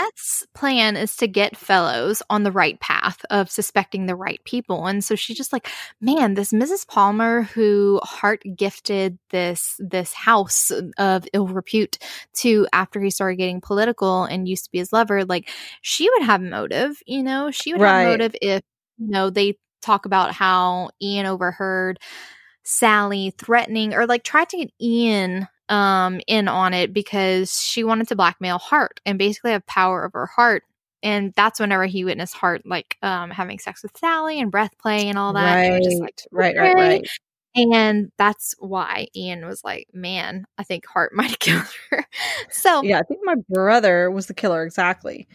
Beth's 0.00 0.46
plan 0.54 0.96
is 0.96 1.16
to 1.16 1.26
get 1.28 1.56
fellows 1.56 2.22
on 2.30 2.44
the 2.44 2.52
right 2.52 2.80
path 2.80 3.24
of 3.30 3.50
suspecting 3.50 4.06
the 4.06 4.16
right 4.16 4.40
people. 4.44 4.86
And 4.86 5.04
so 5.04 5.14
she's 5.14 5.36
just 5.36 5.52
like, 5.52 5.68
man, 6.00 6.34
this 6.34 6.52
Mrs. 6.52 6.86
Palmer 6.86 7.42
who 7.42 8.00
Hart 8.02 8.42
gifted 8.56 9.18
this 9.30 9.76
this 9.78 10.12
house 10.14 10.70
of 10.98 11.26
ill 11.34 11.46
repute 11.48 11.98
to 12.36 12.66
after 12.72 13.00
he 13.00 13.10
started 13.10 13.36
getting 13.36 13.60
political 13.60 14.24
and 14.24 14.48
used 14.48 14.64
to 14.64 14.70
be 14.70 14.78
his 14.78 14.92
lover, 14.92 15.24
like 15.24 15.50
she 15.82 16.08
would 16.10 16.22
have 16.22 16.40
motive, 16.40 17.02
you 17.06 17.22
know, 17.22 17.50
she 17.50 17.72
would 17.72 17.80
Right. 17.80 17.88
have 17.88 17.96
motive 17.96 18.34
if, 18.40 18.62
you 18.98 19.08
know, 19.10 19.30
they 19.30 19.58
talk 19.82 20.06
about 20.06 20.32
how 20.32 20.90
Ian 21.02 21.26
overheard 21.26 21.98
Sally 22.64 23.32
threatening 23.38 23.94
or 23.94 24.06
like 24.06 24.24
tried 24.24 24.48
to 24.50 24.56
get 24.58 24.70
Ian 24.80 25.48
um 25.72 26.20
in 26.26 26.48
on 26.48 26.74
it 26.74 26.92
because 26.92 27.60
she 27.60 27.82
wanted 27.82 28.06
to 28.08 28.16
blackmail 28.16 28.58
Hart 28.58 29.00
and 29.06 29.18
basically 29.18 29.52
have 29.52 29.66
power 29.66 30.04
over 30.04 30.26
Hart. 30.26 30.64
And 31.02 31.32
that's 31.34 31.58
whenever 31.58 31.86
he 31.86 32.04
witnessed 32.04 32.34
Hart 32.34 32.62
like 32.66 32.98
um 33.02 33.30
having 33.30 33.58
sex 33.58 33.82
with 33.82 33.96
Sally 33.96 34.38
and 34.38 34.50
breath 34.50 34.76
play 34.78 35.08
and 35.08 35.18
all 35.18 35.32
that. 35.32 35.54
Right. 35.54 35.82
just 35.82 36.00
like, 36.00 36.20
right. 36.30 36.56
Right. 36.56 36.74
Right. 36.76 37.08
And 37.54 38.10
that's 38.16 38.54
why 38.58 39.08
Ian 39.16 39.46
was 39.46 39.64
like, 39.64 39.88
Man, 39.94 40.46
I 40.58 40.62
think 40.64 40.86
Hart 40.86 41.12
might 41.14 41.30
have 41.30 41.38
killed 41.38 41.64
her. 41.90 42.06
so 42.50 42.82
Yeah, 42.82 42.98
I 42.98 43.02
think 43.02 43.20
my 43.24 43.36
brother 43.48 44.10
was 44.10 44.26
the 44.26 44.34
killer. 44.34 44.64
Exactly. 44.64 45.26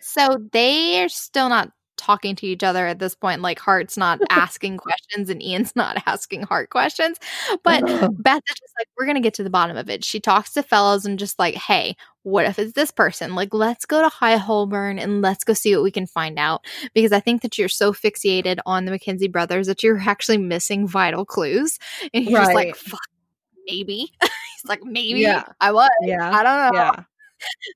so 0.00 0.38
they 0.52 1.02
are 1.02 1.08
still 1.08 1.48
not 1.48 1.70
talking 1.96 2.36
to 2.36 2.46
each 2.46 2.62
other 2.62 2.86
at 2.86 2.98
this 2.98 3.14
point. 3.14 3.42
Like 3.42 3.58
Hart's 3.58 3.96
not 3.96 4.20
asking 4.30 4.78
questions 4.78 5.30
and 5.30 5.42
Ian's 5.42 5.74
not 5.76 6.02
asking 6.06 6.42
Hart 6.42 6.70
questions. 6.70 7.18
But 7.62 7.88
uh-huh. 7.88 8.08
Beth 8.18 8.42
is 8.48 8.54
just 8.54 8.74
like, 8.78 8.88
we're 8.98 9.06
gonna 9.06 9.20
get 9.20 9.34
to 9.34 9.44
the 9.44 9.50
bottom 9.50 9.76
of 9.76 9.88
it. 9.88 10.04
She 10.04 10.20
talks 10.20 10.52
to 10.54 10.62
fellows 10.62 11.06
and 11.06 11.18
just 11.18 11.38
like, 11.38 11.54
hey, 11.54 11.96
what 12.22 12.46
if 12.46 12.58
it's 12.58 12.72
this 12.72 12.90
person? 12.90 13.34
Like, 13.34 13.52
let's 13.52 13.84
go 13.84 14.00
to 14.00 14.08
High 14.08 14.36
Holborn 14.36 14.98
and 14.98 15.20
let's 15.20 15.44
go 15.44 15.52
see 15.52 15.74
what 15.74 15.84
we 15.84 15.90
can 15.90 16.06
find 16.06 16.38
out. 16.38 16.64
Because 16.94 17.12
I 17.12 17.20
think 17.20 17.42
that 17.42 17.58
you're 17.58 17.68
so 17.68 17.92
fixated 17.92 18.58
on 18.64 18.84
the 18.84 18.90
Mackenzie 18.90 19.28
brothers 19.28 19.66
that 19.66 19.82
you're 19.82 20.00
actually 20.00 20.38
missing 20.38 20.88
vital 20.88 21.24
clues. 21.24 21.78
And 22.14 22.24
he's 22.24 22.32
just 22.32 22.54
like, 22.54 22.76
maybe. 23.66 24.10
he's 24.22 24.64
like, 24.66 24.82
maybe 24.82 25.20
Yeah. 25.20 25.44
I 25.60 25.72
was. 25.72 25.90
Yeah. 26.02 26.30
I 26.30 26.42
don't 26.42 26.74
know. 26.74 26.80
Yeah. 26.80 27.04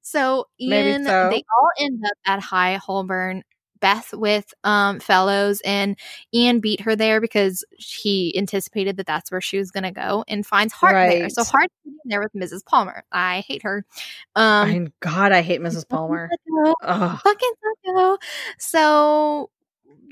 So 0.02 0.46
Ian, 0.60 1.04
so. 1.04 1.28
they 1.30 1.42
all 1.58 1.70
end 1.78 2.02
up 2.06 2.16
at 2.26 2.40
High 2.40 2.76
Holborn. 2.76 3.42
Beth 3.80 4.12
with 4.12 4.52
um 4.64 5.00
fellows 5.00 5.60
and 5.64 5.96
Ian 6.34 6.60
beat 6.60 6.80
her 6.80 6.96
there 6.96 7.20
because 7.20 7.64
he 7.70 8.36
anticipated 8.36 8.96
that 8.96 9.06
that's 9.06 9.30
where 9.30 9.40
she 9.40 9.58
was 9.58 9.70
going 9.70 9.84
to 9.84 9.90
go 9.90 10.24
and 10.28 10.46
finds 10.46 10.72
Hart 10.72 11.10
there. 11.10 11.28
So 11.28 11.44
Hart's 11.44 11.74
there 12.04 12.20
with 12.20 12.32
Mrs. 12.34 12.64
Palmer. 12.64 13.04
I 13.12 13.40
hate 13.46 13.62
her. 13.62 13.84
Um 14.36 14.68
I, 14.68 14.86
God, 15.00 15.32
I 15.32 15.42
hate 15.42 15.60
Mrs. 15.60 15.88
Palmer. 15.88 16.28
Fucking 16.82 17.52
psycho. 17.86 18.18
So 18.58 19.50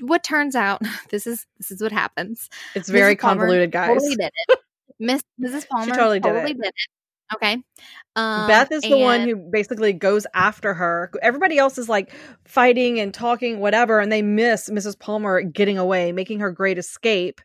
what 0.01 0.23
turns 0.23 0.55
out 0.55 0.81
this 1.09 1.27
is 1.27 1.45
this 1.57 1.71
is 1.71 1.81
what 1.81 1.91
happens. 1.91 2.49
It's 2.75 2.89
very 2.89 3.15
Mrs. 3.15 3.21
Palmer 3.21 3.35
convoluted, 3.41 3.71
guys. 3.71 3.89
Totally 3.89 4.15
did 4.15 4.31
it. 4.47 4.59
Miss 4.99 5.21
Mrs. 5.39 5.67
Palmer 5.67 5.95
totally 5.95 6.19
totally, 6.19 6.53
did 6.53 6.57
did, 6.57 6.65
it. 6.65 6.69
it. 6.69 6.96
Okay. 7.35 7.57
Um, 8.15 8.47
Beth 8.47 8.71
is 8.71 8.83
the 8.83 8.97
one 8.97 9.21
who 9.27 9.35
basically 9.35 9.93
goes 9.93 10.25
after 10.33 10.73
her. 10.73 11.11
Everybody 11.21 11.57
else 11.57 11.77
is 11.77 11.89
like 11.89 12.13
fighting 12.45 12.99
and 12.99 13.13
talking, 13.13 13.59
whatever, 13.59 13.99
and 13.99 14.11
they 14.11 14.21
miss 14.21 14.69
Mrs. 14.69 14.97
Palmer 14.97 15.41
getting 15.41 15.77
away, 15.77 16.11
making 16.11 16.39
her 16.39 16.51
great 16.51 16.77
escape. 16.77 17.41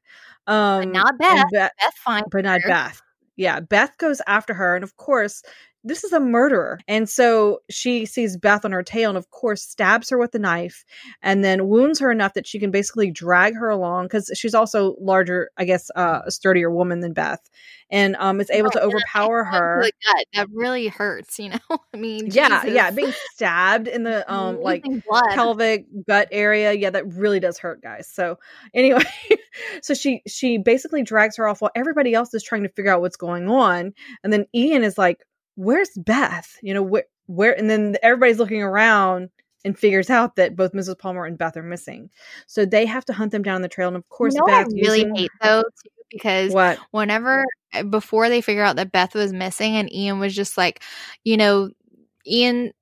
Um, 0.46 0.92
not 0.92 1.10
and 1.10 1.18
Beth. 1.18 1.46
Beth, 1.52 1.72
Beth 1.78 1.94
finds 1.96 2.28
but 2.30 2.44
not 2.44 2.60
her. 2.62 2.68
Beth. 2.68 3.02
Yeah, 3.36 3.60
Beth 3.60 3.96
goes 3.98 4.20
after 4.26 4.54
her, 4.54 4.74
and 4.76 4.84
of 4.84 4.96
course, 4.96 5.42
this 5.84 6.04
is 6.04 6.12
a 6.12 6.20
murderer. 6.20 6.78
And 6.88 7.08
so 7.08 7.60
she 7.70 8.06
sees 8.06 8.36
Beth 8.36 8.64
on 8.64 8.72
her 8.72 8.82
tail 8.82 9.10
and, 9.10 9.18
of 9.18 9.30
course, 9.30 9.62
stabs 9.62 10.10
her 10.10 10.18
with 10.18 10.32
the 10.32 10.38
knife 10.38 10.84
and 11.22 11.44
then 11.44 11.68
wounds 11.68 11.98
her 12.00 12.10
enough 12.10 12.34
that 12.34 12.46
she 12.46 12.58
can 12.60 12.70
basically 12.70 13.10
drag 13.10 13.54
her 13.56 13.68
along 13.68 14.06
because 14.06 14.30
she's 14.34 14.54
also 14.54 14.96
larger, 15.00 15.50
I 15.56 15.64
guess, 15.64 15.90
uh, 15.96 16.20
a 16.26 16.30
sturdier 16.30 16.70
woman 16.70 17.00
than 17.00 17.12
Beth. 17.12 17.40
And 17.90 18.16
um, 18.16 18.40
is 18.40 18.48
able 18.50 18.70
Right, 18.70 18.72
to 18.74 18.82
overpower 18.82 19.44
her. 19.44 19.82
the 19.84 19.92
gut. 20.06 20.24
That 20.34 20.48
really 20.50 20.88
hurts, 20.88 21.38
you 21.38 21.50
know? 21.50 21.58
I 21.94 21.96
mean, 21.98 22.28
Yeah, 22.30 22.64
yeah, 22.64 22.90
being 22.90 23.12
stabbed 23.34 23.86
in 23.88 24.02
the 24.04 24.30
um 24.32 24.60
like 24.62 24.82
blood. 25.08 25.24
pelvic 25.34 25.86
gut 26.06 26.28
area 26.32 26.72
yeah 26.72 26.90
that 26.90 27.06
really 27.12 27.40
does 27.40 27.58
hurt 27.58 27.82
guys 27.82 28.08
so 28.08 28.38
anyway 28.74 29.02
so 29.82 29.94
she 29.94 30.22
she 30.26 30.58
basically 30.58 31.02
drags 31.02 31.36
her 31.36 31.46
off 31.46 31.60
while 31.60 31.70
everybody 31.74 32.14
else 32.14 32.32
is 32.34 32.42
trying 32.42 32.62
to 32.62 32.68
figure 32.70 32.90
out 32.90 33.00
what's 33.00 33.16
going 33.16 33.48
on 33.48 33.92
and 34.24 34.32
then 34.32 34.46
ian 34.54 34.82
is 34.82 34.96
like 34.96 35.18
where's 35.56 35.90
beth 35.96 36.56
you 36.62 36.72
know 36.74 36.82
where 36.82 37.04
where 37.26 37.56
and 37.58 37.68
then 37.70 37.96
everybody's 38.02 38.38
looking 38.38 38.62
around 38.62 39.30
and 39.64 39.78
figures 39.78 40.10
out 40.10 40.36
that 40.36 40.56
both 40.56 40.72
mrs 40.72 40.98
palmer 40.98 41.24
and 41.24 41.38
beth 41.38 41.56
are 41.56 41.62
missing 41.62 42.10
so 42.46 42.64
they 42.64 42.86
have 42.86 43.04
to 43.04 43.12
hunt 43.12 43.32
them 43.32 43.42
down 43.42 43.62
the 43.62 43.68
trail 43.68 43.88
and 43.88 43.96
of 43.96 44.08
course 44.08 44.34
you 44.34 44.40
know 44.40 44.44
what 44.44 44.54
I 44.54 44.62
really 44.74 45.06
hate 45.14 45.30
though, 45.40 45.62
too, 45.62 45.90
because 46.10 46.52
what 46.52 46.78
whenever 46.90 47.44
uh, 47.72 47.82
before 47.82 48.28
they 48.28 48.40
figure 48.40 48.62
out 48.62 48.76
that 48.76 48.92
Beth 48.92 49.14
was 49.14 49.32
missing 49.32 49.76
and 49.76 49.92
Ian 49.92 50.20
was 50.20 50.34
just 50.34 50.56
like, 50.56 50.82
you 51.24 51.36
know, 51.36 51.70
Ian 52.26 52.72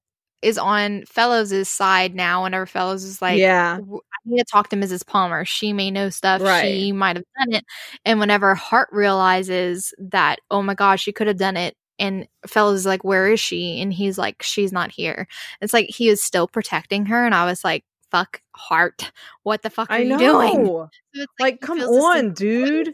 is 0.42 0.58
on 0.58 1.04
Fellows' 1.04 1.68
side 1.68 2.14
now. 2.14 2.42
Whenever 2.42 2.66
Fellows 2.66 3.04
is 3.04 3.22
like, 3.22 3.38
yeah 3.38 3.78
I 3.78 4.28
need 4.28 4.38
to 4.38 4.44
talk 4.44 4.68
to 4.68 4.76
Mrs. 4.76 5.06
Palmer. 5.06 5.44
She 5.44 5.72
may 5.72 5.90
know 5.90 6.10
stuff. 6.10 6.42
Right. 6.42 6.62
She 6.62 6.92
might 6.92 7.16
have 7.16 7.24
done 7.38 7.54
it. 7.54 7.64
And 8.04 8.20
whenever 8.20 8.54
Hart 8.54 8.88
realizes 8.92 9.94
that, 9.98 10.40
oh 10.50 10.62
my 10.62 10.74
gosh, 10.74 11.02
she 11.02 11.12
could 11.12 11.26
have 11.26 11.38
done 11.38 11.56
it. 11.56 11.74
And 12.00 12.26
Fellows 12.48 12.80
is 12.80 12.86
like, 12.86 13.04
where 13.04 13.30
is 13.30 13.38
she? 13.38 13.80
And 13.80 13.92
he's 13.92 14.18
like, 14.18 14.42
she's 14.42 14.72
not 14.72 14.90
here. 14.90 15.28
It's 15.60 15.72
like 15.72 15.86
he 15.88 16.08
is 16.08 16.20
still 16.22 16.48
protecting 16.48 17.06
her. 17.06 17.24
And 17.24 17.34
I 17.34 17.44
was 17.44 17.62
like, 17.62 17.84
fuck 18.10 18.42
Hart. 18.56 19.12
What 19.44 19.62
the 19.62 19.70
fuck 19.70 19.90
are 19.90 20.00
you 20.00 20.18
doing? 20.18 20.66
So 20.66 20.88
it's 21.14 21.32
like 21.38 21.54
he 21.54 21.58
come 21.58 21.80
on 21.80 22.32
dude 22.32 22.92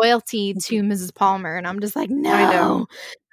loyalty 0.00 0.54
to 0.54 0.82
Mrs. 0.82 1.14
Palmer, 1.14 1.56
and 1.56 1.66
I'm 1.66 1.80
just 1.80 1.94
like, 1.96 2.10
no. 2.10 2.32
I 2.32 2.52
know. 2.52 2.86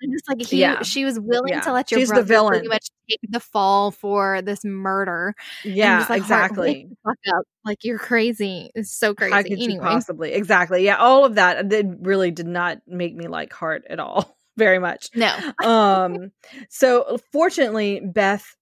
I'm 0.04 0.12
just 0.12 0.30
like, 0.30 0.42
he, 0.42 0.60
Yeah. 0.62 0.82
she 0.84 1.06
was 1.06 1.20
willing 1.20 1.54
Yeah. 1.54 1.62
to 1.62 1.74
let 1.74 1.92
your 1.92 2.00
She's 2.00 2.10
the 2.10 2.16
brother 2.16 2.28
villain. 2.28 2.50
pretty 2.54 2.68
much 2.68 2.88
take 3.10 3.20
the 3.30 3.40
fall 3.40 3.92
for 3.92 4.42
this 4.42 4.64
murder. 4.66 5.36
Yeah 5.64 6.06
like, 6.10 6.22
exactly 6.22 6.88
fuck 7.04 7.18
up. 7.36 7.44
Like 7.66 7.84
you're 7.84 8.00
crazy. 8.00 8.72
It's 8.74 8.92
so 8.92 9.14
crazy. 9.14 9.34
How 9.34 9.44
could 9.44 9.54
anyway, 9.54 9.84
possibly? 9.84 10.34
Exactly. 10.34 10.84
Yeah, 10.86 10.98
all 10.98 11.26
of 11.26 11.36
that 11.36 11.70
that 11.70 11.98
really 12.02 12.32
did 12.32 12.48
not 12.48 12.80
make 12.88 13.16
me 13.16 13.28
like 13.28 13.54
Hart 13.54 13.84
at 13.90 14.00
all. 14.00 14.38
Very 14.58 14.80
much. 14.80 15.10
no. 15.16 15.36
Um. 15.64 16.32
So 16.70 17.18
fortunately, 17.32 18.02
Beth 18.04 18.56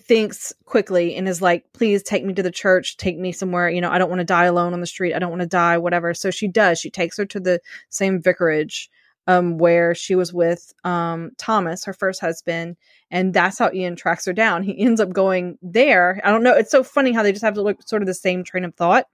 thinks 0.00 0.52
quickly 0.64 1.14
and 1.16 1.28
is 1.28 1.40
like, 1.42 1.64
"Please 1.72 2.02
take 2.02 2.24
me 2.24 2.34
to 2.34 2.42
the 2.42 2.50
church. 2.50 2.96
Take 2.96 3.18
me 3.18 3.32
somewhere. 3.32 3.68
You 3.68 3.80
know, 3.80 3.90
I 3.90 3.98
don't 3.98 4.10
want 4.10 4.20
to 4.20 4.24
die 4.24 4.44
alone 4.46 4.72
on 4.72 4.80
the 4.80 4.86
street. 4.86 5.14
I 5.14 5.18
don't 5.18 5.30
want 5.30 5.42
to 5.42 5.48
die. 5.48 5.78
Whatever." 5.78 6.14
So 6.14 6.30
she 6.30 6.48
does. 6.48 6.78
She 6.78 6.90
takes 6.90 7.16
her 7.18 7.26
to 7.26 7.40
the 7.40 7.60
same 7.90 8.20
vicarage. 8.22 8.90
Um, 9.28 9.58
where 9.58 9.94
she 9.94 10.14
was 10.14 10.32
with 10.32 10.72
um 10.84 11.32
Thomas, 11.36 11.84
her 11.84 11.92
first 11.92 12.18
husband, 12.20 12.76
and 13.10 13.34
that's 13.34 13.58
how 13.58 13.70
Ian 13.72 13.94
tracks 13.94 14.24
her 14.24 14.32
down. 14.32 14.62
He 14.62 14.78
ends 14.84 15.00
up 15.02 15.12
going 15.12 15.58
there. 15.60 16.20
I 16.24 16.30
don't 16.30 16.42
know. 16.42 16.54
It's 16.54 16.70
so 16.70 16.82
funny 16.82 17.12
how 17.12 17.22
they 17.22 17.32
just 17.32 17.44
have 17.44 17.54
to 17.54 17.62
look 17.62 17.86
sort 17.86 18.00
of 18.00 18.06
the 18.08 18.14
same 18.14 18.42
train 18.42 18.64
of 18.64 18.74
thought 18.74 19.04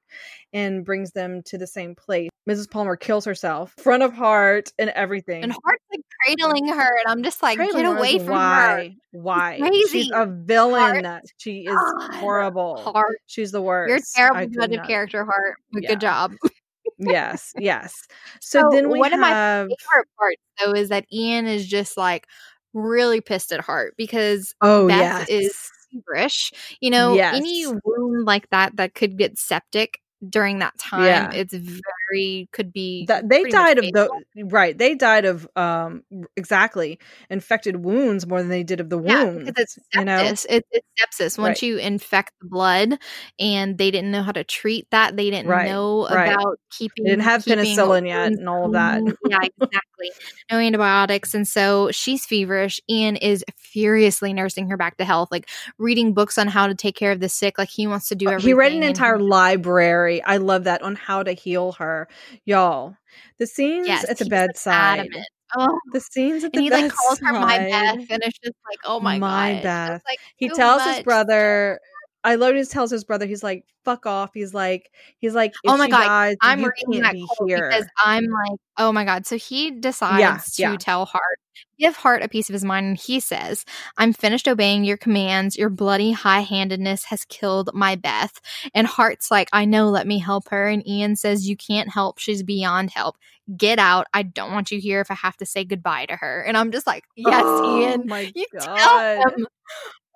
and 0.53 0.85
brings 0.85 1.11
them 1.11 1.43
to 1.47 1.59
the 1.59 1.67
same 1.67 1.97
place. 1.97 2.31
Mrs. 2.49 2.71
Palmer 2.71 2.95
kills 2.95 3.25
herself, 3.25 3.75
front 3.77 4.05
of 4.05 4.13
Hart 4.13 4.71
and 4.79 4.91
everything. 4.91 5.43
And 5.43 5.51
Hart's 5.51 5.85
like 5.91 6.03
cradling 6.25 6.69
her, 6.69 6.99
and 7.01 7.09
I'm 7.09 7.25
just 7.25 7.43
like, 7.43 7.57
Cradling 7.57 7.83
get 7.83 7.97
away 7.97 8.19
from 8.19 8.29
her. 8.29 8.33
why? 8.33 8.97
Why? 9.11 9.71
She's 9.91 10.13
a 10.15 10.27
villain. 10.27 11.23
She 11.39 11.63
is 11.63 11.75
God. 11.75 12.15
horrible. 12.15 12.77
Hart, 12.83 13.19
She's 13.27 13.51
the 13.51 13.63
worst. 13.63 13.89
you're 13.89 14.29
a 14.29 14.33
terrible 14.33 14.53
judge 14.53 14.79
of 14.79 14.87
character, 14.87 15.25
Hart. 15.25 15.57
But 15.73 15.83
Yeah. 15.83 15.89
Good 15.89 16.01
job. 16.01 16.35
Yes, 16.99 17.53
yes. 17.59 17.95
So, 18.41 18.61
So 18.61 18.69
then 18.71 18.91
we 18.91 19.01
one 19.01 19.13
of 19.13 19.21
my 19.21 19.35
favorite 19.69 20.09
parts, 20.19 20.43
though, 20.65 20.73
is 20.73 20.89
that 20.91 21.07
Ian 21.13 21.47
is 21.47 21.67
just 21.67 21.97
like 21.97 22.27
really 22.73 23.21
pissed 23.21 23.53
at 23.53 23.61
Hart 23.61 23.95
because 23.97 24.55
oh 24.61 24.87
Beth 24.89 25.21
yes, 25.21 25.29
is 25.29 25.55
feverish. 25.93 26.53
You 26.81 26.91
know, 26.91 27.15
Yes. 27.17 27.35
any 27.35 27.67
wound 27.67 28.25
like 28.27 28.49
that 28.51 28.77
that 28.77 28.95
could 28.95 29.17
get 29.19 29.39
septic 29.39 30.01
during 30.31 30.59
that 30.61 30.77
time, 30.79 31.05
Yeah. 31.05 31.31
it's 31.33 31.55
very 31.55 32.49
could 32.53 32.73
be 32.73 33.07
that 33.07 33.29
they 33.29 33.43
died 33.45 33.79
of 33.79 33.85
fatal. 33.85 34.09
the 34.35 34.45
right. 34.45 34.77
They 34.77 34.95
died 34.95 35.25
of 35.25 35.49
um 35.57 36.03
exactly 36.37 36.99
infected 37.31 37.85
wounds 37.85 38.27
more 38.27 38.41
than 38.41 38.49
they 38.51 38.63
did 38.63 38.81
of 38.81 38.91
the 38.91 39.01
Yeah, 39.01 39.25
wounds. 39.25 39.51
because 39.51 39.63
it's 39.63 39.79
sepsis. 39.95 39.99
you 39.99 40.05
know, 40.05 40.19
It, 40.49 40.65
it's 40.71 40.87
sepsis. 41.01 41.39
Once 41.39 41.61
Right. 41.61 41.63
you 41.63 41.79
infect 41.79 42.33
the 42.41 42.49
blood, 42.49 42.99
and 43.39 43.79
they 43.79 43.91
didn't 43.91 44.11
know 44.11 44.23
how 44.23 44.33
to 44.33 44.45
treat 44.45 44.87
that, 44.91 45.17
they 45.17 45.31
didn't 45.31 45.49
Right, 45.49 45.69
know 45.71 46.07
right. 46.09 46.33
about 46.33 46.59
keeping. 46.71 47.05
they 47.05 47.11
didn't 47.11 47.23
have 47.25 47.45
keeping 47.45 47.65
penicillin 47.65 48.07
yet 48.07 48.27
and 48.33 48.49
all 48.49 48.67
of 48.67 48.73
that. 48.73 49.03
yeah, 49.29 49.39
exactly. 49.43 50.11
No 50.51 50.59
antibiotics, 50.59 51.35
and 51.35 51.49
so 51.49 51.91
she's 51.91 52.27
feverish. 52.27 52.81
Ian 52.91 53.17
is 53.17 53.45
furiously 53.57 54.33
nursing 54.33 54.69
her 54.69 54.77
back 54.77 54.97
to 54.99 55.05
health, 55.05 55.29
like 55.31 55.49
reading 55.79 56.13
books 56.15 56.37
on 56.39 56.49
how 56.49 56.67
to 56.67 56.75
take 56.75 56.95
care 56.97 57.13
of 57.13 57.21
the 57.21 57.29
sick. 57.29 57.57
Like 57.59 57.71
he 57.71 57.87
wants 57.87 58.09
to 58.09 58.15
do 58.15 58.27
everything. 58.29 58.45
Uh, 58.45 58.49
He 58.49 58.55
read 58.55 58.73
an 58.73 58.83
entire 58.83 59.19
library. 59.19 60.14
I 60.23 60.37
love 60.39 60.65
that 60.65 60.83
on 60.83 60.95
how 60.97 61.23
to 61.23 61.33
heal 61.33 61.73
her, 61.73 62.09
y'all. 62.45 62.97
The 63.39 63.47
scenes 63.47 63.87
Yes, 63.87 64.09
at 64.09 64.19
the 64.19 64.27
bedside. 64.27 65.09
Oh, 65.57 65.79
The 65.93 66.01
scenes 66.01 66.43
at 66.43 66.53
the 66.53 66.59
and 66.59 66.65
he 66.65 66.71
like 66.71 66.91
calls 66.93 67.19
her 67.21 67.33
my. 67.33 67.59
Beth, 67.59 68.07
and 68.11 68.23
it's 68.23 68.39
just 68.39 68.57
like, 68.69 68.79
oh 68.85 69.01
my, 69.01 69.19
My 69.19 69.55
god, 69.55 69.63
Beth. 69.63 70.03
Like 70.07 70.19
he 70.37 70.49
tells 70.49 70.83
his 70.85 71.01
brother 71.01 71.79
I 72.25 72.37
love 72.37 72.55
he 72.55 72.65
tells 72.65 72.91
his 72.91 73.05
brother 73.05 73.27
he's 73.27 73.43
like 73.43 73.65
fuck 73.85 74.07
off 74.07 74.31
he's 74.33 74.55
like 74.55 74.91
he's 75.19 75.35
like 75.35 75.53
if 75.63 75.71
Oh 75.71 75.77
my 75.77 75.89
God, 75.89 76.07
dies, 76.07 76.37
I'm 76.41 76.65
reading 76.65 77.03
that 77.03 77.13
be 77.13 77.27
here 77.47 77.69
because 77.69 77.87
I'm 78.03 78.25
like, 78.25 78.59
oh 78.79 78.93
my 78.93 79.05
god. 79.05 79.27
So 79.27 79.37
he 79.37 79.71
decides 79.71 80.55
to 80.57 80.63
yeah. 80.63 80.77
tell 80.77 81.05
Hart, 81.05 81.39
give 81.79 81.97
Hart 81.97 82.23
a 82.23 82.29
piece 82.29 82.49
of 82.49 82.55
his 82.55 82.65
mind, 82.65 82.87
and 82.87 82.97
he 82.97 83.21
says, 83.21 83.65
"I'm 83.99 84.13
finished 84.15 84.49
obeying 84.49 84.85
your 84.85 84.97
commands. 84.97 85.57
Your 85.57 85.69
bloody 85.69 86.13
high-handedness 86.13 87.05
has 87.05 87.27
killed 87.27 87.71
my 87.75 87.95
Beth." 87.95 88.41
And 88.75 88.87
Hart's 88.87 89.31
like, 89.31 89.49
"I 89.53 89.67
know. 89.67 89.91
Let 89.91 90.07
me 90.07 90.19
help 90.19 90.49
her." 90.49 90.67
And 90.69 90.87
Ian 90.89 91.17
says, 91.17 91.49
"You 91.49 91.57
can't 91.57 91.91
help. 91.91 92.19
She's 92.19 92.43
beyond 92.43 92.91
help. 92.91 93.17
Get 93.55 93.79
out. 93.79 94.07
I 94.15 94.23
don't 94.23 94.53
want 94.53 94.71
you 94.71 94.81
here 94.81 95.03
if 95.03 95.11
I 95.11 95.15
have 95.15 95.37
to 95.37 95.47
say 95.47 95.65
goodbye 95.65 96.07
to 96.07 96.17
her." 96.17 96.43
And 96.43 96.57
I'm 96.57 96.73
just 96.73 96.87
like, 96.87 97.05
"Yes, 97.17 97.43
oh, 97.45 97.81
Ian." 97.81 98.07
my 98.07 98.33
You 98.35 98.47
god 98.53 98.77
tell 98.77 99.29
him. 99.31 99.47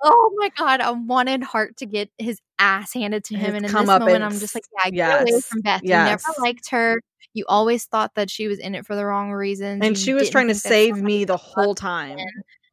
Oh 0.02 0.30
my 0.36 0.50
god, 0.56 0.80
I 0.80 0.90
wanted 0.92 1.42
Hart 1.42 1.76
to 1.78 1.86
get 1.86 2.10
his 2.18 2.38
ass 2.58 2.94
handed 2.94 3.24
to 3.24 3.36
him, 3.36 3.54
and 3.54 3.66
in 3.66 3.76
this 3.76 3.96
moment, 3.96 4.22
I'm 4.22 4.38
just 4.38 4.54
like, 4.54 4.64
yeah, 4.72 4.90
get 4.90 5.12
away 5.20 5.40
from 5.50 5.60
Beth. 5.62 5.82
You 5.90 5.98
never 5.98 6.22
liked 6.40 6.70
her. 6.70 7.00
You 7.34 7.44
always 7.48 7.84
thought 7.86 8.14
that 8.14 8.30
she 8.30 8.46
was 8.48 8.58
in 8.58 8.74
it 8.74 8.86
for 8.86 8.94
the 8.96 9.04
wrong 9.04 9.32
reasons, 9.32 9.88
and 9.88 9.96
You 9.96 9.96
she 9.96 10.14
was 10.14 10.30
trying 10.30 10.48
to 10.48 10.54
save 10.54 10.96
me 11.02 11.24
the 11.24 11.36
whole 11.36 11.74
time 11.74 12.18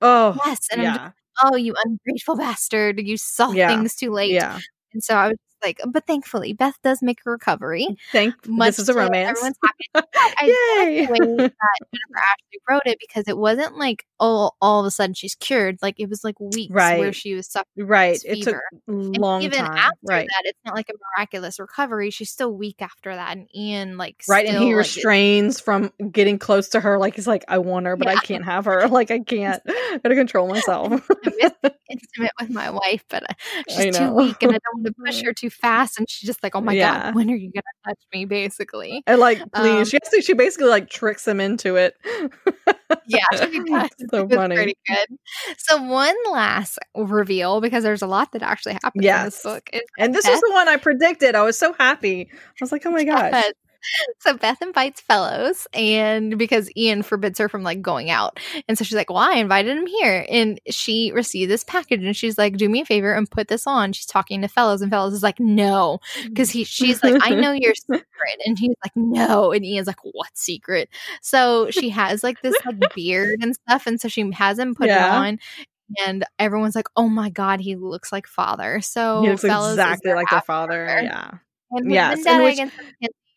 oh 0.01 0.37
Yes, 0.45 0.59
and 0.71 0.81
I'm 0.81 0.93
just, 0.93 1.01
oh, 1.43 1.55
you 1.55 1.75
ungrateful 1.85 2.37
bastard! 2.37 2.99
You 3.01 3.17
saw 3.17 3.51
Yeah. 3.53 3.67
things 3.67 3.95
too 3.95 4.11
late, 4.11 4.31
yeah 4.33 4.59
and 4.93 5.03
so 5.03 5.15
I 5.15 5.29
was 5.29 5.37
like, 5.63 5.79
but 5.87 6.05
thankfully, 6.05 6.53
Beth 6.53 6.77
does 6.83 7.01
make 7.01 7.19
a 7.25 7.29
recovery. 7.29 7.87
thank 8.11 8.33
Much 8.47 8.67
this 8.67 8.79
is 8.79 8.89
a 8.89 8.93
romance 8.93 9.37
Everyone's 9.37 9.57
happy. 9.93 10.07
I, 10.15 10.45
Yay. 10.45 11.05
the 11.05 11.11
way 11.11 11.17
that 11.19 11.37
Jennifer 11.37 12.17
Ashley 12.17 12.61
wrote 12.69 12.81
it 12.85 12.97
because 12.99 13.27
it 13.27 13.37
wasn't 13.37 13.77
like 13.77 14.05
oh, 14.19 14.51
all 14.61 14.79
of 14.79 14.85
a 14.85 14.91
sudden 14.91 15.13
she's 15.13 15.35
cured. 15.35 15.77
Like 15.81 15.95
it 15.99 16.09
was 16.09 16.23
like 16.23 16.39
weeks 16.39 16.73
where 16.73 17.13
she 17.13 17.35
was 17.35 17.47
suffering. 17.47 17.87
right 17.87 18.19
it 18.23 18.43
took 18.43 18.55
fever. 18.55 18.63
And 18.87 19.17
long 19.17 19.41
even 19.41 19.59
time 19.59 19.77
after 19.77 19.97
right 20.03 20.27
that, 20.27 20.41
it's 20.45 20.59
not 20.65 20.75
like 20.75 20.89
a 20.89 20.93
miraculous 21.17 21.59
recovery. 21.59 22.09
She's 22.11 22.29
still 22.29 22.53
weak 22.53 22.81
after 22.81 23.13
that, 23.13 23.35
and 23.35 23.47
Ian 23.55 23.97
like 23.97 24.23
right 24.27 24.45
and 24.45 24.55
still, 24.55 24.63
he 24.63 24.73
like, 24.73 24.77
restrains 24.77 25.59
from 25.59 25.91
getting 26.11 26.39
close 26.39 26.69
to 26.69 26.79
her 26.79 26.97
like 26.97 27.15
he's 27.15 27.27
like 27.27 27.43
i 27.47 27.57
want 27.57 27.85
her 27.85 27.95
but 27.95 28.07
i 28.07 28.15
can't 28.15 28.45
have 28.45 28.65
her 28.65 28.87
like 28.89 29.11
i 29.11 29.19
can't 29.19 29.61
i 29.67 29.99
gotta 30.03 30.15
control 30.15 30.47
myself 30.47 31.07
intimate 31.89 32.31
with 32.39 32.49
my 32.49 32.69
wife, 32.69 33.03
but 33.09 33.23
uh, 33.23 33.33
she's 33.69 33.97
too 33.97 34.11
weak, 34.11 34.41
and 34.41 34.51
I 34.51 34.57
don't 34.57 34.83
want 34.83 34.85
to 34.87 34.93
push 34.93 35.21
her 35.23 35.33
too 35.33 35.44
fast. 35.49 35.97
And 35.97 36.09
she's 36.09 36.27
just 36.27 36.41
like, 36.43 36.55
"Oh 36.55 36.61
my 36.61 36.73
Yeah. 36.73 37.05
god, 37.07 37.15
when 37.15 37.29
are 37.29 37.35
you 37.35 37.51
gonna 37.51 37.63
touch 37.85 38.01
me?" 38.13 38.25
Basically, 38.25 39.03
and 39.07 39.19
like 39.19 39.39
please 39.53 39.79
Um, 39.79 39.85
she, 39.85 39.97
actually, 39.97 40.21
she 40.21 40.33
basically 40.33 40.67
like 40.67 40.89
tricks 40.89 41.27
him 41.27 41.39
into 41.39 41.75
it 41.75 41.95
yeah, 43.07 43.23
she 43.49 43.59
does. 43.65 43.89
so 44.09 44.27
funny 44.29 44.55
pretty 44.55 44.77
good. 44.87 45.17
So 45.57 45.81
one 45.81 46.15
last 46.31 46.79
reveal 46.95 47.61
because 47.61 47.83
there's 47.83 48.01
a 48.01 48.07
lot 48.07 48.31
that 48.33 48.41
actually 48.41 48.73
happens 48.73 48.93
in 48.95 49.03
Yes. 49.03 49.35
this 49.35 49.43
book. 49.43 49.69
Is 49.73 49.81
And 49.97 50.13
this 50.13 50.25
Beth- 50.25 50.33
was 50.33 50.41
the 50.41 50.51
one 50.53 50.67
I 50.67 50.77
predicted. 50.77 51.35
I 51.35 51.43
was 51.43 51.57
so 51.57 51.73
happy. 51.73 52.29
I 52.31 52.35
was 52.61 52.71
like, 52.71 52.85
oh 52.85 52.91
my 52.91 53.03
gosh. 53.03 53.43
So 54.19 54.35
Beth 54.37 54.61
invites 54.61 55.01
fellows, 55.01 55.67
and 55.73 56.37
because 56.37 56.69
Ian 56.75 57.03
forbids 57.03 57.37
her 57.39 57.47
from 57.47 57.61
like 57.63 57.81
going 57.81 58.09
out, 58.09 58.39
and 58.67 58.77
so 58.77 58.83
she's 58.83 58.95
like, 58.95 59.09
"Well, 59.09 59.19
I 59.19 59.35
invited 59.35 59.77
him 59.77 59.85
here," 59.85 60.25
and 60.29 60.59
she 60.69 61.11
received 61.11 61.51
this 61.51 61.63
package, 61.63 62.03
and 62.03 62.15
she's 62.15 62.37
like, 62.37 62.57
"Do 62.57 62.67
me 62.67 62.81
a 62.81 62.85
favor 62.85 63.13
and 63.13 63.29
put 63.29 63.47
this 63.47 63.67
on." 63.67 63.93
She's 63.93 64.05
talking 64.07 64.41
to 64.41 64.47
fellows, 64.47 64.81
and 64.81 64.89
fellows 64.91 65.13
is 65.13 65.21
like, 65.23 65.39
"No," 65.39 65.99
because 66.23 66.49
he 66.49 66.63
she's 66.63 67.03
like, 67.03 67.15
"I 67.21 67.35
know 67.35 67.51
your 67.51 67.75
secret," 67.75 68.05
and 68.45 68.57
he's 68.57 68.75
like, 68.83 68.93
"No," 68.95 69.51
and 69.51 69.63
Ian's 69.65 69.87
like, 69.87 69.99
"What 70.03 70.29
secret?" 70.35 70.89
So 71.21 71.69
she 71.69 71.89
has 71.89 72.23
like 72.23 72.41
this 72.41 72.55
like 72.65 72.77
beard 72.95 73.39
and 73.41 73.53
stuff, 73.55 73.85
and 73.87 74.01
so 74.01 74.07
she 74.07 74.29
has 74.31 74.57
him 74.57 74.73
put 74.75 74.87
Yeah. 74.87 75.05
it 75.13 75.17
on. 75.27 75.39
And 76.07 76.25
everyone's 76.39 76.75
like, 76.75 76.87
"Oh 76.95 77.07
my 77.09 77.29
god, 77.29 77.59
he 77.59 77.75
looks 77.75 78.11
like 78.11 78.25
father." 78.25 78.81
So 78.81 79.21
he 79.21 79.29
looks 79.29 79.43
exactly 79.43 80.13
like 80.13 80.29
their 80.31 80.41
father. 80.41 80.85
Yeah. 81.03 81.31
And 81.71 81.91
Yes, 81.91 82.25
and 82.25 82.43
which- 82.43 82.59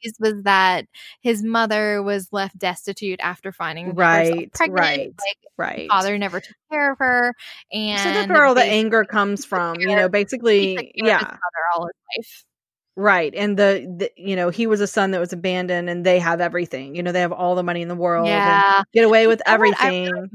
Mackenzies 0.05 0.15
was 0.21 0.43
that 0.45 0.87
his 1.21 1.43
mother 1.43 2.03
was 2.03 2.29
left 2.33 2.59
destitute 2.59 3.21
after 3.23 3.53
finding 3.53 3.95
Right, 3.95 4.53
pregnant. 4.53 4.81
right, 4.81 5.09
Like 5.19 5.39
Right. 5.57 5.89
father 5.91 6.17
never 6.19 6.41
took 6.41 6.57
care 6.71 6.93
of 6.93 6.99
her, 6.99 7.35
and 7.73 8.01
so 8.01 8.13
that's 8.13 8.29
where 8.29 8.45
all 8.45 8.55
the 8.55 8.63
anger 8.65 9.05
comes 9.11 9.45
from. 9.45 9.79
You 9.81 9.89
care- 9.89 9.97
know, 9.97 10.03
he 10.05 10.09
basically, 10.11 10.77
took 10.77 10.87
care 11.05 11.15
of 11.15 11.21
his 11.21 11.27
yeah. 11.29 11.37
all 11.75 11.87
his 11.87 11.95
life. 12.19 12.45
Right. 12.97 13.33
And 13.35 13.57
the, 13.57 13.87
the, 13.99 14.11
you 14.17 14.35
know, 14.35 14.51
he 14.51 14.67
was 14.67 14.81
a 14.81 14.87
son 14.89 15.13
that 15.13 15.21
was 15.21 15.33
abandoned 15.33 15.89
and 15.89 16.05
they 16.05 16.19
have 16.19 16.41
everything. 16.41 16.97
You 16.97 17.05
know, 17.05 17.13
they 17.13 17.21
have 17.21 17.31
all 17.31 17.55
the 17.55 17.63
money 17.63 17.81
in 17.81 17.87
the 17.87 17.95
world 17.95 18.27
and 18.27 18.35
Yeah, 18.35 18.83
get 18.93 19.05
away 19.05 19.29
with 19.29 19.41
You 19.47 19.51
know 19.51 19.55
everything. 19.55 20.31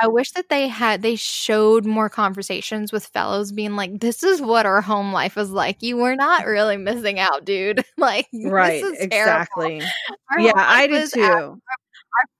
I 0.00 0.08
wish 0.08 0.32
that 0.32 0.48
they 0.48 0.68
had 0.68 1.02
they 1.02 1.16
showed 1.16 1.84
more 1.84 2.08
conversations 2.08 2.92
with 2.92 3.06
fellows 3.06 3.52
being 3.52 3.76
like, 3.76 4.00
"This 4.00 4.22
is 4.22 4.40
what 4.40 4.66
our 4.66 4.80
home 4.80 5.12
life 5.12 5.36
is 5.36 5.50
like. 5.50 5.82
You 5.82 5.96
were 5.96 6.16
not 6.16 6.46
really 6.46 6.76
missing 6.76 7.18
out, 7.18 7.44
dude. 7.44 7.84
like, 7.98 8.26
right. 8.44 8.82
this 8.82 9.00
is 9.00 9.08
terrible. 9.08 9.62
Exactly. 9.62 9.82
Yeah, 10.38 10.52
I 10.56 10.86
did 10.86 11.10
too. 11.12 11.22
our 11.22 11.60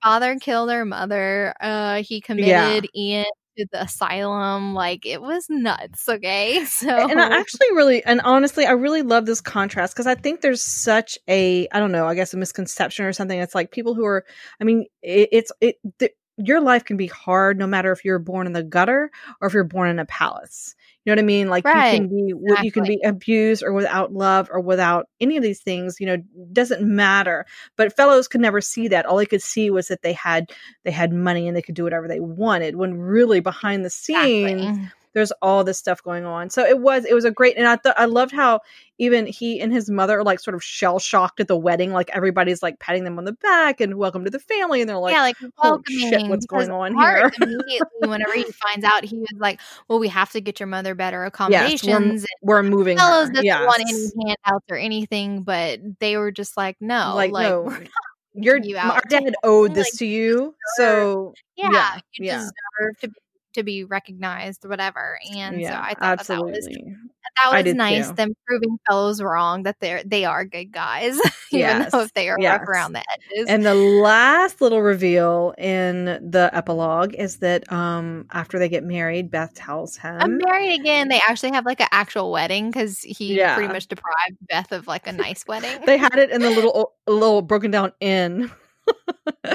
father 0.03 0.37
killed 0.39 0.69
our 0.69 0.85
mother. 0.85 1.53
Uh, 1.59 2.03
he 2.03 2.21
committed 2.21 2.87
Ian 2.95 3.25
to 3.57 3.67
the 3.71 3.83
asylum. 3.83 4.73
Like 4.73 5.05
it 5.05 5.21
was 5.21 5.45
nuts. 5.49 6.07
Okay, 6.07 6.65
so 6.69 6.89
and 6.89 7.19
I 7.19 7.37
actually 7.39 7.71
really, 7.73 8.03
and 8.03 8.21
honestly, 8.21 8.65
I 8.65 8.71
really 8.71 9.01
love 9.01 9.25
this 9.25 9.41
contrast 9.41 9.93
because 9.93 10.07
I 10.07 10.15
think 10.15 10.41
there's 10.41 10.63
such 10.63 11.17
a, 11.27 11.67
I 11.71 11.79
don't 11.79 11.91
know, 11.91 12.07
I 12.07 12.15
guess 12.15 12.33
a 12.33 12.37
misconception 12.37 13.05
or 13.05 13.13
something. 13.13 13.39
It's 13.39 13.55
like 13.55 13.71
people 13.71 13.93
who 13.93 14.05
are, 14.05 14.25
I 14.59 14.63
mean, 14.63 14.85
it, 15.01 15.29
it's, 15.31 15.51
it, 15.61 15.75
th- 15.99 16.13
your 16.47 16.61
life 16.61 16.85
can 16.85 16.97
be 16.97 17.07
hard 17.07 17.57
no 17.57 17.67
matter 17.67 17.91
if 17.91 18.03
you're 18.05 18.19
born 18.19 18.47
in 18.47 18.53
the 18.53 18.63
gutter 18.63 19.11
or 19.39 19.47
if 19.47 19.53
you're 19.53 19.63
born 19.63 19.89
in 19.89 19.99
a 19.99 20.05
palace. 20.05 20.75
You 21.03 21.09
know 21.09 21.15
what 21.15 21.23
I 21.23 21.25
mean? 21.25 21.49
Like 21.49 21.65
Right, 21.65 21.93
you 21.93 21.99
can 21.99 22.09
be, 22.09 22.33
you 22.63 22.71
can 22.71 22.83
be 22.83 23.01
abused 23.03 23.63
or 23.63 23.73
without 23.73 24.13
love 24.13 24.49
or 24.51 24.59
without 24.59 25.09
any 25.19 25.35
of 25.35 25.41
these 25.41 25.59
things. 25.61 25.99
You 25.99 26.05
know, 26.05 26.17
doesn't 26.53 26.83
matter. 26.83 27.45
But 27.75 27.95
fellows 27.95 28.27
could 28.27 28.41
never 28.41 28.61
see 28.61 28.87
that. 28.89 29.05
All 29.07 29.17
they 29.17 29.25
could 29.25 29.41
see 29.41 29.71
was 29.71 29.87
that 29.87 30.03
they 30.03 30.13
had, 30.13 30.51
they 30.83 30.91
had 30.91 31.11
money 31.11 31.47
and 31.47 31.57
they 31.57 31.61
could 31.63 31.75
do 31.75 31.83
whatever 31.83 32.07
they 32.07 32.19
wanted. 32.19 32.75
When 32.75 32.97
really 32.97 33.39
behind 33.39 33.83
the 33.83 33.89
scenes, 33.89 34.61
Exactly. 34.61 34.91
There's 35.13 35.31
all 35.41 35.63
this 35.63 35.77
stuff 35.77 36.01
going 36.03 36.25
on. 36.25 36.49
So 36.49 36.63
it 36.63 36.79
was 36.79 37.05
it 37.05 37.13
was 37.13 37.25
a 37.25 37.31
great 37.31 37.57
and 37.57 37.67
I 37.67 37.75
thought 37.75 37.95
I 37.97 38.05
loved 38.05 38.31
how 38.31 38.61
even 38.97 39.25
he 39.25 39.59
and 39.59 39.73
his 39.73 39.89
mother 39.89 40.19
are 40.19 40.23
like 40.23 40.39
sort 40.39 40.53
of 40.55 40.63
shell 40.63 40.99
shocked 40.99 41.39
at 41.39 41.47
the 41.47 41.57
wedding. 41.57 41.91
Like 41.91 42.09
everybody's 42.13 42.61
like 42.61 42.79
patting 42.79 43.03
them 43.03 43.17
on 43.17 43.25
the 43.25 43.33
back 43.33 43.81
and 43.81 43.95
welcome 43.95 44.23
to 44.25 44.29
the 44.29 44.39
family, 44.39 44.81
and 44.81 44.89
they're 44.89 44.97
like, 44.97 45.13
yeah, 45.13 45.21
like 45.21 45.35
"Holy 45.55 45.81
shit, 45.87 46.11
welcoming. 46.11 46.29
what's 46.29 46.45
going 46.45 46.69
on 46.71 46.95
here?" 46.95 47.31
immediately, 47.41 48.07
whenever 48.07 48.33
he 48.33 48.45
finds 48.51 48.85
out, 48.85 49.03
he 49.03 49.17
was 49.17 49.39
like, 49.39 49.59
"Well, 49.87 49.99
we 49.99 50.07
have 50.09 50.31
to 50.31 50.41
get 50.41 50.59
your 50.59 50.67
mother 50.67 50.95
better 50.95 51.23
yes, 51.25 51.33
accommodations." 51.33 52.25
we're, 52.41 52.57
we're 52.57 52.63
moving 52.63 52.97
fellows 52.97 53.29
doesn't 53.29 53.43
Yes. 53.45 53.65
want 53.65 53.81
any 53.81 54.27
handouts 54.27 54.65
or 54.69 54.77
anything, 54.77 55.43
but 55.43 55.79
they 55.99 56.17
were 56.17 56.31
just 56.31 56.55
like, 56.55 56.77
"No, 56.79 57.13
like, 57.15 57.31
like, 57.31 57.49
no, 57.49 57.77
your 58.33 58.57
you 58.57 58.75
dad 58.75 59.33
owed 59.43 59.73
this 59.73 59.93
Like, 59.93 59.99
to 59.99 60.05
you, 60.05 60.55
so 60.75 61.33
yeah, 61.55 61.69
yeah, 61.71 61.95
you 62.13 62.25
yeah. 62.25 62.37
deserve 62.37 62.99
to 63.01 63.07
be 63.09 63.15
to 63.53 63.63
be 63.63 63.83
recognized, 63.83 64.65
whatever." 64.65 65.19
And 65.35 65.63
so 65.63 65.71
I 65.73 65.93
thought 65.99 66.17
that, 66.19 66.27
that 66.27 66.43
was 66.43 66.67
that 67.43 67.65
was 67.65 67.73
nice. 67.75 68.09
too. 68.09 68.15
Them 68.15 68.35
proving 68.45 68.77
fellows 68.89 69.21
wrong 69.21 69.63
that 69.63 69.79
they're 69.79 70.03
they 70.03 70.25
are 70.25 70.43
good 70.45 70.71
guys, 70.71 71.19
even 71.51 71.87
though 71.91 72.01
if 72.01 72.13
they 72.13 72.29
are 72.29 72.37
yes. 72.39 72.59
rough 72.59 72.67
around 72.67 72.93
the 72.93 73.03
edges. 73.11 73.45
And 73.47 73.65
the 73.65 73.73
last 73.75 74.61
little 74.61 74.81
reveal 74.81 75.53
in 75.57 76.05
the 76.05 76.49
epilogue 76.53 77.13
is 77.15 77.37
that 77.37 77.71
um 77.71 78.25
after 78.31 78.59
they 78.59 78.69
get 78.69 78.83
married, 78.83 79.31
Beth 79.31 79.53
tells 79.53 79.97
him 79.97 80.17
I'm 80.19 80.37
married 80.37 80.79
again. 80.79 81.07
They 81.07 81.21
actually 81.27 81.51
have 81.53 81.65
like 81.65 81.79
an 81.81 81.87
actual 81.91 82.31
wedding 82.31 82.69
because 82.69 82.99
he 83.01 83.35
Yeah. 83.37 83.55
pretty 83.55 83.71
much 83.71 83.87
deprived 83.87 84.37
Beth 84.49 84.71
of 84.71 84.87
like 84.87 85.07
a 85.07 85.11
nice 85.13 85.45
wedding. 85.47 85.85
they 85.85 85.97
had 85.97 86.17
it 86.17 86.31
in 86.31 86.41
the 86.41 86.49
little 86.49 86.93
little 87.07 87.41
broken 87.41 87.71
down 87.71 87.93
inn. 88.01 88.51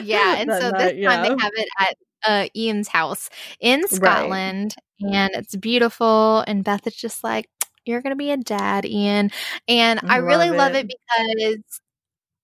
yeah, 0.03 0.37
and 0.39 0.49
That 0.51 0.63
so 0.63 0.71
night, 0.71 0.79
this 0.79 0.91
time 0.93 0.99
yeah. 0.99 1.23
they 1.23 1.29
have 1.43 1.53
it 1.57 1.69
at 1.81 1.97
uh, 2.27 2.49
Ian's 2.57 2.89
house 2.89 3.29
in 3.61 3.89
Scotland, 3.89 4.75
and 5.13 5.31
it's 5.35 5.57
beautiful. 5.57 6.45
And 6.47 6.65
Beth 6.65 6.87
is 6.87 6.95
just 6.97 7.25
like, 7.25 7.49
"You're 7.85 8.03
gonna 8.03 8.17
be 8.17 8.31
a 8.33 8.37
dad, 8.39 8.85
Ian," 8.87 9.31
and 9.69 10.01
I 10.09 10.19
really 10.19 10.51
Love 10.51 10.59
love 10.59 10.75
it. 10.75 10.87
it 10.91 10.97
because, 11.19 11.81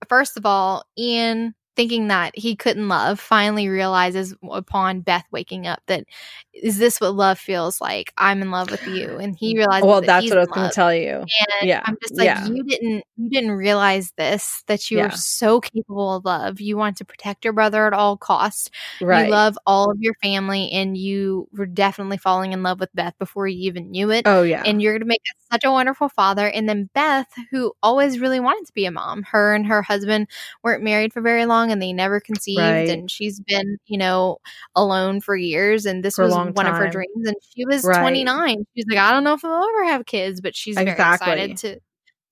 first 0.09 0.37
of 0.37 0.47
all, 0.47 0.85
Ian 0.99 1.55
thinking 1.77 2.09
that 2.09 2.37
he 2.37 2.55
couldn't 2.57 2.89
love 2.89 3.19
finally 3.19 3.69
realizes 3.69 4.35
upon 4.51 5.01
Beth 5.01 5.25
waking 5.31 5.67
up 5.67 5.81
that 5.87 6.05
is 6.53 6.77
this 6.79 7.01
what 7.01 7.15
love 7.15 7.39
feels 7.39 7.81
like? 7.81 8.13
I'm 8.19 8.43
in 8.43 8.51
love 8.51 8.71
with 8.71 8.87
you, 8.87 9.17
and 9.17 9.35
he 9.35 9.57
realizes. 9.57 9.87
well, 9.87 10.01
that 10.03 10.07
that's 10.07 10.29
what 10.29 10.37
I 10.39 10.41
was 10.43 10.51
love. 10.51 10.71
to 10.71 10.75
tell 10.75 10.95
you. 10.95 11.11
And 11.21 11.69
Yeah, 11.69 11.81
I'm 11.85 11.97
just 12.03 12.17
like, 12.17 12.27
yeah. 12.27 12.47
you 12.47 12.63
didn't 12.63 13.05
you 13.17 13.31
didn't 13.31 13.53
realize 13.53 14.13
this, 14.19 14.63
that 14.67 14.91
you 14.91 14.99
Yeah. 14.99 15.07
are 15.07 15.11
so 15.13 15.61
capable 15.61 16.15
of 16.17 16.25
love. 16.27 16.61
You 16.61 16.77
want 16.77 16.99
to 16.99 17.05
protect 17.07 17.45
your 17.45 17.55
brother 17.55 17.87
at 17.87 17.95
all 17.95 18.17
costs. 18.19 18.71
Right. 19.01 19.25
You 19.27 19.31
love 19.31 19.57
all 19.67 19.91
of 19.91 19.97
your 20.01 20.15
family 20.23 20.71
and 20.73 20.97
you 20.97 21.49
were 21.53 21.67
definitely 21.67 22.19
falling 22.19 22.53
in 22.53 22.63
love 22.63 22.81
with 22.81 22.91
Beth 22.95 23.15
before 23.19 23.49
you 23.49 23.67
even 23.69 23.91
knew 23.91 24.11
it. 24.11 24.25
oh 24.27 24.43
yeah. 24.43 24.63
And 24.67 24.83
you're 24.83 24.93
gonna 24.99 25.07
make 25.09 25.23
such 25.51 25.65
a 25.65 25.71
wonderful 25.73 26.09
father. 26.11 26.47
And 26.49 26.69
then 26.69 26.91
Beth, 26.95 27.29
who 27.51 27.73
always 27.83 28.19
really 28.19 28.41
wanted 28.41 28.67
to 28.67 28.73
be 28.75 28.85
a 28.85 28.91
mom, 28.91 29.23
her 29.25 29.55
and 29.55 29.67
her 29.67 29.81
husband 29.83 30.29
weren't 30.63 30.83
married 30.83 31.13
for 31.15 31.23
very 31.23 31.47
long 31.47 31.62
and 31.71 31.81
they 31.81 31.93
never 31.93 32.21
conceived. 32.21 32.59
Right. 32.59 32.89
And 32.91 33.11
she's 33.11 33.41
been, 33.41 33.79
you 33.87 33.99
know, 33.99 34.39
alone 34.75 35.21
for 35.21 35.37
years. 35.37 35.87
And 35.87 36.03
this 36.05 36.17
For 36.17 36.25
was 36.25 36.33
long 36.33 36.53
one 36.55 36.67
of 36.67 36.77
her 36.77 36.89
dreams. 36.89 37.27
And 37.27 37.37
she 37.55 37.65
was 37.65 37.83
Right. 37.85 38.01
29. 38.01 38.65
She's 38.75 38.85
like, 38.89 38.99
I 38.99 39.13
don't 39.13 39.25
know 39.25 39.35
if 39.35 39.45
I'll 39.45 39.65
ever 39.69 39.85
have 39.87 40.07
kids, 40.07 40.41
but 40.41 40.57
she's 40.57 40.77
very 40.77 40.91
excited 40.91 41.57
to 41.59 41.79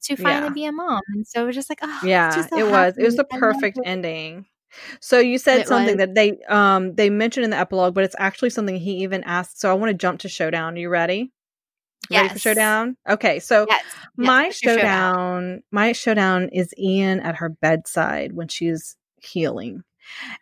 to 0.04 0.16
finally 0.16 0.48
Yeah. 0.48 0.54
be 0.54 0.64
a 0.64 0.72
mom. 0.72 1.00
And 1.14 1.26
so 1.26 1.42
it 1.42 1.46
was 1.46 1.54
just 1.54 1.68
like, 1.70 1.80
oh, 1.82 2.00
yeah, 2.04 2.46
so 2.46 2.56
it 2.56 2.70
was. 2.70 2.94
It 2.96 3.04
was 3.04 3.16
the 3.16 3.26
happy. 3.30 3.40
Perfect 3.40 3.78
ending. 3.84 4.46
So 5.00 5.18
you 5.18 5.36
said 5.38 5.62
It 5.62 5.68
something 5.68 5.96
was. 5.96 6.06
that 6.06 6.14
they 6.14 6.38
um 6.48 6.94
they 6.94 7.10
mentioned 7.10 7.44
in 7.44 7.50
the 7.50 7.58
epilogue, 7.58 7.94
but 7.94 8.04
it's 8.04 8.16
actually 8.18 8.50
something 8.50 8.76
he 8.76 8.98
even 9.02 9.22
asked. 9.24 9.60
So 9.60 9.70
I 9.70 9.74
want 9.74 9.90
to 9.90 9.94
jump 9.94 10.20
to 10.20 10.28
showdown. 10.28 10.74
Are 10.74 10.78
you 10.78 10.88
ready? 10.88 11.32
Ready 12.10 12.28
for 12.28 12.38
showdown? 12.38 12.96
Okay, 13.08 13.38
so 13.40 13.66
Yes. 13.68 13.82
yes, 13.84 14.06
my 14.16 14.42
your 14.44 14.52
showdown, 14.52 15.62
my 15.70 15.92
showdown 15.92 16.48
is 16.48 16.72
Ian 16.78 17.20
at 17.20 17.36
her 17.36 17.48
bedside 17.50 18.32
when 18.32 18.48
she's 18.48 18.96
healing. 19.24 19.84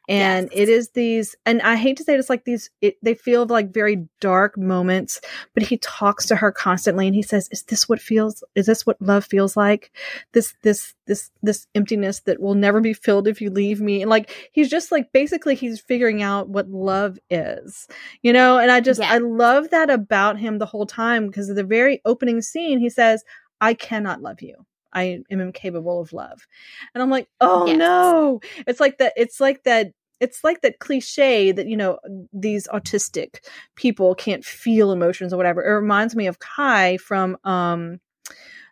And 0.09 0.49
Yes. 0.53 0.61
it 0.62 0.68
is 0.68 0.91
these 0.91 1.37
and 1.47 1.61
I 1.62 1.76
hate 1.76 1.97
to 1.99 2.05
say 2.05 2.14
it's 2.16 2.31
like 2.31 2.45
these 2.45 2.70
it, 2.81 2.97
they 3.03 3.14
feel 3.14 3.47
like 3.47 3.72
very 3.74 4.07
dark 4.20 4.57
moments, 4.59 5.20
but 5.55 5.62
he 5.62 5.79
talks 5.79 6.26
to 6.26 6.37
her 6.37 6.53
constantly 6.53 7.07
and 7.07 7.14
he 7.14 7.22
says, 7.22 7.49
"Is 7.53 7.64
this 7.64 7.89
what 7.89 8.01
feels 8.01 8.43
is 8.55 8.66
this 8.66 8.87
what 8.87 9.01
love 9.03 9.24
feels 9.24 9.57
like? 9.57 9.93
This 10.33 10.55
this 10.62 10.95
this 11.07 11.31
this 11.43 11.66
emptiness 11.74 12.20
that 12.20 12.41
will 12.41 12.55
never 12.55 12.81
be 12.81 12.93
filled 12.95 13.29
if 13.29 13.41
you 13.41 13.51
leave 13.51 13.81
me." 13.81 14.03
And 14.03 14.11
like 14.11 14.51
he's 14.53 14.70
just 14.70 14.93
like 14.93 15.12
basically 15.12 15.55
he's 15.55 15.81
figuring 15.81 16.22
out 16.22 16.49
what 16.49 16.68
love 16.70 17.18
is. 17.31 17.89
You 18.22 18.33
know, 18.33 18.59
and 18.59 18.70
I 18.70 18.81
just 18.81 19.01
I 19.01 19.18
love 19.18 19.70
that 19.70 19.91
about 19.91 20.39
him 20.39 20.59
the 20.59 20.66
whole 20.66 20.87
time 20.87 21.26
because 21.26 21.49
of 21.51 21.57
the 21.57 21.64
very 21.64 22.01
opening 22.05 22.41
scene 22.43 22.79
he 22.81 22.91
says, 22.91 23.24
"I 23.61 23.74
cannot 23.74 24.22
love 24.22 24.41
you." 24.43 24.64
I 24.93 25.20
am 25.30 25.41
incapable 25.41 26.01
of 26.01 26.12
love. 26.12 26.47
And 26.95 27.03
I'm 27.03 27.11
like, 27.11 27.28
oh 27.41 27.66
Yes. 27.66 27.78
no. 27.78 28.41
It's 28.66 28.80
like 28.80 28.99
that 28.99 29.12
it's 29.16 29.41
like 29.41 29.62
that 29.64 29.93
it's 30.20 30.43
like 30.43 30.62
that 30.62 30.80
cliche 30.80 31.53
that, 31.53 31.68
you 31.68 31.76
know, 31.76 31.99
these 32.32 32.66
autistic 32.68 33.36
people 33.76 34.14
can't 34.16 34.45
feel 34.45 34.91
emotions 34.91 35.32
or 35.32 35.36
whatever. 35.36 35.62
It 35.64 35.72
reminds 35.80 36.16
me 36.16 36.26
of 36.26 36.39
Kai 36.41 36.97
from 36.99 37.36
um 37.45 38.01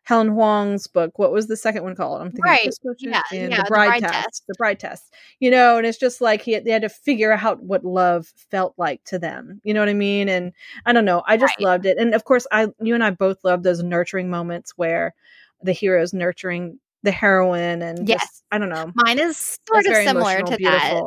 Helen 0.04 0.28
Hoang's 0.28 0.86
book. 0.86 1.18
What 1.18 1.32
was 1.32 1.48
the 1.48 1.56
second 1.56 1.82
one 1.82 1.96
called? 1.96 2.20
I'm 2.20 2.30
thinking 2.30 2.44
Right. 2.44 2.68
Yeah, 2.98 3.22
yeah, 3.32 3.48
the 3.48 3.56
The 3.56 3.62
bride, 3.64 3.88
Bride 3.88 4.00
test. 4.00 4.12
Test. 4.24 4.44
The 4.48 4.54
bride 4.54 4.78
test. 4.80 5.12
You 5.40 5.50
know, 5.50 5.78
and 5.78 5.86
it's 5.86 5.98
just 5.98 6.20
like 6.20 6.42
he 6.42 6.58
they 6.58 6.70
had 6.70 6.82
to 6.82 6.88
figure 6.88 7.32
out 7.32 7.62
what 7.62 7.84
love 7.84 8.32
felt 8.50 8.74
like 8.76 9.02
to 9.04 9.18
them. 9.18 9.60
You 9.64 9.74
know 9.74 9.80
what 9.80 9.88
I 9.88 9.94
mean? 9.94 10.28
And 10.28 10.52
I 10.86 10.92
don't 10.92 11.04
know. 11.04 11.22
I 11.26 11.36
just 11.36 11.58
Right. 11.58 11.64
loved 11.64 11.86
it. 11.86 11.98
And 11.98 12.14
of 12.14 12.24
course 12.24 12.46
I 12.52 12.68
you 12.80 12.94
and 12.94 13.02
I 13.04 13.10
both 13.10 13.38
love 13.44 13.62
those 13.64 13.82
nurturing 13.82 14.30
moments 14.30 14.72
where 14.76 15.14
the 15.62 15.72
heroes 15.72 16.12
nurturing 16.12 16.78
the 17.02 17.10
heroine 17.12 17.82
and 17.82 18.08
Yes. 18.08 18.20
just 18.22 18.44
I 18.50 18.58
don't 18.58 18.68
know. 18.68 18.90
Mine 18.94 19.18
is 19.18 19.58
sort 19.68 19.86
of 19.86 19.94
similar 19.94 20.42
to 20.42 20.56
that. 20.62 21.02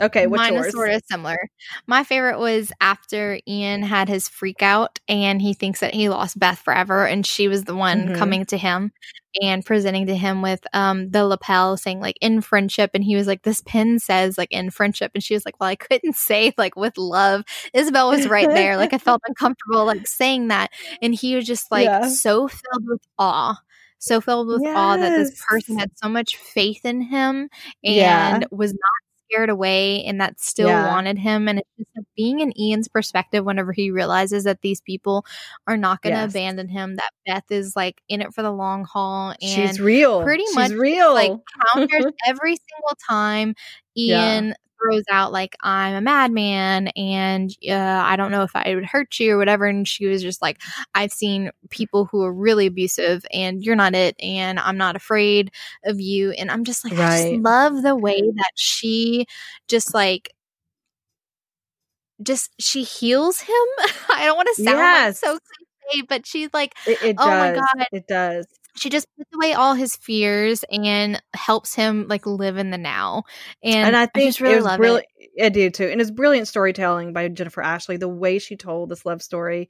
Okay, 0.00 0.26
what's 0.26 0.38
Mine 0.40 0.54
yours? 0.54 0.72
sort 0.72 0.90
of 0.90 1.02
similar. 1.08 1.36
My 1.86 2.02
favorite 2.02 2.40
was 2.40 2.72
after 2.80 3.38
Ian 3.46 3.84
had 3.84 4.08
his 4.08 4.28
freak 4.28 4.60
out 4.60 4.98
and 5.08 5.40
he 5.40 5.54
thinks 5.54 5.78
that 5.80 5.94
he 5.94 6.08
lost 6.08 6.36
Beth 6.36 6.58
forever, 6.58 7.06
and 7.06 7.24
she 7.24 7.46
was 7.46 7.62
the 7.62 7.76
one 7.76 8.08
Mhm. 8.08 8.16
coming 8.16 8.44
to 8.46 8.58
him 8.58 8.90
and 9.40 9.64
presenting 9.64 10.06
to 10.06 10.16
him 10.16 10.42
with 10.42 10.60
um 10.72 11.10
the 11.10 11.24
lapel 11.24 11.76
saying 11.76 12.00
like 12.00 12.16
in 12.20 12.40
friendship, 12.40 12.90
and 12.94 13.04
he 13.04 13.14
was 13.14 13.28
like, 13.28 13.42
This 13.42 13.60
pin 13.60 14.00
says 14.00 14.36
like 14.36 14.50
in 14.50 14.70
friendship, 14.70 15.12
and 15.14 15.22
she 15.22 15.34
was 15.34 15.44
like, 15.44 15.60
Well, 15.60 15.68
I 15.68 15.76
couldn't 15.76 16.16
say 16.16 16.52
like 16.58 16.74
with 16.74 16.98
love. 16.98 17.44
Isabel 17.72 18.08
was 18.10 18.26
right 18.26 18.48
there. 18.48 18.76
Like 18.76 18.92
I 18.94 18.98
felt 18.98 19.22
uncomfortable 19.28 19.84
like 19.84 20.08
saying 20.08 20.48
that. 20.48 20.72
And 21.02 21.14
he 21.14 21.36
was 21.36 21.46
just 21.46 21.70
like 21.70 21.84
Yeah. 21.84 22.08
so 22.08 22.48
filled 22.48 22.88
with 22.88 23.00
awe. 23.16 23.60
So 24.04 24.20
filled 24.20 24.48
with 24.48 24.62
awe 24.66 24.96
that 24.98 25.16
this 25.16 25.42
person 25.48 25.78
had 25.78 25.90
so 25.96 26.08
much 26.08 26.36
faith 26.36 26.84
in 26.84 27.00
him 27.00 27.48
and 27.82 27.94
Yeah. 27.96 28.40
was 28.50 28.72
not 28.72 28.80
scared 29.30 29.48
away 29.48 30.04
and 30.04 30.20
that 30.20 30.38
still 30.40 30.68
Yeah. 30.68 30.88
wanted 30.88 31.18
him 31.18 31.48
and 31.48 31.58
it's 31.60 31.68
just 31.78 31.90
like 31.96 32.04
being 32.16 32.40
in 32.40 32.52
Ian's 32.60 32.88
perspective 32.88 33.44
whenever 33.44 33.72
he 33.72 33.90
realizes 33.90 34.44
that 34.44 34.60
these 34.60 34.82
people 34.82 35.24
are 35.66 35.78
not 35.78 36.02
going 36.02 36.14
to 36.14 36.20
Yes. 36.20 36.32
abandon 36.32 36.68
him 36.68 36.96
that 36.96 37.10
Beth 37.26 37.44
is 37.50 37.74
like 37.74 38.02
in 38.08 38.20
it 38.20 38.34
for 38.34 38.42
the 38.42 38.52
long 38.52 38.84
haul 38.84 39.30
and 39.30 39.36
She's 39.42 39.80
real. 39.80 40.22
pretty 40.22 40.44
She's 40.44 40.54
much, 40.54 40.72
real. 40.72 41.14
like 41.14 41.32
counters 41.72 42.04
every 42.26 42.56
single 42.56 42.96
time 43.08 43.54
Yeah. 43.94 44.52
Throws 44.84 45.04
out 45.10 45.32
like 45.32 45.56
I'm 45.62 45.94
a 45.94 46.00
madman 46.02 46.88
and 46.88 47.50
uh, 47.70 47.72
I 48.04 48.16
don't 48.16 48.30
know 48.30 48.42
if 48.42 48.50
I 48.54 48.74
would 48.74 48.84
hurt 48.84 49.18
you 49.18 49.32
or 49.34 49.38
whatever 49.38 49.64
and 49.64 49.88
she 49.88 50.06
was 50.06 50.20
just 50.22 50.42
like 50.42 50.60
I've 50.94 51.12
seen 51.12 51.50
people 51.70 52.04
who 52.04 52.22
are 52.22 52.32
really 52.32 52.66
abusive 52.66 53.24
and 53.32 53.64
you're 53.64 53.76
not 53.76 53.94
it 53.94 54.14
and 54.20 54.58
I'm 54.60 54.76
not 54.76 54.96
afraid 54.96 55.50
of 55.84 56.00
you 56.00 56.32
and 56.32 56.50
I'm 56.50 56.64
just 56.64 56.84
like 56.84 56.92
I 56.98 57.30
just 57.30 57.32
love 57.32 57.82
the 57.82 57.96
way 57.96 58.20
that 58.20 58.52
she 58.56 59.26
just 59.68 59.94
like 59.94 60.30
just 62.22 62.50
she 62.60 62.82
heals 62.82 63.40
him. 63.40 63.54
I 64.10 64.24
don't 64.26 64.36
want 64.36 64.48
to 64.54 64.62
sound 64.62 64.76
Yes. 64.78 65.22
like 65.22 65.30
so 65.32 65.38
cliche 65.90 66.02
but 66.08 66.26
she's 66.26 66.50
like 66.52 66.74
it, 66.86 66.98
it 67.02 67.16
oh 67.18 67.36
my. 67.36 67.50
God. 67.52 67.86
It 67.92 68.06
does. 68.06 68.46
She 68.76 68.90
just 68.90 69.06
puts 69.16 69.30
away 69.34 69.54
all 69.54 69.74
his 69.74 69.96
fears 69.96 70.64
and 70.70 71.22
helps 71.32 71.74
him 71.74 72.06
like 72.08 72.26
live 72.26 72.56
in 72.56 72.70
the 72.70 72.78
now. 72.78 73.24
And, 73.62 73.86
And, 73.86 73.96
I 73.96 74.06
think 74.06 74.28
just 74.28 74.40
really 74.40 74.60
love 74.60 74.80
it. 74.82 75.06
I 75.42 75.48
do 75.48 75.70
too, 75.70 75.86
and 75.86 76.00
it's 76.00 76.10
brilliant 76.10 76.48
storytelling 76.48 77.12
by 77.12 77.28
Jennifer 77.28 77.62
Ashley. 77.62 77.96
The 77.96 78.08
way 78.08 78.38
she 78.38 78.56
told 78.56 78.88
this 78.88 79.04
love 79.04 79.22
story, 79.22 79.68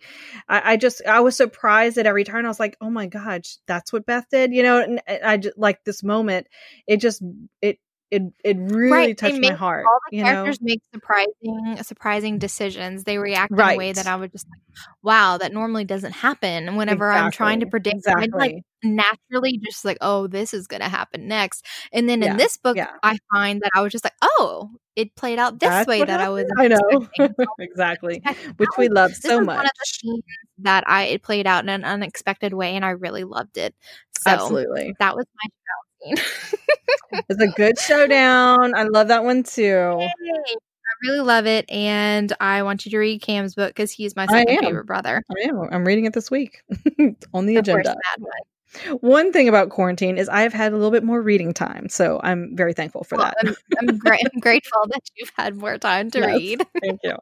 I, 0.49 0.73
I 0.73 0.77
just 0.77 1.03
I 1.07 1.21
was 1.21 1.37
surprised 1.37 1.97
at 1.97 2.07
every 2.07 2.25
turn. 2.25 2.45
I 2.45 2.49
was 2.49 2.61
like, 2.61 2.77
oh 2.81 2.91
my 2.91 3.07
god, 3.07 3.47
sh- 3.47 3.57
that's 3.67 3.93
what 3.93 4.07
Beth 4.07 4.27
did, 4.31 4.53
you 4.53 4.63
know. 4.63 4.83
And 4.83 5.01
and 5.07 5.25
I 5.25 5.37
just 5.39 5.57
like 5.57 5.85
this 5.85 6.03
moment. 6.03 6.49
It 6.87 6.99
just 6.99 7.23
it 7.63 7.79
it 8.11 8.23
it 8.45 8.57
really 8.59 8.91
Right, 8.91 9.15
touched 9.15 9.43
my 9.43 9.53
make 9.53 9.55
heart. 9.55 9.93
All 9.93 9.99
the 10.07 10.13
you 10.17 10.25
know, 10.25 10.55
characters 10.55 10.59
make 10.61 10.81
surprising, 10.93 11.79
surprising 11.83 12.39
decisions. 12.39 13.05
They 13.05 13.19
react 13.19 13.59
in 13.59 13.67
a 13.67 13.73
way 13.73 13.93
that 13.93 14.07
I 14.07 14.17
was 14.17 14.31
just 14.31 14.47
like, 14.51 14.61
"Wow, 15.03 15.39
that 15.39 15.53
normally 15.53 15.85
doesn't 15.85 16.13
happen." 16.13 16.77
Whenever 16.77 17.13
I'm 17.13 17.31
trying 17.31 17.61
to 17.61 17.67
Exactly. 17.67 17.67
predict, 17.67 17.99
I'd 18.19 18.35
like 18.35 18.55
naturally 18.83 19.59
just 19.65 19.85
like, 19.85 19.99
"Oh, 20.01 20.27
this 20.27 20.55
is 20.55 20.67
going 20.67 20.81
to 20.83 20.89
happen 20.89 21.29
next." 21.29 21.65
And 21.93 22.09
then 22.09 22.23
Yeah, 22.23 22.37
in 22.37 22.37
this 22.37 22.57
book, 22.59 22.79
yeah. 22.79 22.99
I 23.03 23.19
find 23.35 23.61
that 23.63 23.71
I 23.75 23.83
was 23.83 23.93
just 23.93 24.05
like, 24.05 24.15
"Oh, 24.23 24.71
it 24.97 25.15
played 25.17 25.39
out 25.39 25.61
this 25.61 25.85
That's 25.85 25.87
way 25.87 26.05
that 26.05 26.21
I 26.21 26.29
was." 26.31 26.47
I 26.59 26.69
know 26.69 27.09
exactly, 27.59 28.23
which 28.59 28.77
we 28.79 28.89
love 28.89 29.15
this 29.23 29.33
so 29.33 29.41
was 29.41 29.49
one 29.53 29.67
of 29.67 29.73
much. 29.73 30.01
that 30.59 30.85
I 30.89 31.05
it 31.05 31.23
played 31.23 31.47
out 31.47 31.65
in 31.65 31.71
an 31.71 31.85
unexpected 31.85 32.55
way, 32.55 32.77
and 32.77 32.85
I 32.85 32.91
really 32.91 33.25
loved 33.25 33.59
it. 33.59 33.75
So 34.13 34.27
Absolutely, 34.27 34.97
that 35.01 35.17
was 35.17 35.27
my 35.37 35.49
scene. 35.49 35.84
it's 37.29 37.41
a 37.43 37.49
good 37.57 37.79
showdown. 37.79 38.75
I 38.75 38.85
love 38.85 39.09
that 39.09 39.25
one 39.25 39.43
too. 39.43 39.63
Yay. 39.63 40.09
I 40.87 41.09
really 41.09 41.21
love 41.21 41.47
it, 41.47 41.69
and 41.71 42.33
I 42.41 42.63
want 42.63 42.85
you 42.85 42.91
to 42.93 42.99
read 42.99 43.21
Cam's 43.23 43.55
book 43.55 43.71
because 43.71 43.91
he's 43.91 44.15
my 44.15 44.27
second 44.27 44.59
favorite 44.61 44.87
brother. 44.87 45.23
I 45.31 45.49
am. 45.49 45.69
I'm 45.73 45.85
reading 45.85 46.05
it 46.05 46.13
this 46.13 46.31
week 46.31 46.63
on 47.35 47.47
the 47.47 47.57
Of 47.57 47.63
agenda. 47.63 47.97
One. 48.19 48.99
One 49.01 49.33
thing 49.33 49.49
about 49.49 49.71
quarantine 49.71 50.19
is 50.19 50.29
I've 50.29 50.53
had 50.53 50.73
a 50.73 50.77
little 50.77 50.91
bit 50.91 51.05
more 51.05 51.23
reading 51.23 51.55
time, 51.55 51.89
so 51.89 52.21
I'm 52.23 52.57
very 52.57 52.73
thankful 52.75 53.05
for 53.05 53.17
Well, 53.17 53.33
that. 53.43 53.49
I'm, 53.49 53.89
I'm, 53.89 53.99
gra- 53.99 54.19
I'm 54.35 54.41
grateful 54.41 54.81
that 54.89 55.01
you've 55.17 55.31
had 55.37 55.55
more 55.57 55.79
time 55.79 56.11
to 56.11 56.19
Yes. 56.21 56.37
read. 56.37 56.67
Thank 56.83 57.01
you. 57.05 57.15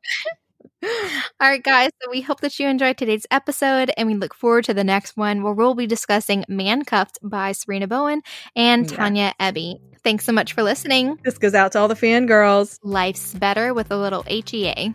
All 0.82 1.48
right, 1.48 1.62
guys. 1.62 1.90
So 2.02 2.10
we 2.10 2.20
hope 2.20 2.40
that 2.40 2.59
you 2.59 2.66
enjoyed 2.68 2.98
today's 2.98 3.26
episode, 3.30 3.92
and 3.96 4.09
we 4.09 4.14
look 4.14 4.34
forward 4.34 4.64
to 4.64 4.74
the 4.74 4.84
next 4.84 5.16
one 5.16 5.42
where 5.42 5.52
we'll 5.52 5.74
be 5.74 5.86
discussing 5.86 6.44
Man 6.48 6.84
Cuffed 6.84 7.18
by 7.22 7.52
Sarina 7.52 7.88
Bowen 7.88 8.22
and. 8.56 8.88
Tanya 8.88 9.32
Eby. 9.40 9.80
Thanks 10.02 10.24
so 10.24 10.32
much 10.32 10.52
for 10.52 10.64
listening. 10.64 11.18
This 11.24 11.38
goes 11.38 11.54
out 11.54 11.72
to 11.72 11.78
all 11.78 11.88
the 11.88 11.94
fangirls. 11.94 12.78
Life's 12.82 13.34
better 13.34 13.72
with 13.72 13.92
a 13.92 13.96
little 13.96 14.24
E 14.28 14.42
HEA. 14.44 14.94